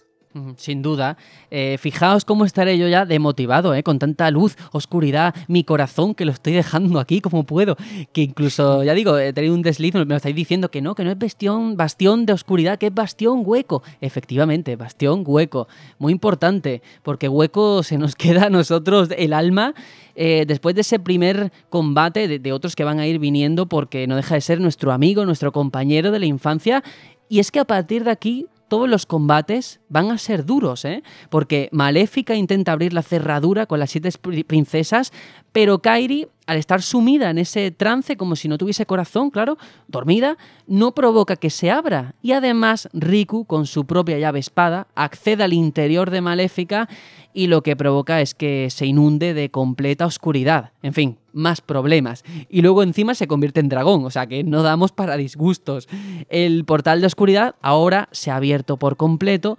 [0.57, 1.17] Sin duda.
[1.51, 3.83] Eh, fijaos cómo estaré yo ya demotivado, ¿eh?
[3.83, 7.77] con tanta luz, oscuridad, mi corazón que lo estoy dejando aquí como puedo.
[8.11, 11.03] Que incluso, ya digo, he tenido un desliz, me lo estáis diciendo que no, que
[11.03, 13.83] no es bastión, bastión de oscuridad, que es bastión hueco.
[14.01, 15.67] Efectivamente, bastión hueco.
[15.99, 19.73] Muy importante, porque hueco se nos queda a nosotros el alma
[20.15, 24.15] eh, después de ese primer combate de otros que van a ir viniendo, porque no
[24.15, 26.83] deja de ser nuestro amigo, nuestro compañero de la infancia.
[27.29, 31.03] Y es que a partir de aquí todos los combates van a ser duros, ¿eh?
[31.29, 35.11] Porque Maléfica intenta abrir la cerradura con las siete pri- princesas,
[35.51, 40.37] pero Kairi, al estar sumida en ese trance como si no tuviese corazón, claro, dormida,
[40.65, 42.15] no provoca que se abra.
[42.21, 46.89] Y además Riku, con su propia llave espada, accede al interior de Maléfica
[47.33, 50.71] y lo que provoca es que se inunde de completa oscuridad.
[50.81, 52.23] En fin, más problemas.
[52.49, 55.87] Y luego encima se convierte en dragón, o sea que no damos para disgustos.
[56.29, 59.57] El portal de oscuridad ahora se ha abierto por completo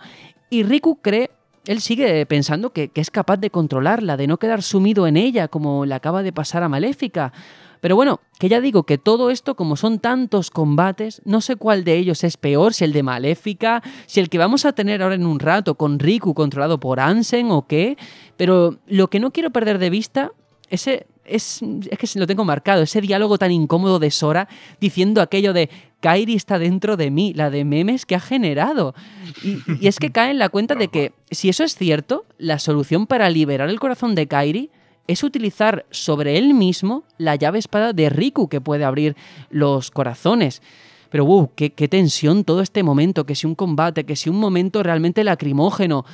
[0.50, 1.30] y Riku cree,
[1.68, 5.48] él sigue pensando que, que es capaz de controlarla, de no quedar sumido en ella
[5.48, 7.32] como le acaba de pasar a Maléfica.
[7.80, 11.84] Pero bueno, que ya digo que todo esto, como son tantos combates, no sé cuál
[11.84, 15.14] de ellos es peor, si el de Maléfica, si el que vamos a tener ahora
[15.14, 17.98] en un rato con Riku controlado por Ansem o qué.
[18.38, 20.32] Pero lo que no quiero perder de vista,
[20.70, 24.48] ese, es, es que lo tengo marcado, ese diálogo tan incómodo de Sora
[24.80, 28.94] diciendo aquello de Kairi está dentro de mí, la de memes que ha generado.
[29.42, 32.58] Y, y es que cae en la cuenta de que, si eso es cierto, la
[32.58, 34.70] solución para liberar el corazón de Kairi
[35.06, 39.16] es utilizar sobre él mismo la llave espada de Riku que puede abrir
[39.50, 40.62] los corazones.
[41.10, 44.38] Pero wow, qué, qué tensión todo este momento, que si un combate, que si un
[44.38, 46.04] momento realmente lacrimógeno.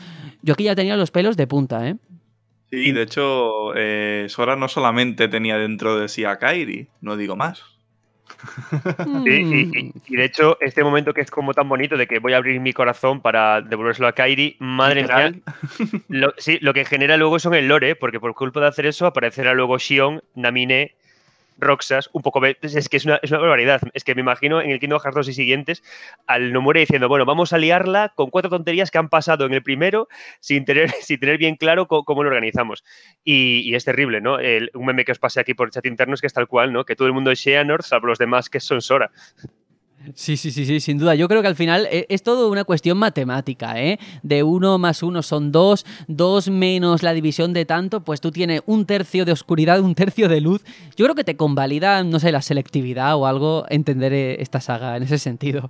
[0.43, 1.97] Yo aquí ya tenía los pelos de punta, ¿eh?
[2.83, 7.36] Sí, de hecho, eh, Sora no solamente tenía dentro de sí a Kairi, no digo
[7.36, 7.62] más.
[9.25, 9.31] Sí,
[9.73, 12.33] y, y- y de hecho, este momento que es como tan bonito de que voy
[12.33, 15.33] a abrir mi corazón para devolvérselo a Kairi, madre Literal.
[15.35, 15.55] mía.
[16.09, 19.07] Lo, sí, lo que genera luego son el lore, porque por culpa de hacer eso
[19.07, 20.94] aparecerá luego Shion, Namine,
[21.58, 22.41] Roxas, un poco.
[22.41, 23.81] ve- Es que es una, es una barbaridad.
[23.92, 25.83] Es que me imagino en el Kingdom Hearts 2 y siguientes
[26.26, 29.62] al Nomura diciendo, bueno, vamos a liarla con cuatro tonterías que han pasado en el
[29.62, 30.08] primero
[30.41, 32.84] sin tener, sin tener bien claro cómo lo organizamos.
[33.24, 34.39] Y, es terrible, ¿no?
[34.39, 36.73] El- un meme que os pasé aquí por chat interno es que es tal cual,
[36.73, 36.84] ¿no?
[36.84, 39.10] Que todo el mundo es Xehanort, salvo los demás que son Sora.
[40.15, 41.15] Sí, sí, sí, sí, sin duda.
[41.15, 43.99] Yo creo que al final e- es todo una cuestión matemática, ¿eh?
[44.23, 48.62] De uno más uno son dos, dos menos la división de tanto, pues tú tienes
[48.66, 50.62] un tercio de oscuridad, un tercio de luz.
[50.97, 54.97] Yo creo que te convalida, no sé, la selectividad o algo, entender eh, esta saga
[54.97, 55.68] en ese sentido.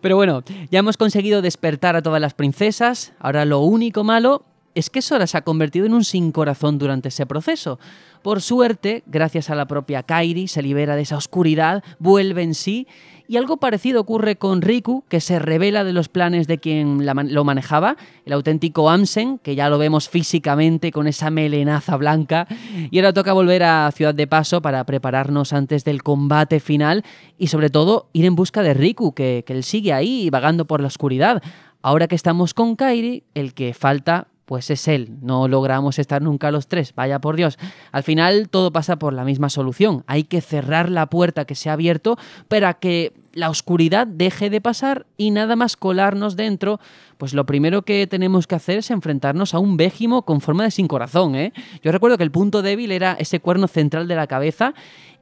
[0.00, 3.12] Pero bueno, ya hemos conseguido despertar a todas las princesas.
[3.18, 7.08] Ahora lo único malo es que Sora se ha convertido en un sin corazón durante
[7.08, 7.78] ese proceso.
[8.22, 12.88] Por suerte, gracias a la propia Kairi, se libera de esa oscuridad, vuelve en sí,
[13.26, 17.44] y algo parecido ocurre con Riku, que se revela de los planes de quien lo
[17.44, 22.46] manejaba, el auténtico Amsen, que ya lo vemos físicamente con esa melenaza blanca,
[22.90, 27.04] y ahora toca volver a Ciudad de Paso para prepararnos antes del combate final
[27.38, 30.80] y sobre todo ir en busca de Riku, que, que él sigue ahí vagando por
[30.80, 31.42] la oscuridad.
[31.82, 35.16] Ahora que estamos con Kairi, el que falta pues es él.
[35.22, 37.58] No logramos estar nunca los tres, vaya por Dios.
[37.92, 40.04] Al final todo pasa por la misma solución.
[40.06, 42.16] Hay que cerrar la puerta que se ha abierto
[42.48, 46.78] para que la oscuridad deje de pasar y nada más colarnos dentro,
[47.18, 50.70] pues lo primero que tenemos que hacer es enfrentarnos a un végimo con forma de
[50.70, 51.52] sin corazón, ¿eh?
[51.82, 54.74] Yo recuerdo que el punto débil era ese cuerno central de la cabeza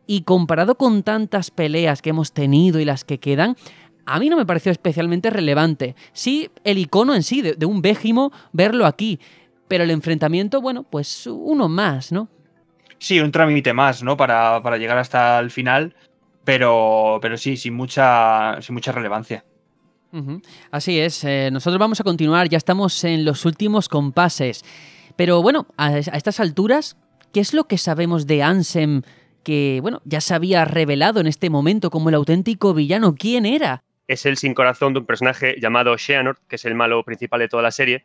[0.07, 3.57] y comparado con tantas peleas que hemos tenido y las que quedan,
[4.07, 5.95] a mí no me pareció especialmente relevante.
[6.13, 9.19] Sí, el icono en sí de, de un Végimo, verlo aquí.
[9.69, 12.29] Pero el enfrentamiento, bueno, pues uno más, ¿no?
[12.99, 14.17] Sí, un trámite más, ¿no?
[14.17, 15.95] Para, para llegar hasta el final.
[16.45, 19.45] Pero, pero sí, sin mucha, sin mucha relevancia.
[20.71, 24.63] Así es, eh, nosotros vamos a continuar, ya estamos en los últimos compases.
[25.17, 26.99] Pero bueno, a, a estas alturas,
[27.33, 29.03] ¿qué es lo que sabemos de Ansem
[29.43, 33.15] que, bueno, ya se había revelado en este momento como el auténtico villano?
[33.15, 33.85] ¿Quién era?
[34.09, 37.49] Es el sin corazón de un personaje llamado Xehanort, que es el malo principal de
[37.49, 38.05] toda la serie.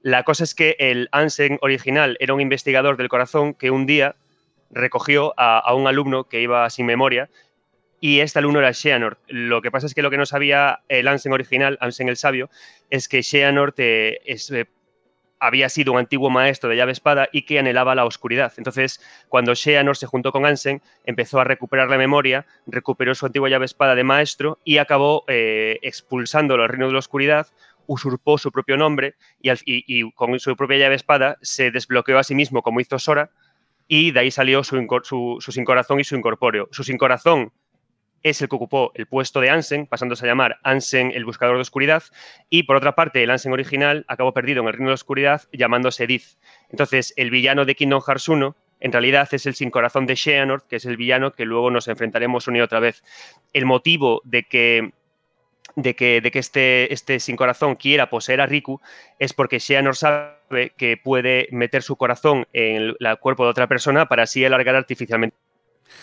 [0.00, 4.16] La cosa es que el Ansem original era un investigador del corazón que un día
[4.70, 7.28] recogió a, un alumno que iba sin memoria
[8.00, 9.20] y este alumno era Xehanort.
[9.28, 12.50] Lo que pasa es que lo que no sabía el Ansem original, Ansem el sabio,
[12.90, 14.66] es que Xehanort eh, es, eh,
[15.42, 18.52] había sido un antiguo maestro de llave espada y que anhelaba la oscuridad.
[18.58, 23.48] Entonces, cuando Xehanort se juntó con Ansem, empezó a recuperar la memoria, recuperó su antigua
[23.48, 27.48] llave espada de maestro y acabó eh, expulsándolo al reino de la oscuridad,
[27.88, 32.62] usurpó su propio nombre y, con su propia llave espada se desbloqueó a sí mismo
[32.62, 33.30] como hizo Sora
[33.88, 34.86] y de ahí salió su,
[35.40, 36.68] su, sin corazón y su incorpóreo.
[36.70, 37.52] Su sin corazón
[38.22, 41.62] es el que ocupó el puesto de Ansem, pasándose a llamar Ansem el Buscador de
[41.62, 42.02] Oscuridad,
[42.50, 45.42] y por otra parte, el Ansem original acabó perdido en el Reino de la Oscuridad
[45.52, 46.38] llamándose Edith.
[46.70, 50.66] Entonces, el villano de Kingdom Hearts 1 en realidad es el sin corazón de Xehanort,
[50.66, 53.04] que es el villano que luego nos enfrentaremos una y otra vez.
[53.52, 54.92] El motivo de que
[55.76, 58.80] de que, de que este, este sin corazón quiera poseer a Riku
[59.18, 64.06] es porque Xehanort sabe que puede meter su corazón en el cuerpo de otra persona
[64.06, 65.36] para así alargar artificialmente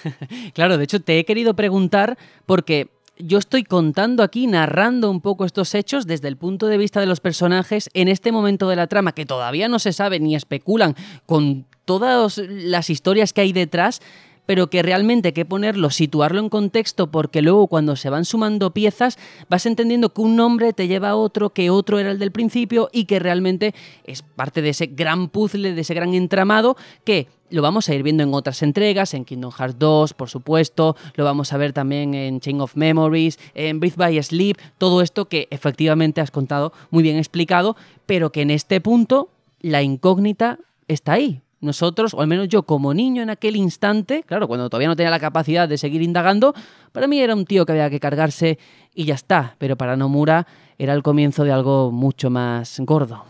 [0.54, 5.46] Claro, de hecho te he querido preguntar porque yo estoy contando aquí, narrando un poco
[5.46, 8.88] estos hechos desde el punto de vista de los personajes en este momento de la
[8.88, 10.96] trama que todavía no se sabe ni especulan
[11.26, 14.02] con todas las historias que hay detrás,
[14.50, 18.74] pero que realmente hay que ponerlo, situarlo en contexto, porque luego cuando se van sumando
[18.74, 22.32] piezas vas entendiendo que un nombre te lleva a otro, que otro era el del
[22.32, 27.28] principio y que realmente es parte de ese gran puzzle, de ese gran entramado que
[27.52, 31.26] lo vamos a ir viendo en otras entregas, en Kingdom Hearts 2, por supuesto, lo
[31.26, 35.48] vamos a ver también en Chain of Memories, en Breathe by Sleep, todo esto que
[35.52, 37.76] efectivamente has contado muy bien explicado,
[38.08, 39.30] pero que en este punto
[39.62, 41.44] la incógnita está ahí.
[41.62, 45.12] Nosotros, o al menos yo como niño en aquel instante, claro, cuando todavía no tenía
[45.12, 46.54] la capacidad de seguir indagando,
[46.92, 48.58] para mí era un tío que había que cargarse
[48.96, 50.48] y ya está, pero para Nomura
[50.78, 53.29] era el comienzo de algo mucho más gordo.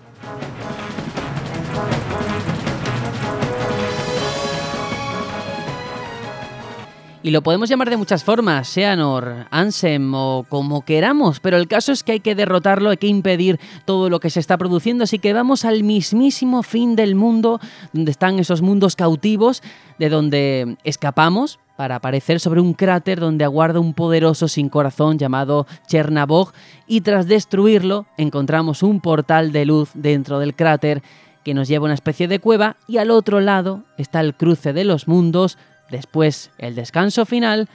[7.22, 11.92] Y lo podemos llamar de muchas formas, Seanor, Ansem o como queramos, pero el caso
[11.92, 15.20] es que hay que derrotarlo, hay que impedir todo lo que se está produciendo, así
[15.20, 17.60] que vamos al mismísimo fin del mundo,
[17.92, 19.62] donde están esos mundos cautivos,
[19.98, 25.68] de donde escapamos para aparecer sobre un cráter donde aguarda un poderoso sin corazón llamado
[25.88, 26.54] Chernabog,
[26.88, 31.04] y tras destruirlo encontramos un portal de luz dentro del cráter
[31.44, 34.72] que nos lleva a una especie de cueva y al otro lado está el cruce
[34.72, 35.58] de los mundos,
[35.90, 37.68] después el descanso final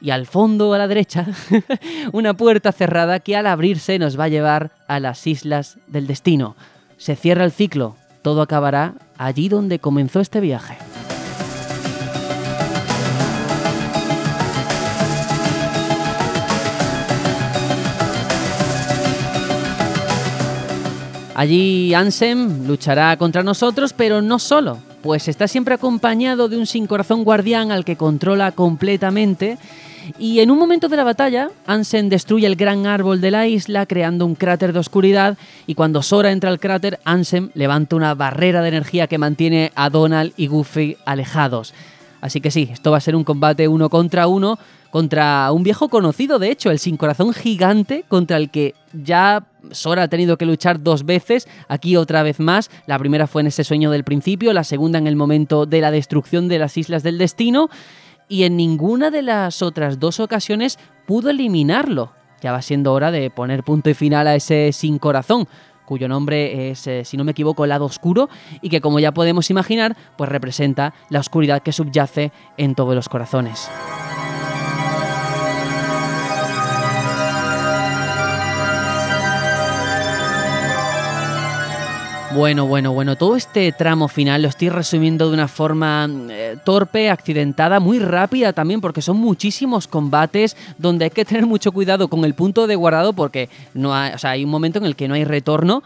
[0.00, 1.26] y al fondo a la derecha
[2.12, 6.56] una puerta cerrada que al abrirse nos va a llevar a las islas del destino.
[6.96, 10.76] Se cierra el ciclo, todo acabará allí donde comenzó este viaje.
[21.34, 26.86] Allí Ansem luchará contra nosotros, pero no solo, pues está siempre acompañado de un sin
[26.86, 29.58] corazón guardián al que controla completamente.
[30.18, 33.84] Y en un momento de la batalla, Ansem destruye el gran árbol de la isla
[33.84, 35.36] creando un cráter de oscuridad
[35.66, 39.90] y cuando Sora entra al cráter, Ansem levanta una barrera de energía que mantiene a
[39.90, 41.74] Donald y Goofy alejados.
[42.20, 44.58] Así que sí, esto va a ser un combate uno contra uno
[44.90, 50.04] contra un viejo conocido, de hecho, el sin corazón gigante contra el que ya Sora
[50.04, 52.70] ha tenido que luchar dos veces, aquí otra vez más.
[52.86, 55.90] La primera fue en ese sueño del principio, la segunda en el momento de la
[55.90, 57.68] destrucción de las Islas del Destino,
[58.28, 62.12] y en ninguna de las otras dos ocasiones pudo eliminarlo.
[62.40, 65.48] Ya va siendo hora de poner punto y final a ese sin corazón
[65.88, 68.28] cuyo nombre es, eh, si no me equivoco, el lado oscuro,
[68.60, 73.08] y que como ya podemos imaginar, pues representa la oscuridad que subyace en todos los
[73.08, 73.70] corazones.
[82.38, 87.10] Bueno, bueno, bueno, todo este tramo final lo estoy resumiendo de una forma eh, torpe,
[87.10, 92.24] accidentada, muy rápida también, porque son muchísimos combates donde hay que tener mucho cuidado con
[92.24, 95.14] el punto de guardado, porque no o sea, hay un momento en el que no
[95.14, 95.82] hay retorno.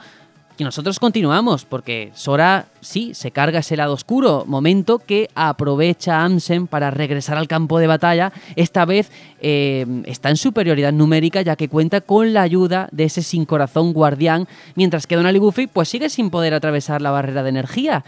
[0.59, 6.67] Y nosotros continuamos, porque Sora sí se carga ese lado oscuro, momento que aprovecha Ansem
[6.67, 8.33] para regresar al campo de batalla.
[8.55, 13.23] Esta vez eh, está en superioridad numérica, ya que cuenta con la ayuda de ese
[13.23, 17.49] sin corazón guardián, mientras que Donald y pues sigue sin poder atravesar la barrera de
[17.49, 18.05] energía.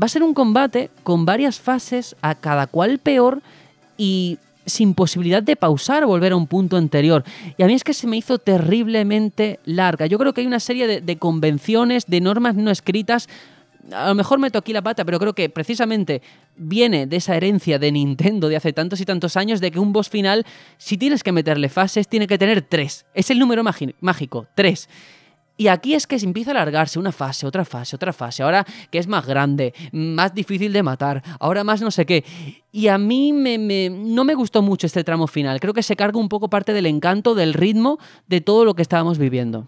[0.00, 3.40] Va a ser un combate con varias fases, a cada cual peor,
[3.96, 7.24] y sin posibilidad de pausar o volver a un punto anterior.
[7.56, 10.06] Y a mí es que se me hizo terriblemente larga.
[10.06, 13.28] Yo creo que hay una serie de, convenciones, de normas no escritas.
[13.92, 16.22] A lo mejor meto aquí la pata, pero creo que precisamente
[16.56, 19.92] viene de esa herencia de Nintendo de hace tantos y tantos años de que un
[19.92, 20.46] boss final,
[20.78, 23.04] si tienes que meterle fases, tiene que tener tres.
[23.14, 23.62] Es el número
[24.00, 24.88] mágico, tres.
[25.56, 28.42] Y aquí es que se empieza a alargarse una fase, otra fase, otra fase.
[28.42, 32.24] Ahora que es más grande, más difícil de matar, ahora más no sé qué.
[32.72, 35.60] Y a mí me, no me gustó mucho este tramo final.
[35.60, 38.82] Creo que se carga un poco parte del encanto, del ritmo, de todo lo que
[38.82, 39.64] estábamos viviendo.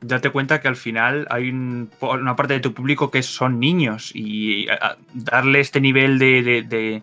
[0.00, 4.10] Date cuenta que al final hay un- una parte de tu público que son niños
[4.12, 4.66] y
[5.14, 7.02] darle este nivel de,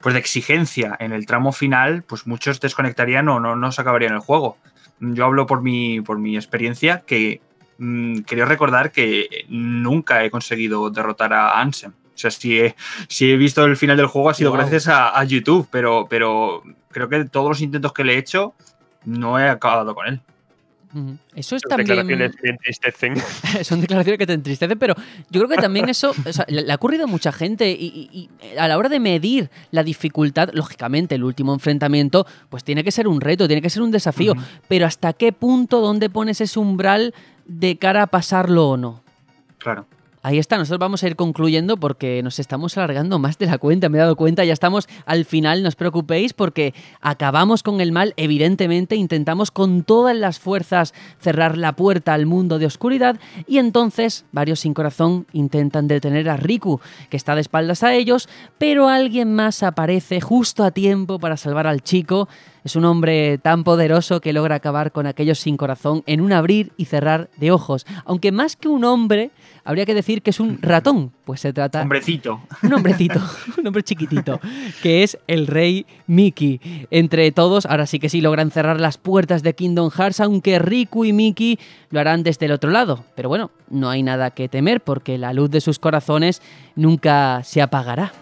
[0.00, 4.14] pues de exigencia en el tramo final, pues muchos desconectarían o no, no se acabarían
[4.14, 4.56] el juego.
[5.00, 7.40] Yo hablo por mi, por mi experiencia que
[7.78, 11.92] mm, quería recordar que nunca he conseguido derrotar a Ansem.
[11.92, 12.76] O sea, si he,
[13.08, 14.58] si he visto el final del juego ha sido Wow.
[14.60, 18.54] gracias a, a YouTube, pero, pero creo que todos los intentos que le he hecho
[19.04, 20.20] no he acabado con él.
[20.92, 21.16] Ujú.
[21.36, 22.06] Eso es Las también.
[22.06, 23.14] declaraciones me entristecen.
[23.64, 24.94] Son declaraciones que te entristecen, pero
[25.30, 28.28] yo creo que también eso o sea, le ha ocurrido a mucha gente y, y-
[28.52, 32.90] y a la hora de medir la dificultad, lógicamente el último enfrentamiento, pues tiene que
[32.90, 34.34] ser un reto, tiene que ser un desafío,
[34.66, 37.14] pero ¿hasta qué punto, dónde pones ese umbral
[37.46, 39.02] de cara a pasarlo o no?
[39.58, 39.86] Claro.
[40.22, 43.88] Ahí está, nosotros vamos a ir concluyendo porque nos estamos alargando más de la cuenta,
[43.88, 47.90] me he dado cuenta, ya estamos al final, no os preocupéis porque acabamos con el
[47.90, 53.56] mal, evidentemente intentamos con todas las fuerzas cerrar la puerta al mundo de oscuridad y
[53.56, 58.88] entonces varios sin corazón intentan detener a Riku, que está de espaldas a ellos, pero
[58.88, 62.28] alguien más aparece justo a tiempo para salvar al chico.
[62.64, 66.72] Es un hombre tan poderoso que logra acabar con aquellos sin corazón en un abrir
[66.76, 67.86] y cerrar de ojos.
[68.04, 69.30] Aunque más que un hombre,
[69.64, 72.40] habría que decir que es un ratón, pues se trata Hombrecito.
[72.62, 73.20] un hombrecito,
[73.58, 74.40] un hombre chiquitito,
[74.82, 76.60] que es el rey Mickey.
[76.90, 81.04] Entre todos, ahora sí que sí logran cerrar las puertas de Kingdom Hearts, aunque Riku
[81.04, 81.58] y Mickey
[81.90, 83.04] lo harán desde el otro lado.
[83.14, 86.42] Pero bueno, no hay nada que temer porque la luz de sus corazones
[86.76, 88.12] nunca se apagará.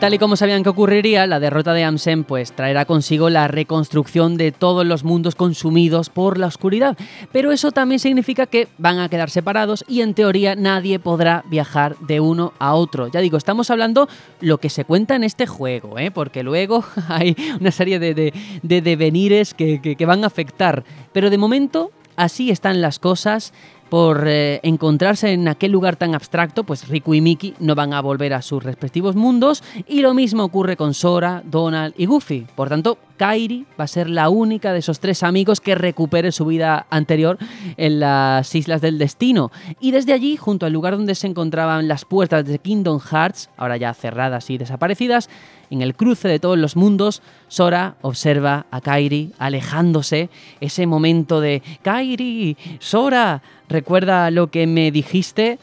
[0.00, 4.36] Tal y como sabían que ocurriría, la derrota de Amsen pues traerá consigo la reconstrucción
[4.36, 6.96] de todos los mundos consumidos por la oscuridad.
[7.32, 11.96] Pero eso también significa que van a quedar separados y en teoría nadie podrá viajar
[12.00, 13.08] de uno a otro.
[13.08, 14.08] Ya digo, estamos hablando
[14.40, 16.10] lo que se cuenta en este juego, ¿eh?
[16.10, 20.82] porque luego hay una serie de, de- de devenires que- que van a afectar.
[21.12, 23.52] Pero de momento así están las cosas.
[23.90, 28.00] Por eh, encontrarse en aquel lugar tan abstracto, pues Riku y Mickey no van a
[28.00, 32.46] volver a sus respectivos mundos y lo mismo ocurre con Sora, Donald y Goofy.
[32.54, 36.46] Por tanto, Kairi va a ser la única de esos tres amigos que recupere su
[36.46, 37.36] vida anterior
[37.76, 39.52] en las Islas del Destino.
[39.78, 43.76] Y desde allí, junto al lugar donde se encontraban las puertas de Kingdom Hearts, ahora
[43.76, 45.28] ya cerradas y desaparecidas,
[45.68, 50.30] en el cruce de todos los mundos, Sora observa a Kairi alejándose.
[50.60, 55.58] Ese momento de Kairi, Sora, recuerda lo que me dijiste.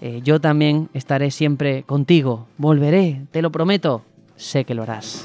[0.00, 2.46] Eh, yo también estaré siempre contigo.
[2.58, 4.02] Volveré, te lo prometo.
[4.36, 5.24] Sé que lo harás.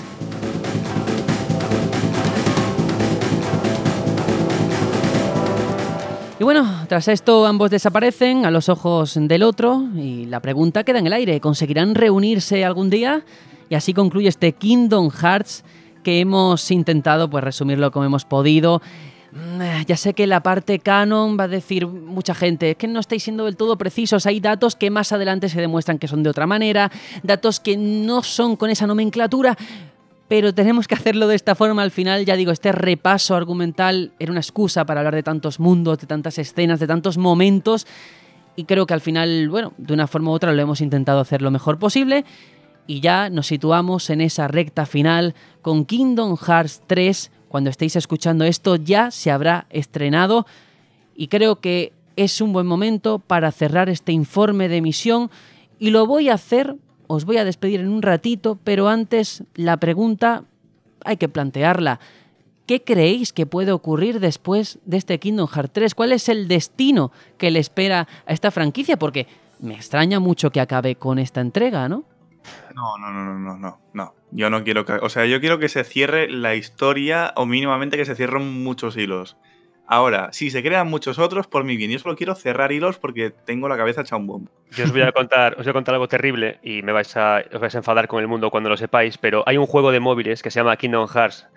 [6.39, 10.99] Y bueno, tras esto ambos desaparecen a los ojos del otro y la pregunta queda
[10.99, 11.41] en el aire.
[11.41, 13.25] ¿Conseguirán reunirse algún día?
[13.69, 15.63] Y así concluye este Kingdom Hearts
[16.03, 18.83] que hemos intentado pues resumirlo como hemos podido.
[19.37, 22.99] Mm, Ya sé que la parte canon va a decir mucha gente, es que no
[22.99, 26.29] estáis siendo del todo precisos, hay datos que más adelante se demuestran que son de
[26.29, 26.91] otra manera,
[27.23, 29.55] datos que no son con esa nomenclatura,
[30.27, 32.25] pero tenemos que hacerlo de esta forma al final.
[32.25, 36.37] Ya digo, este repaso argumental era una excusa para hablar de tantos mundos, de tantas
[36.37, 37.87] escenas, de tantos momentos.
[38.57, 41.41] Y creo que al final, bueno, de una forma u otra lo hemos intentado hacer
[41.41, 42.25] lo mejor posible.
[42.87, 47.31] Y ya nos situamos en esa recta final con Kingdom Hearts 3.
[47.49, 50.45] Cuando estéis escuchando esto ya se habrá estrenado.
[51.15, 55.29] Y creo que es un buen momento para cerrar este informe de emisión.
[55.79, 56.75] Y lo voy a hacer,
[57.07, 60.43] os voy a despedir en un ratito, pero antes la pregunta
[61.05, 61.99] hay que plantearla.
[62.65, 65.95] ¿Qué creéis que puede ocurrir después de este Kingdom Hearts 3?
[65.95, 68.97] ¿Cuál es el destino que le espera a esta franquicia?
[68.97, 69.25] Porque
[69.59, 72.03] me extraña mucho que acabe con esta entrega, ¿no?
[72.75, 74.13] No, no, no, no, no, no.
[74.31, 74.93] Yo no quiero que.
[74.93, 78.97] O sea, yo quiero que se cierre la historia o mínimamente que se cierren muchos
[78.97, 79.37] hilos.
[79.89, 81.89] Ahora, si se crean muchos otros, por mi bien.
[81.91, 84.51] Yo solo quiero cerrar hilos porque tengo la cabeza hecha un bombo.
[84.71, 87.41] Yo os voy a contar, os voy a contar algo terrible y me vais a,
[87.53, 90.01] os vais a enfadar con el mundo cuando lo sepáis, pero hay un juego de
[90.01, 91.47] móviles que se llama Kingdom Hearts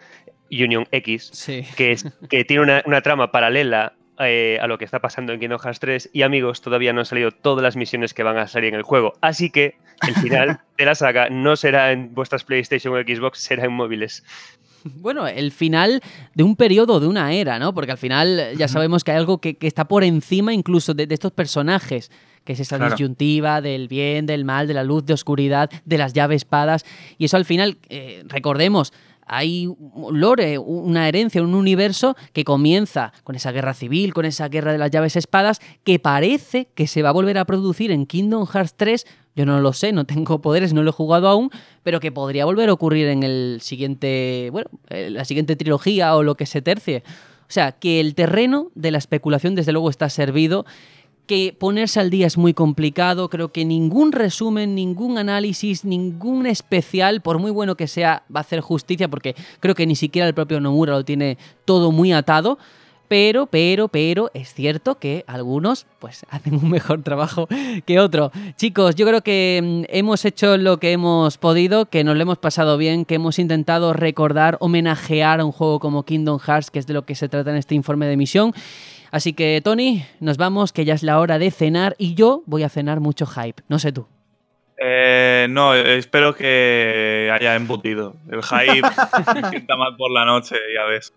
[0.53, 1.65] Union X, Sí.
[1.77, 5.41] que, es, que tiene una, una trama paralela eh, a lo que está pasando en
[5.41, 8.47] Kingdom Hearts 3 y amigos, todavía no han salido todas las misiones que van a
[8.47, 9.77] salir en el juego, así que
[10.07, 14.25] el final de la saga no será en vuestras PlayStation o Xbox, será en móviles.
[14.85, 16.01] Bueno, el final
[16.35, 17.75] de un periodo, de una era, ¿no?
[17.75, 21.07] Porque al final ya sabemos que hay algo que, que está por encima incluso de,
[21.07, 22.11] de estos personajes,
[22.45, 22.95] que es esa Claro.
[22.95, 26.87] disyuntiva del bien, del mal, de la luz, de oscuridad, de las llaves espadas.
[27.19, 28.95] Y eso al final, eh, recordemos,
[29.33, 29.69] hay
[30.11, 34.79] lore, una herencia, un universo que comienza con esa guerra civil, con esa guerra de
[34.79, 38.75] las llaves espadas, que parece que se va a volver a producir en Kingdom Hearts
[38.77, 39.07] 3.
[39.37, 41.51] Yo no lo sé, no tengo poderes, no lo he jugado aún,
[41.85, 46.25] pero que podría volver a ocurrir en el siguiente, bueno, eh, la siguiente trilogía o
[46.25, 47.05] lo que se tercie.
[47.43, 50.67] O sea, que el terreno de la especulación desde luego está servido
[51.31, 57.21] que ponerse al día es muy complicado, creo que ningún resumen, ningún análisis, ningún especial,
[57.21, 60.35] por muy bueno que sea, va a hacer justicia porque creo que ni siquiera el
[60.35, 62.59] propio Nomura lo tiene todo muy atado.
[63.07, 67.47] Pero, pero, pero, es cierto que algunos pues hacen un mejor trabajo
[67.87, 68.33] que otro.
[68.57, 72.39] Chicos, yo creo que mm, hemos hecho lo que hemos podido, que nos lo hemos
[72.39, 76.89] pasado bien, que hemos intentado recordar, homenajear a un juego como Kingdom Hearts, que es
[76.89, 78.53] de lo que se trata en este informe de emisión.
[79.11, 82.63] Así que, Tony, nos vamos, que ya es la hora de cenar y yo voy
[82.63, 83.63] a cenar mucho hype.
[83.69, 84.07] No sé tú.
[84.83, 88.17] Eh, no, espero que haya embutido.
[88.31, 88.83] El hype
[89.35, 91.13] me sienta mal por la noche, ya ves.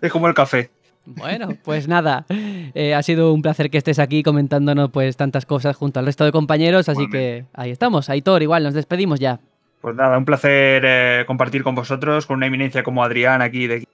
[0.00, 0.70] Es como el café.
[1.16, 5.74] Bueno, pues nada, eh, ha sido un placer que estés aquí comentándonos pues tantas cosas
[5.74, 9.40] junto al resto de compañeros, así que ahí estamos, Aitor, igual, nos despedimos ya.
[9.80, 13.86] Pues nada, un placer eh, compartir con vosotros, con una eminencia como Adrián aquí de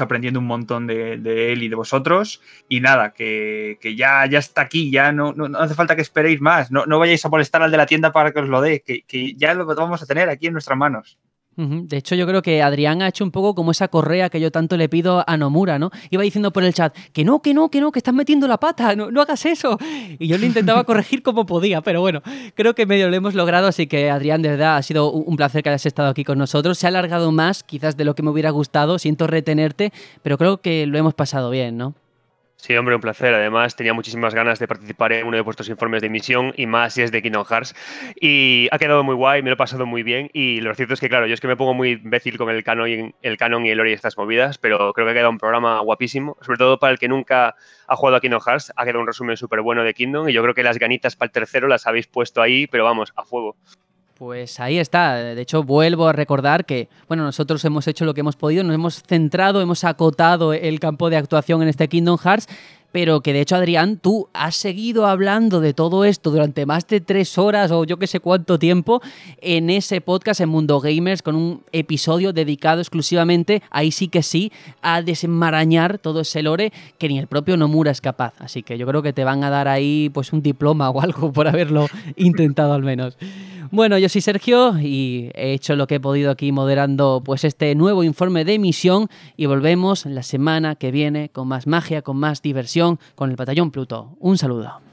[0.00, 2.40] Aprendiendo un montón de, de él y de vosotros.
[2.68, 6.02] Y nada, que, que ya, ya está aquí, ya no, no, no hace falta que
[6.02, 6.70] esperéis más.
[6.70, 9.02] No, no vayáis a molestar al de la tienda para que os lo dé, que,
[9.02, 11.18] que ya lo vamos a tener aquí en nuestras manos.
[11.56, 14.50] De hecho, yo creo que Adrián ha hecho un poco como esa correa que yo
[14.50, 15.90] tanto le pido a Nomura, ¿no?
[16.10, 18.58] Iba diciendo por el chat que no, que no, que no, que estás metiendo la
[18.58, 19.78] pata, no, no hagas eso.
[20.18, 22.22] Y yo le intentaba corregir como podía, pero bueno,
[22.54, 25.36] creo que medio lo hemos logrado, así que Adrián, de verdad, ha sido un un
[25.36, 26.78] placer que hayas estado aquí con nosotros.
[26.78, 29.92] Se ha alargado más, quizás de lo que me hubiera gustado, siento retenerte,
[30.22, 31.94] pero creo que lo hemos pasado bien, ¿no?
[32.64, 33.34] Sí, hombre, un placer.
[33.34, 36.94] Además, tenía muchísimas ganas de participar en uno de vuestros informes de emisión y más
[36.94, 37.74] si es de Kingdom Hearts.
[38.18, 40.30] Y ha quedado muy guay, me lo he pasado muy bien.
[40.32, 42.64] Y lo cierto es que, claro, yo es que me pongo muy imbécil con el
[42.64, 45.28] canon y el, canon y el lore y estas movidas, pero creo que ha quedado
[45.28, 47.54] un programa guapísimo, sobre todo para el que nunca
[47.86, 48.72] ha jugado a Kingdom Hearts.
[48.74, 51.26] Ha quedado un resumen súper bueno de Kingdom y yo creo que las ganitas para
[51.26, 53.56] el tercero las habéis puesto ahí, pero vamos, a fuego.
[54.14, 55.16] Pues ahí está.
[55.16, 58.74] De hecho, vuelvo a recordar que, bueno, nosotros hemos hecho lo que hemos podido, nos
[58.74, 62.46] hemos centrado, hemos acotado el campo de actuación en este Kingdom Hearts,
[62.94, 67.00] pero que de hecho, Adrián, tú has seguido hablando de todo esto durante más de
[67.00, 69.02] tres horas o yo que sé cuánto tiempo
[69.40, 74.52] en ese podcast en Mundo Gamers con un episodio dedicado exclusivamente, ahí sí que sí,
[74.80, 78.34] a desenmarañar todo ese lore que ni el propio Nomura es capaz.
[78.38, 81.32] Así que yo creo que te van a dar ahí pues un diploma o algo
[81.32, 83.18] por haberlo intentado al menos.
[83.70, 87.74] Bueno, yo soy Sergio y he hecho lo que he podido aquí moderando pues este
[87.74, 92.42] nuevo informe de emisión y volvemos la semana que viene con más magia, con más
[92.42, 94.16] diversión, con el Batallón Pluto.
[94.20, 94.83] Un saludo.